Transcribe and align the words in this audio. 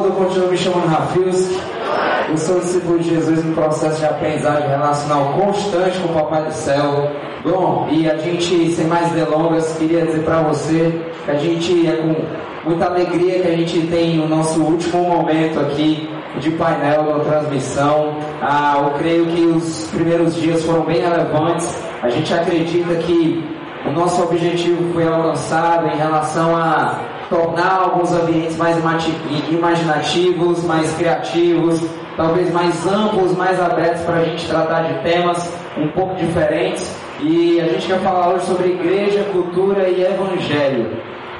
todo 0.00 0.02
mundo. 0.02 0.06
Eu 0.06 0.12
continuo 0.12 0.48
me 0.48 0.56
chamando 0.56 0.86
Rafius. 0.86 1.50
Eu 2.28 2.38
sou 2.38 2.60
discípulo 2.60 2.98
de 2.98 3.10
Jesus 3.10 3.44
no 3.44 3.54
processo 3.54 3.98
de 3.98 4.06
aprendizagem 4.06 4.68
relacional 4.68 5.32
constante 5.34 5.98
com 5.98 6.08
o 6.08 6.14
Papai 6.14 6.44
do 6.44 6.52
Céu. 6.52 7.10
Bom, 7.44 7.88
e 7.90 8.08
a 8.08 8.16
gente, 8.18 8.70
sem 8.70 8.86
mais 8.86 9.10
delongas, 9.12 9.76
queria 9.78 10.06
dizer 10.06 10.22
para 10.24 10.42
você 10.42 11.00
que 11.24 11.30
a 11.30 11.34
gente 11.34 11.86
é 11.86 11.96
com 11.96 12.68
muita 12.68 12.86
alegria 12.86 13.40
que 13.40 13.48
a 13.48 13.56
gente 13.56 13.86
tem 13.88 14.20
o 14.20 14.28
nosso 14.28 14.60
último 14.62 15.02
momento 15.02 15.58
aqui 15.58 16.08
de 16.38 16.50
painel 16.52 17.04
da 17.04 17.24
transmissão. 17.24 18.14
Ah, 18.40 18.80
eu 18.84 18.98
creio 18.98 19.26
que 19.26 19.42
os 19.46 19.88
primeiros 19.90 20.34
dias 20.36 20.62
foram 20.64 20.82
bem 20.82 21.00
relevantes. 21.00 21.74
A 22.02 22.08
gente 22.10 22.32
acredita 22.32 22.94
que 22.96 23.44
o 23.86 23.90
nosso 23.90 24.22
objetivo 24.22 24.92
foi 24.92 25.08
alcançado 25.08 25.88
em 25.88 25.96
relação 25.96 26.54
a 26.54 27.00
tornar 27.30 27.80
alguns 27.84 28.12
ambientes 28.12 28.56
mais 28.56 28.76
imaginativos, 29.48 30.64
mais 30.64 30.92
criativos, 30.96 31.80
talvez 32.16 32.52
mais 32.52 32.86
amplos, 32.86 33.34
mais 33.36 33.58
abertos 33.60 34.02
para 34.02 34.16
a 34.16 34.24
gente 34.24 34.46
tratar 34.48 34.82
de 34.82 34.94
temas 35.02 35.50
um 35.78 35.88
pouco 35.88 36.16
diferentes. 36.16 36.94
E 37.20 37.60
a 37.60 37.68
gente 37.68 37.86
quer 37.86 38.00
falar 38.00 38.34
hoje 38.34 38.46
sobre 38.46 38.70
igreja, 38.70 39.24
cultura 39.32 39.88
e 39.88 40.02
evangelho. 40.02 40.90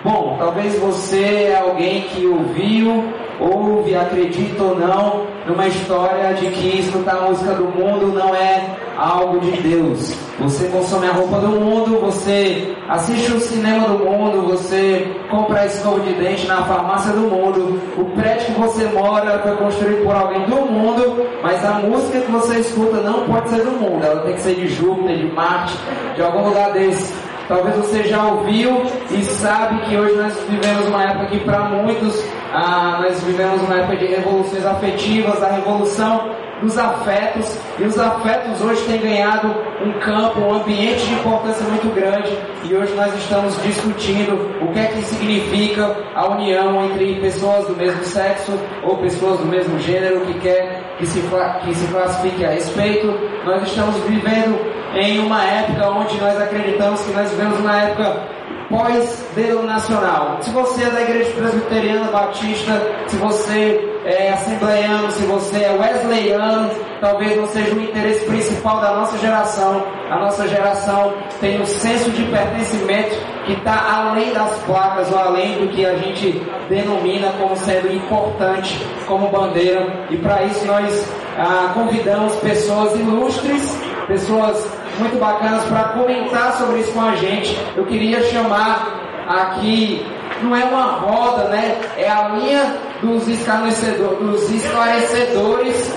Bom, 0.04 0.36
talvez 0.38 0.78
você 0.78 1.50
é 1.52 1.58
alguém 1.58 2.02
que 2.02 2.26
ouviu, 2.26 3.04
ouve, 3.40 3.94
acredita 3.94 4.62
ou 4.62 4.78
não, 4.78 5.26
numa 5.46 5.66
história 5.66 6.34
de 6.34 6.46
que 6.50 6.80
escutar 6.80 7.16
a 7.16 7.20
música 7.22 7.54
do 7.54 7.64
mundo 7.64 8.12
não 8.12 8.34
é 8.34 8.76
algo 8.96 9.40
de 9.40 9.52
Deus. 9.62 10.14
Você 10.40 10.68
consome 10.68 11.06
a 11.06 11.12
roupa 11.12 11.38
do 11.38 11.48
mundo, 11.48 12.00
você 12.00 12.74
assiste 12.88 13.32
o 13.32 13.40
cinema 13.40 13.88
do 13.88 14.04
mundo, 14.04 14.48
você 14.48 15.06
compra 15.30 15.66
escova 15.66 16.00
de 16.00 16.14
dente 16.14 16.46
na 16.46 16.62
farmácia 16.64 17.12
do 17.12 17.22
mundo. 17.22 17.80
O 17.98 18.04
prédio 18.16 18.54
que 18.54 18.60
você 18.60 18.86
mora 18.86 19.38
foi 19.40 19.56
construído 19.56 20.04
por 20.04 20.14
alguém 20.14 20.44
do 20.46 20.56
mundo, 20.56 21.26
mas 21.42 21.64
a 21.64 21.72
música 21.74 22.20
que 22.20 22.30
você 22.30 22.60
escuta 22.60 23.00
não 23.02 23.26
pode 23.26 23.50
ser 23.50 23.64
do 23.64 23.72
mundo. 23.72 24.04
Ela 24.04 24.22
tem 24.22 24.34
que 24.34 24.40
ser 24.40 24.54
de 24.54 24.68
Júpiter, 24.68 25.18
de 25.18 25.26
Marte, 25.32 25.76
de 26.14 26.22
algum 26.22 26.48
lugar 26.48 26.72
desse. 26.72 27.12
Talvez 27.48 27.74
você 27.76 28.04
já 28.04 28.24
ouviu 28.24 28.82
e 29.10 29.24
sabe 29.24 29.80
que 29.82 29.96
hoje 29.96 30.14
nós 30.14 30.38
vivemos 30.48 30.86
uma 30.86 31.02
época 31.02 31.26
que 31.26 31.40
para 31.40 31.58
muitos 31.62 32.24
ah, 32.52 33.00
nós 33.02 33.22
vivemos 33.22 33.62
uma 33.62 33.76
época 33.76 33.96
de 33.96 34.06
revoluções 34.06 34.64
afetivas, 34.66 35.42
a 35.42 35.52
revolução 35.52 36.30
dos 36.60 36.76
afetos, 36.76 37.58
e 37.78 37.84
os 37.84 37.98
afetos 37.98 38.60
hoje 38.60 38.82
têm 38.84 39.00
ganhado 39.00 39.48
um 39.82 39.92
campo, 40.00 40.40
um 40.40 40.54
ambiente 40.54 41.06
de 41.06 41.14
importância 41.14 41.64
muito 41.64 41.94
grande, 41.94 42.36
e 42.64 42.74
hoje 42.74 42.92
nós 42.94 43.14
estamos 43.14 43.60
discutindo 43.62 44.34
o 44.60 44.72
que 44.72 44.78
é 44.78 44.86
que 44.86 45.02
significa 45.02 45.96
a 46.14 46.28
união 46.28 46.84
entre 46.84 47.14
pessoas 47.20 47.66
do 47.66 47.76
mesmo 47.76 48.04
sexo 48.04 48.52
ou 48.84 48.98
pessoas 48.98 49.38
do 49.38 49.46
mesmo 49.46 49.78
gênero 49.78 50.20
que 50.26 50.34
quer 50.40 50.96
que 50.98 51.06
se, 51.06 51.20
que 51.64 51.74
se 51.74 51.86
classifique 51.86 52.44
a 52.44 52.50
respeito. 52.50 53.06
Nós 53.44 53.62
estamos 53.62 53.96
vivendo 54.04 54.58
em 54.94 55.18
uma 55.20 55.42
época 55.42 55.88
onde 55.88 56.20
nós 56.20 56.38
acreditamos 56.38 57.00
que 57.02 57.12
nós 57.12 57.30
vivemos 57.30 57.58
uma 57.58 57.80
época 57.80 58.39
pós-denominacional. 58.70 60.38
Se 60.40 60.50
você 60.50 60.84
é 60.84 60.90
da 60.90 61.02
igreja 61.02 61.32
presbiteriana 61.32 62.10
batista, 62.10 62.80
se 63.08 63.16
você 63.16 63.90
é 64.04 64.30
assembleiano, 64.30 65.10
se 65.10 65.24
você 65.24 65.64
é 65.64 65.72
wesleyano, 65.72 66.70
talvez 67.00 67.36
não 67.36 67.46
seja 67.48 67.74
o 67.74 67.82
interesse 67.82 68.24
principal 68.24 68.80
da 68.80 68.94
nossa 68.94 69.18
geração. 69.18 69.84
A 70.08 70.18
nossa 70.20 70.46
geração 70.48 71.12
tem 71.40 71.60
um 71.60 71.66
senso 71.66 72.10
de 72.12 72.24
pertencimento 72.24 73.16
que 73.44 73.52
está 73.52 74.08
além 74.08 74.32
das 74.32 74.52
placas 74.60 75.10
ou 75.10 75.18
além 75.18 75.58
do 75.58 75.68
que 75.68 75.84
a 75.84 75.96
gente 75.96 76.40
denomina 76.68 77.32
como 77.38 77.56
sendo 77.56 77.92
importante 77.92 78.80
como 79.06 79.28
bandeira. 79.28 80.06
E 80.10 80.16
para 80.16 80.44
isso 80.44 80.64
nós 80.66 81.12
ah, 81.36 81.72
convidamos 81.74 82.36
pessoas 82.36 82.94
ilustres, 82.98 83.76
pessoas 84.10 84.68
muito 84.98 85.18
bacanas 85.20 85.62
para 85.64 85.84
comentar 85.90 86.52
sobre 86.54 86.80
isso 86.80 86.92
com 86.92 87.00
a 87.00 87.14
gente. 87.14 87.56
Eu 87.76 87.86
queria 87.86 88.20
chamar 88.24 89.24
aqui, 89.28 90.04
não 90.42 90.54
é 90.54 90.64
uma 90.64 90.84
roda, 90.96 91.44
né? 91.44 91.80
É 91.96 92.10
a 92.10 92.28
linha 92.30 92.76
dos 93.00 93.28
esclarecedores. 93.28 94.18
Dos 94.18 94.50
esclarecedores. 94.50 95.94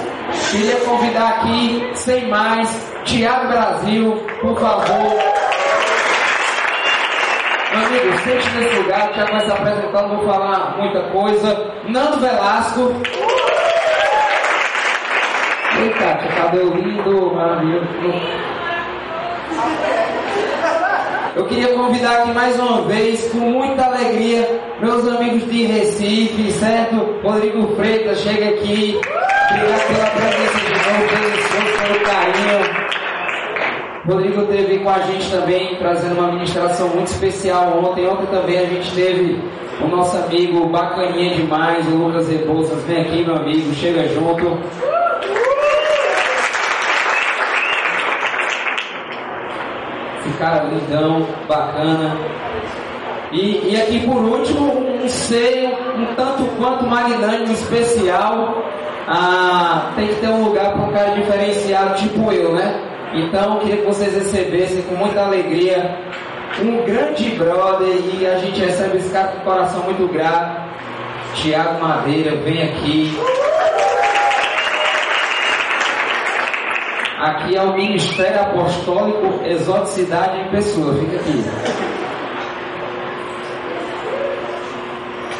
Queria 0.51 0.75
convidar 0.81 1.28
aqui, 1.29 1.91
sem 1.96 2.29
mais, 2.29 2.69
Tiago 3.03 3.47
Brasil, 3.47 4.24
por 4.41 4.59
favor. 4.59 5.18
Meu 7.72 7.85
amigo, 7.88 8.18
sente 8.24 8.50
nesse 8.56 8.75
lugar, 8.78 9.12
Tiago 9.13 9.31
vai 9.31 9.45
se 9.45 9.51
apresentar, 9.51 10.01
não 10.03 10.18
vou 10.18 10.25
falar 10.25 10.78
muita 10.78 11.01
coisa. 11.09 11.74
Nando 11.88 12.19
Velasco. 12.19 12.94
Eita, 15.81 16.16
que 16.17 16.28
cabelo 16.35 16.75
lindo, 16.75 17.34
maravilhoso. 17.34 17.88
Eu 21.35 21.45
queria 21.45 21.73
convidar 21.73 22.19
aqui 22.19 22.31
mais 22.31 22.59
uma 22.59 22.84
vez, 22.84 23.31
com 23.31 23.39
muita 23.39 23.85
alegria, 23.85 24.62
meus 24.79 25.07
amigos 25.07 25.50
de 25.50 25.66
Recife, 25.66 26.51
certo? 26.51 27.19
Rodrigo 27.23 27.75
Freitas, 27.75 28.19
chega 28.19 28.50
aqui. 28.50 29.00
Obrigado 29.50 29.88
pela 29.88 30.09
presença 30.12 30.59
de 30.59 30.72
novo, 30.73 31.07
pelo 31.81 32.00
carinho. 32.06 32.83
Rodrigo 34.06 34.41
esteve 34.41 34.79
com 34.79 34.89
a 34.89 35.00
gente 35.00 35.31
também, 35.31 35.75
trazendo 35.78 36.19
uma 36.19 36.31
ministração 36.33 36.89
muito 36.89 37.07
especial 37.07 37.79
ontem. 37.83 38.07
Ontem 38.07 38.28
também 38.28 38.59
a 38.59 38.66
gente 38.66 38.94
teve 38.94 39.41
o 39.81 39.88
nosso 39.88 40.17
amigo 40.17 40.67
bacaninha 40.67 41.35
demais, 41.35 41.88
o 41.88 41.95
Lucas 41.95 42.29
Rebouças. 42.29 42.83
Vem 42.83 43.01
aqui, 43.01 43.23
meu 43.23 43.38
amigo, 43.38 43.73
chega 43.73 44.07
junto. 44.09 44.59
Cara 50.38 50.66
lindão, 50.66 51.28
bacana. 51.47 52.17
E, 53.31 53.72
e 53.72 53.81
aqui 53.81 54.06
por 54.06 54.17
último, 54.17 55.03
um 55.03 55.07
seio 55.07 55.69
um 55.97 56.16
tanto 56.16 56.44
quanto 56.57 56.85
magnânimo 56.85 57.51
especial. 57.51 58.63
Ah, 59.07 59.91
tem 59.95 60.07
que 60.07 60.16
ter 60.16 60.28
um 60.28 60.45
lugar 60.45 60.73
para 60.73 60.81
um 60.81 60.91
cara 60.91 61.12
diferenciado, 61.12 61.95
tipo 61.95 62.31
eu, 62.31 62.53
né? 62.53 62.79
Então, 63.13 63.59
queria 63.59 63.78
que 63.78 63.85
vocês 63.85 64.13
recebessem 64.13 64.81
com 64.83 64.95
muita 64.95 65.25
alegria 65.25 65.97
um 66.62 66.85
grande 66.85 67.29
brother 67.31 67.95
e 68.13 68.25
a 68.25 68.38
gente 68.38 68.59
recebe 68.59 68.97
esse 68.97 69.09
cara 69.09 69.29
com 69.29 69.38
o 69.39 69.53
coração 69.53 69.83
muito 69.83 70.12
grato. 70.12 70.62
Tiago 71.35 71.81
Madeira, 71.81 72.35
vem 72.38 72.62
aqui. 72.63 73.17
Aqui 77.23 77.56
é 77.56 77.63
o 77.63 77.73
Ministério 77.73 78.41
Apostólico 78.41 79.45
Exoticidade 79.45 80.41
em 80.41 80.50
Pessoa. 80.50 80.94
Fica 80.95 81.16
aqui. 81.16 81.45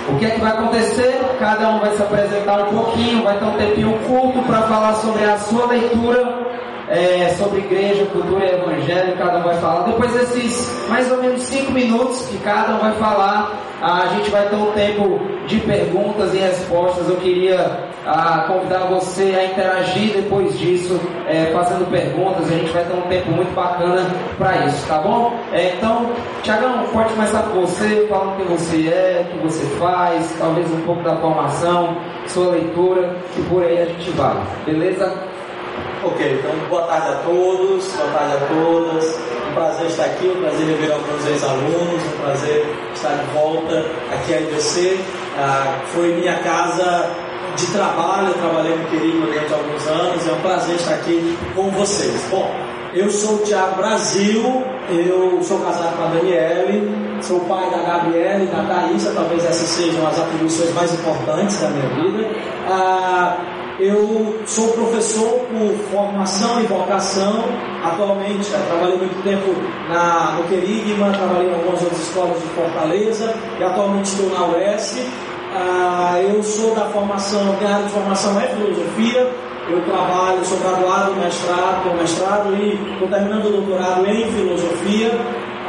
O 0.08 0.18
que 0.18 0.26
é 0.26 0.30
que 0.30 0.40
vai 0.40 0.52
acontecer? 0.54 1.20
Cada 1.38 1.72
um 1.72 1.80
vai 1.82 1.92
se 1.92 2.02
apresentar 2.02 2.70
um 2.70 2.74
pouquinho, 2.74 3.24
vai 3.24 3.38
ter 3.38 3.44
um 3.44 3.58
tempinho 3.58 4.00
curto 4.08 4.42
para 4.44 4.62
falar 4.62 4.94
sobre 4.94 5.26
a 5.26 5.38
sua 5.38 5.66
leitura 5.66 6.54
é, 6.88 7.30
sobre 7.38 7.60
igreja, 7.60 8.06
cultura 8.06 8.46
e 8.46 8.56
evangelho, 8.56 9.18
cada 9.18 9.40
um 9.40 9.44
vai 9.44 9.56
falar. 9.58 9.84
Depois 9.84 10.14
desses 10.14 10.88
mais 10.88 11.12
ou 11.12 11.18
menos 11.18 11.42
cinco 11.42 11.74
minutos 11.74 12.26
que 12.28 12.38
cada 12.38 12.76
um 12.76 12.80
vai 12.80 12.94
falar, 12.94 13.60
a 13.82 14.06
gente 14.16 14.30
vai 14.30 14.48
ter 14.48 14.56
um 14.56 14.72
tempo 14.72 15.20
de 15.48 15.60
perguntas 15.60 16.34
e 16.34 16.38
respostas. 16.38 17.10
Eu 17.10 17.18
queria 17.18 17.92
a, 18.06 18.46
convidar 18.48 18.88
você 18.88 19.36
a 19.38 19.46
interagir 19.46 20.14
depois 20.14 20.58
disso, 20.58 21.00
é, 21.28 21.52
fazendo 21.54 21.90
perguntas. 21.90 22.52
A 22.52 22.56
gente 22.56 22.72
vai 22.72 22.84
ter 22.84 22.94
um 22.94 23.02
tempo 23.04 23.32
muito 23.32 23.54
bacana 23.56 24.06
para 24.38 24.66
isso, 24.66 24.88
tá 24.88 24.98
bom? 25.00 25.38
É, 25.52 25.76
então, 25.76 26.12
Tiagão, 26.42 26.86
pode 26.92 27.14
começar 27.14 27.44
com 27.44 27.62
você, 27.62 28.08
falando 28.10 28.38
quem 28.38 28.46
você 28.46 28.88
é, 28.88 29.26
o 29.26 29.38
que 29.38 29.48
você 29.48 29.66
faz, 29.78 30.36
talvez 30.38 30.70
um 30.72 30.82
pouco 30.82 31.04
da 31.04 31.16
formação, 31.18 31.98
sua 32.28 32.52
leitura, 32.52 33.16
e 33.38 33.42
por 33.44 33.64
aí 33.64 33.82
a 33.82 33.86
gente 33.86 34.12
vai, 34.12 34.36
beleza? 34.66 35.14
Ok, 36.06 36.38
então 36.38 36.52
boa 36.70 36.84
tarde 36.84 37.08
a 37.08 37.16
todos, 37.24 37.88
boa 37.94 38.10
tarde 38.12 38.34
a 38.36 38.48
todas. 38.48 39.20
Um 39.50 39.54
prazer 39.54 39.88
estar 39.88 40.06
aqui, 40.06 40.28
um 40.28 40.42
prazer 40.42 40.68
rever 40.68 40.92
alguns 40.92 41.26
ex-alunos, 41.26 42.04
um 42.04 42.22
prazer 42.22 42.66
estar 42.94 43.10
de 43.10 43.26
volta 43.32 43.86
aqui 44.12 44.34
à 44.34 44.42
IBC. 44.42 45.00
Ah, 45.38 45.80
foi 45.94 46.14
minha 46.16 46.36
casa 46.40 47.10
de 47.56 47.66
trabalho, 47.68 48.30
eu 48.30 48.34
trabalhei 48.34 48.76
no 48.76 48.86
Querido 48.86 49.22
durante 49.22 49.54
alguns 49.54 49.88
anos, 49.88 50.28
é 50.28 50.32
um 50.32 50.42
prazer 50.42 50.76
estar 50.76 50.96
aqui 50.96 51.38
com 51.56 51.70
vocês. 51.72 52.24
Bom, 52.30 52.50
eu 52.94 53.10
sou 53.10 53.36
o 53.36 53.40
Tiago 53.40 53.78
Brasil, 53.78 54.64
eu 54.90 55.40
sou 55.44 55.60
casado 55.60 55.98
com 55.98 56.04
a 56.04 56.08
Daniele, 56.08 56.92
sou 57.22 57.40
pai 57.42 57.70
da 57.70 57.78
Gabriela 57.78 58.44
e 58.44 58.48
da 58.48 58.64
Thaisa, 58.64 59.14
talvez 59.16 59.44
essas 59.46 59.68
sejam 59.68 60.06
as 60.08 60.20
atribuições 60.20 60.74
mais 60.74 60.94
importantes 60.94 61.60
da 61.60 61.70
minha 61.70 61.90
vida. 61.90 62.30
Ah, 62.68 63.38
eu 63.80 64.40
sou 64.46 64.70
professor 64.70 65.40
por 65.50 65.76
formação 65.92 66.62
e 66.62 66.68
vocação. 66.68 67.44
Atualmente, 67.84 68.50
trabalhei 68.50 68.98
muito 68.98 69.24
tempo 69.24 69.54
na, 69.90 70.38
no 70.38 70.44
Querigma, 70.44 71.10
trabalhei 71.12 71.50
em 71.50 71.54
algumas 71.56 71.82
outras 71.82 72.00
escolas 72.00 72.40
de 72.40 72.48
Fortaleza 72.50 73.34
e 73.60 73.64
atualmente 73.64 74.06
estou 74.06 74.30
na 74.30 74.46
UES. 74.46 75.04
Ah, 75.56 76.20
eu 76.20 76.42
sou 76.42 76.74
da 76.74 76.86
formação, 76.86 77.56
minha 77.58 77.76
área 77.76 77.86
de 77.86 77.92
formação 77.92 78.40
é 78.42 78.48
filosofia, 78.48 79.32
eu 79.70 79.82
trabalho, 79.86 80.44
sou 80.44 80.58
graduado, 80.58 81.16
mestrado, 81.16 81.84
com 81.84 81.96
mestrado 81.96 82.56
e 82.56 82.94
estou 82.94 83.08
terminando 83.08 83.46
o 83.46 83.52
doutorado 83.52 84.06
em 84.08 84.32
filosofia. 84.32 85.12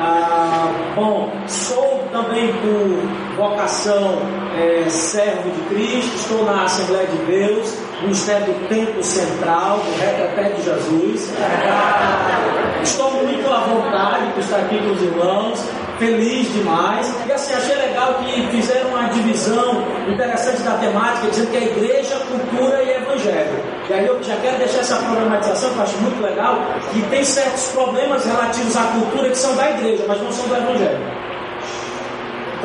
Ah, 0.00 0.70
bom, 0.96 1.30
sou 1.46 2.02
também 2.10 2.52
por 2.54 3.36
vocação 3.36 4.18
é, 4.56 4.88
servo 4.88 5.50
de 5.50 5.60
Cristo, 5.68 6.16
estou 6.16 6.44
na 6.44 6.64
Assembleia 6.64 7.06
de 7.06 7.18
Deus, 7.26 7.78
Ministério 8.02 8.46
do 8.46 8.68
Templo 8.68 9.02
Central, 9.02 9.78
do 9.78 10.00
Reteté 10.00 10.48
de 10.50 10.62
Jesus. 10.62 11.34
estou 12.82 13.12
muito 13.12 13.52
à 13.52 13.60
vontade 13.60 14.32
por 14.32 14.40
estar 14.40 14.56
aqui 14.56 14.78
com 14.78 14.92
os 14.92 15.02
irmãos 15.02 15.83
feliz 15.98 16.52
demais. 16.52 17.14
E 17.26 17.32
assim, 17.32 17.54
achei 17.54 17.76
legal 17.76 18.14
que 18.14 18.46
fizeram 18.48 18.90
uma 18.90 19.08
divisão 19.08 19.84
interessante 20.08 20.62
da 20.62 20.78
temática, 20.78 21.28
dizendo 21.28 21.50
que 21.50 21.56
é 21.56 21.64
igreja, 21.64 22.16
cultura 22.16 22.82
e 22.82 22.90
evangelho. 22.90 23.64
E 23.88 23.92
aí 23.92 24.06
eu 24.06 24.22
já 24.22 24.36
quero 24.36 24.58
deixar 24.58 24.80
essa 24.80 24.96
problematização, 24.96 25.70
que 25.70 25.76
eu 25.76 25.82
acho 25.82 25.98
muito 25.98 26.22
legal, 26.22 26.58
que 26.92 27.02
tem 27.02 27.24
certos 27.24 27.68
problemas 27.68 28.24
relativos 28.24 28.76
à 28.76 28.82
cultura 28.84 29.28
que 29.28 29.38
são 29.38 29.54
da 29.56 29.70
igreja, 29.70 30.04
mas 30.08 30.20
não 30.20 30.32
são 30.32 30.46
do 30.48 30.56
evangelho. 30.56 31.23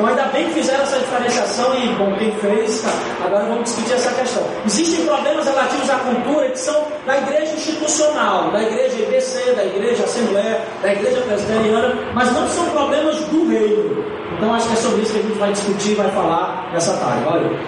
Então 0.00 0.08
ainda 0.08 0.24
bem 0.32 0.46
que 0.46 0.54
fizeram 0.54 0.82
essa 0.82 0.98
diferenciação 0.98 1.74
e, 1.74 1.88
bom, 1.88 2.10
quem 2.16 2.32
fez, 2.36 2.80
tá, 2.80 2.88
agora 3.26 3.44
vamos 3.44 3.64
discutir 3.64 3.92
essa 3.92 4.10
questão. 4.12 4.42
Existem 4.64 5.04
problemas 5.04 5.44
relativos 5.44 5.90
à 5.90 5.96
cultura 5.96 6.48
que 6.48 6.58
são 6.58 6.86
da 7.04 7.18
igreja 7.18 7.52
institucional, 7.52 8.50
da 8.50 8.62
igreja 8.62 8.96
IBC, 8.96 9.52
da 9.52 9.62
igreja 9.62 10.04
Assembleia, 10.04 10.64
da 10.80 10.90
igreja 10.94 11.20
presbiteriana, 11.20 11.94
mas 12.14 12.32
não 12.32 12.48
são 12.48 12.70
problemas 12.70 13.16
do 13.26 13.46
reino. 13.46 14.02
Então 14.38 14.54
acho 14.54 14.68
que 14.68 14.72
é 14.72 14.76
sobre 14.76 15.02
isso 15.02 15.12
que 15.12 15.18
a 15.18 15.22
gente 15.22 15.38
vai 15.38 15.52
discutir, 15.52 15.94
vai 15.94 16.10
falar 16.12 16.70
nessa 16.72 16.96
tarde. 16.96 17.22
Valeu. 17.22 17.58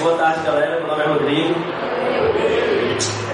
Boa 0.00 0.16
tarde 0.16 0.40
galera, 0.44 0.80
meu 0.80 0.88
nome 0.88 1.02
é 1.02 1.06
Rodrigo. 1.06 1.54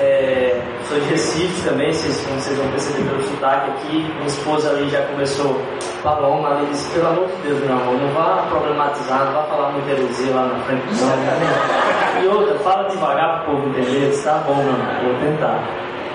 É, 0.01 0.61
sou 0.89 0.99
de 0.99 1.07
Recife 1.11 1.69
também, 1.69 1.93
vocês, 1.93 2.21
como 2.27 2.41
vocês 2.41 2.59
vão 2.59 2.69
perceber 2.71 3.09
pelo 3.09 3.23
sotaque 3.23 3.71
aqui. 3.71 3.99
Minha 3.99 4.27
esposa 4.27 4.71
ali 4.71 4.89
já 4.91 5.03
começou 5.07 5.61
falando, 6.03 6.45
ela 6.45 6.67
disse, 6.67 6.91
pelo 6.93 7.07
amor 7.07 7.29
de 7.29 7.49
Deus, 7.49 7.61
meu 7.61 7.73
amor, 7.73 8.01
não 8.01 8.09
vá 8.09 8.47
problematizar, 8.51 9.27
não 9.27 9.33
vá 9.35 9.43
falar 9.45 9.71
muita 9.73 9.91
heresia 9.93 10.35
lá 10.35 10.47
na 10.47 10.59
frente 10.65 10.83
do. 10.87 12.25
E 12.25 12.27
outra, 12.27 12.59
fala 12.59 12.89
devagar 12.89 13.45
para 13.45 13.53
o 13.53 13.57
povo 13.57 13.69
entender, 13.69 14.23
tá 14.25 14.43
bom, 14.47 14.55
mano, 14.55 15.05
vou 15.05 15.15
tentar. 15.21 15.63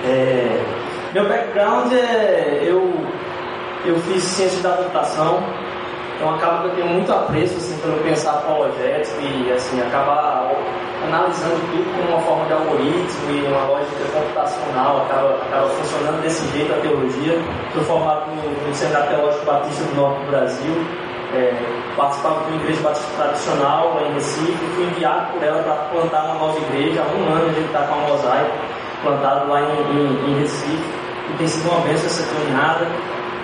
É, 0.04 0.62
meu 1.14 1.28
background 1.30 1.94
é. 1.94 2.60
Eu, 2.64 2.94
eu 3.86 3.96
fiz 4.02 4.22
ciência 4.24 4.62
da 4.62 4.76
computação, 4.78 5.42
então 6.22 6.36
acaba 6.36 6.62
que 6.62 6.68
eu 6.68 6.76
tenho 6.76 6.88
muito 6.94 7.12
apreço 7.12 7.58
assim, 7.58 7.76
pelo 7.80 7.98
pensar 8.04 8.34
apologético 8.34 9.20
e 9.22 9.52
assim, 9.52 9.82
acaba 9.82 10.52
analisando 11.04 11.56
tudo 11.72 11.98
como 11.98 12.10
uma 12.10 12.22
forma 12.22 12.46
de 12.46 12.54
algoritmo 12.54 13.32
e 13.32 13.48
uma 13.48 13.66
lógica 13.66 14.06
computacional, 14.14 15.02
acaba, 15.02 15.34
acaba 15.42 15.68
funcionando 15.70 16.22
desse 16.22 16.48
jeito 16.56 16.72
a 16.74 16.78
teologia. 16.78 17.42
Sou 17.74 17.84
formado 17.86 18.30
no, 18.36 18.68
no 18.68 18.76
Centro 18.76 19.02
Teológico 19.02 19.46
Batista 19.46 19.84
do 19.84 19.96
Norte 19.96 20.20
do 20.20 20.30
Brasil, 20.30 20.86
é, 21.34 21.54
participava 21.98 22.44
de 22.44 22.52
uma 22.52 22.62
igreja 22.62 22.82
batista 22.84 23.12
tradicional 23.18 23.96
lá 23.96 24.04
em 24.04 24.14
Recife, 24.14 24.66
fui 24.76 24.84
enviado 24.84 25.34
por 25.34 25.42
ela 25.42 25.64
para 25.64 25.74
plantar 25.90 26.24
uma 26.26 26.36
nova 26.36 26.60
igreja. 26.60 27.02
Há 27.02 27.18
um 27.18 27.34
ano 27.34 27.50
a 27.50 27.54
gente 27.54 27.66
está 27.66 27.82
com 27.88 27.96
a 27.96 27.98
mosaico 27.98 28.52
plantado 29.02 29.50
lá 29.50 29.60
em, 29.60 29.82
em, 29.98 30.34
em 30.34 30.40
Recife 30.40 30.86
e 31.32 31.38
tem 31.40 31.48
sido 31.48 31.68
uma 31.68 31.82
bênção 31.82 32.06
essa 32.06 32.24
caminhada. 32.32 32.86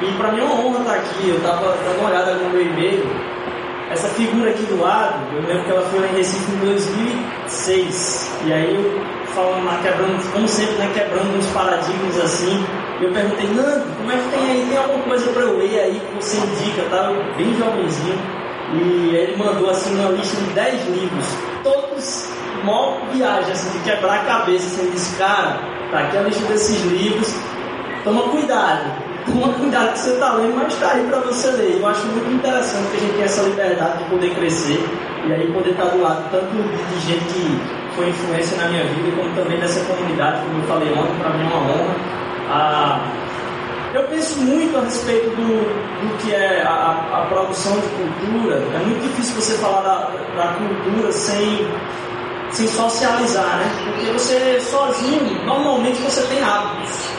E 0.01 0.11
para 0.17 0.31
mim 0.31 0.39
é 0.39 0.44
uma 0.44 0.55
honra 0.55 0.79
estar 0.79 0.95
aqui. 0.95 1.29
Eu 1.29 1.38
estava 1.38 1.75
dando 1.83 1.99
uma 1.99 2.09
olhada 2.09 2.33
no 2.35 2.49
meu 2.49 2.61
e-mail. 2.61 3.03
Essa 3.89 4.07
figura 4.09 4.51
aqui 4.51 4.63
do 4.63 4.81
lado, 4.81 5.15
eu 5.33 5.47
lembro 5.47 5.63
que 5.63 5.71
ela 5.71 5.81
foi 5.83 5.99
lá 5.99 6.07
em 6.07 6.17
Recife 6.17 6.51
em 6.51 6.57
2006. 6.57 8.31
E 8.45 8.53
aí 8.53 8.75
eu 8.75 9.01
falando 9.33 9.81
quebrando, 9.81 10.33
como 10.33 10.47
sempre, 10.47 10.75
né, 10.75 10.91
quebrando 10.94 11.38
uns 11.38 11.47
paradigmas 11.47 12.17
assim. 12.19 12.65
Eu 13.01 13.11
perguntei, 13.11 13.47
Nando, 13.47 13.85
como 13.97 14.11
é 14.11 14.17
que 14.17 14.29
tem 14.29 14.51
aí? 14.51 14.67
Tem 14.69 14.77
alguma 14.77 15.03
coisa 15.03 15.31
para 15.31 15.41
eu 15.44 15.57
ler 15.57 15.79
aí 15.79 15.99
que 16.01 16.15
você 16.15 16.38
indica? 16.38 16.81
Eu 16.81 16.89
tava 16.89 17.13
bem 17.38 17.53
jovenzinho. 17.55 18.19
E 18.73 19.15
ele 19.15 19.38
mandou 19.38 19.69
assim 19.69 19.97
uma 19.97 20.09
lista 20.09 20.35
de 20.35 20.49
10 20.49 20.88
livros, 20.89 21.25
todos 21.63 22.29
mó 22.65 22.99
viagem, 23.13 23.51
assim, 23.51 23.77
de 23.77 23.83
quebrar 23.85 24.15
a 24.15 24.25
cabeça. 24.25 24.65
Assim, 24.65 24.81
ele 24.81 24.91
disse, 24.91 25.15
cara, 25.17 25.59
tá 25.89 25.99
aqui 25.99 26.17
a 26.17 26.21
lista 26.21 26.45
desses 26.47 26.83
livros, 26.83 27.33
toma 28.03 28.23
cuidado 28.23 29.06
toma 29.27 29.53
cuidado 29.53 29.94
que 29.94 30.00
você 30.00 30.12
está 30.12 30.33
lendo, 30.33 30.56
mas 30.56 30.74
está 30.74 30.91
aí 30.91 31.06
para 31.07 31.19
você 31.19 31.51
ler. 31.51 31.79
Eu 31.79 31.88
acho 31.88 32.06
muito 32.07 32.31
interessante 32.31 32.88
que 32.91 32.97
a 32.97 33.00
gente 33.00 33.13
tenha 33.13 33.25
essa 33.25 33.41
liberdade 33.44 34.03
de 34.03 34.09
poder 34.09 34.35
crescer 34.35 34.83
e 35.27 35.33
aí 35.33 35.51
poder 35.51 35.71
estar 35.71 35.85
do 35.85 36.01
lado 36.01 36.24
tanto 36.31 36.56
de 36.56 37.00
gente 37.06 37.25
que 37.25 37.95
foi 37.95 38.09
influência 38.09 38.57
na 38.57 38.69
minha 38.69 38.83
vida, 38.83 39.15
como 39.15 39.35
também 39.35 39.59
dessa 39.59 39.83
comunidade, 39.85 40.41
como 40.45 40.62
eu 40.62 40.68
falei 40.68 40.91
ontem, 40.94 41.19
para 41.19 41.29
mim 41.31 41.44
é 41.44 41.47
uma 41.47 41.57
honra. 41.57 41.95
Ah, 42.50 43.00
eu 43.94 44.03
penso 44.03 44.39
muito 44.39 44.77
a 44.77 44.81
respeito 44.81 45.30
do, 45.31 46.07
do 46.07 46.18
que 46.18 46.33
é 46.33 46.62
a, 46.63 47.23
a, 47.23 47.25
produção 47.30 47.80
de 47.80 47.88
cultura. 47.88 48.56
É 48.56 48.80
muito 48.80 49.01
difícil 49.01 49.35
você 49.35 49.57
falar 49.57 49.81
da, 49.81 50.12
da 50.35 50.53
cultura 50.53 51.12
sem, 51.12 51.68
sem 52.51 52.68
socializar, 52.68 53.57
né? 53.57 53.71
Porque 53.85 54.12
você 54.12 54.59
sozinho, 54.62 55.45
normalmente 55.45 56.00
você 56.01 56.21
tem 56.27 56.44
hábitos. 56.44 57.16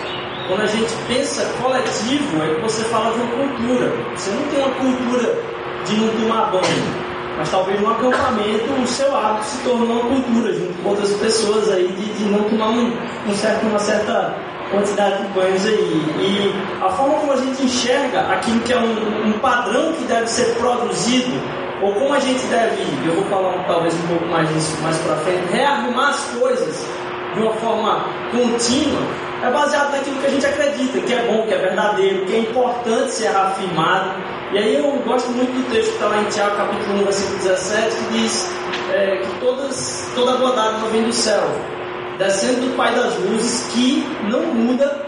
Quando 0.48 0.62
a 0.62 0.66
gente 0.66 0.90
pensa 1.06 1.44
coletivo, 1.62 2.42
é 2.42 2.54
que 2.54 2.60
você 2.62 2.82
fala 2.84 3.12
de 3.12 3.20
uma 3.20 3.32
cultura. 3.32 3.92
Você 4.16 4.30
não 4.30 4.42
tem 4.44 4.58
uma 4.58 4.74
cultura 4.76 5.38
de 5.84 5.96
não 6.00 6.08
tomar 6.08 6.50
banho, 6.50 7.04
mas 7.36 7.50
talvez 7.50 7.78
no 7.78 7.90
acampamento 7.90 8.72
o 8.82 8.86
seu 8.86 9.14
hábito 9.14 9.44
se 9.44 9.58
tornou 9.58 9.86
uma 9.86 10.08
cultura, 10.08 10.54
junto 10.54 10.82
com 10.82 10.88
outras 10.88 11.12
pessoas 11.18 11.70
aí, 11.70 11.88
de, 11.88 12.14
de 12.14 12.24
não 12.30 12.44
tomar 12.44 12.70
um, 12.70 12.96
um 13.26 13.34
certo, 13.34 13.66
uma 13.66 13.78
certa 13.78 14.34
quantidade 14.70 15.22
de 15.22 15.28
banhos 15.34 15.66
aí. 15.66 16.02
E 16.18 16.54
a 16.82 16.88
forma 16.92 17.14
como 17.16 17.32
a 17.34 17.36
gente 17.36 17.64
enxerga 17.64 18.20
aquilo 18.32 18.60
que 18.60 18.72
é 18.72 18.78
um, 18.78 19.28
um 19.28 19.32
padrão 19.40 19.92
que 19.92 20.04
deve 20.04 20.28
ser 20.28 20.54
produzido, 20.54 21.36
ou 21.82 21.92
como 21.92 22.14
a 22.14 22.20
gente 22.20 22.46
deve, 22.46 22.82
eu 23.06 23.16
vou 23.16 23.24
falar 23.24 23.64
talvez 23.66 23.94
um 23.94 24.06
pouco 24.08 24.24
mais 24.28 24.48
disso 24.48 24.78
mais 24.82 24.96
para 24.96 25.16
frente, 25.16 25.52
rearrumar 25.52 26.08
as 26.08 26.24
coisas 26.38 26.86
de 27.38 27.44
uma 27.44 27.54
forma 27.54 28.04
contínua, 28.32 29.00
é 29.42 29.50
baseado 29.50 29.92
naquilo 29.92 30.16
que 30.20 30.26
a 30.26 30.30
gente 30.30 30.46
acredita, 30.46 31.00
que 31.00 31.12
é 31.12 31.26
bom, 31.26 31.46
que 31.46 31.54
é 31.54 31.58
verdadeiro, 31.58 32.26
que 32.26 32.34
é 32.34 32.38
importante 32.40 33.12
ser 33.12 33.28
afirmado. 33.28 34.20
E 34.52 34.58
aí 34.58 34.76
eu 34.76 34.90
gosto 35.06 35.30
muito 35.30 35.52
do 35.52 35.70
texto 35.70 35.90
que 35.90 35.94
está 35.94 36.08
lá 36.08 36.20
em 36.20 36.24
Tiago, 36.24 36.56
capítulo 36.56 37.00
1, 37.00 37.04
versículo 37.04 37.38
17, 37.38 37.96
que 37.96 38.18
diz 38.18 38.52
é, 38.92 39.16
que 39.16 39.40
todas, 39.40 40.10
toda 40.14 40.36
boa 40.38 40.52
dádiva 40.52 40.88
vem 40.88 41.02
do 41.04 41.12
céu, 41.12 41.44
descendo 42.18 42.62
do 42.62 42.76
Pai 42.76 42.94
das 42.94 43.16
luzes, 43.18 43.70
que 43.72 44.04
não 44.28 44.40
muda 44.40 45.06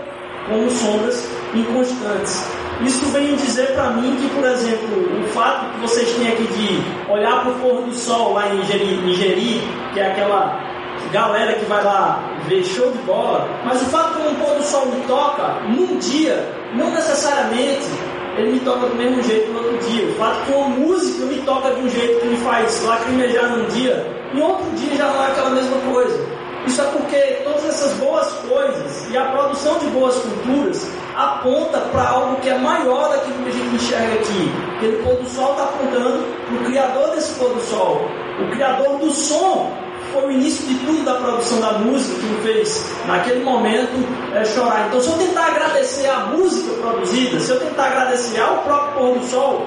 como 0.49 0.71
sombras 0.71 1.29
inconstantes. 1.55 2.49
Isso 2.83 3.05
vem 3.07 3.35
dizer 3.35 3.73
para 3.75 3.91
mim 3.91 4.17
que, 4.17 4.29
por 4.35 4.45
exemplo, 4.45 5.21
o 5.21 5.29
fato 5.29 5.71
que 5.73 5.81
vocês 5.81 6.11
têm 6.13 6.29
aqui 6.29 6.45
de 6.45 7.13
olhar 7.13 7.43
para 7.43 7.51
o 7.51 7.55
pôr 7.57 7.83
do 7.83 7.93
sol 7.93 8.33
lá 8.33 8.49
em 8.49 8.57
Nigeri, 8.57 9.61
que 9.93 10.01
é 10.01 10.13
aquela 10.13 10.70
galera 11.13 11.55
que 11.55 11.65
vai 11.65 11.83
lá 11.83 12.23
ver 12.47 12.65
show 12.65 12.91
de 12.91 12.99
bola, 12.99 13.49
mas 13.65 13.81
o 13.83 13.87
fato 13.87 14.19
que 14.19 14.29
um 14.29 14.35
pôr 14.35 14.55
do 14.57 14.63
sol 14.63 14.87
me 14.87 15.01
toca 15.07 15.61
num 15.69 15.99
dia, 15.99 16.49
não 16.75 16.91
necessariamente 16.91 17.89
ele 18.37 18.53
me 18.53 18.61
toca 18.61 18.87
do 18.87 18.95
mesmo 18.95 19.23
jeito 19.23 19.53
no 19.53 19.59
outro 19.59 19.79
dia. 19.89 20.07
O 20.07 20.15
fato 20.15 20.47
que 20.47 20.53
uma 20.53 20.69
música 20.69 21.27
me 21.27 21.37
toca 21.43 21.71
de 21.75 21.81
um 21.81 21.89
jeito 21.89 22.21
que 22.21 22.27
me 22.29 22.37
faz 22.39 22.85
lacrimejar 22.85 23.57
num 23.57 23.67
dia, 23.67 24.07
em 24.35 24.41
outro 24.41 24.71
dia 24.77 24.97
já 24.97 25.07
não 25.07 25.25
é 25.25 25.27
aquela 25.29 25.51
mesma 25.51 25.77
coisa. 25.93 26.41
Isso 26.67 26.81
é 26.83 26.85
porque 26.85 27.17
todas 27.43 27.65
essas 27.65 27.95
boas 27.95 28.29
coisas 28.49 29.11
e 29.11 29.17
a 29.17 29.25
produção 29.25 29.79
de 29.79 29.87
boas 29.87 30.15
culturas 30.17 30.91
aponta 31.17 31.79
para 31.79 32.09
algo 32.09 32.37
que 32.37 32.51
é 32.51 32.59
maior 32.59 33.09
daquilo 33.09 33.43
que 33.45 33.49
a 33.49 33.53
gente 33.53 33.75
enxerga 33.75 34.15
aqui. 34.15 34.53
Aquele 34.77 35.03
pôr 35.03 35.15
do 35.15 35.27
sol 35.27 35.53
está 35.53 35.65
apontando 35.65 36.25
para 36.47 36.55
o 36.55 36.65
criador 36.67 37.11
desse 37.15 37.39
pôr 37.39 37.49
do 37.55 37.61
sol, 37.61 38.03
o 38.41 38.51
criador 38.51 38.99
do 38.99 39.11
som 39.11 39.73
foi 40.13 40.27
o 40.27 40.31
início 40.33 40.67
de 40.67 40.75
tudo 40.85 41.05
da 41.05 41.15
produção 41.15 41.61
da 41.61 41.73
música 41.79 42.19
que 42.19 42.27
me 42.27 42.41
fez, 42.43 42.85
naquele 43.07 43.45
momento, 43.45 43.93
é, 44.35 44.45
chorar. 44.45 44.87
Então, 44.89 45.01
se 45.01 45.09
eu 45.09 45.19
tentar 45.19 45.47
agradecer 45.47 46.09
a 46.09 46.27
música 46.27 46.73
produzida, 46.81 47.41
se 47.41 47.51
eu 47.51 47.61
tentar 47.61 47.87
agradecer 47.87 48.41
ao 48.41 48.59
próprio 48.59 48.93
pôr 48.95 49.19
do 49.19 49.27
sol, 49.27 49.67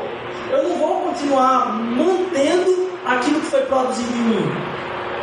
eu 0.52 0.70
não 0.70 0.76
vou 0.78 1.02
continuar 1.02 1.74
mantendo 1.74 2.90
aquilo 3.06 3.40
que 3.40 3.48
foi 3.48 3.62
produzido 3.62 4.12
em 4.12 4.22
mim. 4.22 4.52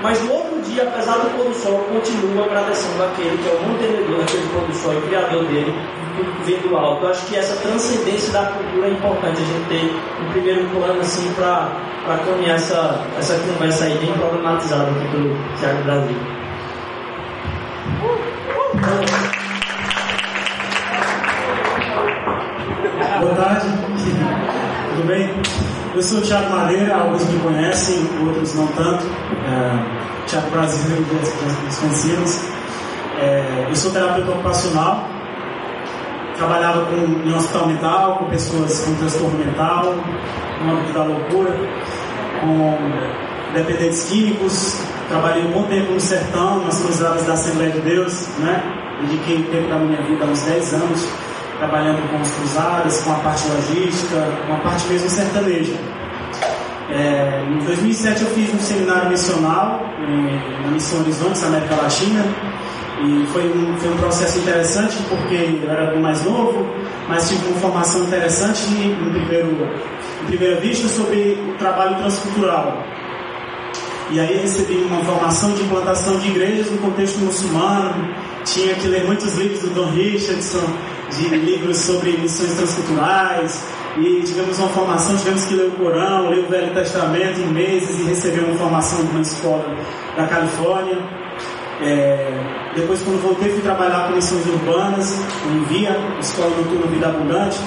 Mas 0.03 0.23
no 0.25 0.33
outro 0.33 0.61
dia, 0.63 0.85
apesar 0.85 1.19
do 1.19 1.31
pôr 1.37 1.49
do 1.49 1.55
sol, 1.55 1.79
continua 1.93 2.47
agradecendo 2.47 3.03
aquele 3.05 3.37
que 3.37 3.49
é 3.49 3.53
o 3.53 3.69
mantenedor 3.69 4.19
daquele 4.19 4.49
pôr 4.49 4.67
do 4.67 4.75
sol 4.75 4.95
e 4.95 5.01
criador 5.03 5.45
dele, 5.45 5.75
vindo 6.45 6.69
do 6.69 6.77
alto. 6.77 7.05
Eu 7.05 7.11
acho 7.11 7.27
que 7.27 7.37
essa 7.37 7.57
transcendência 7.57 8.33
da 8.33 8.47
cultura 8.47 8.89
é 8.89 8.91
importante 8.91 9.41
a 9.41 9.45
gente 9.45 9.69
ter 9.69 9.95
um 10.23 10.33
primeiro 10.33 10.69
plano 10.71 11.01
assim 11.01 11.31
para 11.35 12.19
caminhar 12.25 12.57
essa, 12.57 13.05
essa 13.19 13.35
conversa 13.41 13.85
aí 13.85 13.99
bem 13.99 14.13
problematizada 14.15 14.91
aqui 14.91 15.09
pelo 15.11 15.37
Tiago 15.59 15.83
Brasil. 15.85 16.17
Boa 23.21 23.35
tarde, 23.35 23.67
tudo 24.95 25.07
bem? 25.07 25.80
Eu 25.93 26.03
sou 26.03 26.21
o 26.21 26.23
Tiago 26.23 26.51
Madeira, 26.51 26.95
alguns 26.95 27.25
me 27.25 27.41
conhecem, 27.41 28.09
outros 28.25 28.55
não 28.55 28.69
tanto. 28.69 29.05
É, 29.05 30.27
Tiago 30.27 30.49
Brasil, 30.51 30.89
já 30.89 31.65
nos 31.65 31.79
conhecemos. 31.79 32.45
É, 33.19 33.67
eu 33.69 33.75
sou 33.75 33.91
terapeuta 33.91 34.31
ocupacional, 34.31 35.09
trabalhava 36.37 36.87
com, 36.87 37.29
em 37.29 37.35
hospital 37.35 37.67
mental, 37.67 38.17
com 38.19 38.25
pessoas 38.27 38.85
com 38.85 38.95
transtorno 38.95 39.37
mental, 39.37 39.97
no 40.65 40.73
âmbito 40.73 40.93
da 40.93 41.03
loucura, 41.03 41.57
com 42.41 42.79
dependentes 43.53 44.05
químicos. 44.05 44.81
Trabalhei 45.09 45.45
um 45.45 45.51
bom 45.51 45.65
tempo 45.65 45.93
no 45.93 46.01
sertão, 46.01 46.65
nas 46.65 46.81
cruzadas 46.81 47.27
da 47.27 47.33
Assembleia 47.33 47.73
de 47.73 47.81
Deus, 47.81 48.29
né? 48.39 48.63
Dediquei 49.01 49.39
o 49.39 49.51
tempo 49.51 49.69
da 49.69 49.77
minha 49.77 50.01
vida, 50.03 50.25
uns 50.25 50.43
10 50.43 50.75
anos, 50.75 51.09
trabalhando 51.61 52.11
com 52.11 52.17
as 52.17 52.31
cruzadas, 52.31 53.03
com 53.03 53.13
a 53.13 53.17
parte 53.17 53.47
logística, 53.49 54.17
com 54.47 54.55
a 54.55 54.57
parte 54.57 54.89
mesmo 54.89 55.11
sertaneja. 55.11 55.75
É, 56.91 57.45
em 57.49 57.59
2007 57.65 58.23
eu 58.23 58.31
fiz 58.31 58.53
um 58.53 58.59
seminário 58.59 59.11
missional 59.11 59.81
na 60.65 60.71
Missão 60.73 61.01
Horizontes, 61.01 61.45
América 61.45 61.77
Latina, 61.77 62.25
e 63.03 63.27
foi 63.29 63.49
um, 63.49 63.77
foi 63.77 63.91
um 63.91 63.97
processo 63.99 64.39
interessante 64.39 64.97
porque 65.09 65.61
eu 65.63 65.71
era 65.71 65.95
mais 66.01 66.25
novo, 66.25 66.67
mas 67.09 67.29
tive 67.29 67.47
uma 67.47 67.61
formação 67.61 68.03
interessante 68.05 68.65
em, 68.73 68.95
primeiro, 69.13 69.69
em 70.23 70.27
primeira 70.27 70.61
vista 70.61 70.89
sobre 70.89 71.39
o 71.49 71.59
trabalho 71.59 71.97
transcultural. 71.97 72.85
E 74.11 74.19
aí 74.19 74.39
recebi 74.39 74.75
uma 74.79 75.05
formação 75.05 75.53
de 75.53 75.63
implantação 75.63 76.19
de 76.19 76.29
igrejas 76.29 76.71
no 76.71 76.79
contexto 76.79 77.21
muçulmano, 77.21 78.13
tinha 78.45 78.75
que 78.75 78.89
ler 78.89 79.05
muitos 79.05 79.35
livros 79.35 79.61
do 79.61 79.71
Don 79.71 79.91
Richardson, 79.93 80.67
de 81.11 81.29
livros 81.37 81.77
sobre 81.79 82.13
missões 82.13 82.55
transculturais, 82.55 83.65
e 83.99 84.23
tivemos 84.23 84.59
uma 84.59 84.69
formação, 84.69 85.17
tivemos 85.17 85.45
que 85.45 85.55
ler 85.55 85.69
o 85.69 85.73
Corão, 85.73 86.29
ler 86.29 86.45
o 86.45 86.49
Velho 86.49 86.73
Testamento 86.73 87.41
em 87.41 87.49
meses 87.49 87.99
e 87.99 88.05
receber 88.05 88.45
uma 88.45 88.57
formação 88.57 89.05
de 89.05 89.11
uma 89.11 89.21
escola 89.21 89.77
da 90.17 90.27
Califórnia. 90.27 90.99
É, 91.83 92.73
depois, 92.77 93.03
quando 93.03 93.21
voltei, 93.23 93.51
fui 93.51 93.63
trabalhar 93.63 94.07
com 94.07 94.15
missões 94.15 94.47
urbanas, 94.47 95.19
em 95.51 95.65
Via, 95.65 95.97
Escola 96.21 96.51
Noturna 96.57 96.87
Vida 96.87 97.09
Abundante. 97.09 97.59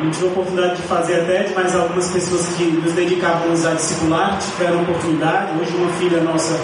Não 0.00 0.10
tive 0.10 0.26
a 0.26 0.28
oportunidade 0.28 0.76
de 0.76 0.82
fazer 0.82 1.22
até, 1.22 1.52
mas 1.56 1.74
algumas 1.74 2.08
pessoas 2.12 2.46
que 2.56 2.64
nos 2.64 2.92
dedicávamos 2.92 3.66
a 3.66 3.74
discipular 3.74 4.38
tiveram 4.38 4.82
oportunidade. 4.82 5.58
Hoje, 5.58 5.74
uma 5.74 5.90
filha 5.94 6.20
nossa 6.20 6.56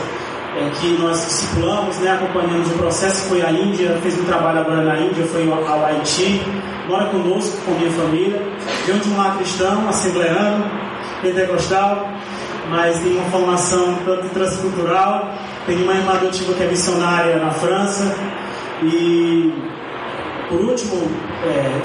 é, 0.57 0.71
que 0.81 0.97
nós 1.01 1.25
discipulamos, 1.27 1.97
né, 1.99 2.13
acompanhamos 2.13 2.71
o 2.71 2.75
processo, 2.75 3.29
foi 3.29 3.43
à 3.43 3.51
Índia, 3.51 3.99
fez 4.03 4.19
um 4.19 4.25
trabalho 4.25 4.61
agora 4.61 4.83
na 4.83 5.01
Índia, 5.01 5.25
foi 5.27 5.51
ao 5.51 5.85
Haiti, 5.85 6.41
mora 6.89 7.07
conosco, 7.07 7.57
com 7.65 7.73
minha 7.73 7.91
família. 7.91 8.41
Veio 8.87 9.01
de 9.01 9.09
um 9.09 9.17
lar 9.17 9.37
cristão, 9.37 9.89
assembleano, 9.89 10.65
pentecostal, 11.23 12.09
mas 12.71 13.05
em 13.05 13.17
uma 13.17 13.25
formação 13.31 13.99
tanto 14.05 14.29
transcultural. 14.29 15.35
Tem 15.67 15.83
uma 15.83 15.95
irmã 15.95 16.13
adotiva 16.13 16.53
que 16.55 16.63
é 16.63 16.67
missionária 16.67 17.37
na 17.37 17.51
França. 17.51 18.15
E, 18.83 19.53
por 20.49 20.61
último, 20.61 21.11
é, 21.45 21.81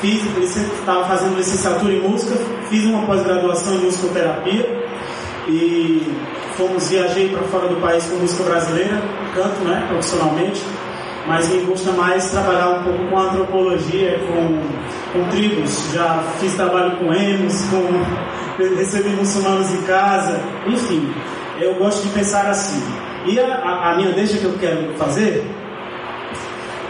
fiz, 0.00 0.56
estava 0.56 1.04
fazendo 1.06 1.36
licenciatura 1.36 1.92
em 1.92 2.00
música, 2.00 2.36
fiz 2.68 2.84
uma 2.84 3.06
pós-graduação 3.06 3.74
em 3.74 3.78
musicoterapia 3.78 4.82
e 5.48 6.14
fomos, 6.56 6.88
viajei 6.88 7.28
para 7.28 7.42
fora 7.44 7.68
do 7.68 7.80
país 7.80 8.04
com 8.06 8.16
música 8.16 8.44
brasileira, 8.44 9.02
canto 9.34 9.60
né, 9.64 9.84
profissionalmente, 9.88 10.62
mas 11.26 11.48
me 11.48 11.60
gusta 11.60 11.92
mais 11.92 12.30
trabalhar 12.30 12.70
um 12.70 12.82
pouco 12.82 13.06
com 13.08 13.18
antropologia, 13.18 14.18
com, 14.26 14.60
com 15.12 15.28
tribos. 15.30 15.92
Já 15.92 16.22
fiz 16.40 16.54
trabalho 16.54 16.96
com 16.96 17.12
emos, 17.12 17.62
com 17.64 18.62
recebi 18.76 19.10
muçulmanos 19.10 19.72
em 19.72 19.82
casa, 19.82 20.40
enfim, 20.66 21.12
eu 21.60 21.74
gosto 21.74 22.02
de 22.02 22.08
pensar 22.10 22.46
assim. 22.46 22.82
E 23.26 23.38
a, 23.38 23.90
a 23.92 23.96
minha 23.96 24.12
deixa 24.12 24.36
que 24.38 24.44
eu 24.44 24.58
quero 24.58 24.94
fazer 24.94 25.44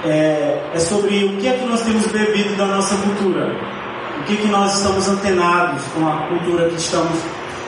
é, 0.04 0.62
é, 0.75 0.78
sobre 0.78 1.25
o 1.25 1.37
que 1.37 1.47
é 1.47 1.52
que 1.52 1.64
nós 1.66 1.83
temos 1.83 2.07
bebido 2.07 2.57
da 2.57 2.66
nossa 2.66 2.97
cultura, 2.97 3.54
o 4.21 4.25
que 4.25 4.35
é 4.35 4.37
que 4.37 4.49
nós 4.49 4.76
estamos 4.76 5.09
antenados 5.09 5.83
com 5.95 6.09
a 6.09 6.26
cultura 6.28 6.69
que 6.69 6.76
estamos 6.76 7.19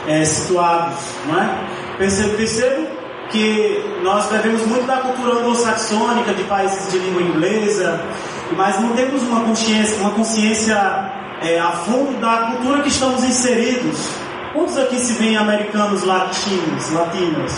é, 0.06 0.24
situados, 0.24 0.98
não 1.26 1.40
é? 1.40 1.83
Percebo, 1.98 2.36
percebo 2.36 2.86
que 3.30 3.82
nós 4.02 4.26
bebemos 4.26 4.66
muito 4.66 4.86
da 4.86 4.98
cultura 4.98 5.40
anglo-saxônica, 5.40 6.34
de 6.34 6.44
países 6.44 6.90
de 6.90 6.98
língua 6.98 7.22
inglesa, 7.22 8.00
mas 8.56 8.80
não 8.80 8.90
temos 8.94 9.22
uma 9.22 9.40
consciência, 9.40 9.96
uma 9.98 10.10
consciência 10.10 10.74
é, 11.42 11.58
a 11.58 11.72
fundo 11.72 12.20
da 12.20 12.52
cultura 12.52 12.82
que 12.82 12.88
estamos 12.88 13.22
inseridos. 13.24 14.08
Quantos 14.52 14.78
aqui 14.78 14.98
se 14.98 15.14
veem 15.14 15.36
americanos 15.36 16.04
latinos, 16.04 16.90
latinos? 16.92 17.52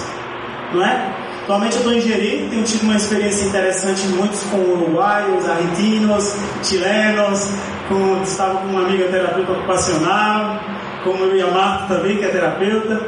Não 0.72 0.84
é? 0.84 1.14
Atualmente 1.42 1.74
eu 1.74 1.78
estou 1.78 1.94
em 1.94 2.00
Jeri, 2.00 2.48
tenho 2.50 2.64
tido 2.64 2.82
uma 2.82 2.96
experiência 2.96 3.46
interessante 3.46 4.04
muitos 4.08 4.42
com 4.44 4.56
uruguaios, 4.56 5.48
argentinos, 5.48 6.34
chilenos, 6.64 7.48
com, 7.88 8.20
estava 8.22 8.58
com 8.58 8.66
uma 8.66 8.80
amiga 8.80 9.06
terapeuta 9.06 9.52
ocupacional, 9.52 10.58
como 11.04 11.22
eu 11.22 11.36
e 11.36 11.42
a 11.42 11.46
Marta 11.46 11.94
também, 11.94 12.16
que 12.16 12.24
é 12.24 12.28
terapeuta, 12.28 13.00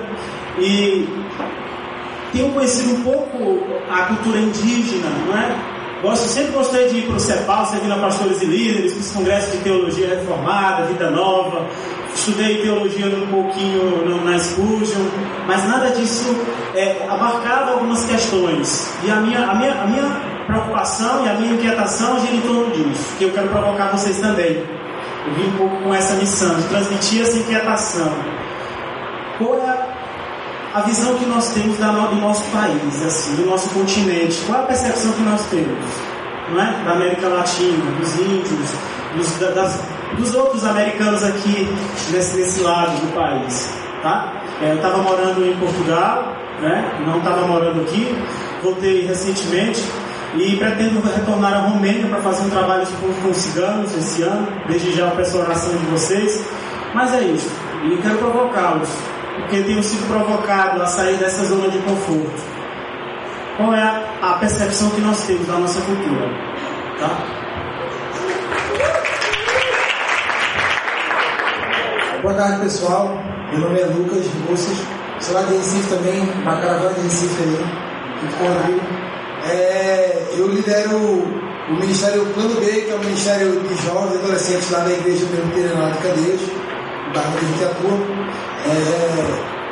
e 0.60 1.08
tenho 2.32 2.52
conhecido 2.52 2.94
um 2.94 3.02
pouco 3.02 3.60
a 3.90 4.02
cultura 4.02 4.38
indígena, 4.38 5.08
não 5.26 5.38
é? 5.38 5.78
Gosto, 6.02 6.28
sempre 6.28 6.52
gostei 6.52 6.88
de 6.88 6.98
ir 6.98 7.06
para 7.06 7.16
o 7.16 7.20
CEPAL, 7.20 7.66
servindo 7.66 7.92
a 7.92 7.98
pastores 7.98 8.40
e 8.40 8.46
líderes, 8.46 8.92
para 8.92 9.00
os 9.00 9.10
congressos 9.10 9.52
de 9.52 9.58
teologia 9.58 10.08
reformada, 10.08 10.86
vida 10.86 11.10
nova. 11.10 11.66
Estudei 12.14 12.62
teologia 12.62 13.06
um 13.06 13.26
pouquinho 13.26 14.24
na 14.24 14.38
Spurgeon, 14.38 15.06
mas 15.46 15.66
nada 15.68 15.90
disso 15.90 16.34
é, 16.74 17.04
abarcava 17.08 17.72
algumas 17.72 18.04
questões. 18.04 18.92
E 19.04 19.10
a 19.10 19.16
minha, 19.16 19.44
a, 19.44 19.54
minha, 19.54 19.72
a 19.72 19.86
minha 19.86 20.20
preocupação 20.46 21.24
e 21.24 21.28
a 21.28 21.34
minha 21.34 21.54
inquietação 21.54 22.20
gira 22.20 22.34
em 22.36 22.40
torno 22.42 22.70
disso, 22.70 23.16
que 23.18 23.24
eu 23.24 23.32
quero 23.32 23.48
provocar 23.48 23.90
vocês 23.90 24.18
também. 24.20 24.62
Eu 25.26 25.34
vim 25.34 25.48
um 25.48 25.56
pouco 25.58 25.76
com 25.82 25.94
essa 25.94 26.14
missão 26.14 26.54
de 26.54 26.62
transmitir 26.68 27.22
essa 27.22 27.38
inquietação. 27.38 28.12
Qual 29.36 29.58
é 29.58 29.68
a 29.68 29.87
visão 30.84 31.14
que 31.14 31.26
nós 31.26 31.52
temos 31.52 31.78
da, 31.78 31.90
do 31.90 32.16
nosso 32.16 32.44
país, 32.50 33.04
assim, 33.04 33.36
do 33.36 33.46
nosso 33.46 33.70
continente? 33.70 34.40
Qual 34.46 34.60
é 34.60 34.62
a 34.62 34.66
percepção 34.66 35.12
que 35.12 35.22
nós 35.22 35.42
temos? 35.46 35.84
Não 36.50 36.60
é? 36.60 36.84
Da 36.84 36.92
América 36.92 37.28
Latina, 37.28 37.90
dos 37.98 38.18
índios, 38.18 38.74
dos, 39.16 39.54
das, 39.54 39.80
dos 40.16 40.34
outros 40.34 40.64
americanos 40.64 41.22
aqui 41.24 41.68
nesse, 42.10 42.36
nesse 42.36 42.60
lado 42.60 42.92
do 43.00 43.14
país. 43.14 43.72
Tá? 44.02 44.32
É, 44.62 44.70
eu 44.72 44.76
estava 44.76 44.98
morando 44.98 45.44
em 45.44 45.56
Portugal, 45.56 46.36
né? 46.60 47.02
não 47.06 47.18
estava 47.18 47.46
morando 47.46 47.82
aqui, 47.82 48.16
voltei 48.62 49.06
recentemente 49.06 49.82
e 50.36 50.56
pretendo 50.56 51.00
retornar 51.00 51.54
à 51.54 51.58
Romênia 51.58 52.06
para 52.06 52.20
fazer 52.20 52.46
um 52.46 52.50
trabalho 52.50 52.86
com 53.22 53.34
ciganos 53.34 53.94
esse 53.96 54.22
ano. 54.22 54.46
Desde 54.66 54.92
já 54.92 55.10
peço 55.10 55.38
a 55.38 55.40
oração 55.40 55.76
de 55.76 55.86
vocês. 55.86 56.44
Mas 56.94 57.12
é 57.14 57.22
isso. 57.22 57.50
E 57.84 57.96
quero 58.02 58.18
provocá-los, 58.18 58.88
porque 59.38 59.62
tenho 59.62 59.82
sido 59.82 60.06
provocado 60.08 60.82
a 60.82 60.86
sair 60.86 61.16
dessa 61.16 61.44
zona 61.44 61.68
de 61.70 61.78
conforto. 61.78 62.58
Qual 63.56 63.74
é 63.74 64.04
a 64.22 64.34
percepção 64.34 64.90
que 64.90 65.00
nós 65.00 65.26
temos 65.26 65.46
da 65.46 65.54
nossa 65.54 65.80
cultura? 65.80 66.28
Tá? 67.00 67.38
Boa 72.22 72.34
tarde, 72.34 72.60
pessoal. 72.62 73.22
Meu 73.50 73.60
nome 73.60 73.80
é 73.80 73.86
Lucas 73.86 74.26
Moças. 74.48 74.78
Sou 75.20 75.34
lá 75.34 75.42
de 75.42 75.56
Recife 75.56 75.88
também, 75.88 76.20
uma 76.20 76.60
caravana 76.60 76.94
de 76.94 77.00
Recife 77.00 77.42
aí, 77.42 77.66
que 78.20 78.26
convido. 78.36 78.80
É, 79.50 80.26
eu 80.36 80.48
lidero 80.48 80.96
o 80.96 81.74
Ministério 81.74 82.26
Plano 82.34 82.60
B, 82.60 82.66
que 82.66 82.90
é 82.90 82.94
o 82.94 82.98
Ministério 82.98 83.60
de 83.60 83.74
Jovens 83.82 84.14
e 84.14 84.18
Adolescentes 84.18 84.70
lá 84.70 84.80
da 84.80 84.90
Igreja 84.90 85.26
Presbiteriana 85.26 85.90
de 85.90 85.98
Cadeias, 85.98 86.40
da 87.18 87.38
a 87.38 87.40
gente 87.40 87.64
atua. 87.64 87.98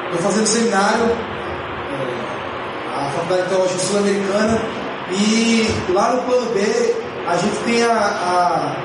Estou 0.04 0.18
é, 0.18 0.22
fazendo 0.22 0.46
seminário, 0.46 1.04
é, 1.04 2.96
a 2.96 3.10
Faculdade 3.10 3.48
Teológica 3.48 3.78
Sul-Americana, 3.78 4.62
e 5.10 5.66
lá 5.90 6.14
no 6.14 6.22
Plano 6.22 6.50
B 6.52 6.60
a 7.28 7.36
gente 7.36 7.56
tem 7.64 7.82
a, 7.84 7.92
a, 7.92 8.76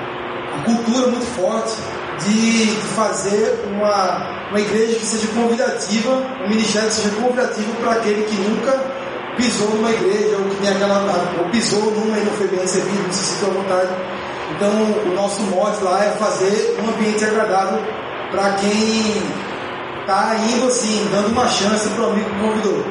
a 0.56 0.64
cultura 0.66 1.08
muito 1.08 1.26
forte 1.36 1.76
de 2.24 2.68
fazer 2.96 3.64
uma, 3.68 4.50
uma 4.50 4.60
igreja 4.60 5.00
que 5.00 5.06
seja 5.06 5.28
convidativa, 5.34 6.12
um 6.46 6.50
ministério 6.50 6.90
que 6.90 6.96
seja 6.96 7.10
convidativo 7.16 7.74
para 7.82 7.94
aquele 7.94 8.24
que 8.24 8.36
nunca 8.36 8.80
pisou 9.38 9.70
numa 9.70 9.92
igreja, 9.92 10.38
ou 10.38 10.50
que 10.50 10.56
tem 10.58 10.70
aquela, 10.70 11.06
ou 11.40 11.50
pisou 11.50 11.92
numa 11.92 12.18
e 12.18 12.26
não 12.26 12.34
foi 12.34 12.48
bem 12.48 12.60
recebido, 12.60 13.04
não 13.04 13.14
se 13.14 13.24
sentiu 13.24 13.48
à 13.48 13.52
vontade. 13.52 13.90
Então, 14.56 14.70
o 15.10 15.16
nosso 15.16 15.42
mote 15.44 15.84
lá 15.84 16.04
é 16.04 16.10
fazer 16.12 16.78
um 16.84 16.90
ambiente 16.90 17.24
agradável 17.24 17.80
para 18.32 18.54
quem 18.54 19.22
está 20.02 20.36
indo 20.36 20.68
assim, 20.68 21.08
dando 21.12 21.28
uma 21.28 21.48
chance 21.48 21.88
para 21.90 22.04
o 22.06 22.12
amigo 22.12 22.30
que 22.30 22.40
convidou. 22.40 22.86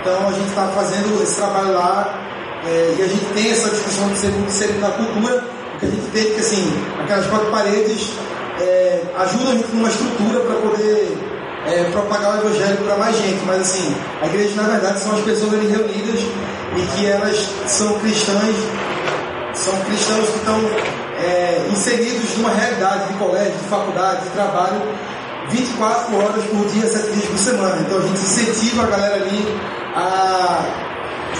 Então, 0.00 0.28
a 0.28 0.32
gente 0.32 0.48
está 0.48 0.66
fazendo 0.68 1.22
esse 1.22 1.36
trabalho 1.36 1.74
lá 1.74 2.18
é, 2.66 2.96
e 2.98 3.02
a 3.02 3.06
gente 3.06 3.24
tem 3.34 3.50
essa 3.50 3.70
discussão 3.70 4.08
de 4.08 4.18
ser 4.18 4.28
muito 4.32 4.80
na 4.80 4.90
cultura, 4.90 5.44
porque 5.70 5.86
a 5.86 5.88
gente 5.88 6.10
tem 6.10 6.24
que, 6.34 6.40
assim, 6.40 6.72
aquelas 7.02 7.26
quatro 7.26 7.46
paredes 7.50 8.12
é, 8.60 9.02
ajudam 9.18 9.52
a 9.52 9.54
gente 9.54 9.72
numa 9.72 9.88
estrutura 9.88 10.40
para 10.40 10.54
poder 10.56 11.18
é, 11.66 11.84
propagar 11.92 12.36
o 12.36 12.46
evangelho 12.46 12.78
para 12.78 12.96
mais 12.96 13.16
gente. 13.16 13.44
Mas, 13.46 13.60
assim, 13.60 13.94
a 14.20 14.26
igreja, 14.26 14.60
na 14.60 14.68
verdade, 14.68 14.98
são 14.98 15.14
as 15.14 15.20
pessoas 15.20 15.54
ali 15.54 15.68
reunidas 15.68 16.20
e 16.76 16.96
que 16.96 17.06
elas 17.06 17.48
são 17.66 17.98
cristãs, 18.00 18.56
são 19.54 19.76
cristãos 19.84 20.28
que 20.30 20.38
estão 20.38 20.60
é, 21.22 21.68
inseridos 21.70 22.36
numa 22.36 22.50
realidade 22.50 23.08
de 23.08 23.14
colégio, 23.14 23.52
de 23.52 23.68
faculdade, 23.68 24.24
de 24.24 24.30
trabalho, 24.30 24.82
24 25.50 26.16
horas 26.16 26.44
por 26.44 26.66
dia, 26.66 26.86
7 26.86 27.12
dias 27.12 27.26
por 27.26 27.38
semana. 27.38 27.80
Então 27.80 27.98
a 27.98 28.02
gente 28.02 28.20
incentiva 28.20 28.82
a 28.84 28.86
galera 28.86 29.14
ali 29.16 29.60
a, 29.94 30.64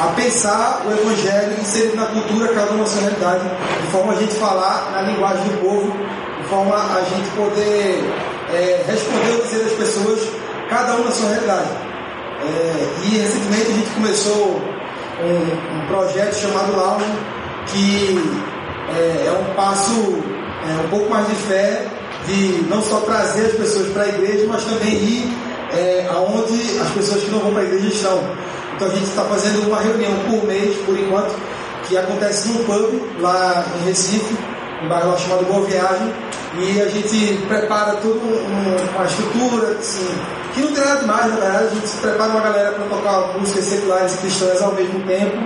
a 0.01 0.07
pensar 0.15 0.83
o 0.87 0.93
evangelho 0.93 1.61
inserido 1.61 1.97
na 1.97 2.07
cultura, 2.07 2.49
cada 2.49 2.71
uma 2.71 2.81
na 2.81 2.87
sua 2.87 3.01
realidade, 3.03 3.45
de 3.81 3.87
forma 3.89 4.12
a 4.12 4.17
gente 4.17 4.35
falar 4.35 4.91
na 4.93 5.03
linguagem 5.03 5.45
do 5.45 5.61
povo, 5.61 5.93
de 6.41 6.49
forma 6.49 6.75
a 6.75 7.03
gente 7.03 7.29
poder 7.37 8.05
é, 8.53 8.85
responder 8.87 9.33
ou 9.33 9.43
dizer 9.43 9.65
às 9.65 9.73
pessoas, 9.73 10.21
cada 10.69 10.95
uma 10.95 11.05
na 11.05 11.11
sua 11.11 11.29
realidade. 11.31 11.71
É, 12.45 12.89
e 13.05 13.19
recentemente 13.19 13.71
a 13.71 13.75
gente 13.75 13.91
começou 13.91 14.61
um, 15.23 15.79
um 15.79 15.87
projeto 15.87 16.35
chamado 16.35 16.77
Lauro, 16.77 17.05
que 17.69 18.51
é, 18.97 19.27
é 19.27 19.33
um 19.33 19.55
passo 19.55 20.23
é, 20.65 20.85
um 20.85 20.89
pouco 20.89 21.11
mais 21.11 21.27
de 21.27 21.35
fé, 21.35 21.87
de 22.27 22.65
não 22.69 22.83
só 22.83 23.01
trazer 23.01 23.47
as 23.47 23.53
pessoas 23.53 23.89
para 23.89 24.03
a 24.03 24.09
igreja, 24.09 24.47
mas 24.49 24.65
também 24.65 24.95
ir 24.95 25.33
é, 25.73 26.07
aonde 26.11 26.79
as 26.81 26.91
pessoas 26.91 27.25
que 27.25 27.31
não 27.31 27.41
vão 27.41 27.53
para 27.53 27.63
a 27.63 27.65
igreja 27.65 27.89
estão. 27.89 28.21
Então 28.77 28.89
a 28.89 28.91
gente 28.91 29.05
está 29.05 29.25
fazendo 29.25 29.67
uma 29.67 29.81
reunião 29.81 30.13
por 30.29 30.47
mês, 30.47 30.77
por 30.85 30.99
enquanto, 30.99 31.35
que 31.89 31.97
acontece 31.97 32.49
num 32.49 32.65
pub 32.65 33.03
lá 33.21 33.65
em 33.81 33.87
Recife, 33.87 34.37
um 34.83 34.89
bairro 34.89 35.19
chamado 35.19 35.45
Boa 35.45 35.67
Viagem, 35.67 36.13
e 36.59 36.80
a 36.80 36.88
gente 36.88 37.47
prepara 37.49 37.97
toda 37.97 38.18
um, 38.18 38.76
uma 38.94 39.04
estrutura, 39.06 39.78
assim, 39.78 40.06
que 40.52 40.61
não 40.61 40.73
tem 40.73 40.85
nada 40.85 41.00
demais, 41.00 41.28
na 41.28 41.40
verdade, 41.40 41.64
a 41.64 41.71
gente 41.71 41.97
prepara 42.00 42.30
uma 42.30 42.40
galera 42.40 42.73
para 42.73 42.85
tocar 42.85 43.38
músicas 43.38 43.64
seculares 43.64 44.14
e 44.14 44.18
cristãs 44.18 44.62
ao 44.62 44.73
mesmo 44.73 45.00
tempo, 45.06 45.37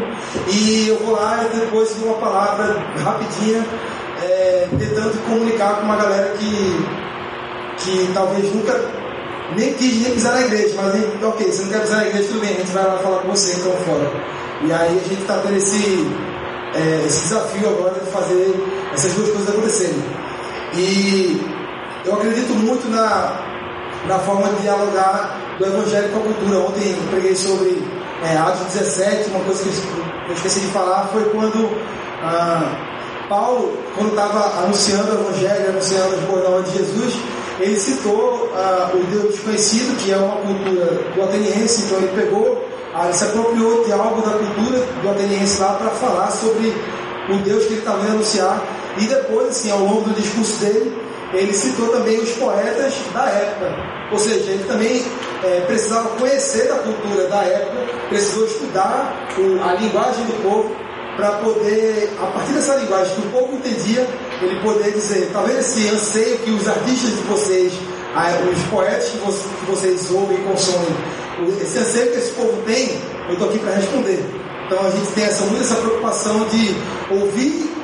e 0.48 0.88
eu 0.88 0.98
vou 0.98 1.14
lá 1.14 1.44
e 1.44 1.58
depois 1.58 1.94
dou 1.94 2.08
uma 2.08 2.18
palavra 2.18 2.76
rapidinha, 3.04 3.64
é, 4.22 4.68
tentando 4.78 5.25
comunicar 5.26 5.76
com 5.76 5.82
uma 5.82 5.96
galera 5.96 6.30
que, 6.36 6.86
que 7.78 8.10
talvez 8.12 8.52
nunca 8.52 9.06
nem 9.54 9.72
quis 9.75 10.02
nem 10.02 10.12
pisar 10.12 10.32
na 10.32 10.42
igreja, 10.42 10.75
mas 10.76 10.94
ok, 11.22 11.52
você 11.52 11.62
não 11.62 11.68
quer 11.70 11.80
pisar 11.82 11.96
na 11.98 12.06
igreja, 12.08 12.28
tudo 12.28 12.40
bem, 12.40 12.50
a 12.50 12.58
gente 12.58 12.72
vai 12.72 12.84
lá 12.84 12.98
falar 12.98 13.18
com 13.18 13.28
você 13.28 13.52
então 13.52 13.72
fora. 13.84 14.10
E 14.62 14.72
aí 14.72 14.98
a 14.98 15.08
gente 15.08 15.20
está 15.20 15.38
tendo 15.38 15.56
esse, 15.56 16.06
é, 16.75 17.06
esse 17.06 17.28
desafio 17.28 17.68
agora 17.68 18.00
de 18.00 18.10
fazer 18.10 18.54
essas 18.92 19.12
duas 19.12 19.30
coisas 19.30 19.50
acontecerem. 19.50 20.25
E 20.76 21.40
eu 22.04 22.14
acredito 22.14 22.52
muito 22.54 22.88
na, 22.88 23.40
na 24.06 24.18
forma 24.18 24.49
de 24.50 24.62
dialogar 24.62 25.36
do 25.58 25.67
evangelho 25.67 26.10
com 26.10 26.19
a 26.19 26.23
cultura. 26.23 26.58
Ontem 26.58 26.91
eu 26.93 27.10
preguei 27.10 27.34
sobre 27.34 27.82
é, 28.25 28.36
Atos 28.36 28.73
17, 28.73 29.30
uma 29.30 29.45
coisa 29.45 29.62
que 29.62 29.69
eu 29.69 30.34
esqueci 30.34 30.60
de 30.60 30.67
falar 30.69 31.08
foi 31.12 31.25
quando 31.30 31.71
ah, 32.23 32.86
Paulo, 33.28 33.76
quando 33.95 34.10
estava 34.10 34.65
anunciando 34.65 35.12
o 35.12 35.21
evangelho, 35.21 35.71
anunciando 35.71 36.15
as 36.15 36.21
boas 36.23 36.65
de 36.71 36.78
Jesus, 36.78 37.15
ele 37.60 37.76
citou 37.76 38.52
ah, 38.54 38.91
o 38.95 38.99
Deus 39.04 39.34
desconhecido, 39.34 39.97
que 39.99 40.12
é 40.12 40.17
uma 40.17 40.36
cultura 40.36 40.84
do 41.15 41.23
ateniense, 41.23 41.82
então 41.82 41.99
ele 41.99 42.12
pegou, 42.15 42.65
ah, 42.95 43.04
ele 43.04 43.15
se 43.15 43.25
apropriou 43.25 43.84
de 43.84 43.93
algo 43.93 44.23
da 44.23 44.32
cultura 44.32 44.78
do 45.02 45.10
ateniense 45.10 45.60
lá 45.60 45.75
para 45.75 45.91
falar 45.91 46.30
sobre 46.30 46.75
o 47.28 47.36
Deus 47.39 47.65
que 47.65 47.73
ele 47.73 47.80
estava 47.80 48.02
indo 48.02 48.12
anunciar. 48.12 48.62
E 48.99 49.06
depois, 49.06 49.49
assim, 49.49 49.71
ao 49.71 49.80
longo 49.80 50.02
do 50.02 50.15
discurso 50.15 50.65
dele, 50.65 50.97
ele 51.32 51.52
citou 51.52 51.89
também 51.89 52.19
os 52.19 52.30
poetas 52.32 52.95
da 53.13 53.25
época. 53.28 53.75
Ou 54.13 54.19
seja, 54.19 54.50
ele 54.50 54.65
também 54.65 55.04
é, 55.45 55.61
precisava 55.67 56.09
conhecer 56.11 56.69
da 56.69 56.76
cultura 56.76 57.28
da 57.28 57.43
época, 57.43 57.76
precisou 58.09 58.47
estudar 58.47 59.28
a 59.63 59.75
linguagem 59.75 60.25
do 60.26 60.43
povo 60.43 60.75
para 61.17 61.32
poder, 61.32 62.13
a 62.21 62.26
partir 62.26 62.52
dessa 62.52 62.76
linguagem 62.76 63.15
que 63.15 63.26
o 63.26 63.30
povo 63.30 63.56
entendia, 63.56 64.06
ele 64.43 64.61
poder 64.61 64.93
dizer, 64.93 65.30
vendo 65.32 65.59
esse 65.59 65.89
anseio 65.89 66.39
que 66.39 66.50
os 66.50 66.69
artistas 66.69 67.11
de 67.11 67.23
vocês, 67.23 67.73
os 68.52 68.63
poetas 68.71 69.09
que, 69.09 69.19
vocês, 69.19 69.47
que 69.61 69.67
vocês 69.67 70.11
ouvem 70.11 70.39
e 70.39 70.43
consomem, 70.43 70.89
esse 71.61 71.78
anseio 71.78 72.13
que 72.13 72.19
esse 72.19 72.32
povo 72.32 72.63
tem, 72.67 73.00
eu 73.28 73.32
estou 73.32 73.49
aqui 73.49 73.59
para 73.59 73.73
responder. 73.75 74.25
Então 74.67 74.85
a 74.85 74.91
gente 74.91 75.06
tem 75.13 75.25
essa, 75.25 75.45
muito 75.45 75.63
essa 75.63 75.76
preocupação 75.76 76.45
de 76.49 76.76
ouvir, 77.11 77.75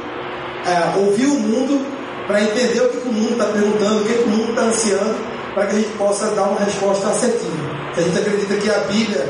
é, 0.67 0.99
ouvir 0.99 1.27
o 1.27 1.41
mundo 1.41 1.85
para 2.27 2.43
entender 2.43 2.81
o 2.81 2.89
que, 2.89 3.09
o 3.09 3.13
mundo 3.13 3.33
está 3.33 3.47
perguntando, 3.47 4.01
o 4.01 4.05
que, 4.05 4.15
que 4.15 4.25
o 4.25 4.29
mundo 4.29 4.51
está 4.51 4.63
ansiando, 4.63 5.15
para 5.55 5.67
que 5.67 5.77
a 5.77 5.79
gente 5.81 5.93
possa 5.99 6.27
dar 6.29 6.45
uma 6.45 6.61
resposta 6.61 7.09
assertiva. 7.09 7.73
A 7.97 8.01
gente 8.01 8.19
acredita 8.19 8.55
que 8.57 8.71
a 8.71 8.79
Bíblia 8.85 9.29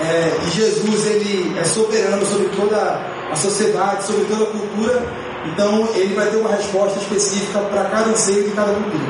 é, 0.00 0.36
e 0.46 0.50
Jesus 0.50 1.06
ele 1.06 1.58
é 1.58 1.64
soberano 1.64 2.24
sobre 2.26 2.48
toda 2.48 3.00
a 3.30 3.36
sociedade, 3.36 4.04
sobre 4.04 4.24
toda 4.26 4.44
a 4.44 4.46
cultura, 4.46 5.02
então 5.52 5.88
ele 5.94 6.14
vai 6.14 6.26
ter 6.28 6.36
uma 6.36 6.50
resposta 6.50 6.98
específica 6.98 7.58
para 7.60 7.84
cada 7.84 8.10
anseio 8.10 8.44
de 8.44 8.50
cada 8.50 8.72
cultura. 8.72 9.04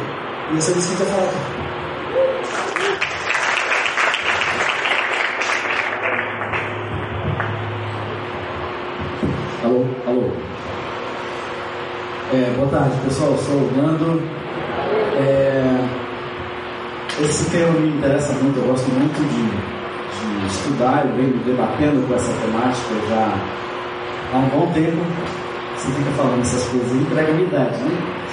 E 0.53 0.59
essa 0.59 0.71
é 0.71 0.75
isso 0.75 0.89
que 0.89 0.95
a 0.95 0.97
gente 0.97 1.09
vai 1.09 1.15
falar 1.15 1.29
aqui. 1.29 1.65
Alô, 9.65 9.87
alô. 10.07 10.44
É, 12.33 12.55
boa 12.57 12.69
tarde, 12.69 12.97
pessoal. 13.05 13.37
Sou 13.37 13.55
o 13.55 13.73
Nando. 13.77 14.23
É, 15.17 15.85
esse 17.21 17.51
tema 17.51 17.79
me 17.79 17.97
interessa 17.99 18.33
muito, 18.35 18.59
eu 18.59 18.67
gosto 18.67 18.89
muito 18.91 19.21
de, 19.29 20.41
de 20.41 20.47
estudar, 20.47 21.05
eu 21.07 21.15
venho 21.17 21.39
debatendo 21.45 22.07
com 22.09 22.15
essa 22.15 22.33
temática 22.41 22.95
já 23.09 23.35
há 24.33 24.39
um 24.39 24.49
bom 24.49 24.73
tempo. 24.73 25.05
Você 25.77 25.93
fica 25.93 26.11
falando 26.13 26.41
essas 26.41 26.65
coisas, 26.69 26.93
entrega 26.93 27.33
minha 27.35 27.47
idade, 27.47 27.79
né? 27.79 28.25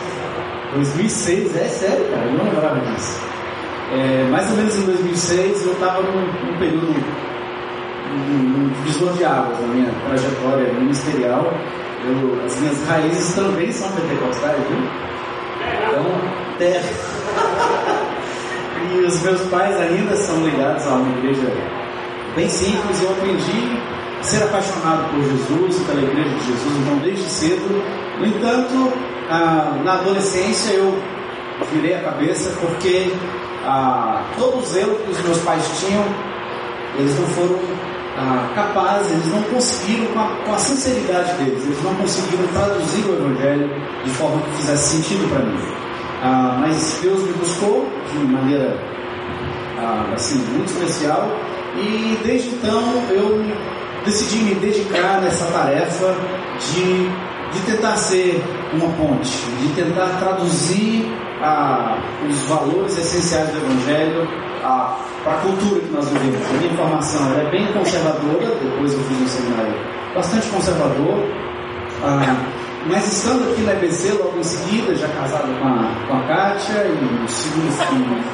2006, 0.73 1.56
é 1.58 1.67
sério, 1.67 2.06
cara, 2.06 2.25
eu 2.25 2.32
não 2.32 2.45
lembrava 2.45 2.80
disso. 2.80 3.19
É, 3.93 4.30
mais 4.32 4.49
ou 4.51 4.58
menos 4.58 4.75
em 4.77 4.86
2006 4.86 5.65
eu 5.65 5.73
estava 5.73 6.01
num, 6.01 6.21
num, 6.21 6.58
período, 6.58 6.95
num 8.30 8.69
divisor 8.69 9.12
de 9.13 9.25
águas 9.25 9.60
na 9.60 9.67
minha 9.67 9.91
trajetória 10.08 10.73
ministerial. 10.73 11.54
Eu, 12.03 12.43
as 12.45 12.59
minhas 12.59 12.83
raízes 12.87 13.35
também 13.35 13.71
são 13.71 13.87
pentecostais, 13.91 14.57
viu? 14.67 14.79
Então, 15.87 16.03
terra. 16.57 16.81
e 18.91 18.99
os 19.05 19.21
meus 19.21 19.41
pais 19.49 19.79
ainda 19.79 20.15
são 20.15 20.43
ligados 20.43 20.87
a 20.87 20.95
uma 20.95 21.15
igreja 21.19 21.53
bem 22.35 22.49
simples. 22.49 22.99
Eu 23.01 23.11
aprendi 23.11 23.79
a 24.19 24.23
ser 24.23 24.43
apaixonado 24.43 25.11
por 25.11 25.23
Jesus, 25.23 25.83
pela 25.85 26.01
igreja 26.01 26.29
de 26.29 26.47
Jesus, 26.47 26.77
então 26.81 26.97
desde 26.97 27.29
cedo. 27.29 27.83
No 28.19 28.25
entanto, 28.25 28.91
ah, 29.29 29.79
na 29.83 29.93
adolescência 29.93 30.73
eu 30.73 30.97
virei 31.71 31.93
a 31.95 32.01
cabeça 32.01 32.51
porque 32.59 33.13
ah, 33.63 34.23
todo 34.37 34.57
o 34.57 34.61
que 34.61 35.11
os 35.11 35.21
meus 35.21 35.37
pais 35.39 35.63
tinham, 35.79 36.03
eles 36.97 37.17
não 37.19 37.27
foram 37.27 37.59
ah, 38.17 38.52
capazes, 38.56 39.12
eles 39.12 39.28
não 39.28 39.41
conseguiram, 39.43 40.06
com 40.08 40.19
a, 40.19 40.28
com 40.45 40.54
a, 40.54 40.58
sinceridade 40.58 41.34
deles, 41.36 41.63
eles 41.63 41.84
não 41.84 41.95
conseguiram 41.95 42.47
traduzir 42.47 43.06
o 43.06 43.13
Evangelho 43.13 43.69
de 44.04 44.10
forma 44.12 44.41
que 44.41 44.58
fizesse 44.58 44.97
sentido 44.97 45.30
para 45.30 45.45
mim. 45.45 45.58
Ah, 46.24 46.58
mas 46.60 47.00
Deus 47.02 47.24
me 47.24 47.34
buscou 47.34 47.89
de 48.12 48.17
maneira 48.26 48.78
ah, 49.80 50.12
assim, 50.13 50.38
muito 50.54 50.67
especial 50.67 51.30
e 51.76 52.17
desde 52.24 52.50
então 52.50 52.82
eu 53.10 53.43
decidi 54.06 54.43
me 54.43 54.56
dedicar 54.56 55.21
nessa 55.21 55.45
tarefa 55.45 56.15
de, 56.60 57.08
de 57.54 57.65
tentar 57.65 57.95
ser 57.95 58.43
uma 58.74 58.91
ponte, 58.93 59.32
de 59.62 59.69
tentar 59.74 60.17
traduzir 60.19 61.06
ah, 61.41 61.97
os 62.30 62.41
valores 62.43 62.97
essenciais 62.97 63.50
do 63.50 63.58
Evangelho 63.58 64.28
para 64.62 65.34
a 65.34 65.41
cultura 65.41 65.82
que 65.82 65.91
nós 65.91 66.08
vivemos. 66.10 66.50
A 66.50 66.54
minha 66.54 66.74
formação 66.76 67.39
é 67.39 67.50
bem 67.50 67.67
conservadora, 67.74 68.56
depois 68.62 68.93
eu 68.93 69.00
fiz 69.00 69.21
um 69.21 69.28
seminário 69.28 69.74
bastante 70.13 70.47
conservador, 70.47 71.26
ah, 72.04 72.36
mas 72.88 73.12
estando 73.12 73.52
aqui 73.52 73.62
na 73.62 73.74
EBC 73.74 74.13
logo 74.13 74.39
em 74.39 74.43
seguida, 74.43 74.95
já 74.95 75.08
casado 75.10 75.47
com 75.60 75.67
a, 75.67 76.08
com 76.08 76.17
a 76.17 76.28
Kátia 76.28 76.86
e 76.86 77.24
os, 77.26 77.43
filhos, 77.43 77.76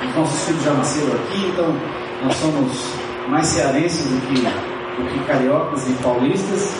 os 0.09 0.15
nossos 0.15 0.45
filhos 0.45 0.63
já 0.63 0.73
nasceram 0.73 1.13
aqui, 1.13 1.47
então 1.47 1.75
nós 2.23 2.35
somos 2.35 2.93
mais 3.27 3.45
cearenses 3.45 4.05
do 4.05 4.21
que, 4.27 4.41
do 4.41 5.09
que 5.09 5.19
cariocas 5.25 5.87
e 5.89 5.93
paulistas. 6.01 6.73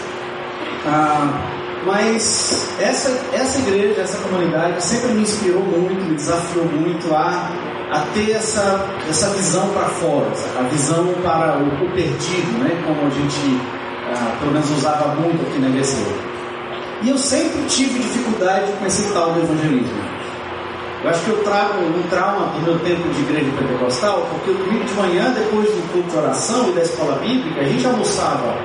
Ah, 0.86 1.56
mas 1.86 2.76
essa, 2.82 3.10
essa 3.34 3.60
igreja, 3.60 4.02
essa 4.02 4.18
comunidade 4.18 4.84
sempre 4.84 5.10
me 5.12 5.22
inspirou 5.22 5.62
muito, 5.62 6.04
me 6.06 6.16
desafiou 6.16 6.66
muito 6.66 7.14
a, 7.14 7.50
a 7.92 8.00
ter 8.14 8.32
essa, 8.32 8.86
essa 9.10 9.30
visão 9.30 9.70
para 9.70 9.86
fora, 9.86 10.32
a 10.60 10.64
visão 10.64 11.14
para 11.24 11.58
o, 11.58 11.86
o 11.86 11.92
perdido, 11.92 12.60
né? 12.60 12.84
como 12.86 13.08
a 13.08 13.10
gente 13.10 13.62
ah, 14.14 14.38
pelo 14.40 14.52
menos 14.52 14.70
usava 14.72 15.16
muito 15.16 15.42
aqui 15.48 15.60
na 15.60 15.70
IBC. 15.70 15.98
E 17.04 17.10
eu 17.10 17.18
sempre 17.18 17.62
tive 17.68 18.00
dificuldade 18.00 18.72
com 18.80 18.86
esse 18.86 19.14
tal 19.14 19.34
do 19.34 19.42
evangelismo. 19.42 20.18
Eu 21.04 21.10
acho 21.12 21.24
que 21.26 21.30
eu 21.30 21.44
trago 21.44 21.80
um 21.80 22.04
trauma 22.10 22.48
do 22.54 22.62
meu 22.62 22.80
tempo 22.80 23.08
de 23.10 23.22
igreja 23.22 23.52
pentecostal, 23.58 24.28
porque 24.32 24.52
o 24.52 24.54
domingo 24.56 24.84
de 24.84 24.94
manhã, 24.96 25.32
depois 25.32 25.70
do 25.70 25.92
culto 25.92 26.10
de 26.10 26.18
oração 26.18 26.70
e 26.70 26.72
da 26.72 26.82
escola 26.82 27.20
bíblica, 27.20 27.62
a 27.62 27.64
gente 27.66 27.86
almoçava 27.86 28.58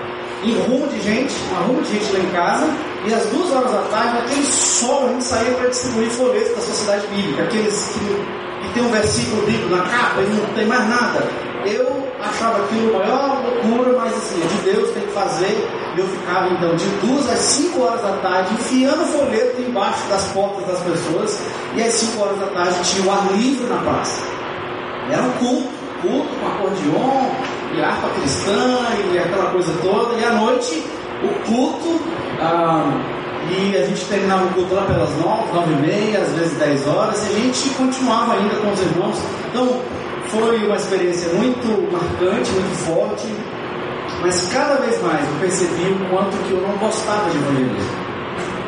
em 0.42 0.54
rumo 0.62 0.88
de 0.88 1.00
gente, 1.02 1.35
uma 1.50 1.61
rumo 1.61 1.82
de 1.82 1.92
gente 1.92 2.12
lá 2.12 2.18
em 2.18 2.30
casa, 2.30 2.66
e 3.06 3.14
às 3.14 3.26
duas 3.26 3.52
horas 3.52 3.70
da 3.70 3.82
tarde, 3.82 4.14
naquele 4.14 4.44
sol, 4.44 5.06
a 5.06 5.12
gente 5.12 5.24
saía 5.24 5.52
para 5.52 5.68
distribuir 5.68 6.11
folhetos 6.11 6.54
da 6.54 6.62
sociedade 6.62 7.06
bíblica, 7.08 7.42
aqueles 7.42 7.85
que, 7.92 8.00
que 8.00 8.41
tem 8.72 8.82
um 8.82 8.90
versículo 8.90 9.42
bíblico 9.42 9.74
na 9.74 9.82
capa 9.82 10.20
e 10.20 10.26
não 10.26 10.54
tem 10.54 10.66
mais 10.66 10.88
nada. 10.88 11.28
Eu 11.64 12.08
achava 12.20 12.64
aquilo 12.64 12.92
maior 12.92 13.40
loucura, 13.42 13.98
mas 13.98 14.16
assim, 14.16 14.42
é 14.42 14.46
de 14.46 14.72
Deus 14.72 14.90
tem 14.90 15.02
que 15.02 15.12
fazer. 15.12 15.68
E 15.94 16.00
eu 16.00 16.06
ficava 16.06 16.48
então 16.48 16.74
de 16.74 16.87
duas 17.06 17.28
às 17.30 17.38
cinco 17.38 17.82
horas 17.82 18.00
da 18.02 18.16
tarde 18.22 18.54
enfiando 18.54 19.04
folheto 19.06 19.61
embaixo 19.61 20.02
das 20.08 20.24
portas 20.32 20.66
das 20.66 20.80
pessoas. 20.80 21.40
E 21.76 21.82
às 21.82 21.92
cinco 21.92 22.22
horas 22.22 22.38
da 22.38 22.46
tarde 22.46 22.78
tinha 22.85 23.06
o 23.06 23.12
ar 23.12 23.32
livre 23.32 23.66
na 23.66 23.76
praça. 23.76 24.22
Era 25.11 25.22
um 25.22 25.32
culto, 25.32 25.68
culto 26.00 26.28
com 26.40 26.46
acordeon 26.46 27.30
e 27.76 27.82
harpa 27.82 28.08
cristã 28.20 28.87
e 29.12 29.18
aquela 29.18 29.50
coisa 29.50 29.72
toda. 29.82 30.14
E 30.18 30.24
à 30.24 30.32
noite 30.32 30.82
o 31.22 31.28
culto. 31.46 32.00
Ah, 32.40 33.20
e 33.50 33.76
a 33.76 33.87
gente 33.87 34.05
terminava 34.07 34.44
o 34.44 34.48
culto 34.50 34.74
lá 34.74 34.83
pelas 34.83 35.11
nove, 35.18 35.52
nove 35.52 35.72
e 35.72 35.76
meia, 35.76 36.20
às 36.20 36.33
vezes 36.33 36.57
dez 36.59 36.87
horas, 36.87 37.22
e 37.26 37.31
a 37.31 37.38
gente 37.40 37.70
continuava 37.70 38.35
ainda 38.35 38.55
com 38.57 38.72
os 38.72 38.81
irmãos. 38.81 39.18
Então, 39.50 39.81
foi 40.28 40.64
uma 40.66 40.76
experiência 40.76 41.33
muito 41.35 41.92
marcante, 41.92 42.50
muito 42.52 42.76
forte, 42.87 43.26
mas 44.22 44.48
cada 44.52 44.76
vez 44.76 45.02
mais 45.02 45.26
eu 45.28 45.35
percebi 45.40 45.92
o 45.92 46.09
quanto 46.09 46.37
que 46.44 46.52
eu 46.52 46.61
não 46.61 46.76
gostava 46.78 47.28
de 47.31 47.37
evangelismo. 47.37 48.02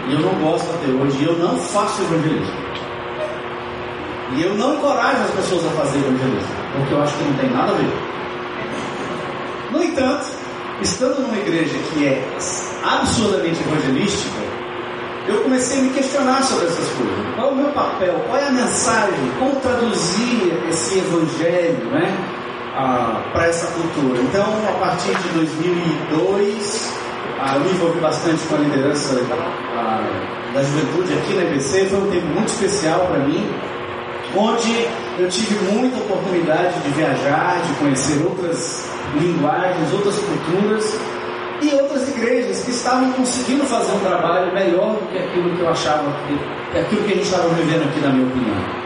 E 0.08 0.12
eu 0.12 0.20
não 0.20 0.34
gosto 0.40 0.70
até 0.74 0.88
hoje, 0.88 1.16
e 1.22 1.24
eu 1.24 1.38
não 1.38 1.56
faço 1.56 2.02
evangelismo. 2.02 2.64
E 4.36 4.42
eu 4.42 4.54
não 4.54 4.74
encorajo 4.74 5.22
as 5.22 5.30
pessoas 5.30 5.64
a 5.66 5.70
fazer 5.70 5.98
evangelismo, 5.98 6.54
porque 6.76 6.92
eu 6.94 7.02
acho 7.02 7.16
que 7.16 7.24
não 7.24 7.34
tem 7.34 7.50
nada 7.50 7.72
a 7.72 7.74
ver. 7.74 8.14
No 9.70 9.82
entanto, 9.82 10.26
estando 10.82 11.20
numa 11.20 11.36
igreja 11.36 11.76
que 11.92 12.06
é 12.06 12.22
absurdamente 12.84 13.60
evangelística, 13.60 14.53
eu 15.26 15.42
comecei 15.42 15.78
a 15.78 15.82
me 15.82 15.90
questionar 15.90 16.42
sobre 16.42 16.66
essas 16.66 16.88
coisas. 16.90 17.34
Qual 17.34 17.48
é 17.48 17.52
o 17.52 17.56
meu 17.56 17.70
papel? 17.70 18.14
Qual 18.26 18.36
é 18.36 18.46
a 18.46 18.50
mensagem? 18.50 19.30
Como 19.38 19.56
traduzir 19.56 20.62
esse 20.68 20.98
evangelho 20.98 21.86
né, 21.90 22.14
para 23.32 23.46
essa 23.46 23.66
cultura? 23.68 24.20
Então, 24.20 24.46
a 24.68 24.72
partir 24.78 25.14
de 25.14 25.28
2002, 25.30 26.92
ah, 27.40 27.56
eu 27.56 27.60
me 27.60 27.70
envolvi 27.70 28.00
bastante 28.00 28.44
com 28.46 28.54
a 28.56 28.58
liderança 28.58 29.14
da 30.52 30.62
juventude 30.62 31.14
aqui 31.14 31.34
na 31.34 31.42
IBC. 31.44 31.86
Foi 31.86 31.98
um 32.00 32.10
tempo 32.10 32.26
muito 32.26 32.48
especial 32.48 33.06
para 33.06 33.20
mim, 33.20 33.48
onde 34.36 34.86
eu 35.18 35.28
tive 35.28 35.54
muita 35.72 35.96
oportunidade 35.96 36.80
de 36.80 36.90
viajar, 36.90 37.62
de 37.66 37.72
conhecer 37.74 38.22
outras 38.24 38.88
linguagens, 39.18 39.92
outras 39.92 40.16
culturas 40.16 40.98
e 41.62 41.74
outras 41.74 42.08
igrejas 42.08 42.64
que 42.64 42.70
estavam 42.70 43.12
conseguindo 43.12 43.64
fazer 43.64 43.92
um 43.92 44.00
trabalho 44.00 44.52
melhor 44.52 44.94
do 44.94 45.08
que 45.10 45.18
aquilo 45.18 45.50
que 45.56 45.60
eu 45.60 45.68
achava, 45.68 46.12
que, 46.26 46.78
aquilo 46.78 47.02
que 47.02 47.12
a 47.12 47.16
gente 47.16 47.26
estava 47.26 47.48
vivendo 47.50 47.84
aqui, 47.84 48.00
na 48.00 48.08
minha 48.10 48.26
opinião. 48.26 48.84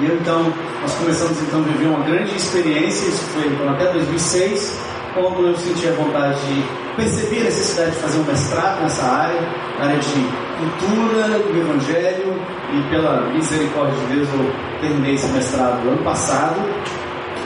E 0.00 0.06
então, 0.06 0.52
nós 0.80 0.94
começamos 0.94 1.40
então 1.42 1.60
a 1.60 1.62
viver 1.62 1.86
uma 1.86 2.04
grande 2.04 2.34
experiência, 2.34 3.08
isso 3.08 3.24
foi 3.26 3.46
então, 3.46 3.68
até 3.70 3.92
2006, 3.92 4.80
quando 5.14 5.46
eu 5.46 5.56
senti 5.56 5.86
a 5.88 5.92
vontade 5.92 6.38
de 6.46 6.64
perceber 6.96 7.40
a 7.40 7.44
necessidade 7.44 7.90
de 7.90 7.96
fazer 7.96 8.18
um 8.18 8.24
mestrado 8.24 8.82
nessa 8.82 9.04
área, 9.04 9.40
área 9.80 9.98
de 9.98 10.52
cultura, 10.58 11.38
do 11.38 11.58
evangelho, 11.58 12.34
e 12.72 12.90
pela 12.90 13.20
misericórdia 13.32 13.94
de 14.00 14.14
Deus 14.14 14.28
eu 14.32 14.52
terminei 14.80 15.14
esse 15.14 15.26
mestrado 15.28 15.88
ano 15.88 16.02
passado. 16.02 16.56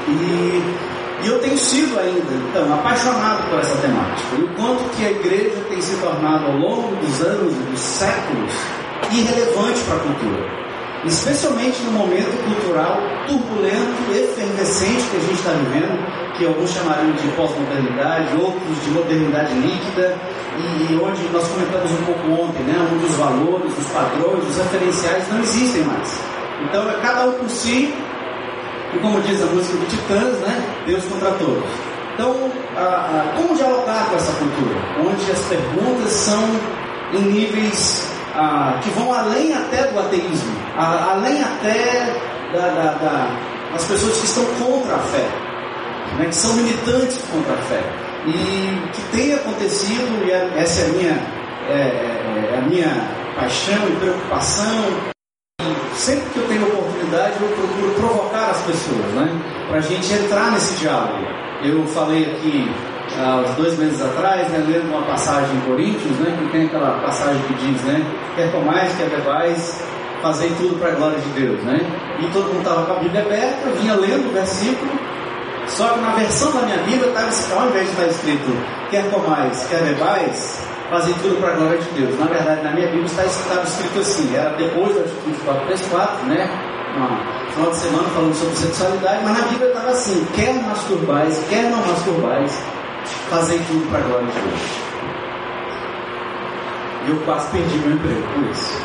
E 0.08 0.62
e 1.26 1.28
eu 1.28 1.40
tenho 1.40 1.58
sido 1.58 1.98
ainda, 1.98 2.32
então, 2.50 2.72
apaixonado 2.72 3.50
por 3.50 3.58
essa 3.58 3.76
temática. 3.78 4.36
E 4.38 4.44
o 4.44 4.48
quanto 4.54 4.84
que 4.96 5.04
a 5.04 5.10
igreja 5.10 5.56
tem 5.68 5.80
se 5.80 5.96
tornado 5.96 6.46
ao 6.46 6.56
longo 6.56 6.94
dos 6.94 7.20
anos 7.20 7.52
e 7.52 7.62
dos 7.68 7.80
séculos 7.80 8.52
irrelevante 9.10 9.80
para 9.80 9.96
a 9.96 9.98
cultura. 9.98 10.66
Especialmente 11.04 11.82
no 11.82 11.92
momento 11.98 12.30
cultural 12.44 13.00
turbulento, 13.26 14.12
efervescente 14.12 15.02
que 15.10 15.16
a 15.16 15.20
gente 15.20 15.34
está 15.34 15.50
vivendo, 15.50 16.36
que 16.38 16.46
alguns 16.46 16.70
chamariam 16.70 17.10
de 17.10 17.28
pós-modernidade, 17.34 18.36
outros 18.36 18.84
de 18.84 18.90
modernidade 18.90 19.52
líquida, 19.54 20.16
e, 20.58 20.92
e 20.92 21.00
onde 21.02 21.28
nós 21.32 21.48
comentamos 21.48 21.90
um 21.90 22.04
pouco 22.04 22.40
ontem, 22.40 22.62
né, 22.62 22.88
onde 22.92 23.04
os 23.04 23.16
valores, 23.16 23.76
os 23.76 23.86
padrões, 23.86 24.48
os 24.48 24.56
referenciais 24.58 25.28
não 25.32 25.40
existem 25.40 25.82
mais. 25.82 26.20
Então 26.62 26.88
é 26.88 26.94
cada 27.02 27.26
um 27.26 27.32
por 27.32 27.50
si, 27.50 27.92
e 28.94 28.98
como 29.00 29.20
diz 29.22 29.42
a 29.42 29.46
música 29.46 29.76
do 29.76 29.86
Titãs, 29.88 30.38
né? 30.38 30.75
Deus 30.86 31.04
contra 31.04 31.32
todos. 31.32 31.64
Então, 32.14 32.50
a, 32.76 32.80
a, 32.80 33.32
como 33.36 33.54
dialogar 33.54 34.08
com 34.08 34.16
essa 34.16 34.32
cultura? 34.32 34.74
Onde 35.00 35.30
as 35.30 35.40
perguntas 35.40 36.10
são 36.10 36.42
em 37.12 37.22
níveis 37.22 38.08
a, 38.34 38.78
que 38.82 38.90
vão 38.90 39.12
além 39.12 39.52
até 39.52 39.88
do 39.88 39.98
ateísmo, 39.98 40.56
além 40.76 41.42
até 41.42 42.16
da, 42.52 42.68
da, 42.68 42.92
da, 42.92 43.28
das 43.72 43.84
pessoas 43.84 44.18
que 44.18 44.26
estão 44.26 44.44
contra 44.58 44.96
a 44.96 44.98
fé, 45.00 45.28
né? 46.18 46.26
que 46.26 46.34
são 46.34 46.54
militantes 46.54 47.18
contra 47.30 47.52
a 47.52 47.58
fé. 47.58 47.82
E 48.26 48.90
que 48.92 49.02
tem 49.16 49.34
acontecido, 49.34 50.26
e 50.26 50.30
é, 50.32 50.50
essa 50.56 50.82
é 50.82 50.84
a 50.84 50.88
minha, 50.88 51.12
é, 51.68 51.74
é, 51.74 52.50
é 52.54 52.58
a 52.58 52.62
minha 52.62 53.08
paixão 53.36 53.88
e 53.88 53.96
preocupação, 54.00 54.84
sempre 55.94 56.30
que 56.30 56.38
eu 56.38 56.48
tenho 56.48 56.66
oportunidade, 56.66 56.95
eu 57.12 57.48
procuro 57.48 57.94
provocar 57.94 58.50
as 58.50 58.62
pessoas, 58.62 59.06
né? 59.14 59.28
Para 59.68 59.78
a 59.78 59.80
gente 59.80 60.12
entrar 60.12 60.52
nesse 60.52 60.74
diálogo. 60.76 61.24
Eu 61.62 61.86
falei 61.86 62.24
aqui 62.24 62.70
há 63.18 63.36
uns 63.36 63.54
dois 63.54 63.78
meses 63.78 64.00
atrás, 64.02 64.48
né, 64.48 64.64
lendo 64.66 64.88
uma 64.88 65.02
passagem 65.02 65.56
em 65.56 65.60
Coríntios, 65.60 66.16
né, 66.18 66.36
que 66.38 66.52
tem 66.52 66.66
aquela 66.66 67.00
passagem 67.00 67.40
que 67.42 67.54
diz, 67.54 67.82
né, 67.82 68.04
quer 68.34 68.52
comais, 68.52 68.94
quer 68.96 69.08
bebais, 69.08 69.82
fazer 70.20 70.52
tudo 70.58 70.78
para 70.78 70.90
a 70.90 70.94
glória 70.94 71.18
de 71.18 71.28
Deus, 71.30 71.62
né? 71.62 71.80
E 72.20 72.26
todo 72.32 72.48
mundo 72.48 72.58
estava 72.58 72.84
com 72.84 72.92
a 72.92 72.96
Bíblia 72.96 73.22
aberta, 73.22 73.70
vinha 73.80 73.94
lendo 73.94 74.28
o 74.28 74.32
versículo, 74.32 74.92
só 75.66 75.88
que 75.88 76.00
na 76.00 76.10
versão 76.10 76.52
da 76.52 76.62
minha 76.62 76.78
Bíblia 76.78 77.08
estava, 77.08 77.60
ao 77.60 77.68
invés 77.68 77.86
de 77.86 77.92
estar 77.92 78.06
escrito 78.06 78.76
quer 78.90 79.10
comais, 79.10 79.66
quer 79.68 79.82
bebais, 79.82 80.62
fazem 80.90 81.14
tudo 81.14 81.40
para 81.40 81.52
a 81.52 81.56
glória 81.56 81.78
de 81.78 81.90
Deus. 81.90 82.18
Na 82.18 82.26
verdade, 82.26 82.62
na 82.62 82.72
minha 82.72 82.86
Bíblia 82.86 83.06
está, 83.06 83.24
escrito 83.24 83.98
assim, 83.98 84.34
era 84.34 84.50
depois 84.50 84.94
da 84.94 85.00
atitude 85.00 85.36
434, 85.44 86.26
né? 86.26 86.75
No 86.96 87.52
final 87.52 87.70
de 87.70 87.76
semana 87.76 88.08
falando 88.08 88.34
sobre 88.34 88.56
sexualidade, 88.56 89.24
mas 89.24 89.38
na 89.38 89.44
Bíblia 89.48 89.68
estava 89.68 89.90
assim, 89.90 90.26
quer 90.34 90.54
masturbais, 90.62 91.44
quer 91.50 91.70
não 91.70 91.86
masturbais, 91.86 92.64
fazem 93.28 93.58
tudo 93.64 93.90
para 93.90 94.00
a 94.00 94.02
glória 94.02 94.26
de 94.26 94.40
Deus. 94.40 94.60
E 97.06 97.10
eu 97.10 97.16
quase 97.24 97.50
perdi 97.50 97.78
meu 97.78 97.92
emprego 97.92 98.22
por 98.34 98.50
isso. 98.50 98.82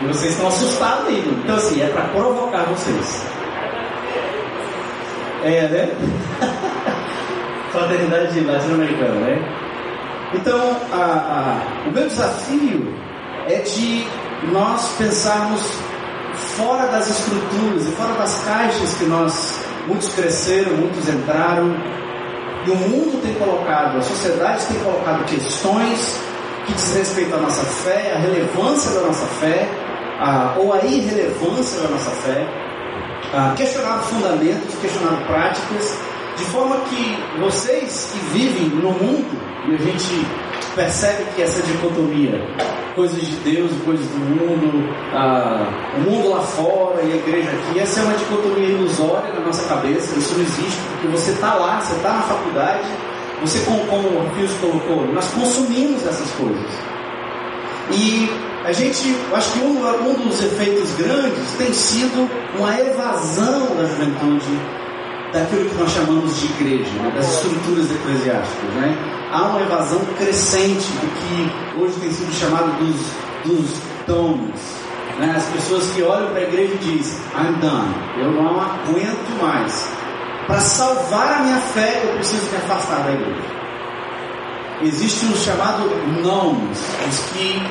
E 0.00 0.06
vocês 0.06 0.32
estão 0.32 0.48
assustados 0.48 1.08
ainda. 1.08 1.30
Então 1.42 1.56
assim, 1.56 1.82
é 1.82 1.86
para 1.88 2.02
provocar 2.02 2.64
vocês. 2.64 3.26
É, 5.44 5.68
né? 5.68 5.88
Fraternidade 7.72 8.40
latino-americana, 8.40 9.14
né? 9.20 9.58
Então, 10.34 10.76
a, 10.92 10.96
a, 10.96 11.88
o 11.88 11.92
meu 11.92 12.06
desafio 12.06 12.94
é 13.46 13.60
de 13.60 14.06
nós 14.52 14.94
pensarmos 14.96 15.62
fora 16.56 16.86
das 16.88 17.08
estruturas 17.10 17.86
e 17.86 17.92
fora 17.92 18.14
das 18.14 18.42
caixas 18.44 18.94
que 18.94 19.04
nós, 19.04 19.60
muitos 19.86 20.08
cresceram, 20.14 20.76
muitos 20.76 21.08
entraram, 21.08 21.74
e 22.66 22.70
o 22.70 22.76
mundo 22.76 23.20
tem 23.22 23.34
colocado, 23.34 23.98
a 23.98 24.02
sociedade 24.02 24.66
tem 24.66 24.78
colocado 24.80 25.24
questões 25.24 26.20
que 26.66 26.74
diz 26.74 26.94
respeito 26.94 27.34
à 27.34 27.38
nossa 27.38 27.64
fé, 27.64 28.12
à 28.14 28.18
relevância 28.18 28.92
da 28.92 29.06
nossa 29.06 29.26
fé, 29.26 29.68
a, 30.20 30.54
ou 30.58 30.72
à 30.72 30.84
irrelevância 30.84 31.80
da 31.80 31.88
nossa 31.88 32.10
fé, 32.10 32.46
a, 33.32 33.54
questionado 33.56 34.02
fundamentos, 34.04 34.74
questionado 34.80 35.24
práticas, 35.26 35.98
de 36.36 36.44
forma 36.44 36.76
que 36.80 37.40
vocês 37.40 38.12
que 38.12 38.18
vivem 38.38 38.68
no 38.68 38.90
mundo, 38.92 39.26
e 39.66 39.74
a 39.74 39.78
gente 39.78 40.26
percebe 40.74 41.24
que 41.34 41.42
essa 41.42 41.62
dicotomia 41.62 42.40
coisas 42.98 43.20
de 43.20 43.36
Deus 43.36 43.70
e 43.70 43.84
coisas 43.84 44.06
do 44.08 44.18
mundo, 44.18 44.92
ah, 45.14 45.68
o 45.96 46.00
mundo 46.10 46.30
lá 46.30 46.40
fora 46.40 47.00
e 47.02 47.12
a 47.12 47.16
igreja 47.16 47.48
aqui. 47.50 47.78
Essa 47.78 48.00
é 48.00 48.02
uma 48.02 48.14
dicotomia 48.14 48.68
ilusória 48.70 49.32
na 49.34 49.40
nossa 49.46 49.68
cabeça, 49.68 50.18
isso 50.18 50.34
não 50.34 50.42
existe, 50.42 50.80
porque 50.90 51.06
você 51.06 51.30
está 51.30 51.54
lá, 51.54 51.80
você 51.80 51.94
está 51.94 52.12
na 52.14 52.22
faculdade, 52.22 52.88
você, 53.40 53.60
como, 53.60 53.86
como 53.86 54.08
o 54.08 54.34
Rios 54.34 54.52
colocou, 54.60 55.06
nós 55.14 55.28
consumimos 55.28 56.04
essas 56.04 56.28
coisas. 56.32 56.72
E 57.92 58.28
a 58.64 58.72
gente, 58.72 59.16
acho 59.32 59.52
que 59.52 59.60
um, 59.60 60.10
um 60.10 60.14
dos 60.14 60.42
efeitos 60.42 60.90
grandes 60.96 61.52
tem 61.56 61.72
sido 61.72 62.28
uma 62.58 62.80
evasão 62.80 63.76
da 63.76 63.84
juventude 63.84 64.58
daquilo 65.32 65.70
que 65.70 65.74
nós 65.76 65.90
chamamos 65.92 66.40
de 66.40 66.46
igreja, 66.46 66.90
né, 66.94 67.12
das 67.14 67.32
estruturas 67.32 67.92
eclesiásticas. 67.92 68.74
Né? 68.74 69.17
Há 69.30 69.42
uma 69.42 69.60
evasão 69.60 70.00
crescente 70.16 70.86
do 70.86 71.06
que 71.20 71.78
hoje 71.78 72.00
tem 72.00 72.10
sido 72.10 72.32
chamado 72.32 72.72
dos, 72.78 72.96
dos 73.44 73.70
domes. 74.06 74.58
Né? 75.18 75.34
As 75.36 75.44
pessoas 75.46 75.90
que 75.90 76.02
olham 76.02 76.30
para 76.30 76.38
a 76.38 76.42
igreja 76.44 76.72
e 76.74 76.78
dizem, 76.78 77.18
I'm 77.36 77.52
done, 77.60 77.94
eu 78.16 78.32
não 78.32 78.58
aguento 78.58 79.42
mais. 79.42 79.90
Para 80.46 80.60
salvar 80.60 81.40
a 81.40 81.42
minha 81.42 81.60
fé, 81.60 82.04
eu 82.04 82.14
preciso 82.14 82.50
me 82.50 82.56
afastar 82.56 83.02
da 83.02 83.12
igreja. 83.12 83.58
Existe 84.80 85.26
um 85.26 85.36
chamado 85.36 85.90
nomes, 86.22 86.78
os 87.08 87.18
que 87.32 87.62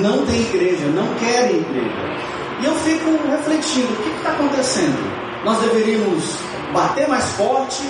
não 0.00 0.26
têm 0.26 0.40
igreja, 0.40 0.86
não 0.86 1.06
querem 1.14 1.58
igreja. 1.58 2.34
E 2.60 2.64
eu 2.64 2.74
fico 2.76 3.10
refletindo, 3.30 3.92
o 3.92 3.96
que 3.96 4.10
está 4.16 4.30
acontecendo? 4.30 5.44
Nós 5.44 5.58
deveríamos 5.60 6.38
bater 6.72 7.06
mais 7.06 7.24
forte 7.34 7.82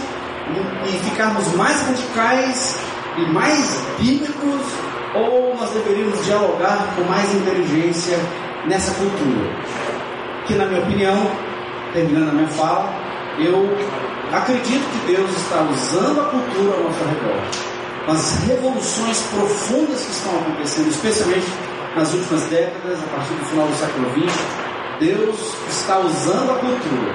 e, 0.87 1.09
ficarmos 1.09 1.47
mais 1.55 1.81
radicais 1.87 2.79
e 3.17 3.33
mais 3.33 3.81
bíblicos, 3.99 4.61
ou 5.15 5.55
nós 5.57 5.71
deveríamos 5.71 6.25
dialogar 6.25 6.95
com 6.97 7.03
mais 7.05 7.33
inteligência 7.35 8.19
nessa 8.67 8.93
cultura? 8.95 9.51
Que, 10.47 10.55
na 10.55 10.67
minha 10.67 10.81
opinião, 10.81 11.31
terminando 11.93 12.31
a 12.31 12.33
minha 12.33 12.49
fala, 12.49 12.93
eu 13.39 13.77
acredito 14.33 14.85
que 14.93 15.13
Deus 15.13 15.31
está 15.31 15.63
usando 15.63 16.21
a 16.21 16.25
cultura 16.25 16.77
ao 16.77 16.85
nosso 16.85 17.05
redor. 17.05 17.41
As 18.09 18.45
revoluções 18.47 19.23
profundas 19.35 20.05
que 20.05 20.11
estão 20.11 20.39
acontecendo, 20.41 20.89
especialmente 20.89 21.47
nas 21.97 22.13
últimas 22.13 22.43
décadas, 22.45 22.99
a 23.03 23.07
partir 23.17 23.35
do 23.35 23.45
final 23.47 23.67
do 23.67 23.75
século 23.75 24.11
XX, 24.11 24.65
Deus 25.01 25.55
está 25.71 25.99
usando 25.99 26.51
a 26.51 26.55
cultura 26.55 27.15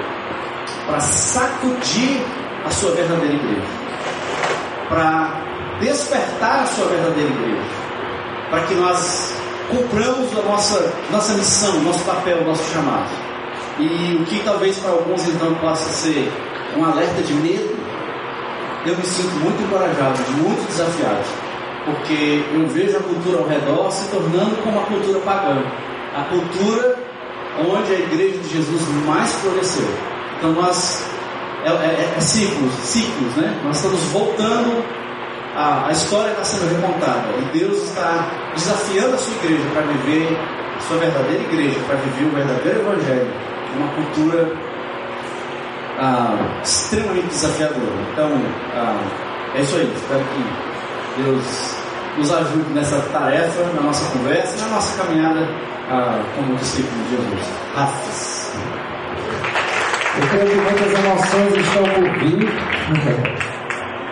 para 0.86 1.00
sacudir 1.00 2.20
a 2.64 2.70
sua 2.70 2.92
verdadeira 2.92 3.34
igreja, 3.34 3.62
para 4.88 5.49
despertar 5.80 6.62
a 6.62 6.66
sua 6.66 6.86
verdadeira 6.86 7.30
igreja, 7.30 7.68
para 8.50 8.60
que 8.62 8.74
nós 8.74 9.34
cumpramos 9.68 10.36
a 10.38 10.42
nossa, 10.42 10.92
nossa 11.10 11.34
missão, 11.34 11.80
nosso 11.82 12.04
papel, 12.04 12.44
nosso 12.44 12.62
chamado. 12.72 13.10
E 13.78 14.18
o 14.20 14.26
que 14.26 14.42
talvez 14.44 14.78
para 14.78 14.90
alguns 14.90 15.26
então 15.26 15.54
possa 15.56 15.88
ser 15.90 16.30
um 16.76 16.84
alerta 16.84 17.22
de 17.22 17.32
medo, 17.34 17.76
eu 18.86 18.96
me 18.96 19.04
sinto 19.04 19.34
muito 19.36 19.62
encorajado, 19.62 20.18
muito 20.38 20.66
desafiado, 20.68 21.24
porque 21.84 22.44
eu 22.52 22.66
vejo 22.68 22.96
a 22.96 23.00
cultura 23.00 23.38
ao 23.38 23.46
redor 23.46 23.90
se 23.90 24.08
tornando 24.10 24.56
como 24.62 24.80
a 24.80 24.82
cultura 24.82 25.20
pagã, 25.20 25.62
a 26.14 26.24
cultura 26.24 26.98
onde 27.58 27.92
a 27.92 27.98
igreja 27.98 28.38
de 28.38 28.48
Jesus 28.48 28.82
mais 29.06 29.32
floresceu. 29.34 29.88
Então 30.38 30.52
nós 30.52 31.04
é, 31.64 31.68
é, 31.68 32.14
é, 32.16 32.20
ciclos, 32.20 32.72
ciclos, 32.74 33.34
né? 33.36 33.60
Nós 33.64 33.76
estamos 33.76 34.00
voltando, 34.04 34.82
a, 35.60 35.88
a 35.88 35.92
história 35.92 36.30
está 36.30 36.44
sendo 36.44 36.70
remontada 36.70 37.28
e 37.38 37.58
Deus 37.58 37.82
está 37.82 38.30
desafiando 38.54 39.14
a 39.14 39.18
sua 39.18 39.34
igreja 39.34 39.64
para 39.74 39.82
viver 39.82 40.38
a 40.76 40.80
sua 40.80 40.96
verdadeira 40.96 41.42
igreja, 41.42 41.78
para 41.86 41.96
viver 41.96 42.24
o 42.24 42.34
verdadeiro 42.34 42.80
evangelho, 42.80 43.30
uma 43.76 43.88
cultura 43.88 44.52
ah, 45.98 46.60
extremamente 46.62 47.26
desafiadora. 47.26 47.92
Então 48.12 48.30
ah, 48.74 49.02
é 49.54 49.60
isso 49.60 49.76
aí. 49.76 49.92
Espero 49.94 50.24
que 50.24 51.22
Deus 51.22 51.76
nos 52.16 52.32
ajude 52.32 52.72
nessa 52.72 52.98
tarefa, 53.12 53.62
na 53.74 53.82
nossa 53.82 54.10
conversa, 54.12 54.64
na 54.64 54.76
nossa 54.76 55.02
caminhada 55.02 55.46
ah, 55.90 56.22
como 56.36 56.56
discípulo 56.56 57.04
de 57.04 57.10
Jesus. 57.16 57.48
Rafis. 57.74 58.52
Eu 60.16 60.28
creio 60.28 60.48
que 60.48 60.56
muitas 60.56 61.04
emoções 61.04 61.66
estão 61.66 61.84
por 61.84 62.18
vir. 62.18 63.40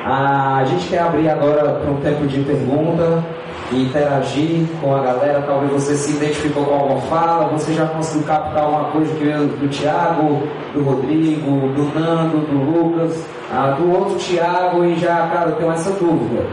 a 0.09 0.64
gente 0.64 0.88
quer 0.88 1.01
abrir 1.01 1.29
agora 1.29 1.75
para 1.75 1.90
um 1.90 2.01
tempo 2.01 2.27
de 2.27 2.40
pergunta 2.40 3.23
e 3.71 3.83
interagir 3.83 4.66
com 4.81 4.94
a 4.94 5.03
galera. 5.03 5.42
Talvez 5.42 5.71
você 5.71 5.94
se 5.94 6.12
identificou 6.12 6.64
com 6.64 6.75
alguma 6.75 7.01
fala, 7.03 7.49
você 7.49 7.75
já 7.75 7.87
conseguiu 7.87 8.27
captar 8.27 8.62
alguma 8.62 8.85
coisa 8.85 9.14
que 9.14 9.25
veio 9.25 9.47
do 9.47 9.68
Tiago, 9.68 10.42
do 10.73 10.83
Rodrigo, 10.83 11.68
do 11.75 11.99
Nando, 11.99 12.38
do 12.38 12.57
Lucas, 12.57 13.23
ah, 13.53 13.77
do 13.79 13.92
outro 13.92 14.16
Tiago 14.16 14.83
e 14.85 14.97
já, 14.97 15.29
cara, 15.29 15.53
tenho 15.53 15.73
essa 15.73 15.90
dúvida. 15.90 16.47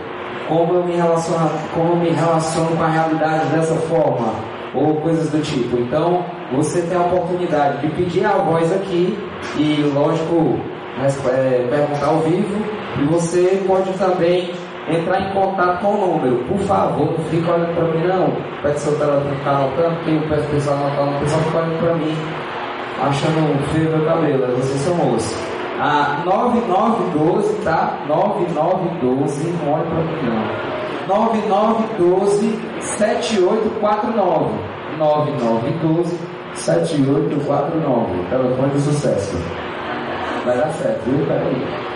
Como 0.50 0.74
eu 0.74 0.84
me 0.84 0.96
relaciono, 0.96 1.50
como 1.74 1.94
eu 1.94 1.96
me 1.96 2.10
relaciono 2.10 2.76
com 2.76 2.84
a 2.84 2.88
realidade 2.88 3.46
dessa 3.48 3.76
forma? 3.76 4.34
Ou 4.74 4.96
coisas 4.96 5.30
do 5.30 5.42
tipo. 5.42 5.78
Então, 5.78 6.26
você 6.52 6.82
tem 6.82 6.98
a 6.98 7.02
oportunidade 7.02 7.80
de 7.80 7.88
pedir 7.96 8.26
a 8.26 8.34
voz 8.34 8.70
aqui 8.74 9.18
e, 9.58 9.90
lógico, 9.96 10.60
é, 11.30 11.66
perguntar 11.70 12.08
ao 12.08 12.20
vivo. 12.20 12.85
E 13.00 13.06
você 13.06 13.64
pode 13.68 13.92
também 13.94 14.52
entrar 14.90 15.22
em 15.22 15.34
contato 15.34 15.82
com 15.82 15.94
o 15.94 16.08
número. 16.08 16.38
Por 16.46 16.60
favor, 16.60 17.12
não 17.18 17.26
fica 17.26 17.52
olhando 17.52 17.76
para 17.76 17.86
mim, 17.86 18.08
não. 18.08 18.32
Pede 18.62 18.80
seu 18.80 18.98
telefone 18.98 19.36
porque 19.44 20.12
eu 20.12 20.30
peço 20.30 20.48
o 20.48 20.52
pessoal 20.52 20.78
anotando, 20.78 21.18
o 21.18 21.20
pessoal 21.20 21.42
fica 21.42 21.58
olhando 21.58 21.80
para 21.80 21.96
mim, 21.96 22.18
achando 23.02 23.72
feio 23.72 23.98
meu 23.98 24.06
cabelo. 24.06 24.56
Vocês 24.58 24.82
são 24.82 24.96
moços. 24.96 25.56
Ah, 25.80 26.22
9912, 26.26 27.54
tá? 27.64 27.98
9912, 28.08 29.54
não 29.64 29.74
olha 29.74 29.84
para 29.84 30.04
mim, 30.04 30.18
não. 30.24 30.76
9912 31.08 32.60
7849. 32.80 34.76
9912 34.98 36.18
7849, 36.54 38.30
telefone 38.30 38.70
de 38.72 38.82
sucesso. 38.82 39.38
Vai 40.46 40.58
dar 40.58 40.70
certo, 40.70 41.04
viu? 41.10 41.26
Peraí. 41.26 41.95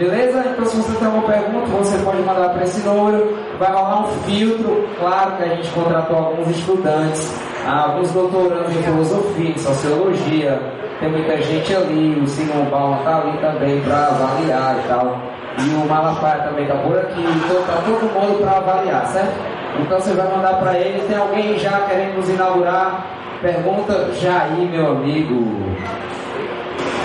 Beleza? 0.00 0.42
Então 0.50 0.64
se 0.64 0.76
você 0.78 0.96
tem 0.96 1.06
alguma 1.06 1.26
pergunta, 1.26 1.66
você 1.66 1.98
pode 1.98 2.22
mandar 2.22 2.48
para 2.48 2.62
esse 2.62 2.80
número. 2.88 3.36
Vai 3.58 3.70
rolar 3.70 4.00
um 4.00 4.06
filtro. 4.22 4.88
Claro 4.98 5.36
que 5.36 5.42
a 5.42 5.48
gente 5.48 5.68
contratou 5.72 6.16
alguns 6.16 6.48
estudantes, 6.48 7.38
alguns 7.68 8.10
doutorandos 8.12 8.72
de 8.72 8.82
filosofia, 8.82 9.52
de 9.52 9.60
sociologia. 9.60 10.58
Tem 11.00 11.10
muita 11.10 11.36
gente 11.42 11.76
ali, 11.76 12.18
o 12.18 12.26
Simon 12.26 12.64
Balma 12.70 12.96
está 12.96 13.18
ali 13.18 13.38
também 13.40 13.78
para 13.82 14.06
avaliar 14.06 14.78
e 14.82 14.88
tal. 14.88 15.20
E 15.58 15.68
o 15.68 15.86
Malafaia 15.86 16.44
também 16.44 16.64
está 16.64 16.76
por 16.76 16.96
aqui. 16.96 17.20
Então 17.20 17.62
tá 17.64 17.82
todo 17.84 18.10
mundo 18.14 18.40
para 18.40 18.56
avaliar, 18.56 19.06
certo? 19.08 19.34
Então 19.80 20.00
você 20.00 20.14
vai 20.14 20.34
mandar 20.34 20.54
para 20.54 20.78
ele. 20.78 21.06
Tem 21.06 21.18
alguém 21.18 21.58
já 21.58 21.78
querendo 21.82 22.16
nos 22.16 22.28
inaugurar? 22.30 23.04
Pergunta 23.42 24.14
Jair, 24.14 24.70
meu 24.70 24.92
amigo. 24.92 25.44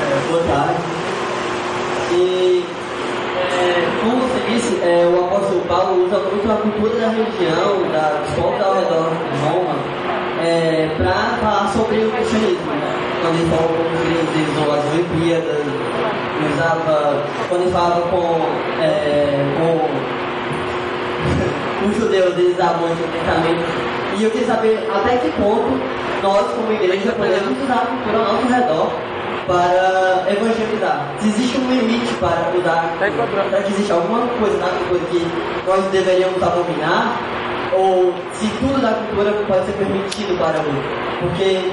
É, 0.01 0.31
boa 0.31 0.43
tarde. 0.43 0.79
E, 2.13 2.65
como 4.05 4.21
você 4.21 4.39
disse, 4.51 4.79
é, 4.83 5.09
o 5.11 5.25
apóstolo 5.25 5.61
Paulo 5.61 6.05
usa 6.05 6.19
muito 6.19 6.51
a 6.51 6.55
cultura 6.57 6.93
da 6.95 7.07
região, 7.07 7.81
da, 7.91 8.21
povos 8.35 8.61
ao 8.61 8.75
redor 8.75 9.09
de 9.09 9.37
Roma, 9.41 9.75
é, 10.45 10.87
para 10.95 11.37
falar 11.41 11.67
sobre 11.69 12.05
o 12.05 12.11
cristianismo. 12.11 12.71
Né? 12.71 12.93
Quando 13.21 13.35
ele 13.35 13.49
fala 13.49 13.67
com 13.67 13.81
os 13.81 13.89
gregos, 14.05 14.53
ou 14.61 14.73
as 14.75 14.85
Olimpíadas, 14.93 15.65
usava, 16.53 17.23
quando 17.49 17.61
ele 17.63 17.71
falava 17.71 18.01
com, 18.01 18.45
é, 18.79 19.41
com 19.57 19.73
os 21.89 21.97
judeus, 21.97 22.37
eles 22.37 22.55
davam 22.57 22.87
pensamento 22.87 23.95
e 24.17 24.23
eu 24.23 24.31
queria 24.31 24.47
saber 24.47 24.87
até 24.93 25.17
que 25.17 25.29
ponto 25.31 25.77
nós, 26.23 26.47
como 26.53 26.71
igreja, 26.71 27.11
podemos 27.11 27.61
usar 27.61 27.81
a 27.81 27.85
cultura 27.85 28.17
ao 28.19 28.33
nosso 28.33 28.47
redor 28.47 28.91
para 29.47 30.25
evangelizar. 30.29 31.13
Se 31.19 31.27
existe 31.27 31.57
um 31.57 31.69
limite 31.69 32.13
para 32.15 32.51
usar, 32.57 32.95
será 32.97 33.61
que 33.61 33.71
existe 33.71 33.91
alguma 33.91 34.27
coisa 34.39 34.57
na 34.57 34.67
cultura 34.67 35.01
que 35.11 35.27
nós 35.67 35.83
deveríamos 35.91 36.41
abominar? 36.41 37.19
Ou 37.73 38.13
se 38.33 38.47
tudo 38.59 38.81
da 38.81 38.93
cultura 38.93 39.33
pode 39.47 39.65
ser 39.65 39.73
permitido 39.73 40.37
para 40.39 40.59
o 40.59 41.27
Porque, 41.27 41.69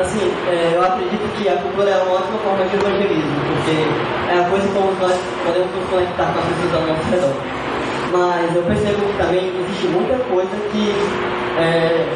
assim, 0.00 0.32
é, 0.48 0.72
eu 0.74 0.82
acredito 0.82 1.24
que 1.36 1.48
a 1.48 1.56
cultura 1.56 1.90
é 1.90 2.02
uma 2.02 2.16
ótima 2.16 2.38
forma 2.38 2.64
de 2.64 2.76
evangelismo, 2.76 3.36
porque 3.46 4.34
é 4.34 4.40
a 4.40 4.50
coisa 4.50 4.68
como 4.74 4.92
nós 5.00 5.16
podemos 5.46 5.70
nos 5.74 5.88
conectar 5.88 6.32
com 6.32 6.38
as 6.40 6.46
pessoas 6.46 6.74
ao 6.74 6.82
nosso 6.88 7.10
redor. 7.10 7.34
Mas 8.12 8.54
eu 8.54 8.62
percebo 8.62 9.06
que 9.06 9.18
também 9.18 9.52
existe 9.62 9.86
muita 9.88 10.16
coisa 10.24 10.50
que 10.70 10.94
é, 11.58 12.06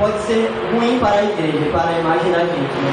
pode 0.00 0.18
ser 0.22 0.50
ruim 0.72 0.98
para 0.98 1.20
a 1.20 1.24
igreja, 1.24 1.70
para 1.70 1.90
a 1.90 1.98
imagem 2.00 2.32
da 2.32 2.40
gente, 2.40 2.76
né? 2.82 2.92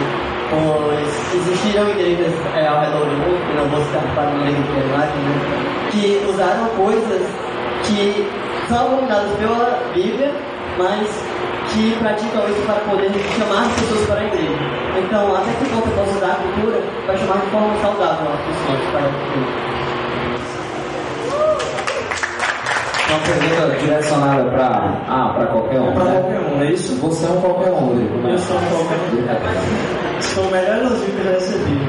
Pois 0.49 1.33
existiram 1.33 1.89
igrejas 1.89 2.33
é, 2.55 2.67
ao 2.67 2.79
redor 2.81 3.05
do 3.05 3.17
mundo, 3.17 3.49
que 3.49 3.57
não 3.57 3.67
vou 3.69 3.83
citar 3.85 4.03
para 4.13 4.29
não 4.31 4.45
ler 4.45 4.51
né? 4.51 5.89
que 5.91 6.25
usaram 6.29 6.67
coisas 6.77 7.21
que 7.83 8.27
são 8.69 8.85
abominadas 8.85 9.31
pela 9.39 9.81
Bíblia 9.93 10.31
mas 10.77 11.09
que 11.73 11.95
praticam 11.99 12.47
isso 12.49 12.61
para 12.65 12.75
poder 12.89 13.11
chamar 13.37 13.65
as 13.65 13.73
pessoas 13.73 14.05
para 14.05 14.21
a 14.21 14.25
igreja. 14.25 14.53
Então, 14.97 15.35
até 15.35 15.51
que 15.53 15.69
ponto 15.69 15.89
eu 15.89 15.95
posso 15.95 16.17
usar 16.17 16.31
a 16.31 16.35
cultura 16.35 16.81
para 17.05 17.17
chamar 17.17 17.37
de 17.39 17.47
forma 17.47 17.81
saudável 17.81 18.27
as 18.31 18.39
pessoas 18.39 18.79
para 18.91 18.99
a 18.99 19.07
igreja? 19.07 19.76
Uma 23.09 23.19
pergunta 23.19 23.77
direcionada 23.79 24.43
para 24.51 25.01
ah, 25.07 25.33
para 25.35 25.47
qualquer 25.47 25.79
um. 25.79 25.93
Para 25.93 26.03
né? 26.03 26.11
qualquer 26.19 26.39
um, 26.39 26.61
é 26.61 26.71
isso? 26.71 26.95
Você 26.95 27.25
é 27.25 27.29
um 27.29 27.41
qualquer 27.41 27.71
um, 27.71 27.75
Rodrigo. 27.75 28.17
né? 28.17 28.33
Eu 28.33 28.37
sou 28.37 28.57
um 28.57 28.59
qualquer 28.59 28.95
um. 28.95 30.21
Foi 30.21 30.43
o 30.43 30.51
melhor 30.51 30.77
elogio 30.77 31.05
que 31.05 31.17
eu 31.19 31.23
já 31.23 31.31
recebi. 31.31 31.79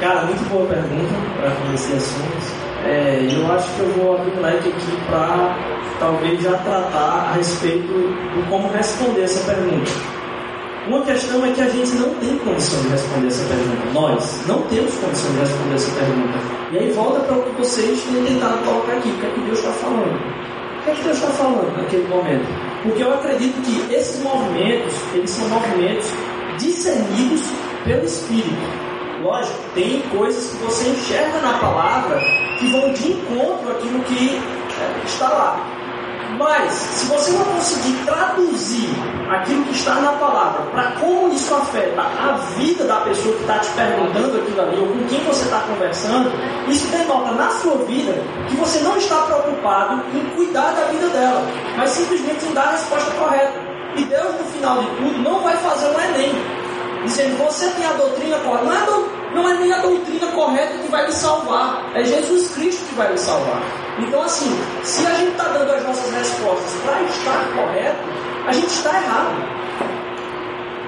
Cara, 0.00 0.22
muito 0.26 0.48
boa 0.48 0.66
pergunta 0.66 1.14
para 1.40 1.50
conhecer 1.50 1.96
assuntos. 1.96 2.52
É, 2.84 3.28
eu 3.30 3.52
acho 3.52 3.68
que 3.74 3.80
eu 3.80 3.88
vou 3.92 4.16
abrir 4.16 4.38
um 4.38 4.40
leque 4.40 4.68
aqui 4.68 4.98
para 5.08 5.56
talvez 5.98 6.40
já 6.42 6.56
tratar 6.58 7.30
a 7.30 7.32
respeito 7.34 7.92
de 8.34 8.42
como 8.48 8.68
responder 8.68 9.22
essa 9.22 9.52
pergunta. 9.52 10.17
Uma 10.88 11.02
questão 11.02 11.44
é 11.44 11.52
que 11.52 11.60
a 11.60 11.68
gente 11.68 11.96
não 11.96 12.08
tem 12.14 12.38
condição 12.38 12.80
de 12.80 12.88
responder 12.88 13.26
essa 13.26 13.46
pergunta. 13.46 13.92
Nós 13.92 14.46
não 14.46 14.62
temos 14.62 14.94
condição 14.94 15.30
de 15.32 15.40
responder 15.40 15.74
essa 15.74 15.90
pergunta. 15.90 16.38
E 16.72 16.78
aí 16.78 16.92
volta 16.92 17.20
para 17.20 17.36
o 17.36 17.42
que 17.42 17.50
vocês 17.58 18.02
têm 18.04 18.24
tentado 18.24 18.64
colocar 18.64 18.92
aqui. 18.94 19.10
O 19.10 19.18
que 19.18 19.26
é 19.26 19.30
que 19.30 19.40
Deus 19.42 19.58
está 19.58 19.72
falando? 19.72 20.16
O 20.16 20.84
que 20.84 20.90
é 20.90 20.94
que 20.94 21.02
Deus 21.02 21.16
está 21.18 21.28
falando 21.28 21.76
naquele 21.76 22.08
momento? 22.08 22.46
Porque 22.82 23.02
eu 23.02 23.12
acredito 23.12 23.60
que 23.60 23.94
esses 23.94 24.22
movimentos, 24.22 24.94
eles 25.12 25.30
são 25.30 25.46
movimentos 25.50 26.06
discernidos 26.58 27.42
pelo 27.84 28.04
Espírito. 28.06 28.88
Lógico, 29.22 29.58
tem 29.74 30.00
coisas 30.08 30.50
que 30.52 30.56
você 30.64 30.88
enxerga 30.88 31.38
na 31.40 31.58
palavra 31.58 32.18
que 32.58 32.66
vão 32.68 32.90
de 32.94 33.12
encontro 33.12 33.72
àquilo 33.72 34.00
que 34.04 34.36
é, 34.36 35.04
está 35.04 35.28
lá. 35.28 35.77
Mas, 36.36 36.72
se 36.72 37.06
você 37.06 37.32
não 37.32 37.44
conseguir 37.44 38.04
traduzir 38.04 38.90
aquilo 39.30 39.64
que 39.64 39.72
está 39.72 39.94
na 39.94 40.12
palavra 40.12 40.62
para 40.72 40.92
como 40.92 41.32
isso 41.32 41.54
afeta 41.54 42.02
a 42.02 42.32
vida 42.56 42.84
da 42.84 42.96
pessoa 43.00 43.34
que 43.34 43.40
está 43.42 43.58
te 43.58 43.70
perguntando 43.70 44.38
aquilo 44.38 44.60
ali, 44.60 44.78
ou 44.78 44.88
com 44.88 45.06
quem 45.06 45.24
você 45.24 45.44
está 45.44 45.60
conversando, 45.60 46.30
isso 46.68 46.86
denota 46.88 47.32
na 47.32 47.50
sua 47.50 47.76
vida 47.86 48.12
que 48.48 48.56
você 48.56 48.80
não 48.80 48.96
está 48.96 49.22
preocupado 49.22 50.02
em 50.14 50.24
cuidar 50.36 50.72
da 50.72 50.86
vida 50.88 51.08
dela, 51.08 51.42
mas 51.76 51.90
simplesmente 51.90 52.44
em 52.44 52.52
dar 52.52 52.68
a 52.68 52.70
resposta 52.72 53.10
correta. 53.12 53.54
E 53.96 54.04
Deus, 54.04 54.34
no 54.34 54.44
final 54.52 54.82
de 54.82 54.86
tudo, 54.96 55.18
não 55.22 55.40
vai 55.40 55.56
fazer 55.56 55.86
um 55.86 56.00
Enem, 56.00 56.32
dizendo 57.04 57.38
você 57.42 57.68
tem 57.70 57.86
a 57.86 57.92
doutrina 57.94 58.38
correta. 58.40 58.64
Não 58.64 58.72
é, 58.72 59.08
não 59.34 59.48
é 59.48 59.54
nem 59.54 59.72
a 59.72 59.78
doutrina 59.78 60.26
correta 60.32 60.78
que 60.78 60.88
vai 60.88 61.06
lhe 61.06 61.12
salvar, 61.12 61.84
é 61.94 62.04
Jesus 62.04 62.50
Cristo 62.54 62.84
que 62.88 62.94
vai 62.94 63.12
lhe 63.12 63.18
salvar. 63.18 63.62
Então, 63.98 64.22
assim, 64.22 64.50
se 64.84 65.06
a 65.06 65.10
gente 65.14 65.32
está 65.32 65.44
dando 65.44 65.72
as 65.72 65.82
nossas 65.84 66.12
respostas 66.14 66.72
para 66.82 67.02
estar 67.02 67.44
correto, 67.54 67.98
a 68.46 68.52
gente 68.52 68.68
está 68.68 68.90
errado. 68.90 69.58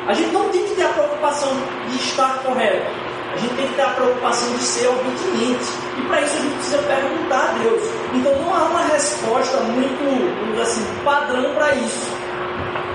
A 0.06 0.14
gente 0.14 0.32
não 0.32 0.48
tem 0.48 0.64
que 0.64 0.74
ter 0.74 0.84
a 0.84 0.88
preocupação 0.88 1.50
de 1.88 1.96
estar 1.96 2.42
correto. 2.42 2.86
A 3.32 3.36
gente 3.36 3.54
tem 3.54 3.66
que 3.68 3.74
ter 3.74 3.82
a 3.82 3.90
preocupação 3.90 4.56
de 4.56 4.62
ser 4.62 4.88
obediente. 4.88 5.64
E 5.98 6.02
para 6.02 6.20
isso 6.22 6.36
a 6.36 6.40
gente 6.40 6.54
precisa 6.54 6.78
perguntar 6.78 7.50
a 7.50 7.58
Deus. 7.58 7.82
Então 8.14 8.34
não 8.36 8.54
há 8.54 8.64
uma 8.64 8.82
resposta 8.82 9.58
muito, 9.58 10.50
dizer 10.50 10.62
assim, 10.62 10.86
padrão 11.04 11.54
para 11.54 11.74
isso. 11.74 12.19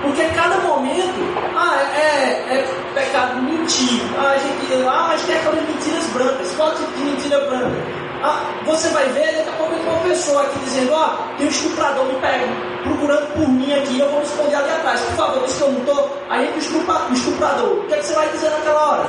Porque 0.02 0.24
cada 0.36 0.56
momento, 0.58 1.20
ah, 1.56 1.78
é, 1.96 2.58
é 2.58 2.68
pecado 2.94 3.40
mentir. 3.42 4.00
Ah, 4.18 4.32
a 4.34 4.38
gente, 4.38 4.84
ah, 4.86 5.06
mas 5.08 5.22
tem 5.22 5.36
aquelas 5.36 5.62
mentiras 5.68 6.04
brancas. 6.14 6.52
Qual 6.56 6.70
tipo 6.74 6.92
de 6.92 7.04
mentira 7.04 7.40
branca? 7.40 7.76
Ah, 8.22 8.40
você 8.64 8.88
vai 8.90 9.04
ver, 9.10 9.36
daqui 9.36 9.48
a 9.48 9.52
pouco 9.52 9.74
tem 9.74 9.88
uma 9.88 9.98
pessoa 10.00 10.42
aqui 10.42 10.58
dizendo, 10.60 10.92
ó, 10.92 11.08
tem 11.36 11.46
um 11.46 11.50
estuprador 11.50 12.04
me 12.06 12.14
pega, 12.14 12.46
procurando 12.82 13.26
por 13.34 13.48
mim 13.48 13.72
aqui, 13.74 13.98
eu 14.00 14.08
vou 14.08 14.20
me 14.20 14.24
esconder 14.26 14.54
ali 14.56 14.70
atrás. 14.70 15.00
Por 15.00 15.16
favor, 15.16 15.42
diz 15.44 15.56
que 15.56 15.62
eu 15.62 15.72
não 15.72 15.78
estou. 15.80 16.18
Aí 16.30 16.52
o 16.54 16.58
estupra- 16.58 17.02
o 17.10 17.12
estuprador. 17.12 17.68
O 17.72 17.86
que, 17.86 17.94
é 17.94 17.96
que 17.98 18.06
você 18.06 18.14
vai 18.14 18.28
dizer 18.28 18.50
naquela 18.50 18.90
hora? 18.90 19.06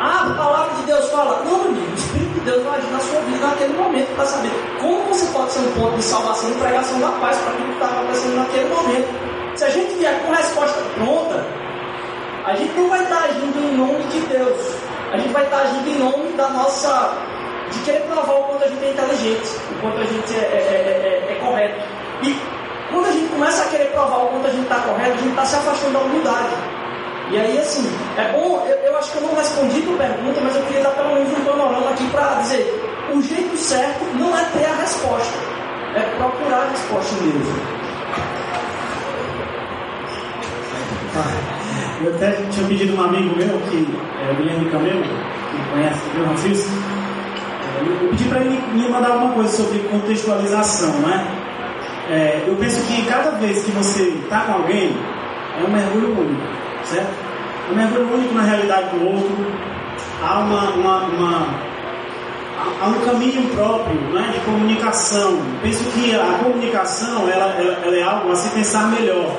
Ah, 0.00 0.26
a 0.30 0.34
palavra 0.34 0.74
de 0.76 0.82
Deus 0.82 1.10
fala. 1.10 1.42
Não, 1.44 1.58
meu 1.58 1.68
amigo, 1.70 1.90
o 1.90 1.94
Espírito 1.94 2.34
de 2.34 2.40
Deus 2.40 2.62
vai 2.62 2.78
agir 2.78 2.90
na 2.92 3.00
sua 3.00 3.20
vida 3.22 3.46
naquele 3.46 3.72
momento 3.72 4.14
para 4.14 4.26
saber 4.26 4.50
como 4.80 5.02
você 5.08 5.26
pode 5.32 5.52
ser 5.52 5.60
um 5.60 5.72
ponto 5.72 5.96
de 5.96 6.02
salvação 6.02 6.50
e 6.50 6.54
pregação 6.54 7.00
da 7.00 7.08
paz 7.20 7.36
para 7.38 7.52
aquilo 7.52 7.68
que 7.68 7.72
está 7.74 7.86
acontecendo 7.86 8.36
naquele 8.36 8.68
momento. 8.68 9.25
Se 9.56 9.64
a 9.64 9.70
gente 9.70 9.94
vier 9.94 10.14
com 10.22 10.32
resposta 10.32 10.80
pronta, 10.94 11.44
a 12.44 12.54
gente 12.56 12.72
não 12.78 12.88
vai 12.90 13.02
estar 13.02 13.24
agindo 13.24 13.58
em 13.58 13.76
nome 13.76 14.04
de 14.04 14.20
Deus. 14.26 14.60
A 15.12 15.16
gente 15.16 15.32
vai 15.32 15.44
estar 15.44 15.58
agindo 15.62 15.88
em 15.88 15.98
nome 15.98 16.32
da 16.36 16.48
nossa. 16.50 17.12
de 17.72 17.80
querer 17.80 18.02
provar 18.02 18.32
o 18.32 18.42
quanto 18.44 18.62
a 18.64 18.68
gente 18.68 18.84
é 18.84 18.90
inteligente, 18.92 19.48
o 19.72 19.80
quanto 19.80 19.98
a 19.98 20.04
gente 20.04 20.34
é, 20.36 20.38
é- 20.38 21.26
é- 21.26 21.26
é- 21.28 21.32
é 21.32 21.44
correto. 21.44 21.80
E 22.22 22.40
quando 22.92 23.06
a 23.06 23.10
gente 23.10 23.28
começa 23.32 23.64
a 23.64 23.66
querer 23.66 23.86
provar 23.90 24.18
o 24.22 24.28
quanto 24.28 24.46
a 24.46 24.50
gente 24.50 24.62
está 24.62 24.76
correto, 24.76 25.10
a 25.10 25.16
gente 25.16 25.30
está 25.30 25.44
se 25.44 25.56
afastando 25.56 25.92
da 25.94 25.98
humildade. 25.98 26.54
E 27.32 27.36
aí, 27.40 27.58
assim, 27.58 27.90
é 28.16 28.30
bom, 28.30 28.64
eu, 28.68 28.76
eu 28.76 28.96
acho 28.96 29.10
que 29.10 29.18
eu 29.18 29.22
não 29.22 29.34
respondi 29.34 29.82
tua 29.82 29.96
pergunta, 29.96 30.40
mas 30.44 30.54
eu 30.54 30.62
queria 30.62 30.82
dar 30.84 30.90
pelo 30.90 31.08
menos 31.14 31.32
um 31.36 31.44
panorama 31.44 31.90
aqui 31.90 32.08
para 32.10 32.34
dizer: 32.42 32.64
o 33.12 33.20
jeito 33.20 33.56
certo 33.56 34.04
não 34.14 34.30
é 34.38 34.44
ter 34.56 34.64
a 34.64 34.74
resposta, 34.76 35.38
é 35.96 36.00
procurar 36.18 36.62
a 36.62 36.70
resposta 36.70 37.14
em 37.16 37.30
Deus. 37.30 37.48
Eu 42.04 42.14
até 42.14 42.32
tinha 42.50 42.66
pedido 42.66 42.96
um 42.96 43.02
amigo 43.02 43.36
meu, 43.36 43.58
que 43.70 43.86
é 44.26 44.32
o 44.32 44.36
Guilherme 44.36 44.70
Camelo, 44.70 45.02
que 45.02 45.70
conhece 45.72 46.00
o 46.10 46.18
meu 46.18 46.26
Rafis, 46.28 46.68
eu 47.84 48.08
pedi 48.10 48.24
para 48.24 48.40
ele 48.40 48.58
me 48.72 48.88
mandar 48.88 49.10
alguma 49.10 49.32
coisa 49.34 49.48
sobre 49.48 49.80
contextualização, 49.80 50.92
né? 51.00 51.26
É, 52.08 52.44
eu 52.46 52.56
penso 52.56 52.80
que 52.86 53.04
cada 53.06 53.32
vez 53.32 53.64
que 53.64 53.70
você 53.72 54.02
está 54.22 54.40
com 54.40 54.52
alguém, 54.52 54.96
é 55.60 55.64
um 55.64 55.70
mergulho 55.70 56.18
único, 56.18 56.42
certo? 56.84 57.10
Um 57.70 57.74
mergulho 57.74 58.14
único 58.14 58.34
na 58.34 58.42
realidade 58.42 58.96
do 58.96 59.04
outro, 59.04 59.36
há 60.22 60.38
uma, 60.38 60.70
uma, 60.70 61.04
uma 61.04 61.48
há 62.80 62.86
um 62.86 63.00
caminho 63.04 63.48
próprio 63.54 63.96
né, 64.12 64.30
de 64.32 64.40
comunicação. 64.40 65.38
Penso 65.62 65.84
que 65.90 66.14
a 66.14 66.38
comunicação 66.42 67.28
ela, 67.28 67.54
ela, 67.58 67.78
ela 67.84 67.96
é 67.96 68.02
algo 68.02 68.30
a 68.30 68.36
se 68.36 68.48
pensar 68.50 68.90
melhor. 68.90 69.36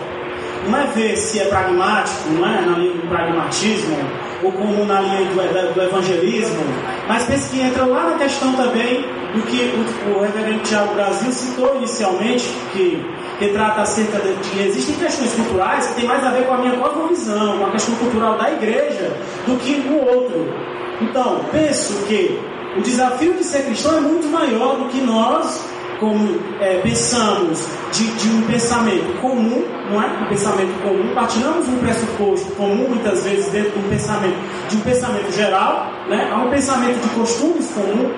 Não 0.68 0.78
é 0.78 0.88
ver 0.88 1.16
se 1.18 1.40
é 1.40 1.46
pragmático, 1.46 2.30
não 2.30 2.46
é 2.46 2.62
na 2.62 2.78
linha 2.78 2.94
do 2.94 3.08
pragmatismo, 3.08 3.98
ou 4.44 4.52
como 4.52 4.86
na 4.86 5.02
linha 5.02 5.26
do, 5.30 5.74
do 5.74 5.82
evangelismo, 5.82 6.64
mas 7.08 7.24
penso 7.24 7.50
que 7.50 7.62
entra 7.62 7.86
lá 7.86 8.12
na 8.12 8.18
questão 8.18 8.54
também 8.54 9.02
do 9.34 9.42
que 9.44 9.74
o, 10.06 10.18
o 10.18 10.22
reverendo 10.22 10.60
Tiago 10.64 10.94
Brasil 10.94 11.32
citou 11.32 11.76
inicialmente, 11.78 12.54
que, 12.74 13.04
que 13.40 13.48
trata 13.50 13.82
acerca 13.82 14.20
de 14.20 14.34
que 14.50 14.62
existem 14.62 14.96
questões 14.96 15.34
culturais 15.34 15.88
que 15.88 15.96
tem 15.96 16.06
mais 16.06 16.24
a 16.24 16.32
ver 16.32 16.46
com 16.46 16.54
a 16.54 16.58
minha 16.58 16.78
cosmovisão, 16.78 17.60
com 17.60 17.66
a 17.66 17.72
questão 17.72 17.96
cultural 17.96 18.38
da 18.38 18.52
igreja, 18.52 19.12
do 19.46 19.58
que 19.58 19.76
o 19.90 20.06
outro. 20.06 20.54
Então, 21.02 21.42
penso 21.52 21.94
que 22.08 22.40
o 22.76 22.82
desafio 22.82 23.34
de 23.34 23.44
ser 23.44 23.66
cristão 23.66 23.98
é 23.98 24.02
muito 24.02 24.28
maior 24.28 24.78
do 24.78 24.86
que 24.90 25.02
nós, 25.02 25.64
como 26.00 26.40
é, 26.62 26.80
pensamos 26.80 27.68
de, 27.92 28.08
de, 28.08 28.30
um 28.30 28.42
pensamento 28.44 29.22
comum, 29.22 29.64
não 29.90 30.02
é? 30.02 30.08
Um 30.24 30.26
pensamento 30.26 30.82
comum, 30.82 31.14
partilhamos 31.14 31.68
um 31.68 31.78
pressuposto 31.80 32.52
comum 32.52 32.90
muitas 32.90 33.24
vezes 33.24 33.48
dentro 33.50 33.72
de 33.72 33.80
um 33.80 33.90
pensamento, 33.90 34.38
de 34.70 34.78
um 34.78 34.82
pensamento 34.82 35.32
geral, 35.32 35.92
né? 36.08 36.30
Há 36.32 36.38
um 36.38 36.50
pensamento 36.50 37.02
de 37.02 37.10
costumes 37.10 37.72
comum, 37.74 38.12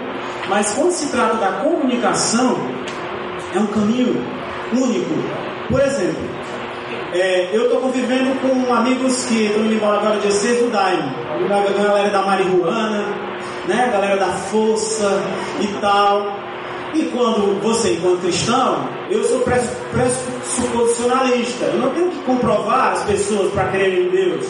mas 0.49 0.73
quando 0.73 0.91
se 0.91 1.07
trata 1.11 1.35
da 1.35 1.51
comunicação, 1.63 2.57
é 3.55 3.59
um 3.59 3.67
caminho 3.67 4.21
único. 4.73 5.13
Por 5.69 5.79
exemplo, 5.79 6.23
é, 7.13 7.49
eu 7.53 7.65
estou 7.65 7.81
convivendo 7.81 8.31
com 8.39 8.73
amigos 8.73 9.25
que 9.25 9.45
estão 9.45 9.63
indo 9.63 9.73
embora 9.73 9.99
agora 9.99 10.19
de 10.19 10.31
ser 10.31 10.63
do 10.63 10.71
Daime, 10.71 11.11
a 11.45 11.83
galera 11.83 12.09
da 12.09 12.21
marihuana, 12.21 13.05
né, 13.67 13.85
a 13.87 13.91
galera 13.91 14.17
da 14.17 14.27
força 14.27 15.21
e 15.61 15.67
tal. 15.79 16.48
E 16.93 17.03
quando 17.13 17.61
você, 17.61 17.93
enquanto 17.93 18.19
cristão, 18.21 18.89
eu 19.09 19.23
sou 19.23 19.39
pressuposicionalista. 19.41 21.65
Eu 21.65 21.79
não 21.79 21.89
tenho 21.91 22.09
que 22.09 22.19
comprovar 22.23 22.93
as 22.93 23.03
pessoas 23.03 23.53
para 23.53 23.67
crerem 23.69 24.07
em 24.07 24.09
Deus. 24.09 24.47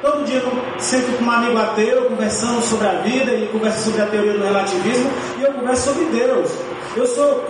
Todo 0.00 0.24
dia 0.24 0.38
eu 0.38 0.50
sento 0.78 1.12
com 1.16 1.24
um 1.24 1.30
amigo 1.30 1.58
ateu, 1.58 2.06
conversando 2.06 2.62
sobre 2.62 2.88
a 2.88 2.94
vida, 3.02 3.34
e 3.34 3.46
conversa 3.48 3.84
sobre 3.84 4.00
a 4.02 4.06
teoria 4.06 4.32
do 4.32 4.42
relativismo, 4.42 5.10
e 5.38 5.42
eu 5.42 5.52
converso 5.52 5.90
sobre 5.90 6.06
Deus. 6.06 6.50
Eu 6.96 7.06
sou 7.06 7.44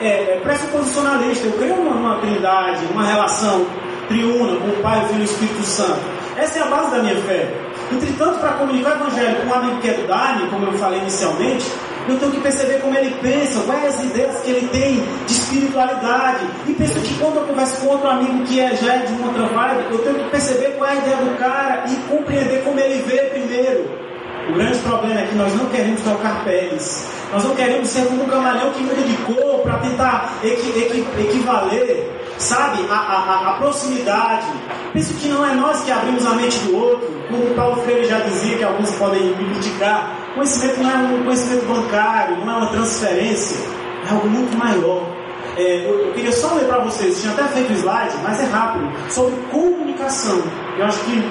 é, 0.00 0.06
é, 0.06 0.40
pressuposicionalista, 0.42 1.46
eu 1.46 1.52
creio 1.52 1.76
numa, 1.76 2.18
trindade, 2.18 2.84
uma 2.92 3.04
relação 3.04 3.64
triuna 4.08 4.56
com 4.56 4.68
o 4.68 4.82
Pai, 4.82 5.04
o 5.04 5.08
Filho 5.08 5.20
e 5.20 5.22
o 5.22 5.24
Espírito 5.24 5.62
Santo. 5.62 6.00
Essa 6.36 6.58
é 6.58 6.62
a 6.62 6.66
base 6.66 6.90
da 6.90 6.98
minha 7.02 7.16
fé. 7.22 7.48
Entretanto, 7.92 8.40
para 8.40 8.54
comunicar 8.54 8.90
o 8.90 8.94
Evangelho 9.06 9.36
com 9.36 9.46
um 9.46 9.54
amigo 9.54 9.80
que 9.80 9.88
é 9.88 9.92
do 9.92 10.08
Dani, 10.08 10.50
como 10.50 10.66
eu 10.66 10.72
falei 10.72 10.98
inicialmente, 11.00 11.70
eu 12.08 12.18
tenho 12.18 12.32
que 12.32 12.40
perceber 12.40 12.80
como 12.80 12.96
ele 12.96 13.14
pensa, 13.20 13.60
quais 13.60 13.84
as 13.84 14.04
ideias 14.04 14.40
que 14.40 14.50
ele 14.50 14.68
tem 14.68 15.04
de 15.26 15.32
espiritualidade. 15.32 16.46
E 16.66 16.72
penso 16.74 17.00
que 17.00 17.14
quando 17.14 17.36
eu 17.36 17.46
converso 17.46 17.80
com 17.80 17.88
outro 17.88 18.08
amigo 18.08 18.44
que 18.44 18.60
é, 18.60 18.74
já 18.76 18.94
é 18.94 18.98
de 18.98 19.12
uma 19.12 19.28
outra 19.28 19.46
vibe, 19.46 19.92
eu 19.92 19.98
tenho 19.98 20.18
que 20.18 20.30
perceber 20.30 20.76
qual 20.76 20.90
é 20.90 20.92
a 20.92 20.96
ideia 20.96 21.16
do 21.16 21.38
cara 21.38 21.84
e 21.88 21.96
compreender 22.10 22.62
como 22.64 22.80
ele 22.80 23.02
vê 23.02 23.18
primeiro. 23.18 24.02
O 24.50 24.54
grande 24.54 24.78
problema 24.78 25.20
é 25.20 25.26
que 25.26 25.34
nós 25.36 25.54
não 25.54 25.66
queremos 25.66 26.00
trocar 26.00 26.44
peles. 26.44 27.06
Nós 27.32 27.44
não 27.44 27.54
queremos 27.54 27.88
ser 27.88 28.06
como 28.06 28.24
um 28.24 28.26
camaleão 28.26 28.70
que 28.72 28.82
muda 28.82 29.00
de 29.02 29.16
cor 29.18 29.60
para 29.60 29.78
tentar 29.78 30.38
equi, 30.42 30.68
equi, 30.70 31.06
equivaler 31.20 32.21
sabe, 32.38 32.86
a, 32.90 32.94
a, 32.94 33.50
a, 33.50 33.58
proximidade. 33.58 34.46
Penso 34.92 35.14
que 35.14 35.28
não 35.28 35.44
é 35.44 35.54
nós 35.54 35.82
que 35.82 35.90
abrimos 35.90 36.26
a 36.26 36.34
mente 36.34 36.58
do 36.60 36.76
outro, 36.76 37.08
como 37.28 37.44
o 37.44 37.54
Paulo 37.54 37.82
Freire 37.82 38.06
já 38.06 38.18
dizia, 38.20 38.58
que 38.58 38.64
alguns 38.64 38.90
podem 38.92 39.22
me 39.36 39.54
criticar. 39.54 40.16
Conhecimento 40.34 40.80
não 40.80 40.90
é 40.90 40.94
um 40.94 41.24
conhecimento 41.24 41.66
bancário, 41.66 42.44
não 42.44 42.52
é 42.52 42.56
uma 42.56 42.70
transferência, 42.70 43.58
é 44.08 44.12
algo 44.12 44.28
muito 44.28 44.56
maior. 44.56 45.06
É, 45.56 45.86
eu, 45.86 46.06
eu, 46.06 46.12
queria 46.14 46.32
só 46.32 46.54
ler 46.54 46.64
para 46.64 46.78
vocês, 46.78 47.20
tinha 47.20 47.32
até 47.32 47.44
feito 47.48 47.72
slide, 47.72 48.16
mas 48.22 48.40
é 48.40 48.44
rápido, 48.44 48.90
sobre 49.10 49.34
comunicação. 49.50 50.42
Eu 50.78 50.86
acho 50.86 50.98
que 51.00 51.22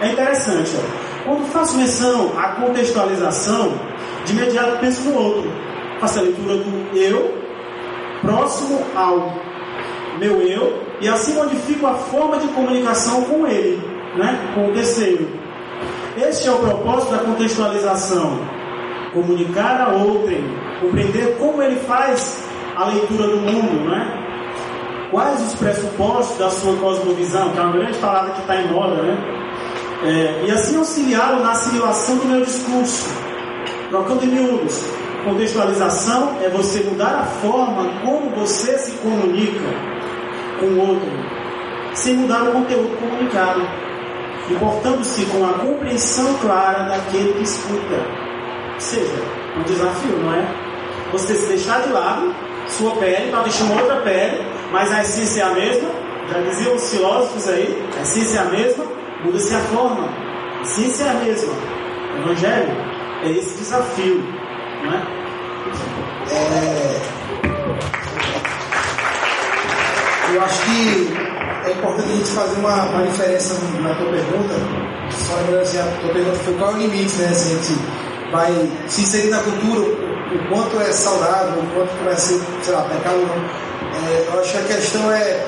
é 0.00 0.12
interessante. 0.12 0.70
Ó. 0.76 1.24
Quando 1.24 1.46
faço 1.50 1.76
menção 1.76 2.32
à 2.38 2.48
contextualização, 2.52 3.72
de 4.24 4.32
imediato 4.32 4.78
penso 4.78 5.08
no 5.08 5.18
outro. 5.18 5.52
Faço 6.00 6.18
a 6.18 6.22
leitura 6.22 6.56
do 6.56 6.96
eu, 6.96 7.34
próximo 8.20 8.80
ao 8.94 9.32
meu 10.18 10.40
eu, 10.42 10.82
e 11.00 11.08
assim 11.08 11.34
modifico 11.34 11.86
a 11.86 11.94
forma 11.94 12.38
de 12.38 12.48
comunicação 12.48 13.22
com 13.24 13.46
ele, 13.46 13.82
né? 14.16 14.52
com 14.54 14.68
o 14.68 14.72
terceiro. 14.72 15.28
Este 16.16 16.48
é 16.48 16.52
o 16.52 16.58
propósito 16.58 17.12
da 17.12 17.18
contextualização. 17.18 18.38
Comunicar 19.12 19.80
a 19.80 19.92
outrem, 19.94 20.44
compreender 20.80 21.36
como 21.38 21.62
ele 21.62 21.76
faz 21.80 22.44
a 22.76 22.86
leitura 22.86 23.28
do 23.28 23.36
mundo, 23.36 23.88
né? 23.88 24.20
Quais 25.10 25.40
os 25.40 25.54
pressupostos 25.54 26.38
da 26.38 26.50
sua 26.50 26.76
cosmovisão, 26.76 27.50
que 27.50 27.58
é 27.58 27.62
uma 27.62 27.72
grande 27.72 27.98
palavra 27.98 28.32
que 28.32 28.40
está 28.40 28.56
em 28.56 28.68
moda, 28.68 29.02
né? 29.02 29.16
É, 30.04 30.44
e 30.46 30.50
assim 30.50 30.76
auxiliá-lo 30.76 31.42
na 31.42 31.52
assimilação 31.52 32.16
do 32.16 32.26
meu 32.26 32.44
discurso. 32.44 33.08
Trocando 33.90 34.24
em 34.24 34.28
miúdos, 34.28 34.84
contextualização 35.24 36.36
é 36.42 36.48
você 36.48 36.82
mudar 36.82 37.20
a 37.20 37.24
forma 37.24 37.88
como 38.04 38.30
você 38.30 38.76
se 38.78 38.92
comunica 38.98 39.93
com 40.60 40.66
o 40.66 40.88
outro, 40.88 41.08
sem 41.94 42.16
mudar 42.16 42.42
o 42.42 42.52
conteúdo 42.52 42.96
comunicado, 42.98 43.62
importando-se 44.50 45.24
com 45.26 45.44
a 45.44 45.52
compreensão 45.54 46.34
clara 46.38 46.84
daquele 46.84 47.32
que 47.34 47.44
escuta. 47.44 47.94
Ou 48.74 48.80
seja, 48.80 49.22
um 49.56 49.62
desafio, 49.62 50.16
não 50.18 50.34
é? 50.34 50.46
Você 51.12 51.34
se 51.34 51.46
deixar 51.46 51.82
de 51.82 51.90
lado 51.90 52.34
sua 52.68 52.96
pele 52.96 53.30
para 53.30 53.42
vestir 53.42 53.64
uma 53.64 53.80
outra 53.80 54.00
pele, 54.00 54.44
mas 54.72 54.92
a 54.92 55.02
essência 55.02 55.42
é 55.42 55.44
a 55.44 55.50
mesma. 55.50 55.90
Já 56.32 56.40
diziam 56.40 56.74
os 56.74 56.90
filósofos 56.90 57.48
aí, 57.48 57.86
a 57.96 58.02
essência 58.02 58.38
é 58.38 58.42
a 58.42 58.44
mesma, 58.46 58.84
muda-se 59.24 59.54
a 59.54 59.60
forma. 59.60 60.08
A 60.58 60.62
essência 60.62 61.04
é 61.04 61.10
a 61.10 61.14
mesma. 61.14 61.52
O 61.52 62.22
Evangelho 62.22 62.76
é 63.22 63.30
esse 63.30 63.58
desafio, 63.58 64.24
não 64.82 64.92
é? 64.92 65.02
é... 66.32 67.23
Eu 70.34 70.42
acho 70.42 70.62
que 70.64 71.14
é 71.64 71.70
importante 71.70 72.10
a 72.10 72.16
gente 72.16 72.30
fazer 72.32 72.58
uma, 72.58 72.82
uma 72.86 73.06
diferença 73.06 73.54
na 73.80 73.94
tua 73.94 74.10
pergunta. 74.10 74.54
Só 75.12 75.36
lembrando 75.36 75.62
assim, 75.62 75.78
a 75.78 75.84
tua 76.00 76.12
pergunta 76.12 76.38
foi 76.40 76.54
qual 76.54 76.72
é 76.72 76.74
o 76.74 76.78
limite, 76.78 77.14
né? 77.18 77.32
Se 77.32 77.52
a 77.52 77.56
gente 77.56 77.78
vai 78.32 78.70
se 78.88 79.02
inserir 79.02 79.30
na 79.30 79.38
cultura, 79.38 79.80
o 79.80 80.48
quanto 80.48 80.80
é 80.80 80.92
saudável, 80.92 81.62
o 81.62 81.66
quanto 81.72 82.04
vai 82.04 82.16
ser, 82.16 82.40
sei 82.62 82.74
lá, 82.74 82.82
pecado 82.82 83.18
não. 83.18 83.64
É, 83.94 84.26
eu 84.26 84.40
acho 84.40 84.50
que 84.50 84.58
a 84.58 84.76
questão 84.76 85.12
é, 85.12 85.46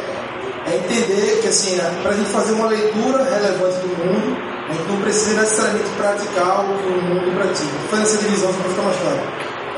é 0.66 0.76
entender 0.76 1.40
que, 1.42 1.48
assim, 1.48 1.80
para 2.02 2.12
a 2.12 2.14
gente 2.14 2.30
fazer 2.30 2.52
uma 2.52 2.68
leitura 2.68 3.24
relevante 3.24 3.78
do 3.78 3.88
mundo, 3.88 4.36
a 4.68 4.72
gente 4.72 4.88
não 4.88 5.00
precisa 5.00 5.40
necessariamente 5.40 5.90
praticar 5.96 6.60
o 6.60 6.78
que 6.78 6.88
o 6.88 7.02
mundo 7.02 7.34
pratica. 7.36 7.72
Fazendo 7.90 8.06
essa 8.06 8.18
divisão 8.18 8.52
para 8.52 8.70
ficar 8.70 8.82
mais 8.82 8.96
claro. 8.98 9.20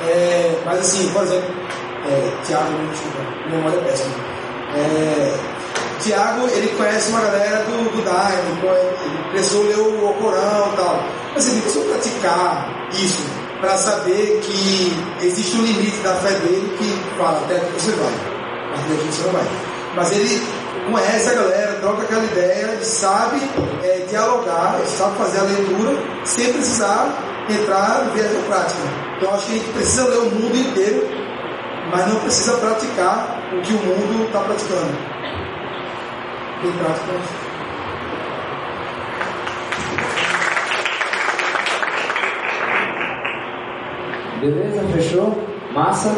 É, 0.07 0.63
mas, 0.67 0.81
assim, 0.81 1.09
por 1.15 1.23
exemplo, 1.23 1.55
é, 2.11 2.45
Tiago, 2.45 2.73
desculpa, 2.91 3.21
memória 3.51 3.79
é 3.79 3.85
péssima. 3.85 4.38
É, 4.75 5.39
Tiago, 6.01 6.47
ele 6.49 6.69
conhece 6.77 7.11
uma 7.11 7.21
galera 7.21 7.65
do, 7.65 7.91
do 7.91 8.03
Daime, 8.05 8.59
ele 8.63 9.31
precisou 9.31 9.65
ler 9.65 9.79
o 9.79 10.15
Corão 10.15 10.73
e 10.73 10.77
tal. 10.77 11.05
Mas 11.35 11.49
ele 11.49 11.61
precisou 11.61 11.85
praticar 11.85 12.89
isso 12.93 13.23
para 13.61 13.77
saber 13.77 14.41
que 14.43 15.27
existe 15.27 15.57
um 15.57 15.63
limite 15.63 15.99
da 15.99 16.15
fé 16.15 16.31
dele 16.31 16.73
que 16.79 17.19
fala 17.19 17.41
até 17.45 17.59
que 17.59 17.73
você 17.73 17.91
vai, 17.93 18.15
até 18.75 18.95
que 18.95 19.13
você 19.13 19.23
não 19.25 19.33
vai. 19.33 19.47
Mas 19.97 20.13
ele 20.13 20.43
conhece 20.91 21.31
a 21.31 21.35
galera, 21.35 21.79
troca 21.81 22.03
aquela 22.03 22.25
ideia, 22.25 22.79
sabe 22.83 23.41
é, 23.83 24.05
dialogar, 24.09 24.81
sabe 24.87 25.19
fazer 25.19 25.41
a 25.41 25.43
leitura 25.43 25.99
sem 26.25 26.53
precisar 26.53 27.09
entrar 27.51 28.05
no 28.05 28.13
viés 28.13 28.33
da 28.33 28.41
prática. 28.43 28.81
Então 29.17 29.35
acho 29.35 29.47
que 29.47 29.53
a 29.53 29.55
gente 29.57 29.73
precisa 29.73 30.05
ler 30.05 30.19
o 30.19 30.31
mundo 30.31 30.57
inteiro, 30.57 31.09
mas 31.91 32.07
não 32.07 32.21
precisa 32.21 32.57
praticar 32.59 33.41
o 33.53 33.61
que 33.63 33.73
o 33.73 33.77
mundo 33.77 34.25
está 34.27 34.41
praticando. 34.41 34.93
Tem 36.61 36.73
prática 36.73 37.13
Beleza? 44.41 44.83
Fechou? 44.93 45.39
Massa? 45.75 46.15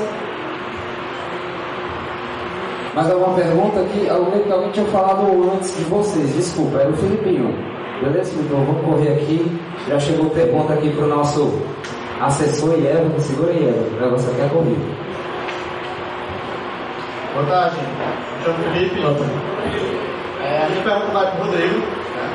Mais 2.94 3.10
alguma 3.10 3.34
pergunta 3.34 3.80
aqui? 3.80 4.08
Alguém, 4.08 4.50
alguém 4.50 4.70
tinha 4.72 4.86
falado 4.86 5.52
antes 5.54 5.76
de 5.76 5.84
vocês, 5.84 6.34
desculpa, 6.34 6.78
era 6.78 6.90
o 6.90 6.96
Filipinho. 6.96 7.54
Beleza, 8.02 8.32
Filipinho? 8.32 8.64
Vamos 8.66 8.84
correr 8.84 9.12
aqui. 9.12 9.60
Já 9.88 9.98
chegou 10.00 10.30
pergunta 10.30 10.74
aqui 10.74 10.90
para 10.90 11.04
o 11.04 11.08
nosso 11.08 11.52
assessor 12.20 12.78
e 12.78 12.86
Eva. 12.86 13.18
Segura 13.20 13.52
aí, 13.52 13.68
Eva. 13.68 13.96
O 13.96 14.04
negócio 14.04 14.30
aqui 14.30 14.40
é 14.40 14.48
corrido. 14.48 15.09
Boa 17.32 17.46
tarde. 17.46 17.76
Me 17.76 18.44
chamo 18.44 18.58
Felipe. 18.72 19.00
É, 20.42 20.64
a 20.64 20.68
minha 20.68 20.82
pergunta 20.82 21.12
vai 21.12 21.30
para 21.30 21.40
o 21.40 21.44
Rodrigo. 21.44 21.78
Né? 21.78 22.30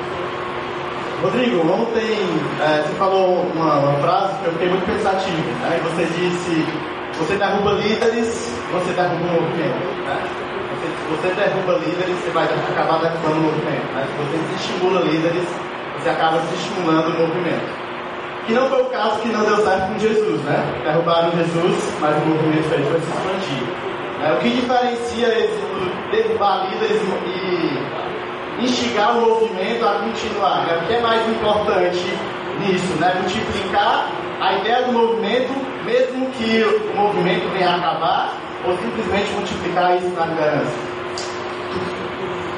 Rodrigo, 1.22 1.60
ontem 1.70 2.16
é, 2.62 2.82
você 2.82 2.96
falou 2.96 3.42
uma, 3.54 3.80
uma, 3.80 4.00
frase 4.00 4.40
que 4.40 4.46
eu 4.46 4.52
fiquei 4.54 4.70
muito 4.70 4.86
pensativo. 4.86 5.52
Né? 5.60 5.82
Você 5.84 6.06
disse: 6.06 6.66
você 7.20 7.36
derruba 7.36 7.74
líderes, 7.74 8.56
você 8.72 8.94
derruba 8.94 9.26
o 9.26 9.42
movimento. 9.42 9.84
Né? 10.06 10.24
Você, 10.72 10.88
você 11.12 11.28
derruba 11.36 11.74
líderes, 11.74 12.16
você 12.16 12.32
vai 12.32 12.46
acabar 12.46 13.02
derrubando 13.02 13.36
o 13.36 13.44
movimento. 13.52 13.94
Né? 13.94 14.08
Se 14.08 14.24
você 14.24 14.38
desestimula 14.38 15.02
líderes, 15.02 15.48
você 16.00 16.10
acaba 16.10 16.38
desestimulando 16.40 17.10
o 17.10 17.28
movimento. 17.28 17.86
Que 18.48 18.54
não 18.54 18.70
foi 18.70 18.82
o 18.82 18.86
caso 18.86 19.20
que 19.20 19.28
não 19.28 19.44
deu 19.44 19.58
certo 19.58 19.92
com 19.92 20.00
Jesus, 20.00 20.40
né? 20.44 20.82
Derrubaram 20.86 21.32
Jesus, 21.32 21.94
mas 22.00 22.16
o 22.16 22.28
movimento 22.28 22.70
foi, 22.70 22.78
foi 22.84 23.00
se. 23.02 23.95
É, 24.26 24.34
o 24.34 24.38
que 24.38 24.50
diferencia 24.50 25.28
derrubar 26.12 26.68
líderes 26.72 27.00
e 27.28 28.64
instigar 28.64 29.16
o 29.16 29.22
movimento 29.22 29.86
a 29.86 30.00
continuar. 30.00 30.66
Né? 30.66 30.80
O 30.82 30.88
que 30.88 30.94
é 30.96 31.02
mais 31.02 31.30
importante 31.30 32.18
nisso? 32.60 32.96
Né? 33.00 33.14
Multiplicar 33.22 34.10
a 34.42 34.54
ideia 34.56 34.82
do 34.88 34.94
movimento, 34.94 35.54
mesmo 35.86 36.26
que 36.32 36.64
o 36.64 36.96
movimento 36.96 37.48
venha 37.54 37.70
a 37.70 37.76
acabar, 37.76 38.34
ou 38.66 38.76
simplesmente 38.78 39.32
multiplicar 39.34 39.96
isso 39.96 40.10
na 40.16 40.26
liderança? 40.26 40.76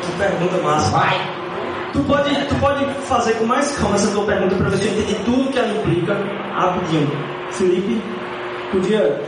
Que 0.04 0.12
pergunta 0.18 0.58
massa. 0.64 0.98
Vai! 0.98 1.20
Tu 1.92 2.00
pode, 2.04 2.46
tu 2.46 2.56
pode 2.62 2.86
fazer 3.10 3.34
com 3.34 3.46
mais 3.46 3.78
calma 3.78 3.96
essa 3.96 4.10
tua 4.14 4.26
pergunta 4.26 4.56
para 4.56 4.70
ver 4.70 4.78
se 4.78 4.88
eu 4.88 4.94
entendi 4.94 5.16
tudo 5.26 5.52
que 5.52 5.60
ela 5.60 5.68
implica 5.68 6.14
rapidinho. 6.54 7.12
Felipe, 7.52 8.02
podia 8.72 9.22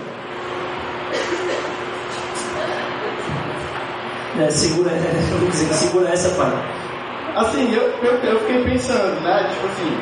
É, 4.39 4.49
segura, 4.51 4.89
é, 4.91 5.51
segura 5.51 6.09
essa 6.13 6.29
parte. 6.41 6.55
Assim, 7.35 7.75
eu, 7.75 7.83
eu, 8.01 8.13
eu, 8.23 8.39
fiquei 8.39 8.63
pensando, 8.63 9.19
né? 9.21 9.49
Tipo 9.51 9.67
assim, 9.67 9.97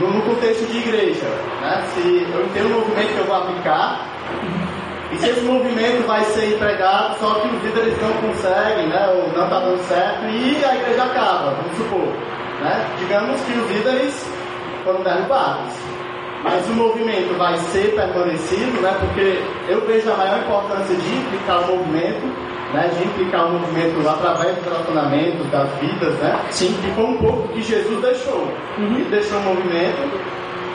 no, 0.00 0.10
no, 0.12 0.22
contexto 0.22 0.66
de 0.66 0.78
igreja, 0.78 1.26
né? 1.62 1.82
Se 1.94 2.26
eu 2.30 2.46
tenho 2.52 2.66
um 2.66 2.80
movimento 2.80 3.14
que 3.14 3.18
eu 3.20 3.24
vou 3.24 3.36
aplicar, 3.36 4.06
e 5.10 5.16
se 5.16 5.30
esse 5.30 5.40
movimento 5.40 6.06
vai 6.06 6.22
ser 6.24 6.54
empregado, 6.54 7.18
só 7.18 7.34
que 7.36 7.48
os 7.48 7.62
líderes 7.62 7.94
não 8.02 8.12
conseguem, 8.28 8.86
né? 8.88 9.08
Ou 9.14 9.32
não 9.32 9.44
está 9.44 9.60
dando 9.60 9.82
certo, 9.88 10.24
e 10.26 10.62
a 10.62 10.76
igreja 10.76 11.04
acaba, 11.04 11.54
vamos 11.54 11.76
supor. 11.78 12.12
Né? 12.60 12.86
Digamos 12.98 13.40
que 13.40 13.52
os 13.52 13.70
líderes 13.70 14.26
foram 14.84 15.02
derrubados. 15.02 15.72
Mas 16.42 16.68
o 16.68 16.74
movimento 16.74 17.34
vai 17.38 17.56
ser 17.56 17.94
permanecido, 17.94 18.82
né? 18.82 18.94
Porque 19.00 19.42
eu 19.68 19.86
vejo 19.86 20.12
a 20.12 20.16
maior 20.16 20.38
importância 20.40 20.94
de 20.94 21.16
implicar 21.16 21.62
o 21.62 21.78
movimento 21.78 22.53
né, 22.72 22.90
de 22.96 23.04
implicar 23.04 23.46
o 23.46 23.58
movimento 23.58 24.08
através 24.08 24.56
do 24.56 24.64
relacionamento, 24.64 25.44
das 25.44 25.70
vidas, 25.78 26.14
né? 26.14 26.40
Sim. 26.50 26.74
E 26.86 26.94
foi 26.94 27.04
um 27.04 27.16
pouco 27.18 27.48
que 27.48 27.62
Jesus 27.62 28.00
deixou. 28.00 28.48
Uhum. 28.78 28.96
Ele 28.96 29.04
deixou 29.10 29.38
o 29.38 29.42
movimento, 29.42 30.20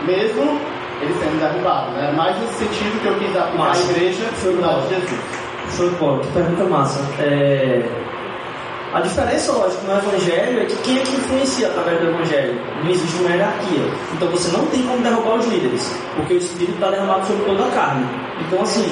mesmo 0.05 0.59
ele 1.01 1.13
sendo 1.13 1.39
derrubado, 1.39 1.91
né? 1.91 2.11
Mais 2.15 2.37
nesse 2.39 2.65
sentido 2.65 3.01
que 3.01 3.07
eu 3.07 3.15
quis 3.15 3.35
aplicar 3.35 3.57
massa. 3.57 3.87
a 3.87 3.91
igreja 3.91 4.23
de 4.25 4.95
Jesus. 4.95 5.19
Show 5.75 5.89
de 5.89 5.95
bola, 5.95 6.19
que 6.19 6.31
pergunta 6.31 6.63
massa. 6.65 6.99
É... 7.19 7.87
A 8.91 9.01
diferença, 9.01 9.51
lógico, 9.51 9.85
no 9.85 9.97
Evangelho 9.97 10.61
é 10.61 10.65
que 10.65 10.75
quem 10.77 10.97
é 10.97 11.01
que 11.01 11.11
influencia 11.11 11.67
através 11.67 11.99
do 11.99 12.07
Evangelho? 12.07 12.59
Não 12.83 12.89
existe 12.89 13.21
uma 13.21 13.29
hierarquia. 13.29 13.83
Então 14.13 14.27
você 14.29 14.57
não 14.57 14.65
tem 14.65 14.81
como 14.81 14.97
derrubar 15.03 15.35
os 15.35 15.45
líderes, 15.45 15.95
porque 16.15 16.33
o 16.33 16.37
Espírito 16.37 16.73
está 16.73 16.89
derramado 16.89 17.27
sobre 17.27 17.45
toda 17.45 17.65
a 17.65 17.71
carne. 17.71 18.07
Então, 18.47 18.63
assim, 18.63 18.89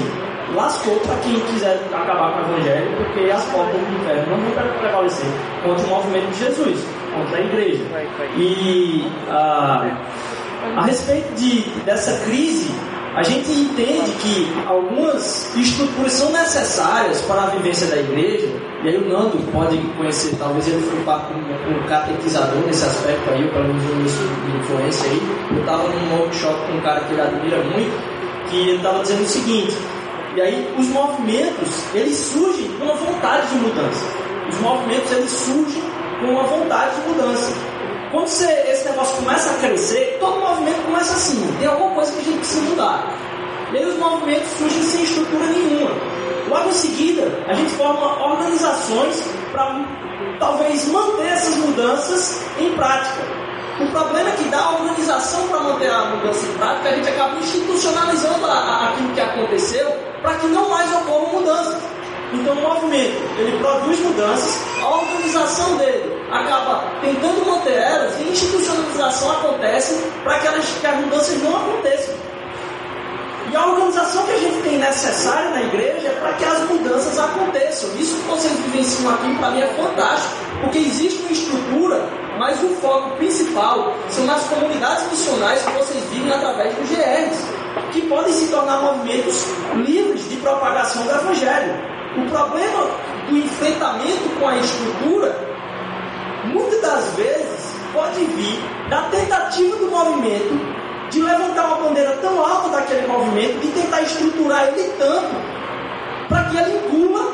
lascou 0.56 0.96
para 1.02 1.16
quem 1.18 1.40
quiser 1.40 1.80
acabar 1.94 2.34
com 2.34 2.40
o 2.40 2.56
Evangelho, 2.56 2.98
porque 2.98 3.30
as 3.32 3.44
portas 3.46 3.80
do 3.80 3.96
inferno 3.96 4.32
não 4.32 4.38
vão 4.38 4.80
prevalecer 4.80 5.30
contra 5.64 5.86
o 5.86 5.90
movimento 5.90 6.30
de 6.32 6.40
Jesus, 6.40 6.86
contra 7.14 7.38
a 7.38 7.42
igreja. 7.42 7.84
E 8.38 9.08
ah, 9.30 9.98
a 10.76 10.82
respeito 10.84 11.34
de, 11.36 11.62
dessa 11.82 12.20
crise, 12.26 12.72
a 13.16 13.24
gente 13.24 13.50
entende 13.52 14.12
que 14.22 14.54
algumas 14.68 15.56
estruturas 15.56 16.12
são 16.12 16.32
necessárias 16.32 17.20
para 17.22 17.44
a 17.44 17.46
vivência 17.48 17.88
da 17.88 17.98
igreja, 17.98 18.48
e 18.84 18.90
aí 18.90 18.98
o 18.98 19.10
Nando 19.10 19.40
pode 19.52 19.78
conhecer, 19.98 20.36
talvez 20.38 20.68
ele 20.68 20.82
foi 20.82 21.00
um, 21.00 21.02
um 21.02 21.88
catequizador 21.88 22.62
nesse 22.68 22.86
aspecto 22.86 23.30
aí, 23.32 23.48
pelo 23.50 23.70
menos 23.70 23.84
um 23.84 24.60
influência 24.60 25.10
aí. 25.10 25.22
Eu 25.52 25.60
estava 25.62 25.90
num 25.90 26.20
workshop 26.20 26.68
com 26.68 26.78
um 26.78 26.82
cara 26.82 27.00
que 27.02 27.14
ele 27.14 27.22
admira 27.22 27.58
muito, 27.64 28.50
que 28.50 28.56
ele 28.56 28.78
estava 28.78 29.00
dizendo 29.00 29.24
o 29.24 29.28
seguinte, 29.28 29.76
e 30.38 30.42
aí 30.42 30.76
os 30.78 30.86
movimentos, 30.90 31.84
eles 31.96 32.16
surgem 32.16 32.70
com 32.74 32.86
uma 32.86 32.94
vontade 32.94 33.48
de 33.48 33.56
mudança. 33.56 34.06
Os 34.48 34.60
movimentos, 34.60 35.12
eles 35.12 35.32
surgem 35.32 35.82
com 36.20 36.28
uma 36.28 36.44
vontade 36.44 36.94
de 36.94 37.08
mudança. 37.08 37.52
Quando 38.12 38.28
você, 38.28 38.46
esse 38.70 38.88
negócio 38.88 39.18
começa 39.18 39.50
a 39.50 39.54
crescer, 39.56 40.18
todo 40.20 40.40
movimento 40.40 40.86
começa 40.86 41.14
assim, 41.14 41.42
tem 41.58 41.68
alguma 41.68 41.90
coisa 41.96 42.12
que 42.12 42.20
a 42.20 42.24
gente 42.24 42.38
precisa 42.38 42.62
mudar. 42.70 43.18
E 43.74 43.78
aí 43.80 43.86
os 43.86 43.98
movimentos 43.98 44.48
surgem 44.60 44.84
sem 44.84 45.04
estrutura 45.06 45.44
nenhuma. 45.48 45.90
Logo 46.50 46.70
em 46.70 46.74
seguida, 46.74 47.44
a 47.48 47.54
gente 47.56 47.72
forma 47.72 48.24
organizações 48.24 49.24
para 49.52 49.84
talvez 50.38 50.88
manter 50.90 51.30
essas 51.30 51.56
mudanças 51.58 52.46
em 52.60 52.74
prática. 52.74 53.24
O 53.82 53.90
problema 53.90 54.30
é 54.30 54.34
que 54.34 54.44
dá 54.50 54.70
organização 54.70 55.48
para 55.48 55.62
manter 55.62 55.90
a 55.90 56.06
mudança 56.06 56.46
em 56.46 56.54
prática, 56.60 56.90
a 56.90 56.96
gente 56.96 57.10
acaba 57.10 57.40
institucionalizando 57.40 58.46
a, 58.46 58.54
a, 58.54 58.90
aquilo 58.90 59.14
que 59.14 59.22
aconteceu 59.22 60.08
para 60.28 60.36
que 60.40 60.48
não 60.48 60.70
mais 60.70 60.92
ocorram 60.92 61.40
mudanças. 61.40 61.82
Então 62.34 62.54
o 62.54 62.62
movimento, 62.62 63.16
ele 63.38 63.58
produz 63.60 63.98
mudanças, 64.02 64.62
a 64.84 64.90
organização 64.90 65.78
dele 65.78 66.22
acaba 66.30 66.84
tentando 67.00 67.50
manter 67.50 67.78
elas 67.78 68.20
e 68.20 68.24
a 68.24 68.28
institucionalização 68.28 69.32
acontece 69.32 70.04
para 70.26 70.40
que, 70.40 70.48
que 70.82 70.86
as 70.86 70.96
mudanças 70.98 71.42
não 71.42 71.56
aconteçam. 71.56 72.14
E 73.50 73.56
a 73.56 73.66
organização 73.68 74.26
que 74.26 74.32
a 74.34 74.38
gente 74.38 74.62
tem 74.64 74.78
necessária 74.78 75.50
na 75.52 75.62
igreja 75.62 76.10
é 76.10 76.20
para 76.20 76.34
que 76.34 76.44
as 76.44 76.60
mudanças 76.64 77.18
aconteçam. 77.18 77.90
Isso 77.98 78.18
que 78.18 78.28
vocês 78.28 78.52
vivenciam 78.60 79.14
aqui 79.14 79.34
para 79.36 79.52
mim 79.52 79.62
é 79.62 79.68
fantástico, 79.68 80.36
porque 80.60 80.80
existe 80.80 81.20
uma 81.22 81.32
estrutura, 81.32 82.06
mas 82.38 82.62
o 82.64 82.70
foco 82.76 83.16
principal 83.18 83.94
são 84.10 84.26
nas 84.26 84.44
comunidades 84.44 85.10
missionais 85.10 85.64
que 85.64 85.72
vocês 85.72 86.04
vivem 86.12 86.32
através 86.32 86.76
dos 86.76 86.90
GRs, 86.90 87.46
que 87.92 88.02
podem 88.08 88.34
se 88.34 88.48
tornar 88.50 88.82
movimentos 88.82 89.46
livres 89.76 90.30
de 90.30 90.38
propagação 90.38 91.04
do 91.04 91.12
Evangelho. 91.12 91.74
O 92.18 92.30
problema 92.30 92.88
do 93.30 93.38
enfrentamento 93.38 94.40
com 94.40 94.48
a 94.48 94.58
estrutura 94.58 95.48
muitas 96.46 96.82
das 96.82 97.06
vezes 97.16 97.76
pode 97.94 98.24
vir 98.24 98.60
da 98.90 99.04
tentativa 99.04 99.76
do 99.78 99.90
movimento 99.90 100.78
de 101.10 101.22
levantar 101.22 101.68
uma 101.68 101.88
bandeira 101.88 102.12
tão 102.22 102.40
alta 102.46 102.70
daquele 102.70 103.08
movimento, 103.08 103.60
de 103.60 103.68
tentar 103.70 104.02
estruturar 104.02 104.68
ele 104.68 104.94
tanto, 104.98 105.36
para 106.28 106.44
que 106.46 106.58
ele 106.58 106.78
engula 106.78 107.32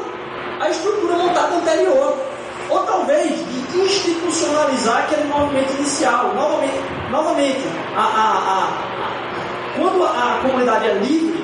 a 0.60 0.70
estrutura 0.70 1.16
montada 1.16 1.56
anterior. 1.56 2.32
Ou 2.70 2.80
talvez 2.84 3.30
de 3.30 3.80
institucionalizar 3.80 4.99
aquele 4.99 5.24
movimento 5.26 5.74
inicial. 5.78 6.34
Novamente, 6.36 6.80
novamente 7.11 7.61
a, 7.95 8.01
a, 8.01 8.34
a, 8.53 9.78
quando 9.78 10.03
a 10.03 10.39
comunidade 10.41 10.88
é 10.88 10.93
livre, 10.95 11.43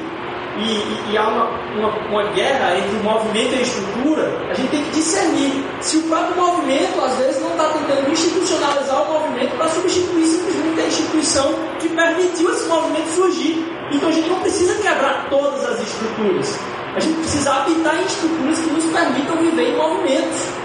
e, 0.59 0.61
e, 0.61 1.11
e 1.13 1.17
há 1.17 1.27
uma, 1.27 1.45
uma, 1.77 1.89
uma, 2.09 2.23
guerra 2.33 2.77
entre 2.77 2.97
o 2.97 3.03
movimento 3.03 3.53
e 3.53 3.59
a 3.59 3.61
estrutura, 3.61 4.49
a 4.49 4.53
gente 4.53 4.69
tem 4.69 4.83
que 4.83 4.91
discernir 4.91 5.63
se 5.79 5.97
o 5.97 6.03
próprio 6.03 6.35
movimento, 6.35 6.99
às 7.01 7.15
vezes, 7.17 7.41
não 7.41 7.51
está 7.51 7.69
tentando 7.69 8.11
institucionalizar 8.11 9.03
o 9.03 9.13
movimento 9.13 9.55
para 9.57 9.69
substituir 9.69 10.25
simplesmente 10.25 10.81
a 10.81 10.87
instituição 10.87 11.53
que 11.79 11.89
permitiu 11.89 12.51
esse 12.51 12.67
movimento 12.67 13.09
surgir. 13.15 13.65
Então 13.91 14.09
a 14.09 14.11
gente 14.11 14.29
não 14.29 14.39
precisa 14.39 14.75
quebrar 14.81 15.27
todas 15.29 15.65
as 15.65 15.79
estruturas. 15.81 16.59
A 16.95 16.99
gente 16.99 17.19
precisa 17.19 17.53
habitar 17.53 17.95
em 17.95 18.05
estruturas 18.05 18.59
que 18.59 18.69
nos 18.69 18.85
permitam 18.85 19.37
viver 19.37 19.69
em 19.69 19.77
movimentos. 19.77 20.58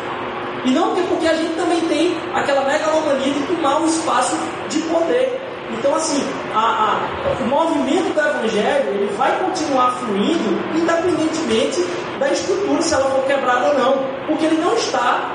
E 0.64 0.70
não 0.70 0.94
porque 1.24 1.26
a 1.26 1.34
gente 1.34 1.54
também 1.54 1.80
tem 1.82 2.16
aquela 2.34 2.64
megalomania 2.64 3.32
de 3.32 3.40
tomar 3.46 3.80
um 3.80 3.86
espaço 3.86 4.36
de 4.68 4.80
poder. 4.82 5.40
Então, 5.78 5.94
assim, 5.94 6.22
a, 6.54 6.58
a, 6.58 7.42
o 7.42 7.46
movimento 7.48 8.12
do 8.12 8.20
Evangelho 8.20 8.88
ele 8.90 9.14
vai 9.16 9.36
continuar 9.38 9.92
fluindo 9.92 10.76
independentemente 10.76 11.84
da 12.18 12.30
estrutura, 12.30 12.82
se 12.82 12.94
ela 12.94 13.10
for 13.10 13.24
quebrada 13.24 13.68
ou 13.68 13.78
não, 13.78 14.04
porque 14.26 14.46
ele 14.46 14.60
não 14.62 14.74
está 14.74 15.32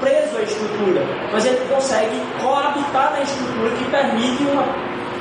preso 0.00 0.38
à 0.38 0.42
estrutura, 0.42 1.02
mas 1.32 1.44
ele 1.44 1.58
consegue 1.68 2.22
coabitar 2.40 3.12
na 3.12 3.22
estrutura 3.22 3.70
que 3.70 3.84
permite 3.90 4.42
uma 4.44 4.64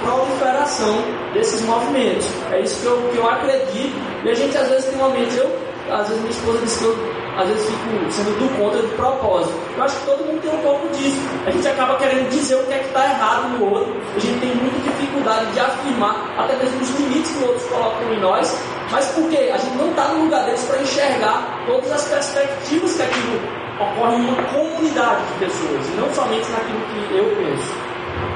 proliferação 0.03 0.95
desses 1.33 1.61
movimentos. 1.61 2.27
É 2.51 2.61
isso 2.61 2.79
que 2.81 2.85
eu, 2.85 3.09
que 3.11 3.17
eu 3.17 3.27
acredito. 3.27 3.95
E 4.23 4.29
a 4.29 4.33
gente 4.35 4.57
às 4.57 4.69
vezes 4.69 4.85
tem 4.85 4.99
uma 4.99 5.09
mente, 5.09 5.35
eu, 5.35 5.51
às 5.91 6.07
vezes 6.07 6.21
minha 6.21 6.31
esposa 6.31 6.59
diz 6.59 6.77
que 6.77 6.83
eu 6.85 7.16
às 7.37 7.47
vezes 7.47 7.65
fico 7.67 8.11
sendo 8.11 8.39
do 8.39 8.57
contra 8.57 8.81
de 8.81 8.87
propósito. 8.95 9.53
Eu 9.77 9.83
acho 9.83 9.95
que 9.99 10.05
todo 10.05 10.25
mundo 10.25 10.41
tem 10.41 10.51
um 10.51 10.61
pouco 10.63 10.87
disso. 10.89 11.21
A 11.45 11.51
gente 11.51 11.67
acaba 11.67 11.95
querendo 11.97 12.29
dizer 12.29 12.55
o 12.55 12.63
que 12.63 12.73
é 12.73 12.79
que 12.79 12.87
está 12.87 13.05
errado 13.05 13.49
no 13.49 13.71
outro. 13.71 13.93
A 14.15 14.19
gente 14.19 14.39
tem 14.39 14.55
muita 14.55 14.79
dificuldade 14.89 15.51
de 15.51 15.59
afirmar 15.59 16.33
até 16.37 16.55
mesmo 16.55 16.81
os 16.81 16.89
limites 16.99 17.31
que 17.31 17.43
outros 17.43 17.63
colocam 17.65 18.13
em 18.13 18.19
nós. 18.19 18.59
Mas 18.91 19.05
por 19.11 19.29
quê? 19.29 19.51
A 19.53 19.57
gente 19.57 19.77
não 19.77 19.89
está 19.89 20.07
no 20.09 20.23
lugar 20.23 20.45
deles 20.45 20.63
para 20.63 20.81
enxergar 20.81 21.63
todas 21.67 21.91
as 21.91 22.07
perspectivas 22.07 22.95
que 22.95 23.03
aquilo 23.03 23.39
ocorre 23.79 24.15
em 24.15 24.29
uma 24.29 24.43
comunidade 24.43 25.21
de 25.25 25.45
pessoas, 25.45 25.87
e 25.87 25.91
não 25.91 26.11
somente 26.13 26.49
naquilo 26.49 26.79
que 26.79 27.15
eu 27.15 27.25
penso. 27.35 27.73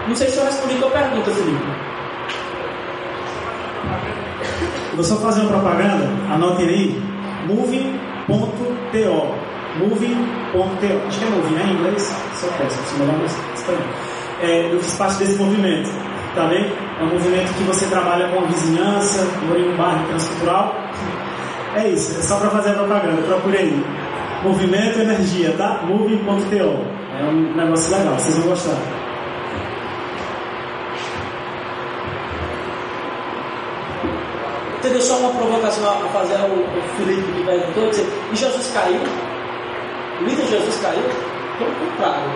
Não 0.07 0.15
sei 0.15 0.29
se 0.29 0.37
eu 0.37 0.45
respondi 0.45 0.75
a 0.75 0.77
tua 0.77 0.91
pergunta, 0.91 1.31
Felipe. 1.31 1.63
Vou 4.93 5.03
só 5.03 5.15
fazer 5.15 5.41
uma 5.41 5.49
propaganda, 5.49 6.05
anotem 6.29 6.67
aí, 6.67 7.01
moving 7.47 8.10
moving.to. 8.31 9.51
Moving.to. 9.79 11.07
Acho 11.07 11.19
que 11.19 11.25
é 11.25 11.29
moving, 11.29 11.55
né? 11.55 11.65
Em 11.67 11.73
inglês, 11.73 12.15
só 12.33 12.47
peço, 12.57 12.81
se 12.83 12.99
não 12.99 13.25
espanhol. 13.25 13.81
É, 14.41 14.73
eu 14.73 14.79
fiz 14.79 14.95
parte 14.95 15.19
desse 15.19 15.37
movimento, 15.37 15.89
tá 16.35 16.47
bem? 16.47 16.65
É 16.99 17.03
um 17.03 17.09
movimento 17.09 17.53
que 17.53 17.63
você 17.63 17.85
trabalha 17.85 18.27
com 18.29 18.39
a 18.39 18.47
vizinhança, 18.47 19.27
morei 19.47 19.65
em 19.65 19.73
um 19.73 19.77
bairro 19.77 20.07
transcultural. 20.07 20.75
É 21.75 21.87
isso, 21.87 22.19
é 22.19 22.23
só 22.23 22.37
para 22.37 22.49
fazer 22.49 22.71
a 22.71 22.73
propaganda, 22.73 23.21
procure 23.21 23.57
aí. 23.57 23.85
Movimento 24.43 24.99
Energia, 24.99 25.53
tá? 25.57 25.83
Moving.to. 25.83 27.01
É 27.19 27.23
um 27.23 27.55
negócio 27.55 27.95
legal, 27.95 28.15
vocês 28.15 28.37
vão 28.37 28.47
gostar. 28.47 29.00
Entendeu? 34.81 34.99
Só 34.99 35.17
uma 35.17 35.29
provocação 35.29 35.87
a 35.87 36.09
fazer 36.09 36.37
ao, 36.37 36.49
Felipe 36.97 37.21
que 37.33 37.45
perguntou, 37.45 37.89
dizer, 37.91 38.07
e 38.33 38.35
Jesus 38.35 38.71
caiu? 38.73 38.99
O 40.19 40.23
líder 40.23 40.47
Jesus 40.47 40.79
caiu? 40.81 41.03
Pelo 41.59 41.71
contrário. 41.75 42.31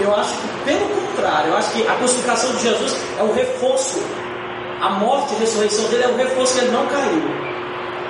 Eu 0.00 0.16
acho 0.16 0.32
que, 0.32 0.48
pelo 0.64 0.88
contrário, 0.88 1.50
eu 1.50 1.56
acho 1.58 1.72
que 1.72 1.86
a 1.86 1.94
crucificação 1.96 2.52
de 2.52 2.62
Jesus 2.62 2.96
é 3.18 3.22
o 3.22 3.34
reforço. 3.34 4.02
A 4.80 4.90
morte 4.92 5.34
e 5.34 5.36
a 5.36 5.40
ressurreição 5.40 5.84
dele 5.90 6.04
é 6.04 6.08
o 6.08 6.16
reforço 6.16 6.54
que 6.54 6.64
ele 6.64 6.72
não 6.72 6.86
caiu. 6.86 7.22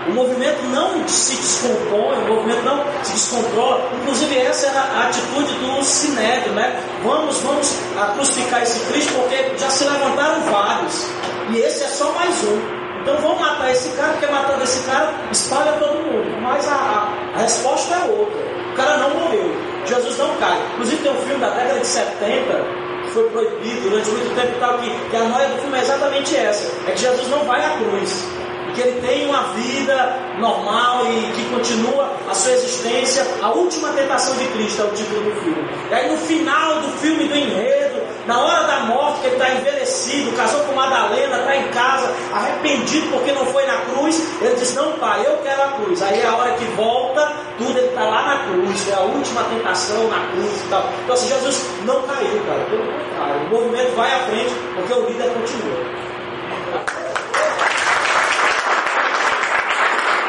O 0.07 0.13
movimento 0.13 0.63
não 0.67 1.09
se 1.09 1.35
descompõe, 1.35 2.17
o 2.19 2.29
movimento 2.29 2.63
não 2.63 2.85
se 3.03 3.13
descontrola. 3.13 3.91
Inclusive, 4.03 4.39
essa 4.39 4.69
era 4.69 4.83
a 4.83 5.09
atitude 5.09 5.53
do 5.55 5.83
Sinédrio, 5.83 6.53
né? 6.53 6.81
Vamos, 7.03 7.39
vamos 7.41 7.77
crucificar 8.15 8.63
esse 8.63 8.79
Cristo, 8.87 9.15
porque 9.15 9.59
já 9.59 9.69
se 9.69 9.83
levantaram 9.83 10.43
vários. 10.43 11.09
E 11.51 11.59
esse 11.59 11.83
é 11.83 11.89
só 11.89 12.13
mais 12.13 12.45
um. 12.45 12.76
Então 13.07 13.19
vamos 13.19 13.39
matar 13.39 13.71
esse 13.71 13.89
cara, 13.91 14.15
porque 14.15 14.27
matando 14.27 14.65
esse 14.65 14.85
cara 14.85 15.15
espalha 15.31 15.75
todo 15.75 15.95
mundo. 15.95 16.43
Mas 16.43 16.67
a, 16.67 17.09
a, 17.37 17.39
resposta 17.39 17.95
é 17.95 17.99
outra. 18.11 18.41
O 18.73 18.75
cara 18.75 18.97
não 18.97 19.11
morreu. 19.11 19.55
Jesus 19.87 20.19
não 20.19 20.35
cai. 20.39 20.61
Inclusive 20.73 21.03
tem 21.05 21.13
um 21.13 21.21
filme 21.21 21.39
da 21.39 21.51
década 21.51 21.79
de 21.79 21.87
70 21.87 22.87
que 23.05 23.11
foi 23.13 23.31
proibido 23.31 23.89
durante 23.89 24.11
muito 24.11 24.35
tempo 24.35 24.57
e 24.57 24.59
tal, 24.59 24.79
que, 24.79 24.91
que 25.09 25.17
a 25.17 25.23
noia 25.23 25.49
do 25.51 25.59
filme 25.61 25.79
é 25.79 25.83
exatamente 25.83 26.37
essa. 26.37 26.73
É 26.89 26.91
que 26.91 26.99
Jesus 26.99 27.29
não 27.29 27.45
vai 27.45 27.65
à 27.65 27.79
cruz 27.79 28.27
que 28.77 28.83
ele 28.83 29.01
tem 29.01 29.27
uma 29.27 29.43
vida 29.55 30.19
normal 30.39 31.07
e 31.07 31.33
que 31.33 31.45
continua 31.49 32.13
a 32.29 32.35
sua 32.35 32.53
existência. 32.53 33.27
A 33.43 33.51
última 33.51 33.89
tentação 33.89 34.37
de 34.37 34.45
Cristo 34.49 34.83
é 34.83 34.85
o 34.85 34.91
título 34.91 35.23
do 35.23 35.41
filme. 35.41 35.69
E 35.91 35.95
aí 35.95 36.11
no 36.11 36.19
final 36.19 36.81
do 36.83 36.89
filme, 36.99 37.25
do 37.25 37.35
enredo, 37.35 38.03
na 38.27 38.39
hora 38.39 38.65
da 38.65 38.81
morte, 38.81 39.21
que 39.21 39.27
ele 39.29 39.37
está 39.37 39.55
envelhecido, 39.55 40.37
casou 40.37 40.61
com 40.61 40.75
Madalena, 40.75 41.39
está 41.39 41.57
em 41.57 41.69
casa, 41.69 42.13
arrependido 42.35 43.09
porque 43.09 43.33
não 43.33 43.47
foi 43.47 43.65
na 43.67 43.79
cruz, 43.79 44.21
ele 44.43 44.55
diz, 44.57 44.75
não 44.75 44.93
pai, 44.99 45.25
eu 45.25 45.39
quero 45.39 45.63
a 45.63 45.69
cruz. 45.69 46.03
Aí 46.03 46.21
é 46.21 46.27
a 46.27 46.37
hora 46.37 46.53
que 46.55 46.65
volta, 46.77 47.33
tudo 47.57 47.79
ele 47.79 47.89
está 47.89 48.05
lá 48.05 48.27
na 48.27 48.45
cruz, 48.45 48.89
é 48.91 48.95
a 48.95 49.01
última 49.01 49.43
tentação 49.45 50.09
na 50.09 50.27
cruz 50.33 50.61
e 50.61 50.69
tal. 50.69 50.85
Então 51.03 51.15
assim, 51.15 51.29
Jesus 51.29 51.67
não 51.85 52.03
caiu, 52.03 52.43
cara, 52.47 52.65
pelo 52.69 52.85
contrário, 52.85 53.47
o 53.47 53.49
movimento 53.49 53.97
vai 53.97 54.13
à 54.13 54.19
frente 54.27 54.53
porque 54.75 54.93
o 54.93 55.07
líder 55.07 55.31
continua. 55.31 56.06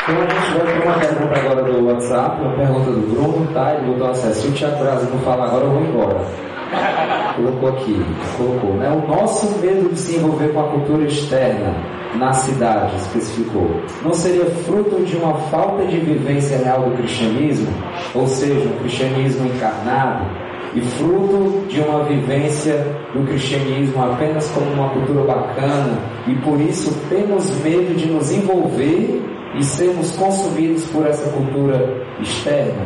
Então 0.10 0.26
para 0.66 0.86
uma 0.86 1.00
pergunta 1.00 1.38
agora 1.38 1.64
do 1.64 1.86
WhatsApp, 1.86 2.42
uma 2.42 2.56
pergunta 2.56 2.92
do 2.92 3.14
Bruno, 3.14 3.48
tá? 3.54 3.74
Ele 3.74 3.92
botou 3.92 4.10
acesso. 4.10 4.42
Se 4.42 4.48
o 4.48 4.52
Tiago 4.54 4.78
Brasil 4.78 5.10
não 5.10 5.20
falar 5.20 5.48
agora, 5.48 5.66
eu 5.66 5.72
vou 5.72 5.82
embora. 5.82 6.22
Colocou 7.36 7.70
aqui, 7.70 8.06
colocou, 8.38 8.74
né? 8.76 8.90
O 8.90 9.06
nosso 9.06 9.60
medo 9.60 9.90
de 9.90 10.00
se 10.00 10.16
envolver 10.16 10.54
com 10.54 10.62
a 10.62 10.70
cultura 10.70 11.04
externa 11.04 11.76
na 12.16 12.32
cidade, 12.32 12.96
especificou, 12.96 13.70
não 14.02 14.14
seria 14.14 14.46
fruto 14.46 15.04
de 15.04 15.18
uma 15.18 15.34
falta 15.50 15.86
de 15.86 15.98
vivência 15.98 16.58
real 16.58 16.84
do 16.84 16.96
cristianismo, 16.96 17.68
ou 18.16 18.26
seja, 18.28 18.68
um 18.68 18.80
cristianismo 18.80 19.46
encarnado, 19.46 20.26
e 20.74 20.82
fruto 20.82 21.66
de 21.68 21.82
uma 21.82 22.04
vivência 22.06 22.86
do 23.14 23.26
cristianismo 23.28 24.04
apenas 24.04 24.50
como 24.52 24.72
uma 24.72 24.90
cultura 24.90 25.26
bacana, 25.26 26.00
e 26.26 26.36
por 26.36 26.60
isso 26.62 26.98
temos 27.10 27.52
medo 27.62 27.96
de 27.96 28.08
nos 28.08 28.32
envolver 28.32 29.22
e 29.58 29.64
sermos 29.64 30.12
consumidos 30.12 30.86
por 30.86 31.06
essa 31.06 31.30
cultura 31.32 32.06
externa? 32.20 32.86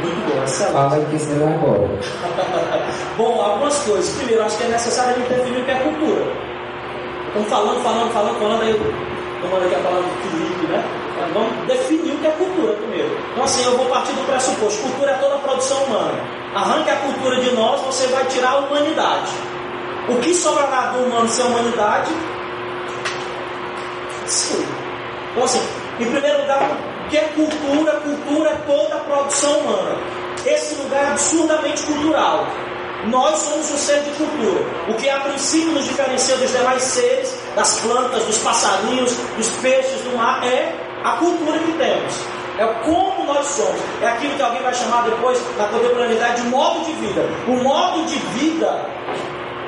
Muito 0.00 0.32
bom, 0.32 0.42
excelente. 0.44 0.72
Fala 0.72 1.04
que 1.04 1.18
você 1.18 1.34
vai 1.34 1.54
agora. 1.54 1.88
Bom, 3.18 3.42
algumas 3.42 3.76
coisas. 3.82 4.14
Primeiro, 4.16 4.44
acho 4.44 4.56
que 4.56 4.64
é 4.64 4.68
necessário 4.68 5.10
a 5.10 5.18
gente 5.18 5.28
definir 5.28 5.60
o 5.60 5.64
que 5.64 5.70
é 5.72 5.74
cultura. 5.74 6.24
Estamos 7.26 7.48
falando, 7.48 7.82
falando, 7.82 8.12
falando, 8.12 8.38
falando, 8.38 8.62
aí 8.62 8.74
tomando 9.42 9.64
aqui 9.66 9.74
a 9.74 9.78
palavra 9.78 10.02
do 10.02 10.30
Felipe, 10.30 10.66
né? 10.72 10.84
Mas 11.20 11.32
Vamos 11.34 11.66
definir 11.66 12.14
o 12.14 12.18
que 12.18 12.26
é 12.26 12.30
cultura 12.30 12.72
primeiro. 12.74 13.18
Então, 13.32 13.44
assim, 13.44 13.64
eu 13.64 13.76
vou 13.76 13.86
partir 13.86 14.12
do 14.12 14.24
pressuposto: 14.26 14.82
cultura 14.82 15.10
é 15.10 15.14
toda 15.14 15.34
a 15.34 15.38
produção 15.38 15.82
humana. 15.84 16.14
Arranque 16.54 16.90
a 16.90 16.96
cultura 16.96 17.40
de 17.40 17.50
nós, 17.54 17.80
você 17.82 18.06
vai 18.06 18.24
tirar 18.26 18.50
a 18.50 18.58
humanidade. 18.58 19.32
O 20.08 20.14
que 20.20 20.32
sobrará 20.32 20.92
do 20.92 21.04
humano 21.04 21.28
sem 21.28 21.44
a 21.44 21.48
humanidade? 21.48 22.10
Sim. 24.26 24.87
Então, 25.38 25.46
assim, 25.46 25.62
em 26.00 26.10
primeiro 26.10 26.40
lugar, 26.40 26.68
o 27.06 27.08
que 27.08 27.16
é 27.16 27.20
cultura? 27.28 27.92
Cultura 28.00 28.50
é 28.50 28.54
toda 28.66 28.96
a 28.96 28.98
produção 28.98 29.60
humana. 29.60 29.96
Esse 30.44 30.74
lugar 30.82 31.04
é 31.04 31.06
absurdamente 31.10 31.82
cultural. 31.84 32.44
Nós 33.06 33.38
somos 33.38 33.70
um 33.70 33.76
ser 33.76 34.00
de 34.00 34.10
cultura. 34.16 34.64
O 34.88 34.94
que 34.94 35.08
a 35.08 35.20
princípio 35.20 35.70
nos 35.70 35.84
diferencia 35.84 36.36
dos 36.38 36.50
demais 36.50 36.82
seres, 36.82 37.32
das 37.54 37.80
plantas, 37.80 38.24
dos 38.24 38.38
passarinhos, 38.38 39.12
dos 39.36 39.48
peixes, 39.62 40.00
do 40.00 40.16
mar, 40.16 40.44
é 40.44 40.74
a 41.04 41.12
cultura 41.12 41.56
que 41.60 41.72
temos. 41.74 42.14
É 42.58 42.66
como 42.84 43.32
nós 43.32 43.46
somos. 43.46 43.80
É 44.02 44.08
aquilo 44.08 44.34
que 44.34 44.42
alguém 44.42 44.60
vai 44.60 44.74
chamar 44.74 45.04
depois, 45.04 45.40
na 45.56 45.68
contemporaneidade, 45.68 46.42
de 46.42 46.48
modo 46.48 46.84
de 46.84 46.92
vida. 46.94 47.24
O 47.46 47.62
modo 47.62 48.04
de 48.06 48.16
vida 48.40 48.84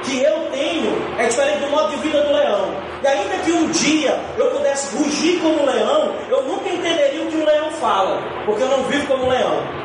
que 0.03 0.23
eu 0.23 0.49
tenho 0.51 0.93
é 1.19 1.27
diferente 1.27 1.61
do 1.61 1.71
modo 1.71 1.91
de 1.91 1.97
vida 1.97 2.23
do 2.23 2.33
leão. 2.33 2.75
E 3.03 3.07
ainda 3.07 3.37
que 3.45 3.53
um 3.53 3.71
dia 3.71 4.19
eu 4.37 4.51
pudesse 4.51 4.97
rugir 4.97 5.41
como 5.41 5.65
leão, 5.65 6.15
eu 6.29 6.43
nunca 6.45 6.69
entenderia 6.69 7.23
o 7.23 7.27
que 7.27 7.37
um 7.37 7.45
leão 7.45 7.71
fala, 7.73 8.23
porque 8.45 8.63
eu 8.63 8.69
não 8.69 8.83
vivo 8.85 9.07
como 9.07 9.29
leão. 9.29 9.81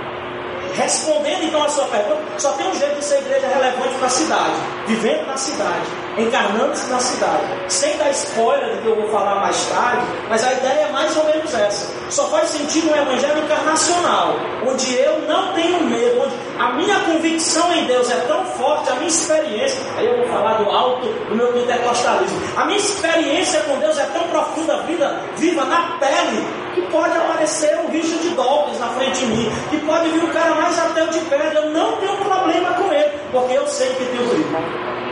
Respondendo 0.76 1.44
então 1.44 1.64
a 1.64 1.70
sua 1.70 1.86
pergunta, 1.86 2.22
só 2.38 2.52
tem 2.54 2.68
um 2.68 2.76
jeito 2.76 2.96
de 2.96 3.06
ser 3.06 3.20
igreja 3.20 3.48
relevante 3.48 3.96
para 3.96 4.08
a 4.08 4.10
cidade, 4.10 4.54
vivendo 4.88 5.26
na 5.26 5.38
cidade, 5.38 5.86
encarnando-se 6.18 6.90
na 6.90 7.00
cidade, 7.00 7.44
sem 7.68 7.98
dar 7.98 8.10
spoiler 8.12 8.76
do 8.76 8.82
que 8.82 8.88
eu 8.88 8.96
vou 8.96 9.10
falar 9.10 9.36
mais 9.36 9.66
tarde, 9.68 10.06
mas 10.30 10.44
a 10.44 10.54
ideia 10.54 10.88
é 10.88 10.92
mais 10.92 11.16
ou 11.18 11.26
menos 11.26 11.54
essa. 11.54 11.94
Só 12.10 12.28
faz 12.30 12.50
sentido 12.50 12.92
um 12.92 12.96
evangelho 12.96 13.44
encarnacional, 13.44 14.36
onde 14.66 14.96
eu 14.96 15.22
não 15.28 15.54
tenho 15.54 15.84
medo, 15.84 16.22
onde 16.22 16.36
a 16.60 16.72
minha 16.74 17.00
convicção 17.02 17.74
em 17.74 17.86
Deus 17.86 18.10
é 18.10 18.18
tão 18.28 18.46
forte, 18.46 18.90
a 18.90 18.96
minha 18.96 19.08
experiência, 19.08 19.80
aí 19.98 20.06
eu 20.06 20.18
vou 20.18 20.28
falar 20.28 20.54
do 20.54 20.70
alto 20.70 21.08
do 21.08 21.36
meu 21.36 21.48
pentecostalismo, 21.48 22.40
a 22.56 22.66
minha 22.66 22.78
experiência 22.78 23.60
com 23.62 23.78
Deus 23.80 23.98
é 23.98 24.06
tão 24.06 24.24
profunda, 24.28 24.78
vida 24.84 25.20
viva 25.36 25.66
na 25.66 25.98
pele, 26.00 26.46
que 26.74 26.82
pode 26.84 27.16
aparecer 27.18 27.78
um 27.80 27.92
Richard 27.92 28.30
Dawkins 28.30 28.80
na 28.80 28.88
frente 28.90 29.20
de 29.20 29.26
mim, 29.26 29.52
que 29.70 29.78
pode 29.80 30.10
vir 30.10 30.24
o 30.24 30.28
cara 30.32 30.56
mais 30.56 30.78
ateu 30.80 31.08
de 31.08 31.20
pedra, 31.22 31.62
eu 31.62 31.72
não 31.72 31.98
tenho 31.98 32.16
problema 32.18 32.74
com 32.74 32.94
ele, 32.94 33.12
porque 33.32 33.54
eu 33.54 33.68
sei 33.68 33.90
que 33.96 34.04
o 34.04 34.06
brilho. 34.08 35.05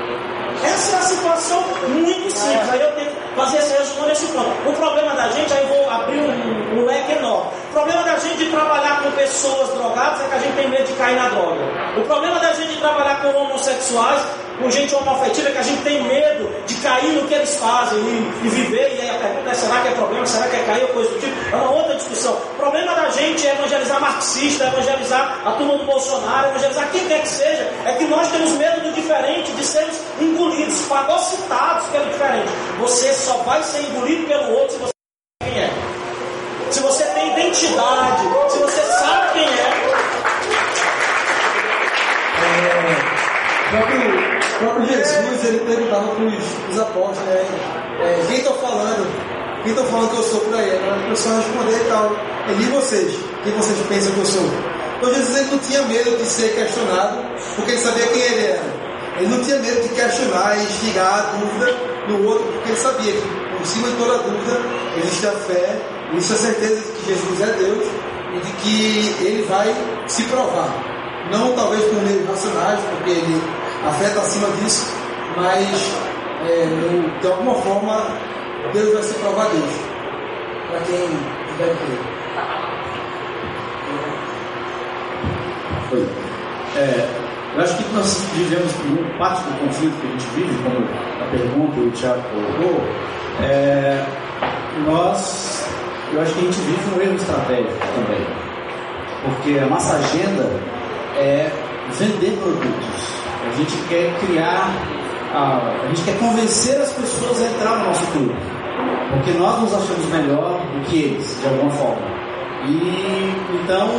Essa 0.62 0.96
é 0.96 1.00
a 1.00 1.02
situação 1.02 1.64
muito 1.90 2.32
simples. 2.32 2.70
Aí 2.70 2.82
eu 2.82 2.92
tenho 2.96 3.12
que 3.12 3.23
fazer 3.36 3.58
esse 3.58 3.78
resumo 3.78 4.08
nesse 4.08 4.28
ponto. 4.28 4.70
O 4.70 4.74
problema 4.74 5.14
da 5.14 5.30
gente, 5.30 5.54
aí 5.54 5.66
vou 5.66 5.90
abrir 5.90 6.20
um, 6.20 6.80
um 6.80 6.86
leque 6.86 7.14
enorme. 7.14 7.52
O 7.70 7.74
problema 7.74 8.04
da 8.04 8.18
gente 8.18 8.38
de 8.38 8.52
trabalhar 8.52 9.02
com 9.02 9.12
pessoas 9.12 9.70
drogadas 9.70 10.22
é 10.22 10.28
que 10.28 10.36
a 10.36 10.40
gente 10.40 10.56
tem 10.56 10.70
medo 10.70 10.86
de 10.86 10.94
cair 10.94 11.16
na 11.16 11.30
droga. 11.30 11.62
O 11.98 12.02
problema 12.02 12.40
da 12.40 12.54
gente 12.54 12.74
de 12.74 12.78
trabalhar 12.78 13.22
com 13.22 13.30
homossexuais, 13.30 14.22
com 14.60 14.70
gente 14.70 14.94
homoafetiva, 14.94 15.50
é 15.50 15.52
que 15.52 15.58
a 15.58 15.64
gente 15.64 15.82
tem 15.82 16.04
medo 16.04 16.50
de 16.68 16.76
cair 16.76 17.14
no 17.14 17.28
que 17.28 17.34
eles 17.34 17.58
fazem 17.58 17.98
e, 17.98 18.46
e 18.46 18.50
viver. 18.50 18.96
E 18.96 19.02
aí 19.02 19.10
a 19.10 19.20
pergunta 19.20 19.50
é: 19.50 19.54
será 19.56 19.82
que 19.82 19.88
é 19.88 19.92
problema? 19.92 20.26
Será 20.26 20.48
que 20.48 20.56
é 20.56 20.60
cair 20.64 20.84
ou 20.84 20.90
coisa 20.90 21.10
do 21.10 21.20
tipo? 21.20 21.36
É 21.52 21.56
uma 21.56 21.72
outra 21.72 21.96
discussão. 21.96 22.34
O 22.34 22.58
problema 22.58 22.94
da 22.94 23.10
gente 23.10 23.48
é 23.48 23.54
evangelizar 23.54 24.00
marxista, 24.00 24.66
evangelizar 24.66 25.40
a 25.44 25.52
turma 25.54 25.76
do 25.78 25.86
Bolsonaro, 25.86 26.50
evangelizar 26.50 26.88
quem 26.92 27.08
quer 27.08 27.22
que 27.22 27.30
seja. 27.30 27.72
É 27.86 27.94
que 27.94 28.06
nós 28.06 28.28
temos 28.30 28.52
medo 28.52 28.82
do 28.82 28.92
diferente, 28.94 29.52
de 29.52 29.66
sermos 29.66 29.98
engolidos, 30.22 30.86
fagocitados 30.86 31.88
pelo 31.88 32.06
diferente. 32.06 32.50
Você 32.80 33.12
só 33.24 33.38
vai 33.38 33.64
ser 33.64 33.80
engolido 33.84 34.28
pelo 34.28 34.52
outro 34.52 34.76
se 34.76 34.80
você 34.80 34.92
sabe 34.92 35.50
quem 35.50 35.62
é. 35.62 35.72
Se 36.72 36.80
você 36.82 37.04
tem 37.06 37.32
identidade, 37.32 38.22
se 38.50 38.58
você 38.60 38.82
sabe 38.82 39.34
quem 39.34 39.48
é. 39.48 39.74
Próprio, 43.70 44.02
o 44.02 44.60
próprio 44.60 44.86
Jesus, 44.88 45.46
ele 45.46 45.60
perguntava 45.60 46.08
para 46.10 46.26
os 46.26 46.80
apóstolos, 46.80 47.30
né? 47.30 47.46
É, 48.02 48.26
quem 48.28 48.38
estou 48.38 48.56
falando? 48.56 49.08
Quem 49.64 49.72
estou 49.72 49.86
falando 49.88 50.10
que 50.10 50.18
eu 50.18 50.24
sou 50.24 50.42
por 50.42 50.56
aí? 50.56 50.70
Para 50.70 50.96
a 50.96 51.10
pessoa 51.10 51.38
responder 51.38 51.82
e 51.82 51.86
tal. 51.88 52.12
Ele 52.50 52.64
e 52.64 52.68
vocês? 52.68 53.14
Quem 53.44 53.54
vocês 53.54 53.80
pensam 53.88 54.12
que 54.12 54.20
eu 54.20 54.26
sou? 54.26 54.44
Então 54.98 55.14
Jesus 55.14 55.38
ele 55.38 55.52
não 55.52 55.60
tinha 55.60 55.82
medo 55.84 56.18
de 56.18 56.26
ser 56.26 56.54
questionado, 56.56 57.24
porque 57.56 57.72
ele 57.72 57.80
sabia 57.80 58.08
quem 58.08 58.22
ele 58.22 58.46
era. 58.48 58.83
Ele 59.18 59.28
não 59.28 59.44
tinha 59.44 59.58
medo 59.60 59.82
de 59.82 59.90
questionar 59.90 60.58
e 60.58 60.64
instigar 60.64 61.20
a 61.20 61.22
dúvida 61.38 61.76
no 62.08 62.26
outro, 62.28 62.46
porque 62.54 62.70
ele 62.70 62.78
sabia 62.80 63.12
que 63.14 63.58
por 63.58 63.66
cima 63.66 63.88
de 63.90 63.96
toda 63.98 64.18
dúvida 64.20 64.60
existe 64.98 65.28
a 65.28 65.32
fé, 65.32 65.80
existe 66.14 66.34
a 66.34 66.38
certeza 66.38 66.76
de 66.76 66.92
que 66.94 67.06
Jesus 67.14 67.42
é 67.42 67.46
Deus 67.54 67.88
e 68.36 68.40
de 68.40 68.52
que 68.54 69.24
ele 69.26 69.46
vai 69.48 69.74
se 70.08 70.24
provar. 70.24 70.70
Não 71.32 71.54
talvez 71.54 71.84
por 71.86 72.02
meios 72.02 72.28
racionais, 72.28 72.80
porque 72.90 73.12
ele, 73.12 73.42
a 73.88 73.92
fé 73.92 74.06
está 74.08 74.22
acima 74.22 74.48
disso, 74.62 74.92
mas 75.38 75.92
é, 76.50 76.66
no- 76.66 77.20
de 77.22 77.28
alguma 77.28 77.56
forma 77.56 78.18
Deus 78.74 78.94
vai 78.94 79.04
se 79.04 79.14
provar 79.16 79.46
Deus. 79.50 79.72
Para 80.70 80.80
quem 80.82 80.98
tiver 80.98 81.76
crer. 81.78 82.00
Oi. 85.92 86.08
É, 86.76 87.08
eu 87.56 87.62
acho 87.62 87.78
que 87.78 87.94
nós 87.94 88.26
vivemos 88.34 88.74
muito 88.86 89.18
parte 89.18 89.44
do 89.44 89.60
conflito 89.60 89.94
que 90.02 90.08
a 90.08 90.12
gente 90.12 90.26
vive, 90.36 90.64
como 90.64 90.86
a 91.22 91.30
pergunta 91.30 91.80
o 91.80 91.92
Tiago 91.92 92.22
colocou, 92.32 92.82
é, 93.42 94.06
nós, 94.88 95.68
eu 96.12 96.22
acho 96.22 96.34
que 96.34 96.40
a 96.40 96.44
gente 96.44 96.60
vive 96.62 96.96
um 96.96 97.02
erro 97.02 97.16
estratégico 97.16 97.74
também, 97.96 98.26
porque 99.24 99.60
a 99.60 99.68
nossa 99.68 99.96
agenda 99.98 100.50
é 101.16 101.52
vender 101.92 102.38
produtos. 102.40 103.14
A 103.46 103.56
gente 103.56 103.78
quer 103.88 104.18
criar, 104.20 104.72
a, 105.34 105.84
a 105.84 105.88
gente 105.90 106.02
quer 106.04 106.18
convencer 106.18 106.82
as 106.82 106.92
pessoas 106.94 107.40
a 107.40 107.46
entrar 107.46 107.78
no 107.78 107.86
nosso 107.86 108.08
clube, 108.08 108.36
porque 109.12 109.32
nós 109.38 109.62
nos 109.62 109.74
achamos 109.76 110.06
melhor 110.08 110.60
do 110.60 110.86
que 110.90 111.04
eles, 111.04 111.40
de 111.40 111.48
alguma 111.48 111.70
forma. 111.70 112.14
E 112.66 113.34
então 113.62 113.90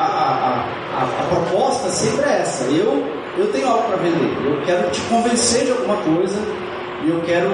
a, 0.00 0.06
a, 0.06 1.00
a, 1.00 1.02
a 1.02 1.24
proposta 1.28 1.88
sempre 1.90 2.28
é 2.28 2.40
essa. 2.40 2.64
Eu, 2.64 3.06
eu 3.36 3.52
tenho 3.52 3.68
algo 3.68 3.84
para 3.84 3.96
vender. 3.96 4.32
Eu 4.44 4.62
quero 4.64 4.90
te 4.90 5.00
convencer 5.02 5.64
de 5.64 5.72
alguma 5.72 5.96
coisa 5.96 6.38
e 7.04 7.10
eu 7.10 7.20
quero 7.22 7.50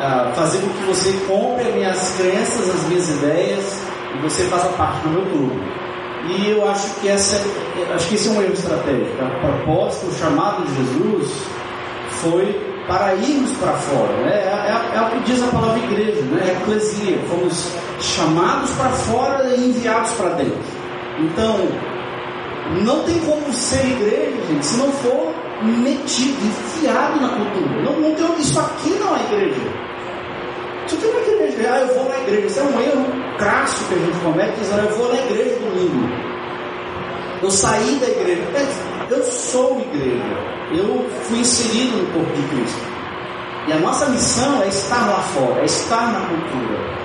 ah, 0.00 0.32
fazer 0.34 0.58
com 0.58 0.68
que 0.68 0.82
você 0.84 1.12
compre 1.26 1.68
as 1.68 1.74
minhas 1.74 2.14
crenças, 2.16 2.74
as 2.74 2.82
minhas 2.88 3.08
ideias 3.08 3.82
e 4.14 4.18
você 4.22 4.44
faça 4.44 4.68
parte 4.70 5.00
do 5.00 5.10
meu 5.10 5.22
clube. 5.26 5.62
E 6.26 6.50
eu 6.50 6.66
acho 6.68 6.88
que 7.00 7.08
essa, 7.08 7.38
acho 7.94 8.08
que 8.08 8.14
esse 8.14 8.28
é 8.28 8.30
um 8.30 8.42
erro 8.42 8.54
estratégico. 8.54 9.22
A 9.22 9.46
proposta, 9.46 10.06
o 10.06 10.12
chamado 10.14 10.64
de 10.64 10.74
Jesus 10.76 11.32
foi 12.22 12.74
para 12.88 13.14
irmos 13.14 13.50
para 13.58 13.72
fora. 13.74 14.12
Né? 14.24 14.32
É, 14.32 14.94
é- 14.94 14.98
é 14.98 15.00
o 15.02 15.10
que 15.10 15.30
diz 15.32 15.42
a 15.42 15.46
palavra 15.48 15.78
igreja, 15.78 16.22
né? 16.22 16.44
É 16.48 16.52
eclesia. 16.62 17.18
Fomos 17.28 17.68
chamados 18.00 18.70
para 18.72 18.88
fora 18.90 19.54
e 19.54 19.68
enviados 19.70 20.10
para 20.12 20.30
dentro. 20.30 20.58
Então, 21.18 21.68
não 22.82 23.04
tem 23.04 23.18
como 23.20 23.52
ser 23.52 23.84
igreja, 23.86 24.46
gente, 24.48 24.66
se 24.66 24.76
não 24.76 24.90
for 24.92 25.34
metido, 25.62 26.38
enfiado 26.44 27.20
na 27.20 27.28
cultura. 27.28 27.82
Não, 27.82 28.00
não 28.00 28.14
tem, 28.14 28.40
isso 28.40 28.58
aqui 28.58 28.90
não 28.90 29.16
é 29.16 29.20
igreja. 29.20 29.60
Isso 30.86 30.96
aqui 30.96 31.06
não 31.06 31.18
é 31.18 31.48
igreja. 31.48 31.70
Ah, 31.72 31.80
eu 31.80 31.94
vou 31.94 32.08
na 32.08 32.18
igreja. 32.18 32.46
Isso 32.46 32.60
é 32.60 32.62
um 32.64 32.80
erro 32.80 33.06
crasso 33.38 33.84
que 33.84 33.94
a 33.94 33.98
gente 33.98 34.18
comete, 34.18 34.58
dizendo, 34.58 34.88
eu 34.88 34.96
vou 34.96 35.12
na 35.12 35.20
igreja 35.20 35.56
domingo. 35.56 36.08
Eu 37.42 37.50
saí 37.50 37.98
da 38.00 38.08
igreja. 38.08 38.42
É, 38.54 39.12
Eu 39.12 39.22
sou 39.22 39.80
igreja. 39.80 40.54
Eu 40.72 41.06
fui 41.24 41.38
inserido 41.38 41.98
no 41.98 42.06
corpo 42.12 42.32
de 42.34 42.42
Cristo. 42.48 42.94
E 43.66 43.72
a 43.72 43.78
nossa 43.78 44.08
missão 44.08 44.62
é 44.62 44.68
estar 44.68 45.06
lá 45.06 45.20
fora, 45.20 45.60
é 45.60 45.64
estar 45.64 46.12
na 46.12 46.20
cultura. 46.26 47.03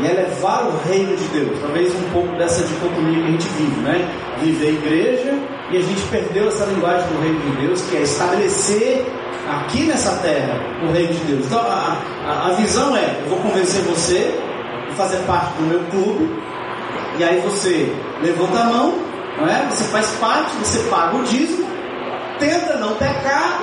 E 0.00 0.06
elevar 0.06 0.66
o 0.66 0.88
reino 0.88 1.16
de 1.16 1.24
Deus. 1.28 1.58
Talvez 1.60 1.94
um 1.94 2.10
pouco 2.12 2.34
dessa 2.36 2.64
dicotomia 2.64 3.22
que 3.22 3.28
a 3.28 3.30
gente 3.30 3.48
vive, 3.48 3.80
né? 3.80 4.08
Vive 4.40 4.66
a 4.66 4.70
igreja 4.70 5.38
e 5.70 5.76
a 5.76 5.80
gente 5.80 6.02
perdeu 6.10 6.48
essa 6.48 6.64
linguagem 6.66 7.06
do 7.08 7.20
reino 7.20 7.40
de 7.40 7.66
Deus, 7.66 7.80
que 7.82 7.96
é 7.96 8.02
estabelecer 8.02 9.06
aqui 9.48 9.82
nessa 9.84 10.16
terra 10.16 10.60
o 10.82 10.92
reino 10.92 11.12
de 11.12 11.24
Deus. 11.24 11.46
Então 11.46 11.60
a, 11.60 11.98
a, 12.26 12.48
a 12.48 12.52
visão 12.54 12.96
é: 12.96 13.20
eu 13.24 13.30
vou 13.30 13.38
convencer 13.38 13.82
você 13.82 14.34
a 14.90 14.94
fazer 14.94 15.18
parte 15.26 15.54
do 15.54 15.62
meu 15.62 15.80
clube, 15.90 16.30
e 17.18 17.24
aí 17.24 17.40
você 17.40 17.92
levanta 18.22 18.60
a 18.60 18.64
mão, 18.64 18.94
não 19.38 19.48
é? 19.48 19.66
Você 19.70 19.84
faz 19.84 20.06
parte, 20.20 20.56
você 20.56 20.78
paga 20.88 21.16
o 21.16 21.22
dízimo, 21.22 21.66
tenta 22.38 22.76
não 22.78 22.94
pecar, 22.94 23.60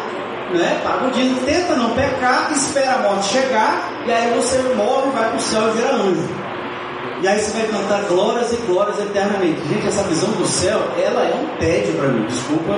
né? 0.58 0.82
Paga 0.84 1.08
o 1.08 1.12
dízimo, 1.12 1.40
tenta 1.42 1.76
não 1.76 1.92
pecar, 1.92 2.52
espera 2.52 2.96
a 2.96 3.00
morte 3.00 3.30
chegar, 3.30 4.04
e 4.06 4.12
aí 4.12 4.34
você 4.36 4.58
morre, 4.76 5.12
vai 5.12 5.30
para 5.30 5.38
o 5.38 5.40
céu 5.40 5.70
e 5.70 5.78
vira 5.78 5.94
anjo. 5.94 6.30
E 7.22 7.28
aí 7.28 7.40
você 7.40 7.52
vai 7.52 7.68
cantar 7.68 8.02
glórias 8.08 8.52
e 8.52 8.56
glórias 8.66 9.00
eternamente. 9.00 9.62
Gente, 9.68 9.88
essa 9.88 10.02
visão 10.04 10.30
do 10.32 10.48
céu, 10.48 10.82
ela 10.98 11.22
é 11.22 11.36
um 11.36 11.58
tédio 11.60 11.94
para 11.94 12.08
mim. 12.08 12.26
Desculpa 12.26 12.76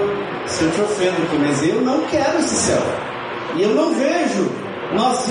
se 0.48 0.66
eu 0.66 0.72
te 0.72 0.82
ofendo 0.82 1.24
aqui, 1.24 1.38
mas 1.38 1.64
eu 1.64 1.82
não 1.82 2.02
quero 2.08 2.40
esse 2.40 2.56
céu. 2.56 2.82
E 3.56 3.62
eu 3.62 3.70
não 3.70 3.94
vejo 3.94 4.52
nós, 4.94 5.26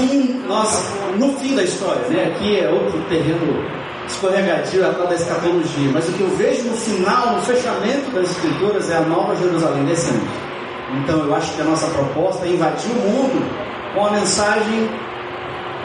nós 0.49 0.93
no 1.18 1.34
fim 1.34 1.55
da 1.55 1.62
história, 1.62 2.09
né? 2.09 2.32
Aqui 2.34 2.59
é 2.59 2.70
outro 2.70 2.99
terreno 3.11 3.62
escorregadio, 4.07 4.86
a 4.86 4.90
da 4.90 5.14
escatologia. 5.14 5.90
Mas 5.93 6.09
o 6.09 6.12
que 6.12 6.20
eu 6.22 6.30
vejo 6.30 6.62
no 6.64 6.76
final, 6.76 7.36
no 7.36 7.43
fechamento 7.43 8.11
das 8.12 8.30
escrituras, 8.30 8.90
é 8.90 8.97
a 8.97 9.01
nova 9.03 9.36
Jerusalém 9.36 9.84
descendo. 9.84 10.51
Então 10.95 11.20
eu 11.24 11.34
acho 11.34 11.55
que 11.55 11.62
a 11.62 11.64
nossa 11.64 11.86
proposta 11.88 12.47
é 12.47 12.51
invadir 12.51 12.90
o 12.90 12.95
mundo 12.95 13.51
com 13.95 14.07
a 14.07 14.11
mensagem 14.11 14.88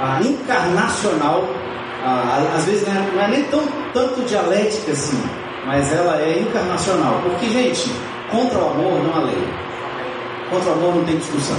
a, 0.01 0.21
encarnacional 0.21 1.43
ah, 2.03 2.53
às 2.55 2.65
vezes 2.65 2.87
não 2.87 2.93
é, 2.93 3.11
não 3.13 3.21
é 3.21 3.27
nem 3.27 3.43
tão, 3.45 3.63
tanto 3.93 4.21
dialética 4.21 4.91
assim, 4.91 5.21
mas 5.65 5.91
ela 5.91 6.21
é 6.21 6.39
encarnacional. 6.39 7.19
Porque, 7.23 7.49
gente, 7.49 7.91
contra 8.31 8.59
o 8.59 8.69
amor 8.69 9.03
não 9.03 9.15
há 9.15 9.19
lei. 9.25 9.47
Contra 10.49 10.69
o 10.69 10.73
amor 10.73 10.95
não 10.95 11.03
tem 11.03 11.17
discussão. 11.17 11.57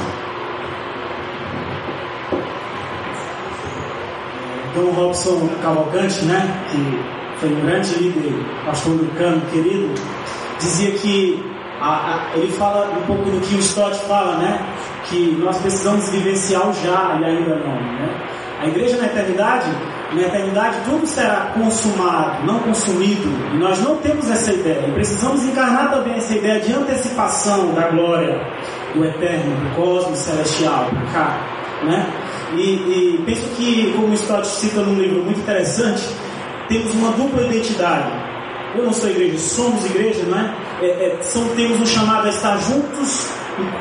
Dom 4.74 4.90
Robson 4.92 5.50
Cavalcante, 5.62 6.24
né, 6.24 6.64
que 6.70 7.40
foi 7.40 7.50
um 7.50 7.60
grande 7.66 7.94
líder, 7.96 8.32
pastor 8.64 8.94
lucano 8.94 9.42
querido, 9.50 9.92
dizia 10.58 10.92
que 10.92 11.44
a, 11.80 12.30
a, 12.32 12.36
ele 12.36 12.52
fala 12.52 12.90
um 12.90 13.02
pouco 13.06 13.30
do 13.30 13.40
que 13.40 13.54
o 13.54 13.58
Stott 13.58 13.96
fala, 14.06 14.36
né, 14.38 14.60
que 15.04 15.36
nós 15.40 15.58
precisamos 15.58 16.08
vivenciar 16.08 16.68
o 16.68 16.72
já 16.72 17.18
e 17.20 17.24
ainda 17.24 17.56
não, 17.56 17.74
né. 17.74 18.20
A 18.60 18.66
igreja 18.66 18.96
na 18.96 19.06
eternidade 19.06 19.70
na 20.12 20.22
eternidade 20.22 20.76
tudo 20.86 21.06
será 21.06 21.52
consumado, 21.54 22.46
não 22.46 22.60
consumido. 22.60 23.28
E 23.54 23.58
nós 23.58 23.80
não 23.82 23.96
temos 23.96 24.30
essa 24.30 24.52
ideia. 24.52 24.86
E 24.88 24.92
precisamos 24.92 25.44
encarnar 25.44 25.90
também 25.90 26.14
essa 26.14 26.34
ideia 26.34 26.60
de 26.60 26.72
antecipação 26.72 27.74
da 27.74 27.88
glória 27.88 28.40
do 28.94 29.04
eterno, 29.04 29.54
do 29.54 29.74
cosmos 29.76 30.18
celestial, 30.18 30.86
cá. 31.12 31.38
Né? 31.84 32.06
E, 32.56 32.60
e 32.60 33.22
penso 33.26 33.46
que, 33.56 33.92
como 33.94 34.08
o 34.08 34.14
Stott 34.14 34.46
cita 34.46 34.80
num 34.80 34.98
livro 34.98 35.22
muito 35.22 35.40
interessante, 35.40 36.02
temos 36.68 36.94
uma 36.94 37.12
dupla 37.12 37.42
identidade. 37.42 38.10
Eu 38.74 38.84
não 38.84 38.92
sou 38.92 39.10
igreja, 39.10 39.38
somos 39.38 39.84
igreja, 39.84 40.22
não 40.26 40.38
é? 40.38 40.54
É, 40.82 40.86
é 40.86 41.18
são, 41.22 41.48
temos 41.50 41.80
um 41.80 41.86
chamado 41.86 42.26
a 42.26 42.30
estar 42.30 42.56
juntos 42.58 43.28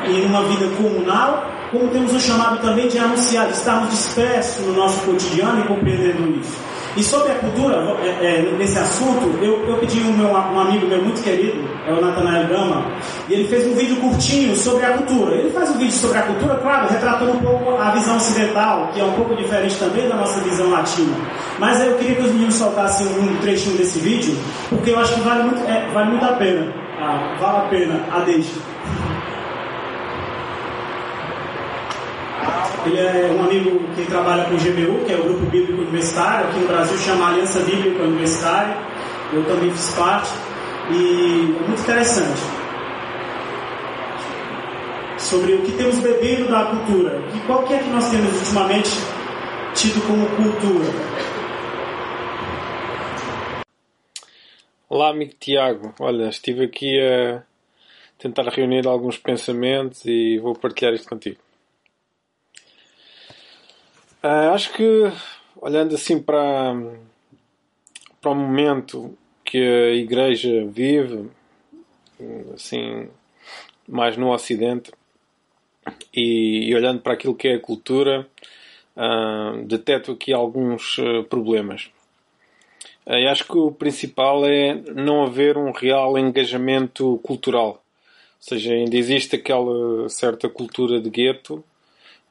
em 0.06 0.26
uma 0.26 0.42
vida 0.44 0.68
comunal 0.76 1.58
como 1.70 1.88
temos 1.88 2.12
um 2.12 2.20
chamado 2.20 2.60
também 2.60 2.88
de 2.88 2.98
anunciar, 2.98 3.46
de 3.46 3.52
estarmos 3.52 3.90
dispersos 3.90 4.66
no 4.66 4.74
nosso 4.74 5.00
cotidiano 5.04 5.60
e 5.60 5.68
compreendendo 5.68 6.38
isso. 6.40 6.56
E 6.96 7.02
sobre 7.02 7.30
a 7.30 7.34
cultura, 7.36 7.76
é, 8.02 8.08
é, 8.08 8.54
nesse 8.58 8.76
assunto, 8.78 9.38
eu, 9.40 9.64
eu 9.68 9.76
pedi 9.76 10.00
um, 10.00 10.12
meu, 10.14 10.30
um 10.30 10.60
amigo 10.60 10.86
meu 10.86 11.00
muito 11.00 11.22
querido, 11.22 11.62
é 11.86 11.92
o 11.92 12.00
Nathanael 12.00 12.48
Gama, 12.48 12.90
e 13.28 13.34
ele 13.34 13.46
fez 13.46 13.66
um 13.68 13.74
vídeo 13.74 13.96
curtinho 13.96 14.56
sobre 14.56 14.84
a 14.84 14.94
cultura. 14.94 15.36
Ele 15.36 15.50
faz 15.50 15.70
um 15.70 15.78
vídeo 15.78 15.92
sobre 15.92 16.18
a 16.18 16.22
cultura, 16.22 16.56
claro, 16.56 16.88
retratando 16.88 17.32
um 17.32 17.40
pouco 17.40 17.76
a 17.76 17.90
visão 17.90 18.16
ocidental, 18.16 18.90
que 18.92 19.00
é 19.00 19.04
um 19.04 19.12
pouco 19.12 19.36
diferente 19.36 19.76
também 19.76 20.08
da 20.08 20.16
nossa 20.16 20.40
visão 20.40 20.70
latina. 20.70 21.14
Mas 21.58 21.80
eu 21.84 21.94
queria 21.98 22.16
que 22.16 22.22
os 22.22 22.32
meninos 22.32 22.54
soltassem 22.54 23.06
um 23.06 23.36
trechinho 23.36 23.76
desse 23.76 24.00
vídeo, 24.00 24.36
porque 24.68 24.90
eu 24.90 24.98
acho 24.98 25.14
que 25.14 25.20
vale 25.20 25.44
muito, 25.44 25.62
é, 25.68 25.86
vale 25.92 26.10
muito 26.10 26.24
a 26.24 26.32
pena. 26.32 26.87
Ah, 27.00 27.36
vale 27.38 27.58
a 27.58 27.60
pena 27.68 28.04
a 28.12 28.20
deixa. 28.20 28.60
Ele 32.86 32.98
é 32.98 33.36
um 33.38 33.44
amigo 33.44 33.80
que 33.94 34.04
trabalha 34.06 34.44
com 34.44 34.54
o 34.54 34.58
GBU, 34.58 35.04
que 35.04 35.12
é 35.12 35.16
o 35.16 35.22
Grupo 35.22 35.46
Bíblico 35.46 35.82
Universitário, 35.82 36.48
aqui 36.48 36.58
no 36.58 36.66
Brasil 36.66 36.98
chama 36.98 37.28
Aliança 37.28 37.60
Bíblica 37.60 38.02
Universitária. 38.02 38.76
Eu 39.32 39.44
também 39.44 39.70
fiz 39.70 39.94
parte. 39.94 40.30
E 40.90 41.54
é 41.56 41.66
muito 41.68 41.80
interessante. 41.80 42.40
Sobre 45.18 45.52
o 45.52 45.62
que 45.62 45.72
temos 45.72 45.98
bebido 45.98 46.48
da 46.48 46.64
cultura. 46.64 47.22
E 47.34 47.38
qual 47.40 47.62
que 47.64 47.74
é 47.74 47.78
que 47.78 47.90
nós 47.90 48.08
temos 48.10 48.34
ultimamente 48.38 48.90
tido 49.74 50.04
como 50.06 50.26
cultura? 50.30 51.37
Olá, 54.90 55.10
amigo 55.10 55.34
Tiago. 55.38 55.94
Olha, 56.00 56.30
estive 56.30 56.64
aqui 56.64 56.98
a 56.98 57.42
tentar 58.16 58.48
reunir 58.48 58.86
alguns 58.86 59.18
pensamentos 59.18 60.02
e 60.06 60.38
vou 60.38 60.54
partilhar 60.54 60.94
isto 60.94 61.06
contigo. 61.06 61.36
Uh, 64.24 64.54
acho 64.54 64.72
que, 64.72 65.12
olhando 65.60 65.94
assim 65.94 66.18
para, 66.18 66.72
para 68.18 68.30
o 68.30 68.34
momento 68.34 69.14
que 69.44 69.58
a 69.58 69.90
Igreja 69.90 70.64
vive, 70.64 71.30
assim, 72.54 73.10
mais 73.86 74.16
no 74.16 74.32
Ocidente, 74.32 74.90
e, 76.14 76.70
e 76.70 76.74
olhando 76.74 77.02
para 77.02 77.12
aquilo 77.12 77.34
que 77.34 77.48
é 77.48 77.56
a 77.56 77.60
cultura, 77.60 78.26
uh, 78.96 79.62
deteto 79.66 80.12
aqui 80.12 80.32
alguns 80.32 80.96
uh, 80.96 81.24
problemas. 81.24 81.90
Uh, 83.08 83.28
acho 83.30 83.44
que 83.44 83.56
o 83.56 83.72
principal 83.72 84.44
é 84.44 84.74
não 84.94 85.24
haver 85.24 85.56
um 85.56 85.72
real 85.72 86.18
engajamento 86.18 87.18
cultural. 87.22 87.82
Ou 88.38 88.42
seja, 88.42 88.72
ainda 88.72 88.96
existe 88.96 89.34
aquela 89.34 90.08
certa 90.08 90.48
cultura 90.48 91.00
de 91.00 91.10
gueto, 91.10 91.64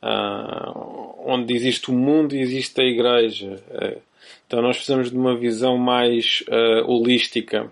uh, 0.02 1.16
onde 1.26 1.54
existe 1.54 1.92
o 1.92 1.94
mundo 1.94 2.36
e 2.36 2.40
existe 2.40 2.80
a 2.80 2.84
igreja. 2.84 3.62
Uh, 3.70 4.02
então 4.46 4.62
nós 4.62 4.78
precisamos 4.78 5.12
de 5.12 5.18
uma 5.18 5.36
visão 5.36 5.78
mais 5.78 6.44
uh, 6.48 6.90
holística. 6.90 7.70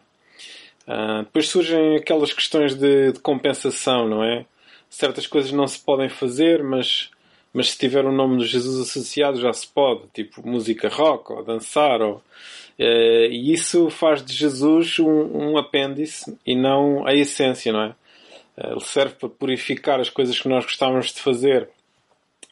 depois 1.24 1.47
surgem 1.47 1.95
aquelas 1.95 2.34
questões 2.34 2.76
de, 2.76 3.14
de, 3.14 3.20
compensação, 3.20 4.08
não 4.08 4.24
é? 4.24 4.45
Certas 4.89 5.26
coisas 5.26 5.51
não 5.51 5.68
se 5.68 5.80
podem 5.80 6.10
fazer, 6.10 6.64
mas, 6.64 7.10
mas 7.56 7.72
se 7.72 7.78
tiver 7.78 8.03
o 8.03 8.12
nome 8.12 8.39
de 8.39 8.47
Jesus 8.47 8.86
associado 8.86 9.39
já 9.39 9.53
se 9.53 9.66
pode, 9.66 10.01
tipo 10.14 10.45
música 10.45 10.89
rock 10.89 11.32
ou 11.32 11.41
dançar. 11.41 12.01
Ou, 12.01 12.22
e 12.78 13.53
isso 13.53 13.89
faz 13.89 14.22
de 14.22 14.34
Jesus 14.34 14.99
um, 14.99 15.53
um 15.53 15.58
apêndice 15.58 16.38
e 16.45 16.53
não 16.53 17.08
a 17.08 17.16
essência, 17.16 17.72
não 17.72 17.82
é? 17.82 17.95
Ele 18.58 18.82
serve 18.82 19.16
para 19.16 19.30
purificar 19.30 20.01
as 20.01 20.10
coisas 20.10 20.38
que 20.38 20.49
nós 20.49 20.66
gostávamos 20.66 21.14
de 21.14 21.22
fazer 21.22 21.70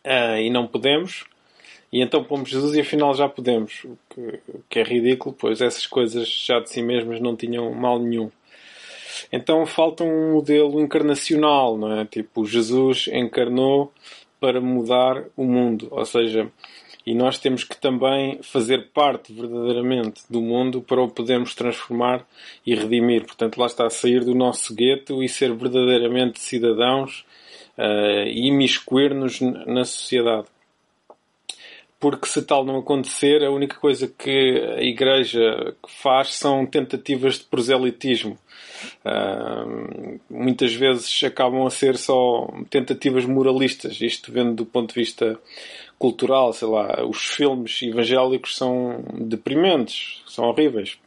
uh, 0.06 0.38
e 0.38 0.50
não 0.50 0.68
podemos, 0.68 1.26
e 1.92 2.02
então 2.02 2.24
pomos 2.24 2.50
Jesus 2.50 2.74
e 2.74 2.80
afinal 2.80 3.14
já 3.14 3.28
podemos, 3.28 3.84
o 3.84 3.98
que, 4.10 4.22
o 4.48 4.64
que, 4.70 4.80
é 4.80 4.84
ridículo, 4.84 5.36
pois 5.38 5.60
essas 5.60 5.86
coisas 5.86 6.28
já 6.28 6.62
de 6.62 6.70
si 6.70 6.82
mesmas 6.82 7.20
não 7.20 7.36
tinham 7.36 7.74
mal 7.74 8.00
nenhum. 8.00 8.32
Então 9.32 9.66
falta 9.66 10.04
um 10.04 10.34
modelo 10.34 10.80
encarnacional, 10.80 11.78
não 11.78 12.00
é? 12.00 12.06
Tipo, 12.06 12.46
Jesus 12.46 13.10
encarnou 13.12 13.92
para 14.44 14.60
mudar 14.60 15.24
o 15.38 15.46
mundo, 15.46 15.88
ou 15.90 16.04
seja, 16.04 16.52
e 17.06 17.16
nós 17.16 17.38
temos 17.38 17.64
que 17.64 17.78
também 17.78 18.44
fazer 18.44 18.90
parte 18.94 19.32
verdadeiramente 19.32 20.22
do 20.30 20.42
mundo 20.42 20.82
para 20.82 21.02
o 21.02 21.08
podermos 21.08 21.56
transformar 21.56 22.28
e 22.66 22.76
redimir. 22.76 23.24
Portanto, 23.26 23.58
lá 23.58 23.68
está 23.68 23.86
a 23.86 23.90
sair 23.90 24.26
do 24.26 24.36
nosso 24.36 24.76
gueto 24.76 25.24
e 25.24 25.30
ser 25.30 25.54
verdadeiramente 25.54 26.42
cidadãos 26.42 27.26
uh, 27.78 28.28
e 28.28 28.50
imiscuir-nos 28.50 29.40
na 29.40 29.86
sociedade. 29.86 30.48
Porque 32.04 32.28
se 32.28 32.42
tal 32.42 32.66
não 32.66 32.80
acontecer, 32.80 33.46
a 33.46 33.50
única 33.50 33.78
coisa 33.78 34.10
que 34.10 34.60
a 34.78 34.84
Igreja 34.84 35.74
faz 35.88 36.36
são 36.36 36.66
tentativas 36.66 37.36
de 37.36 37.46
proselitismo. 37.46 38.38
Uh, 39.06 40.20
muitas 40.30 40.74
vezes 40.74 41.24
acabam 41.24 41.66
a 41.66 41.70
ser 41.70 41.96
só 41.96 42.46
tentativas 42.70 43.24
moralistas, 43.24 44.02
isto 44.02 44.34
vendo 44.34 44.54
do 44.54 44.66
ponto 44.66 44.94
de 44.94 45.00
vista 45.00 45.40
cultural, 45.98 46.52
sei 46.52 46.68
lá, 46.68 47.06
os 47.06 47.26
filmes 47.26 47.82
evangélicos 47.82 48.58
são 48.58 49.02
deprimentes, 49.22 50.22
são 50.28 50.44
horríveis. 50.44 51.00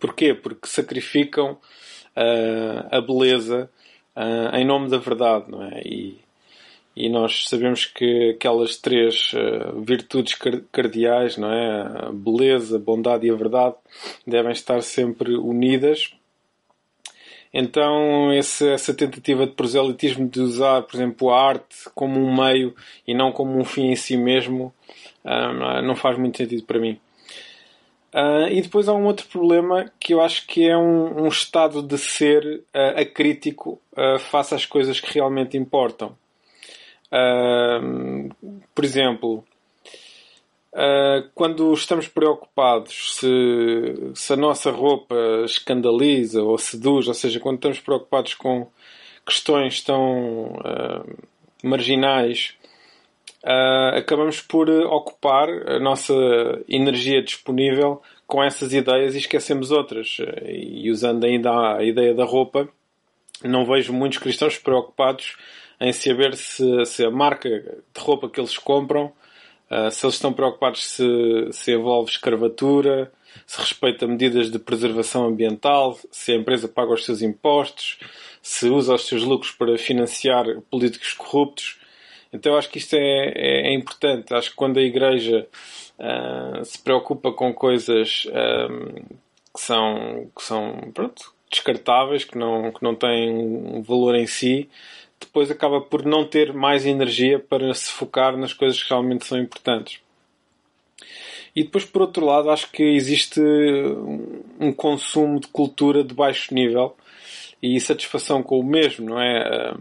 Porquê? 0.00 0.34
Porque 0.34 0.66
sacrificam 0.66 1.52
uh, 1.52 2.88
a 2.90 3.00
beleza 3.00 3.70
uh, 4.16 4.56
em 4.56 4.66
nome 4.66 4.90
da 4.90 4.98
verdade, 4.98 5.48
não 5.48 5.62
é? 5.62 5.80
E, 5.84 6.18
e 6.98 7.08
nós 7.08 7.44
sabemos 7.48 7.86
que 7.86 8.30
aquelas 8.30 8.76
três 8.76 9.32
uh, 9.32 9.80
virtudes 9.80 10.36
cardeais, 10.72 11.36
não 11.36 11.48
é? 11.52 12.08
A 12.08 12.12
beleza, 12.12 12.74
a 12.74 12.80
bondade 12.80 13.24
e 13.24 13.30
a 13.30 13.36
verdade, 13.36 13.76
devem 14.26 14.50
estar 14.50 14.82
sempre 14.82 15.36
unidas. 15.36 16.12
Então, 17.54 18.32
esse, 18.32 18.68
essa 18.68 18.92
tentativa 18.92 19.46
de 19.46 19.52
proselitismo 19.52 20.28
de 20.28 20.40
usar, 20.40 20.82
por 20.82 20.96
exemplo, 20.96 21.30
a 21.30 21.40
arte 21.40 21.88
como 21.94 22.20
um 22.20 22.34
meio 22.34 22.74
e 23.06 23.14
não 23.14 23.30
como 23.30 23.56
um 23.56 23.64
fim 23.64 23.92
em 23.92 23.96
si 23.96 24.16
mesmo, 24.16 24.74
uh, 25.24 25.80
não 25.82 25.94
faz 25.94 26.18
muito 26.18 26.36
sentido 26.36 26.64
para 26.64 26.80
mim. 26.80 26.98
Uh, 28.12 28.48
e 28.50 28.60
depois 28.60 28.88
há 28.88 28.92
um 28.92 29.04
outro 29.04 29.28
problema 29.28 29.88
que 30.00 30.14
eu 30.14 30.20
acho 30.20 30.48
que 30.48 30.68
é 30.68 30.76
um, 30.76 31.22
um 31.22 31.28
estado 31.28 31.80
de 31.80 31.96
ser 31.96 32.64
uh, 32.74 33.00
acrítico 33.00 33.80
face 34.30 34.54
às 34.54 34.64
coisas 34.64 35.00
que 35.00 35.14
realmente 35.14 35.56
importam. 35.56 36.16
Uh, 37.12 38.28
por 38.74 38.84
exemplo, 38.84 39.44
quando 41.34 41.72
estamos 41.72 42.06
preocupados 42.06 43.16
se, 43.16 44.12
se 44.14 44.32
a 44.32 44.36
nossa 44.36 44.70
roupa 44.70 45.16
escandaliza 45.44 46.40
ou 46.42 46.56
seduz, 46.56 47.08
ou 47.08 47.14
seja, 47.14 47.40
quando 47.40 47.56
estamos 47.56 47.80
preocupados 47.80 48.34
com 48.34 48.68
questões 49.26 49.82
tão 49.82 50.52
marginais 51.64 52.54
uh, 53.44 53.96
acabamos 53.96 54.40
por 54.40 54.68
ocupar 54.68 55.48
a 55.48 55.78
nossa 55.78 56.14
energia 56.68 57.22
disponível 57.22 58.02
com 58.26 58.42
essas 58.42 58.72
ideias 58.72 59.14
e 59.14 59.18
esquecemos 59.18 59.70
outras. 59.70 60.18
E 60.46 60.90
usando 60.90 61.24
ainda 61.24 61.76
a 61.76 61.84
ideia 61.84 62.14
da 62.14 62.24
roupa, 62.24 62.68
não 63.42 63.64
vejo 63.64 63.92
muitos 63.92 64.18
cristãos 64.18 64.58
preocupados 64.58 65.36
em 65.80 65.92
saber 65.92 66.36
se, 66.36 66.84
se 66.86 67.04
a 67.04 67.10
marca 67.10 67.48
de 67.48 68.00
roupa 68.00 68.28
que 68.28 68.40
eles 68.40 68.58
compram, 68.58 69.12
uh, 69.70 69.90
se 69.90 70.04
eles 70.04 70.14
estão 70.16 70.32
preocupados 70.32 70.84
se, 70.84 71.04
se 71.52 71.72
envolve 71.72 72.10
escravatura, 72.10 73.12
se 73.46 73.60
respeita 73.60 74.06
medidas 74.06 74.50
de 74.50 74.58
preservação 74.58 75.26
ambiental, 75.26 75.98
se 76.10 76.32
a 76.32 76.36
empresa 76.36 76.68
paga 76.68 76.92
os 76.92 77.04
seus 77.04 77.22
impostos, 77.22 77.98
se 78.42 78.68
usa 78.68 78.94
os 78.94 79.06
seus 79.06 79.22
lucros 79.22 79.52
para 79.52 79.76
financiar 79.78 80.44
políticos 80.70 81.12
corruptos. 81.12 81.78
Então 82.32 82.56
acho 82.56 82.68
que 82.68 82.78
isto 82.78 82.94
é, 82.94 83.32
é, 83.34 83.68
é 83.68 83.74
importante. 83.74 84.34
Acho 84.34 84.50
que 84.50 84.56
quando 84.56 84.78
a 84.78 84.82
Igreja 84.82 85.46
uh, 85.98 86.64
se 86.64 86.78
preocupa 86.82 87.32
com 87.32 87.52
coisas 87.52 88.26
um, 88.70 88.94
que 89.54 89.60
são, 89.60 90.30
que 90.36 90.42
são 90.42 90.90
pronto, 90.92 91.32
descartáveis, 91.50 92.24
que 92.24 92.36
não, 92.36 92.70
que 92.70 92.82
não 92.82 92.94
têm 92.94 93.30
um 93.30 93.82
valor 93.82 94.14
em 94.14 94.26
si, 94.26 94.68
depois 95.20 95.50
acaba 95.50 95.80
por 95.80 96.04
não 96.04 96.26
ter 96.26 96.52
mais 96.52 96.86
energia 96.86 97.38
para 97.38 97.72
se 97.74 97.90
focar 97.90 98.36
nas 98.36 98.52
coisas 98.52 98.82
que 98.82 98.88
realmente 98.90 99.26
são 99.26 99.38
importantes. 99.38 100.00
E 101.54 101.64
depois, 101.64 101.84
por 101.84 102.02
outro 102.02 102.24
lado, 102.24 102.50
acho 102.50 102.70
que 102.70 102.82
existe 102.82 103.40
um 104.60 104.72
consumo 104.72 105.40
de 105.40 105.48
cultura 105.48 106.04
de 106.04 106.14
baixo 106.14 106.54
nível 106.54 106.96
e 107.62 107.80
satisfação 107.80 108.42
com 108.42 108.60
o 108.60 108.64
mesmo, 108.64 109.10
não 109.10 109.20
é? 109.20 109.74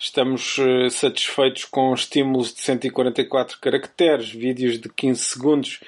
estamos 0.00 0.58
eh, 0.58 0.88
satisfeitos 0.88 1.66
com 1.66 1.92
estímulos 1.92 2.54
de 2.54 2.62
144 2.62 3.58
caracteres, 3.60 4.30
vídeos 4.30 4.80
de 4.80 4.88
15 4.88 5.20
segundos, 5.20 5.80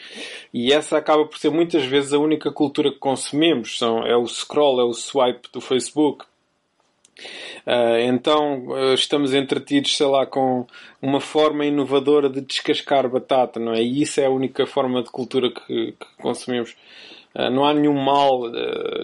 e 0.53 0.71
essa 0.71 0.99
acaba 0.99 1.25
por 1.25 1.39
ser 1.39 1.51
muitas 1.51 1.85
vezes 1.87 2.13
a 2.13 2.19
única 2.19 2.53
cultura 2.53 2.93
que 2.93 2.99
consumimos. 2.99 3.79
São, 3.79 4.07
é 4.07 4.15
o 4.15 4.27
scroll, 4.27 4.81
é 4.81 4.85
o 4.85 4.93
swipe 4.93 5.49
do 5.51 5.63
Facebook. 5.63 6.27
Uh, 7.67 7.99
então 8.09 8.67
uh, 8.67 8.95
estamos 8.95 9.35
entretidos, 9.35 9.97
sei 9.97 10.07
lá, 10.07 10.27
com 10.27 10.67
uma 11.01 11.21
forma 11.21 11.65
inovadora 11.65 12.29
de 12.29 12.41
descascar 12.41 13.09
batata, 13.09 13.61
não 13.61 13.73
é? 13.73 13.83
E 13.83 14.03
isso 14.03 14.21
é 14.21 14.27
a 14.27 14.31
única 14.31 14.67
forma 14.67 15.03
de 15.03 15.11
cultura 15.11 15.51
que, 15.51 15.93
que 15.93 16.07
consumimos. 16.19 16.75
Uh, 17.35 17.51
não 17.51 17.65
há 17.65 17.73
nenhum 17.73 17.95
mal 17.95 18.51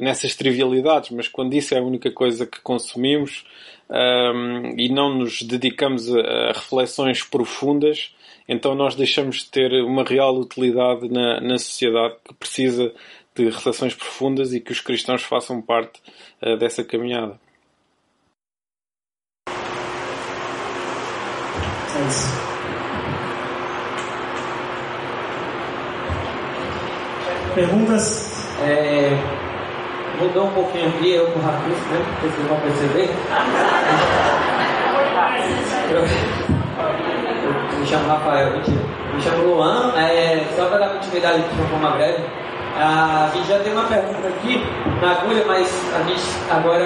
nessas 0.00 0.34
trivialidades, 0.34 1.10
mas 1.10 1.28
quando 1.28 1.54
isso 1.54 1.74
é 1.74 1.78
a 1.78 1.82
única 1.82 2.10
coisa 2.10 2.46
que 2.46 2.60
consumimos, 2.60 3.44
um, 3.90 4.74
e 4.78 4.90
não 4.90 5.14
nos 5.14 5.40
dedicamos 5.40 6.14
a, 6.14 6.20
a, 6.20 6.52
reflexões 6.52 7.22
profundas, 7.22 8.14
então 8.46 8.74
nós 8.74 8.94
deixamos 8.94 9.38
de 9.38 9.46
ter 9.46 9.72
uma 9.82 10.04
real 10.04 10.36
utilidade 10.36 11.08
na, 11.08 11.40
na 11.40 11.58
sociedade 11.58 12.16
que 12.26 12.34
precisa 12.34 12.92
de 13.34 13.44
reflexões 13.46 13.94
profundas 13.94 14.52
e 14.52 14.60
que 14.60 14.72
os 14.72 14.80
cristãos 14.80 15.22
façam 15.22 15.62
parte 15.62 16.02
dessa 16.58 16.84
caminhada. 16.84 17.38
É. 22.08 22.48
Perguntas? 27.54 28.48
É, 28.62 29.16
mudou 30.18 30.46
um 30.46 30.50
pouquinho 30.52 30.88
aqui, 30.88 31.14
eu 31.14 31.26
com 31.26 31.38
o 31.38 31.42
Rafis, 31.42 31.76
né? 31.90 32.02
Vocês 32.20 32.48
vão 32.48 32.58
perceber. 32.60 33.10
Eu, 35.90 36.00
eu 37.72 37.78
me 37.78 37.86
chamo 37.86 38.08
Rafael, 38.08 38.52
mentira. 38.52 38.80
Me 39.14 39.22
chamo 39.22 39.44
Luan, 39.44 39.92
é, 39.96 40.46
só 40.56 40.66
para 40.66 40.78
dar 40.78 40.88
continuidade 40.90 41.40
aqui 41.40 41.54
de 41.54 41.74
uma 41.74 41.90
breve. 41.90 42.24
A 42.80 43.30
gente 43.34 43.48
já 43.48 43.58
tem 43.58 43.72
uma 43.72 43.84
pergunta 43.84 44.28
aqui 44.28 44.64
na 45.02 45.10
agulha, 45.12 45.44
mas 45.46 45.68
a 45.94 46.02
gente 46.04 46.22
agora 46.50 46.84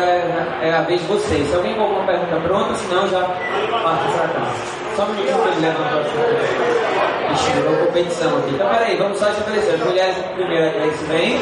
é 0.63 0.75
a 0.75 0.83
vez 0.83 1.01
de 1.03 1.07
vocês. 1.07 1.49
Se 1.49 1.55
alguém 1.55 1.75
com 1.75 1.83
alguma 1.83 2.05
pergunta 2.07 2.41
pronta, 2.41 2.75
senão 2.75 3.07
já 3.09 3.21
passa 3.21 4.09
para 4.19 4.29
cá. 4.29 4.82
Só 4.97 5.05
um 5.05 5.09
minutinho 5.15 5.43
que 5.43 5.49
ele 5.49 5.61
leva 5.61 5.85
a 5.85 7.33
Ixi, 7.33 7.53
virou 7.53 7.87
competição 7.87 8.39
aqui. 8.39 8.51
Então 8.51 8.69
peraí, 8.69 8.97
vamos 8.97 9.19
só 9.19 9.29
estabelecer. 9.31 9.75
As 9.75 9.81
mulheres 9.81 10.17
primeiro 10.35 10.65
é 10.65 10.87
isso 10.87 11.05
vem. 11.07 11.41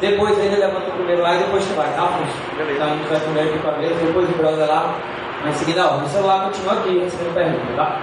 Depois 0.00 0.38
ele 0.38 0.56
levanta 0.56 0.88
o 0.88 0.92
primeiro 0.92 1.22
lá 1.22 1.34
e 1.34 1.38
depois 1.38 1.62
você 1.62 1.74
vai, 1.74 1.92
tá, 1.94 2.04
Afonso? 2.04 2.32
Então 2.54 2.86
a 2.86 2.90
gente 2.90 3.08
vai 3.08 3.20
primeiro 3.20 3.50
aqui 3.50 3.58
com 3.58 3.68
a 3.68 3.72
mesa, 3.72 3.94
depois 3.94 4.28
o 4.30 4.32
brother 4.32 4.66
lá, 4.66 4.98
mas 5.44 5.54
em 5.54 5.58
seguida, 5.58 5.86
ó, 5.86 5.98
o 5.98 6.08
celular 6.08 6.44
continua 6.44 6.72
aqui 6.72 6.98
recebendo 7.00 7.34
pergunta, 7.34 7.74
tá? 7.76 8.00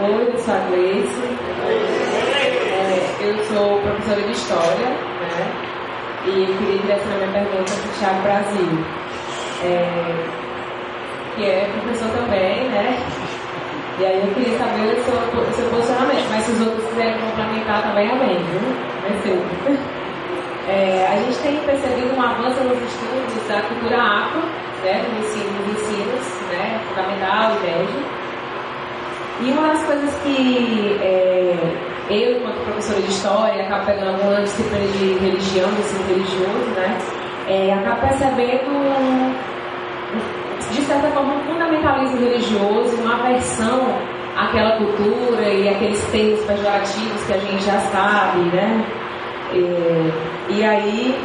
Oi, 0.00 0.32
eu 0.32 0.38
sou 0.38 0.54
a 0.54 0.58
Gleice. 0.68 1.22
É, 2.72 3.16
eu 3.20 3.44
sou 3.44 3.80
professora 3.82 4.20
de 4.20 4.32
História, 4.32 4.88
né? 4.88 5.52
E 6.24 6.46
queria 6.58 6.78
direcionar 6.78 7.16
minha 7.18 7.32
pergunta 7.32 7.72
para 7.72 7.90
o 7.90 7.98
Thiago 7.98 8.22
Brasil, 8.22 8.84
é, 9.64 10.24
que 11.36 11.44
é 11.44 11.70
professor 11.72 12.08
também, 12.18 12.68
né? 12.68 12.96
E 14.02 14.04
aí 14.04 14.20
eu 14.20 14.34
queria 14.34 14.58
saber 14.58 14.98
o 14.98 15.04
seu, 15.04 15.14
o 15.14 15.52
seu 15.52 15.70
posicionamento, 15.70 16.26
mas 16.28 16.42
se 16.42 16.50
os 16.50 16.60
outros 16.60 16.88
quiserem 16.88 17.20
complementar 17.20 17.82
também, 17.82 18.10
amém, 18.10 18.36
viu? 18.36 18.60
Vai 19.00 19.16
ser. 19.22 19.38
É, 20.68 21.06
a 21.08 21.16
gente 21.22 21.38
tem 21.38 21.56
percebido 21.58 22.16
um 22.16 22.20
avanço 22.20 22.64
nos 22.64 22.82
estudos 22.82 23.48
da 23.48 23.62
cultura 23.62 23.96
afro, 24.02 24.40
né, 24.82 25.04
nos 25.08 25.26
ensinos, 25.26 26.40
né, 26.50 26.80
fundamental 26.88 27.52
e 27.52 27.66
médio. 27.66 28.02
E 29.40 29.50
uma 29.52 29.68
das 29.68 29.84
coisas 29.84 30.14
que 30.24 30.98
é, 31.00 31.56
eu, 32.10 32.38
enquanto 32.38 32.64
professora 32.64 33.02
de 33.02 33.08
história, 33.08 33.62
acabo 33.64 33.86
pegando 33.86 34.16
alguma 34.16 34.42
disciplina 34.42 34.86
de 34.98 35.18
religião, 35.24 35.68
de 35.70 35.80
ensino 35.80 36.08
religioso, 36.08 36.70
né, 36.74 36.98
é, 37.48 37.72
acabo 37.72 38.00
percebendo, 38.00 39.36
de 40.70 40.82
certa 40.82 41.08
forma, 41.10 41.34
um 41.34 41.44
fundamentalismo 41.44 42.18
religioso, 42.20 42.96
uma 43.02 43.14
aversão 43.14 43.80
àquela 44.36 44.76
cultura 44.78 45.42
e 45.48 45.68
aqueles 45.68 46.02
termos 46.06 46.40
pejorativos 46.44 47.24
que 47.26 47.32
a 47.32 47.38
gente 47.38 47.64
já 47.64 47.78
sabe, 47.78 48.40
né? 48.54 48.84
E, 49.52 50.54
e 50.54 50.64
aí, 50.64 51.18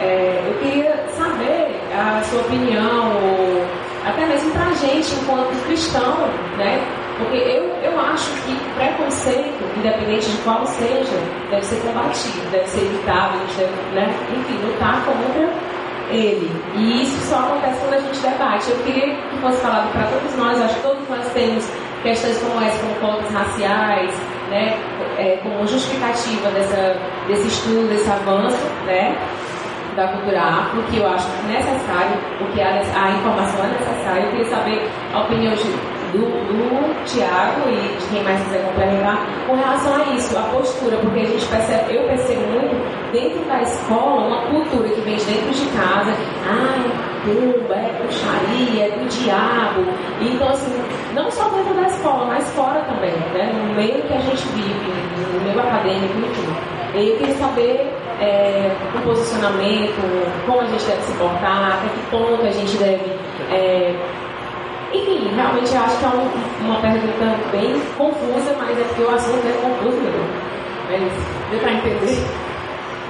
é, 0.00 0.44
eu 0.46 0.58
queria 0.58 1.04
saber 1.16 1.80
a 1.96 2.22
sua 2.22 2.40
opinião, 2.42 3.12
ou 3.16 3.66
até 4.06 4.26
mesmo 4.26 4.50
para 4.52 4.66
a 4.66 4.72
gente, 4.72 5.14
enquanto 5.14 5.66
cristão, 5.66 6.28
né? 6.56 6.80
Porque 7.18 7.36
eu, 7.36 7.64
eu 7.82 7.98
acho 7.98 8.30
que 8.42 8.56
preconceito, 8.76 9.58
independente 9.76 10.30
de 10.30 10.36
qual 10.38 10.64
seja, 10.64 11.18
deve 11.50 11.64
ser 11.64 11.80
combatido, 11.80 12.48
deve 12.52 12.66
ser 12.68 12.80
evitado, 12.80 13.38
deve, 13.56 13.72
né? 13.92 14.14
enfim, 14.36 14.56
lutar 14.64 15.04
contra 15.04 15.52
ele. 16.10 16.50
E 16.74 17.02
isso 17.02 17.18
só 17.28 17.38
acontece 17.40 17.80
quando 17.80 17.94
a 17.94 18.00
gente 18.00 18.20
debate. 18.20 18.70
Eu 18.70 18.78
queria 18.84 19.14
que 19.14 19.38
fosse 19.38 19.60
falado 19.60 19.92
para 19.92 20.06
todos 20.06 20.36
nós, 20.36 20.60
acho 20.62 20.74
que 20.74 20.82
todos 20.82 21.08
nós 21.08 21.32
temos 21.32 21.68
questões 22.02 22.38
como 22.38 22.64
essa, 22.64 22.78
como 22.78 22.94
cotas 22.96 23.32
raciais, 23.32 24.14
né, 24.50 24.78
é, 25.18 25.38
como 25.42 25.66
justificativa 25.66 26.48
dessa, 26.50 26.96
desse 27.26 27.48
estudo, 27.48 27.88
desse 27.88 28.08
avanço, 28.08 28.64
né, 28.86 29.16
da 29.96 30.06
cultura 30.08 30.40
afro, 30.40 30.82
que 30.84 30.98
eu 30.98 31.06
acho 31.08 31.26
necessário, 31.48 32.16
porque 32.38 32.60
a, 32.60 32.68
a 32.68 33.10
informação 33.10 33.64
é 33.64 33.68
necessária. 33.68 34.22
Eu 34.22 34.30
queria 34.30 34.46
saber 34.46 34.88
a 35.12 35.22
opinião 35.22 35.54
de, 35.54 35.64
do, 36.12 36.22
do 36.22 37.04
Tiago 37.04 37.68
e 37.68 37.98
de 37.98 38.06
quem 38.06 38.22
mais 38.22 38.40
quiser 38.44 38.64
complementar 38.64 39.26
com 39.46 39.56
relação 39.56 39.96
a 39.96 40.14
isso, 40.14 40.38
a 40.38 40.42
postura, 40.42 40.96
porque 40.98 41.20
a 41.20 41.24
gente 41.24 41.46
percebe, 41.46 41.96
eu 41.96 42.04
percebo 42.04 42.42
muito 42.46 42.87
dentro 43.12 43.44
da 43.46 43.62
escola 43.62 44.26
uma 44.26 44.42
cultura 44.46 44.88
que 44.88 45.00
vem 45.00 45.16
de 45.16 45.24
dentro 45.24 45.50
de 45.50 45.66
casa, 45.76 46.14
ai, 46.46 47.08
macumba, 47.28 47.74
é 47.74 47.92
bruxaria, 47.98 48.84
é 48.86 48.90
do 48.90 49.08
diabo. 49.08 49.84
Então, 50.20 50.48
assim, 50.48 50.82
não 51.14 51.30
só 51.30 51.48
dentro 51.48 51.74
da 51.74 51.86
escola, 51.86 52.26
mas 52.26 52.48
fora 52.52 52.80
também, 52.82 53.12
né? 53.34 53.52
no 53.52 53.74
meio 53.74 54.02
que 54.02 54.12
a 54.12 54.20
gente 54.20 54.48
vive, 54.48 54.92
no 55.32 55.40
meio 55.40 55.60
acadêmico, 55.60 56.18
enfim. 56.18 56.48
E 56.94 57.10
eu 57.10 57.16
queria 57.18 57.34
saber 57.34 57.92
é, 58.20 58.70
o 58.94 59.02
posicionamento, 59.02 60.46
como 60.46 60.60
a 60.60 60.66
gente 60.66 60.84
deve 60.84 61.02
se 61.02 61.12
portar, 61.12 61.78
até 61.78 61.88
que 61.88 62.10
ponto 62.10 62.46
a 62.46 62.50
gente 62.50 62.76
deve. 62.78 63.04
É, 63.50 63.94
enfim, 64.92 65.30
realmente 65.34 65.74
eu 65.74 65.80
acho 65.82 65.98
que 65.98 66.04
é 66.04 66.08
um, 66.08 66.66
uma 66.66 66.80
pergunta 66.80 67.36
bem 67.52 67.78
confusa, 67.96 68.56
mas 68.58 68.78
é 68.78 68.84
porque 68.84 69.02
o 69.02 69.10
assunto 69.10 69.46
é 69.46 69.52
confuso 69.60 70.00
mesmo. 70.00 70.48
Mas 70.88 71.12
deu 71.50 71.60
para 71.60 71.72
entender. 71.72 72.47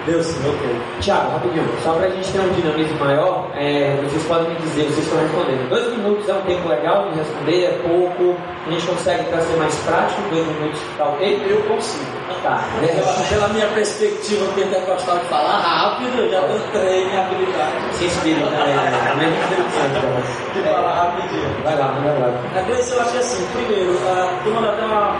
Deus, 0.08 0.26
ok. 0.40 0.80
Tiago, 1.00 1.32
rapidinho, 1.32 1.68
só 1.84 1.92
para 1.92 2.06
a 2.06 2.10
gente 2.10 2.32
ter 2.32 2.40
um 2.40 2.48
dinamismo 2.54 2.98
maior, 2.98 3.50
é, 3.54 3.94
vocês 4.02 4.24
podem 4.24 4.48
me 4.48 4.56
dizer, 4.56 4.84
vocês 4.84 5.04
estão 5.04 5.20
respondendo. 5.20 5.68
Dois 5.68 5.86
minutos 5.96 6.28
é 6.28 6.32
um 6.32 6.40
tempo 6.42 6.68
legal 6.68 7.10
de 7.10 7.18
responder, 7.18 7.64
é 7.64 7.78
pouco, 7.86 8.36
a 8.66 8.70
gente 8.70 8.86
consegue 8.86 9.24
para 9.24 9.40
ser 9.42 9.56
mais 9.56 9.74
prático, 9.84 10.22
dois 10.30 10.46
minutos 10.46 10.80
tá 10.96 11.04
ok? 11.04 11.46
Eu 11.46 11.62
consigo. 11.62 12.18
Tá, 12.42 12.62
Pela, 12.80 13.12
pela 13.28 13.48
minha 13.48 13.66
perspectiva 13.68 14.46
pentecostal 14.54 15.18
de 15.18 15.24
falar 15.24 15.58
rápido, 15.58 16.18
eu 16.18 16.30
já 16.30 16.40
treino 16.72 17.10
minha 17.10 17.26
habilidade. 17.26 17.94
Se 17.94 18.04
inspira, 18.04 18.46
né? 18.46 18.60
É 18.60 19.28
interessante. 19.28 20.54
De 20.54 20.62
falar 20.62 20.94
rapidinho. 20.94 21.48
Vai 21.64 21.76
lá, 21.76 21.86
vai 21.88 22.20
lá. 22.20 22.32
A 22.56 22.62
Gleice, 22.62 22.92
eu 22.92 23.00
acho 23.00 23.10
que 23.12 23.18
assim, 23.18 23.46
primeiro, 23.54 23.90
uh, 23.90 24.28
tu 24.44 24.50
manda 24.50 24.68
até 24.68 24.84
uma 24.84 25.16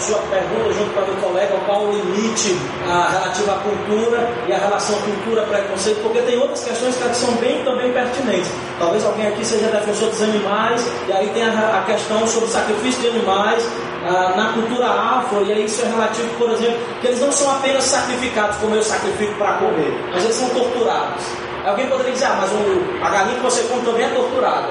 sua 0.00 0.18
pergunta 0.30 0.72
junto 0.72 0.90
com 0.94 1.00
a 1.00 1.04
meu 1.04 1.16
colega, 1.16 1.56
qual 1.66 1.84
o 1.84 1.92
limite 1.92 2.56
ah, 2.88 3.08
relativo 3.12 3.50
à 3.50 3.54
cultura 3.54 4.28
e 4.46 4.52
a 4.52 4.58
relação 4.58 4.96
cultura-preconceito, 5.02 6.00
porque 6.02 6.20
tem 6.22 6.38
outras 6.38 6.64
questões 6.64 6.96
que 6.96 7.16
são 7.16 7.32
bem 7.34 7.64
também 7.64 7.92
pertinentes. 7.92 8.50
Talvez 8.78 9.04
alguém 9.04 9.28
aqui 9.28 9.44
seja 9.44 9.66
defensor 9.68 10.10
dos 10.10 10.22
animais, 10.22 10.86
e 11.08 11.12
aí 11.12 11.28
tem 11.28 11.44
a, 11.44 11.80
a 11.80 11.84
questão 11.84 12.26
sobre 12.26 12.48
o 12.48 12.52
sacrifício 12.52 13.02
de 13.02 13.08
animais 13.08 13.66
ah, 14.06 14.34
na 14.36 14.52
cultura 14.52 14.86
afro, 14.86 15.44
e 15.44 15.52
aí 15.52 15.64
isso 15.64 15.82
é 15.82 15.88
relativo, 15.88 16.28
por 16.38 16.50
exemplo, 16.50 16.78
que 17.00 17.06
eles 17.06 17.20
não 17.20 17.32
são 17.32 17.50
apenas 17.50 17.84
sacrificados 17.84 18.56
como 18.58 18.74
eu 18.74 18.82
sacrifico 18.82 19.34
para 19.34 19.54
comer, 19.54 19.92
mas 20.12 20.24
eles 20.24 20.36
são 20.36 20.48
torturados. 20.50 21.24
Alguém 21.64 21.86
poderia 21.86 22.12
dizer, 22.12 22.26
ah, 22.26 22.38
mas 22.40 22.52
o, 22.52 23.04
a 23.04 23.10
galinha 23.10 23.36
que 23.36 23.42
você 23.42 23.62
come 23.62 23.82
também 23.82 24.04
é 24.04 24.08
torturada. 24.08 24.68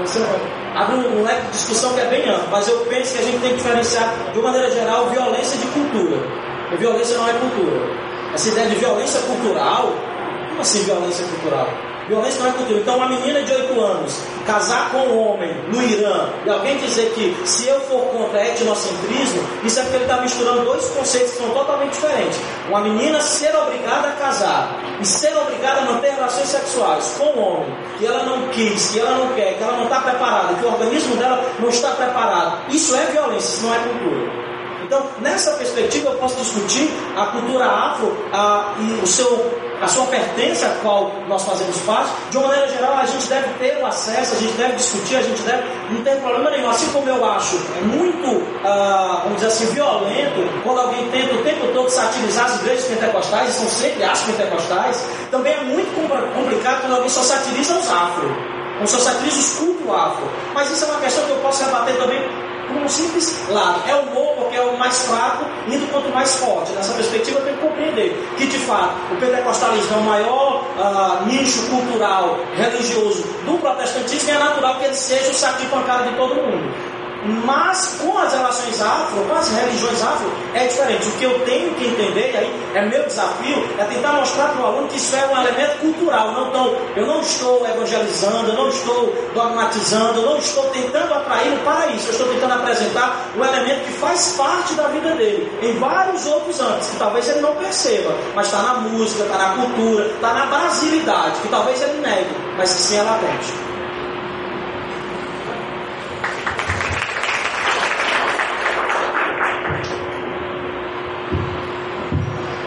Você 0.00 0.18
abre 0.74 0.96
um 0.96 1.22
leque 1.22 1.42
de 1.46 1.50
discussão 1.52 1.94
que 1.94 2.00
é 2.00 2.06
bem 2.06 2.28
amplo, 2.28 2.48
mas 2.50 2.68
eu 2.68 2.78
penso 2.86 3.14
que 3.14 3.18
a 3.20 3.22
gente 3.22 3.38
tem 3.38 3.50
que 3.50 3.56
diferenciar, 3.56 4.12
de 4.32 4.38
uma 4.38 4.50
maneira 4.50 4.70
geral, 4.72 5.08
violência 5.08 5.56
de 5.58 5.66
cultura. 5.68 6.18
E 6.72 6.76
violência 6.76 7.16
não 7.16 7.28
é 7.28 7.32
cultura. 7.34 7.80
Essa 8.34 8.48
ideia 8.48 8.68
de 8.68 8.74
violência 8.76 9.20
cultural, 9.20 9.92
como 10.48 10.60
assim 10.60 10.82
violência 10.82 11.24
cultural? 11.26 11.68
Violência 12.08 12.42
não 12.42 12.50
é 12.50 12.52
cultura. 12.52 12.80
Então, 12.80 12.96
uma 12.96 13.08
menina 13.08 13.42
de 13.42 13.52
8 13.52 13.80
anos 13.80 14.20
casar 14.46 14.90
com 14.90 14.98
um 14.98 15.28
homem 15.28 15.50
no 15.68 15.82
Irã 15.82 16.28
e 16.44 16.50
alguém 16.50 16.76
dizer 16.78 17.12
que 17.14 17.34
se 17.46 17.66
eu 17.66 17.80
for 17.80 18.02
contra 18.06 18.44
etnocentrismo, 18.46 19.42
isso 19.64 19.78
é 19.78 19.82
porque 19.82 19.96
ele 19.96 20.04
está 20.04 20.20
misturando 20.20 20.64
dois 20.64 20.86
conceitos 20.90 21.32
que 21.32 21.38
são 21.38 21.50
totalmente 21.50 21.92
diferentes. 21.92 22.38
Uma 22.68 22.80
menina 22.80 23.20
ser 23.20 23.54
obrigada 23.56 24.08
a 24.08 24.12
casar 24.12 24.78
e 25.00 25.06
ser 25.06 25.34
obrigada 25.36 25.80
a 25.80 25.84
manter 25.92 26.12
relações 26.12 26.48
sexuais 26.48 27.16
com 27.18 27.24
um 27.24 27.42
homem 27.42 27.76
que 27.98 28.06
ela 28.06 28.24
não 28.24 28.48
quis, 28.48 28.90
que 28.90 29.00
ela 29.00 29.16
não 29.16 29.28
quer, 29.34 29.56
que 29.56 29.62
ela 29.62 29.76
não 29.76 29.84
está 29.84 30.00
preparada, 30.00 30.54
que 30.54 30.64
o 30.64 30.68
organismo 30.68 31.16
dela 31.16 31.42
não 31.58 31.68
está 31.68 31.90
preparado. 31.92 32.70
Isso 32.70 32.94
é 32.94 33.06
violência, 33.06 33.54
isso 33.54 33.66
não 33.66 33.74
é 33.74 33.78
cultura. 33.78 34.53
Então, 34.84 35.02
nessa 35.20 35.52
perspectiva, 35.52 36.10
eu 36.10 36.18
posso 36.18 36.36
discutir 36.36 36.90
a 37.16 37.26
cultura 37.26 37.64
afro 37.64 38.14
a, 38.32 38.74
e 38.78 39.02
o 39.02 39.06
seu, 39.06 39.58
a 39.80 39.88
sua 39.88 40.04
pertença 40.06 40.66
a 40.66 40.70
qual 40.82 41.10
nós 41.26 41.42
fazemos 41.42 41.78
parte. 41.80 42.10
De 42.30 42.36
uma 42.36 42.48
maneira 42.48 42.68
geral, 42.68 42.98
a 42.98 43.06
gente 43.06 43.26
deve 43.26 43.48
ter 43.54 43.82
o 43.82 43.86
acesso, 43.86 44.34
a 44.34 44.38
gente 44.38 44.52
deve 44.52 44.74
discutir, 44.74 45.16
a 45.16 45.22
gente 45.22 45.40
deve. 45.42 45.62
Não 45.90 46.02
tem 46.02 46.16
problema 46.20 46.50
nenhum. 46.50 46.68
Assim 46.68 46.90
como 46.92 47.08
eu 47.08 47.24
acho 47.24 47.56
muito, 47.82 48.46
ah, 48.62 49.20
vamos 49.24 49.36
dizer 49.36 49.48
assim, 49.48 49.66
violento 49.72 50.62
quando 50.62 50.80
alguém 50.80 51.08
tenta 51.10 51.34
o 51.34 51.42
tempo 51.42 51.66
todo 51.72 51.88
satirizar 51.88 52.44
as 52.46 52.60
igrejas 52.60 52.84
pentecostais, 52.84 53.48
e 53.48 53.52
são 53.52 53.68
sempre 53.68 54.04
as 54.04 54.20
pentecostais, 54.20 55.06
também 55.30 55.54
é 55.54 55.60
muito 55.62 55.94
complicado 56.34 56.82
quando 56.82 56.94
alguém 56.94 57.08
só 57.08 57.22
satiriza 57.22 57.74
os 57.74 57.90
afro. 57.90 58.54
Ou 58.80 58.86
só 58.86 58.98
satiriza 58.98 59.38
os 59.38 59.54
cultos 59.54 59.94
afro. 59.94 60.28
Mas 60.52 60.70
isso 60.70 60.84
é 60.84 60.88
uma 60.88 61.00
questão 61.00 61.24
que 61.24 61.30
eu 61.30 61.36
posso 61.36 61.64
rebater 61.64 61.96
também 61.96 62.53
por 62.74 62.82
um 62.82 62.88
simples 62.88 63.48
lado. 63.48 63.88
É 63.88 63.94
o 63.94 64.00
humor 64.00 64.34
porque 64.36 64.56
é 64.56 64.62
o 64.62 64.76
mais 64.76 65.06
fraco, 65.06 65.46
indo 65.68 65.90
quanto 65.90 66.08
mais 66.10 66.34
forte. 66.36 66.72
Nessa 66.72 66.92
perspectiva, 66.94 67.38
eu 67.38 67.44
tenho 67.44 67.56
que 67.56 67.62
compreender 67.66 68.28
que, 68.36 68.46
de 68.46 68.58
fato, 68.58 68.94
o 69.12 69.16
pentecostalismo 69.16 69.96
é 69.96 69.98
o 69.98 70.02
maior 70.02 70.64
uh, 70.76 71.26
nicho 71.26 71.62
cultural, 71.70 72.38
religioso 72.56 73.22
do 73.46 73.58
protestantismo 73.58 74.28
e 74.28 74.32
é 74.32 74.38
natural 74.38 74.78
que 74.78 74.84
ele 74.86 74.94
seja 74.94 75.30
o 75.30 75.34
saco 75.34 75.62
de 75.62 75.66
pancada 75.68 76.10
de 76.10 76.16
todo 76.16 76.34
mundo. 76.34 76.93
Mas 77.24 77.98
com 78.02 78.18
as 78.18 78.32
relações 78.34 78.82
afro, 78.82 79.24
com 79.24 79.34
as 79.34 79.48
religiões 79.48 80.02
afro, 80.02 80.30
é 80.52 80.66
diferente. 80.66 81.08
O 81.08 81.12
que 81.12 81.24
eu 81.24 81.40
tenho 81.46 81.74
que 81.74 81.86
entender, 81.86 82.36
aí 82.36 82.52
é 82.74 82.82
meu 82.82 83.02
desafio, 83.04 83.66
é 83.78 83.84
tentar 83.84 84.12
mostrar 84.12 84.48
para 84.48 84.62
o 84.62 84.66
aluno 84.66 84.88
que 84.88 84.98
isso 84.98 85.16
é 85.16 85.26
um 85.26 85.40
elemento 85.40 85.78
cultural. 85.78 86.32
Não 86.32 86.50
tão, 86.50 86.76
eu 86.94 87.06
não 87.06 87.20
estou 87.20 87.66
evangelizando, 87.66 88.50
eu 88.50 88.54
não 88.54 88.68
estou 88.68 89.14
dogmatizando, 89.32 90.20
eu 90.20 90.26
não 90.26 90.36
estou 90.36 90.64
tentando 90.64 91.14
atraí-lo 91.14 91.56
para 91.64 91.86
isso. 91.92 92.08
Eu 92.08 92.12
estou 92.12 92.28
tentando 92.28 92.52
apresentar 92.52 93.26
um 93.36 93.42
elemento 93.42 93.84
que 93.86 93.92
faz 93.92 94.34
parte 94.36 94.74
da 94.74 94.88
vida 94.88 95.14
dele, 95.14 95.50
em 95.62 95.78
vários 95.78 96.26
outros 96.26 96.60
âmbitos, 96.60 96.90
que 96.90 96.96
talvez 96.96 97.26
ele 97.26 97.40
não 97.40 97.56
perceba, 97.56 98.14
mas 98.34 98.46
está 98.46 98.62
na 98.62 98.74
música, 98.74 99.24
está 99.24 99.38
na 99.38 99.54
cultura, 99.54 100.06
está 100.06 100.34
na 100.34 100.46
brasilidade, 100.46 101.40
que 101.40 101.48
talvez 101.48 101.80
ele 101.80 102.00
negue, 102.00 102.36
mas 102.58 102.72
que 102.74 102.82
sim 102.82 102.98
é 102.98 103.02
latente. 103.02 103.74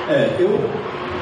É, 0.09 0.37
eu, 0.39 0.59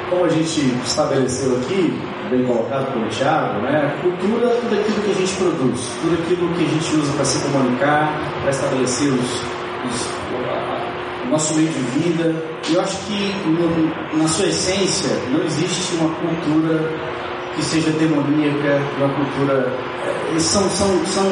como 0.10 0.26
a 0.26 0.30
gente 0.30 0.62
estabeleceu 0.86 1.58
aqui, 1.58 2.00
bem 2.30 2.44
colocado 2.46 2.92
pelo 2.94 3.08
Thiago, 3.10 3.62
né? 3.62 3.98
Cultura 4.02 4.48
é 4.48 4.60
tudo 4.62 4.76
aquilo 4.76 5.02
que 5.04 5.12
a 5.12 5.14
gente 5.14 5.36
produz, 5.36 5.92
tudo 6.02 6.14
aquilo 6.22 6.54
que 6.54 6.64
a 6.64 6.68
gente 6.68 6.96
usa 6.96 7.14
para 7.14 7.26
se 7.26 7.40
comunicar, 7.40 8.14
para 8.42 8.52
estabelecer 8.52 9.10
os, 9.10 9.42
os, 9.86 10.10
o 11.26 11.30
nosso 11.32 11.56
meio 11.56 11.70
de 11.70 11.80
vida. 12.00 12.36
Eu 12.70 12.82
acho 12.82 12.98
que, 13.06 13.34
no, 13.48 14.18
na 14.22 14.28
sua 14.28 14.48
essência, 14.48 15.10
não 15.32 15.44
existe 15.44 15.96
uma 15.96 16.10
cultura 16.16 16.92
que 17.56 17.64
seja 17.64 17.90
demoníaca, 17.92 18.82
uma 18.98 19.10
cultura. 19.10 19.74
Eh, 20.36 20.40
são, 20.40 20.70
são, 20.70 21.06
são 21.06 21.26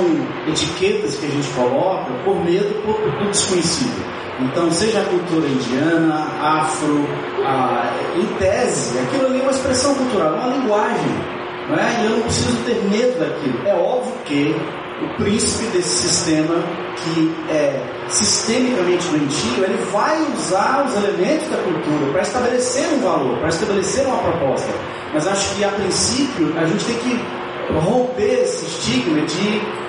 etiquetas 0.47 1.15
que 1.17 1.25
a 1.25 1.29
gente 1.29 1.49
coloca 1.49 2.11
por 2.23 2.43
medo 2.43 2.73
do 3.19 3.29
desconhecido. 3.29 4.13
Então, 4.39 4.71
seja 4.71 4.99
a 4.99 5.03
cultura 5.05 5.47
indiana, 5.47 6.27
afro, 6.41 7.07
a, 7.45 7.91
em 8.15 8.25
tese, 8.37 8.97
aquilo 8.99 9.27
ali 9.27 9.39
é 9.39 9.41
uma 9.43 9.51
expressão 9.51 9.95
cultural, 9.95 10.35
é 10.35 10.37
uma 10.39 10.55
linguagem. 10.55 11.33
Não 11.69 11.77
é? 11.77 12.01
E 12.01 12.05
eu 12.05 12.11
não 12.11 12.21
preciso 12.23 12.57
ter 12.65 12.75
medo 12.89 13.19
daquilo. 13.19 13.67
É 13.67 13.73
óbvio 13.73 14.13
que 14.25 14.55
o 15.01 15.23
príncipe 15.23 15.65
desse 15.71 16.07
sistema, 16.07 16.55
que 16.97 17.33
é 17.49 17.81
sistemicamente 18.09 19.07
doentio, 19.07 19.63
ele 19.63 19.77
vai 19.91 20.21
usar 20.33 20.85
os 20.85 20.95
elementos 20.95 21.47
da 21.49 21.57
cultura 21.57 22.11
para 22.11 22.21
estabelecer 22.21 22.87
um 22.93 22.99
valor, 22.99 23.37
para 23.39 23.49
estabelecer 23.49 24.05
uma 24.05 24.17
proposta. 24.17 24.71
Mas 25.13 25.27
acho 25.27 25.55
que, 25.55 25.63
a 25.63 25.69
princípio, 25.69 26.53
a 26.57 26.65
gente 26.65 26.85
tem 26.85 26.95
que 26.97 27.19
romper 27.79 28.41
esse 28.43 28.65
estigma 28.65 29.21
de 29.21 29.82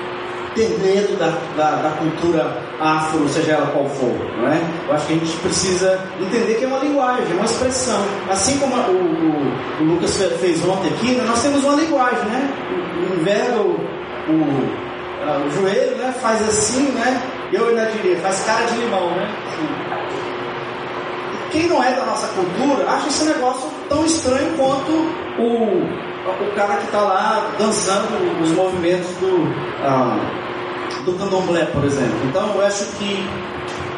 ter 0.55 0.79
medo 0.81 1.17
da, 1.19 1.33
da, 1.57 1.77
da, 1.83 1.91
cultura 1.91 2.57
afro, 2.81 3.29
seja 3.29 3.53
ela 3.53 3.67
qual 3.67 3.89
for, 3.89 4.15
não 4.39 4.49
é? 4.49 4.61
Eu 4.89 4.95
acho 4.95 5.07
que 5.07 5.13
a 5.15 5.17
gente 5.17 5.37
precisa 5.39 6.01
entender 6.21 6.55
que 6.55 6.65
é 6.65 6.69
uma 6.69 6.79
linguagem, 6.79 7.25
é 7.31 7.35
uma 7.35 7.45
expressão. 7.45 8.01
Assim 8.31 8.59
como 8.59 8.75
o, 8.77 8.81
o, 8.81 9.83
o 9.83 9.85
Lucas 9.85 10.17
fez 10.41 10.65
ontem 10.65 10.89
aqui, 10.89 11.13
né, 11.13 11.25
nós 11.27 11.43
temos 11.43 11.65
uma 11.65 11.75
linguagem, 11.75 12.25
né? 12.27 12.51
Enverga 13.19 13.57
o, 13.57 13.73
o, 14.29 15.47
o 15.47 15.51
joelho, 15.51 15.97
né? 15.97 16.15
Faz 16.21 16.41
assim, 16.49 16.91
né? 16.93 17.21
Eu 17.53 17.69
ainda 17.69 17.87
diria, 17.87 18.17
faz 18.19 18.41
cara 18.45 18.65
de 18.65 18.77
limão, 18.79 19.11
né? 19.11 19.29
Assim. 19.47 20.05
Quem 21.51 21.69
não 21.69 21.83
é 21.83 21.93
da 21.93 22.05
nossa 22.05 22.27
cultura 22.29 22.85
acha 22.91 23.07
esse 23.07 23.25
negócio 23.27 23.71
tão 23.89 24.05
estranho 24.05 24.57
quanto 24.57 24.91
o, 25.39 26.14
o 26.27 26.55
cara 26.55 26.77
que 26.77 26.87
está 26.87 27.01
lá 27.01 27.51
dançando 27.59 28.43
os 28.43 28.51
movimentos 28.53 29.09
do, 29.17 29.47
ah, 29.83 30.19
do 31.05 31.13
candomblé, 31.15 31.67
por 31.67 31.85
exemplo. 31.85 32.17
Então 32.25 32.55
eu 32.55 32.65
acho 32.65 32.85
que 32.97 33.29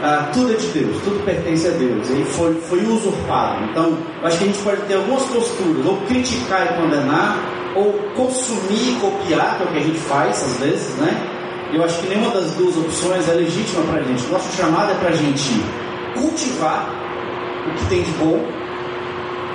ah, 0.03 0.29
tudo 0.33 0.53
é 0.53 0.57
de 0.57 0.67
Deus, 0.69 1.03
tudo 1.03 1.25
pertence 1.25 1.69
a 1.69 1.71
Deus. 1.71 2.11
E 2.11 2.25
foi, 2.25 2.55
foi 2.63 2.85
usurpado. 2.85 3.65
Então 3.71 3.97
eu 4.21 4.27
acho 4.27 4.39
que 4.39 4.45
a 4.45 4.47
gente 4.49 4.59
pode 4.59 4.83
ter 4.83 4.95
algumas 4.95 5.23
posturas, 5.25 5.87
ou 5.87 5.97
criticar 6.09 6.67
e 6.67 6.83
condenar, 6.83 7.39
ou 7.77 7.93
consumir 8.17 8.97
e 8.97 8.99
copiar, 9.01 9.57
que 9.57 9.63
é 9.63 9.67
o 9.67 9.73
que 9.73 9.79
a 9.79 9.83
gente 9.83 9.99
faz 10.01 10.43
às 10.43 10.57
vezes, 10.59 10.95
né? 10.97 11.33
Eu 11.73 11.85
acho 11.85 12.01
que 12.01 12.09
nenhuma 12.09 12.31
das 12.31 12.53
duas 12.53 12.77
opções 12.77 13.29
é 13.29 13.35
legítima 13.35 13.83
para 13.85 14.01
a 14.01 14.03
gente. 14.03 14.25
Nosso 14.29 14.57
chamado 14.57 14.93
é 14.93 14.95
para 14.95 15.11
a 15.11 15.17
gente 15.17 15.63
cultivar 16.15 16.89
o 17.67 17.75
que 17.75 17.87
tem 17.87 18.03
de 18.03 18.11
bom 18.13 18.66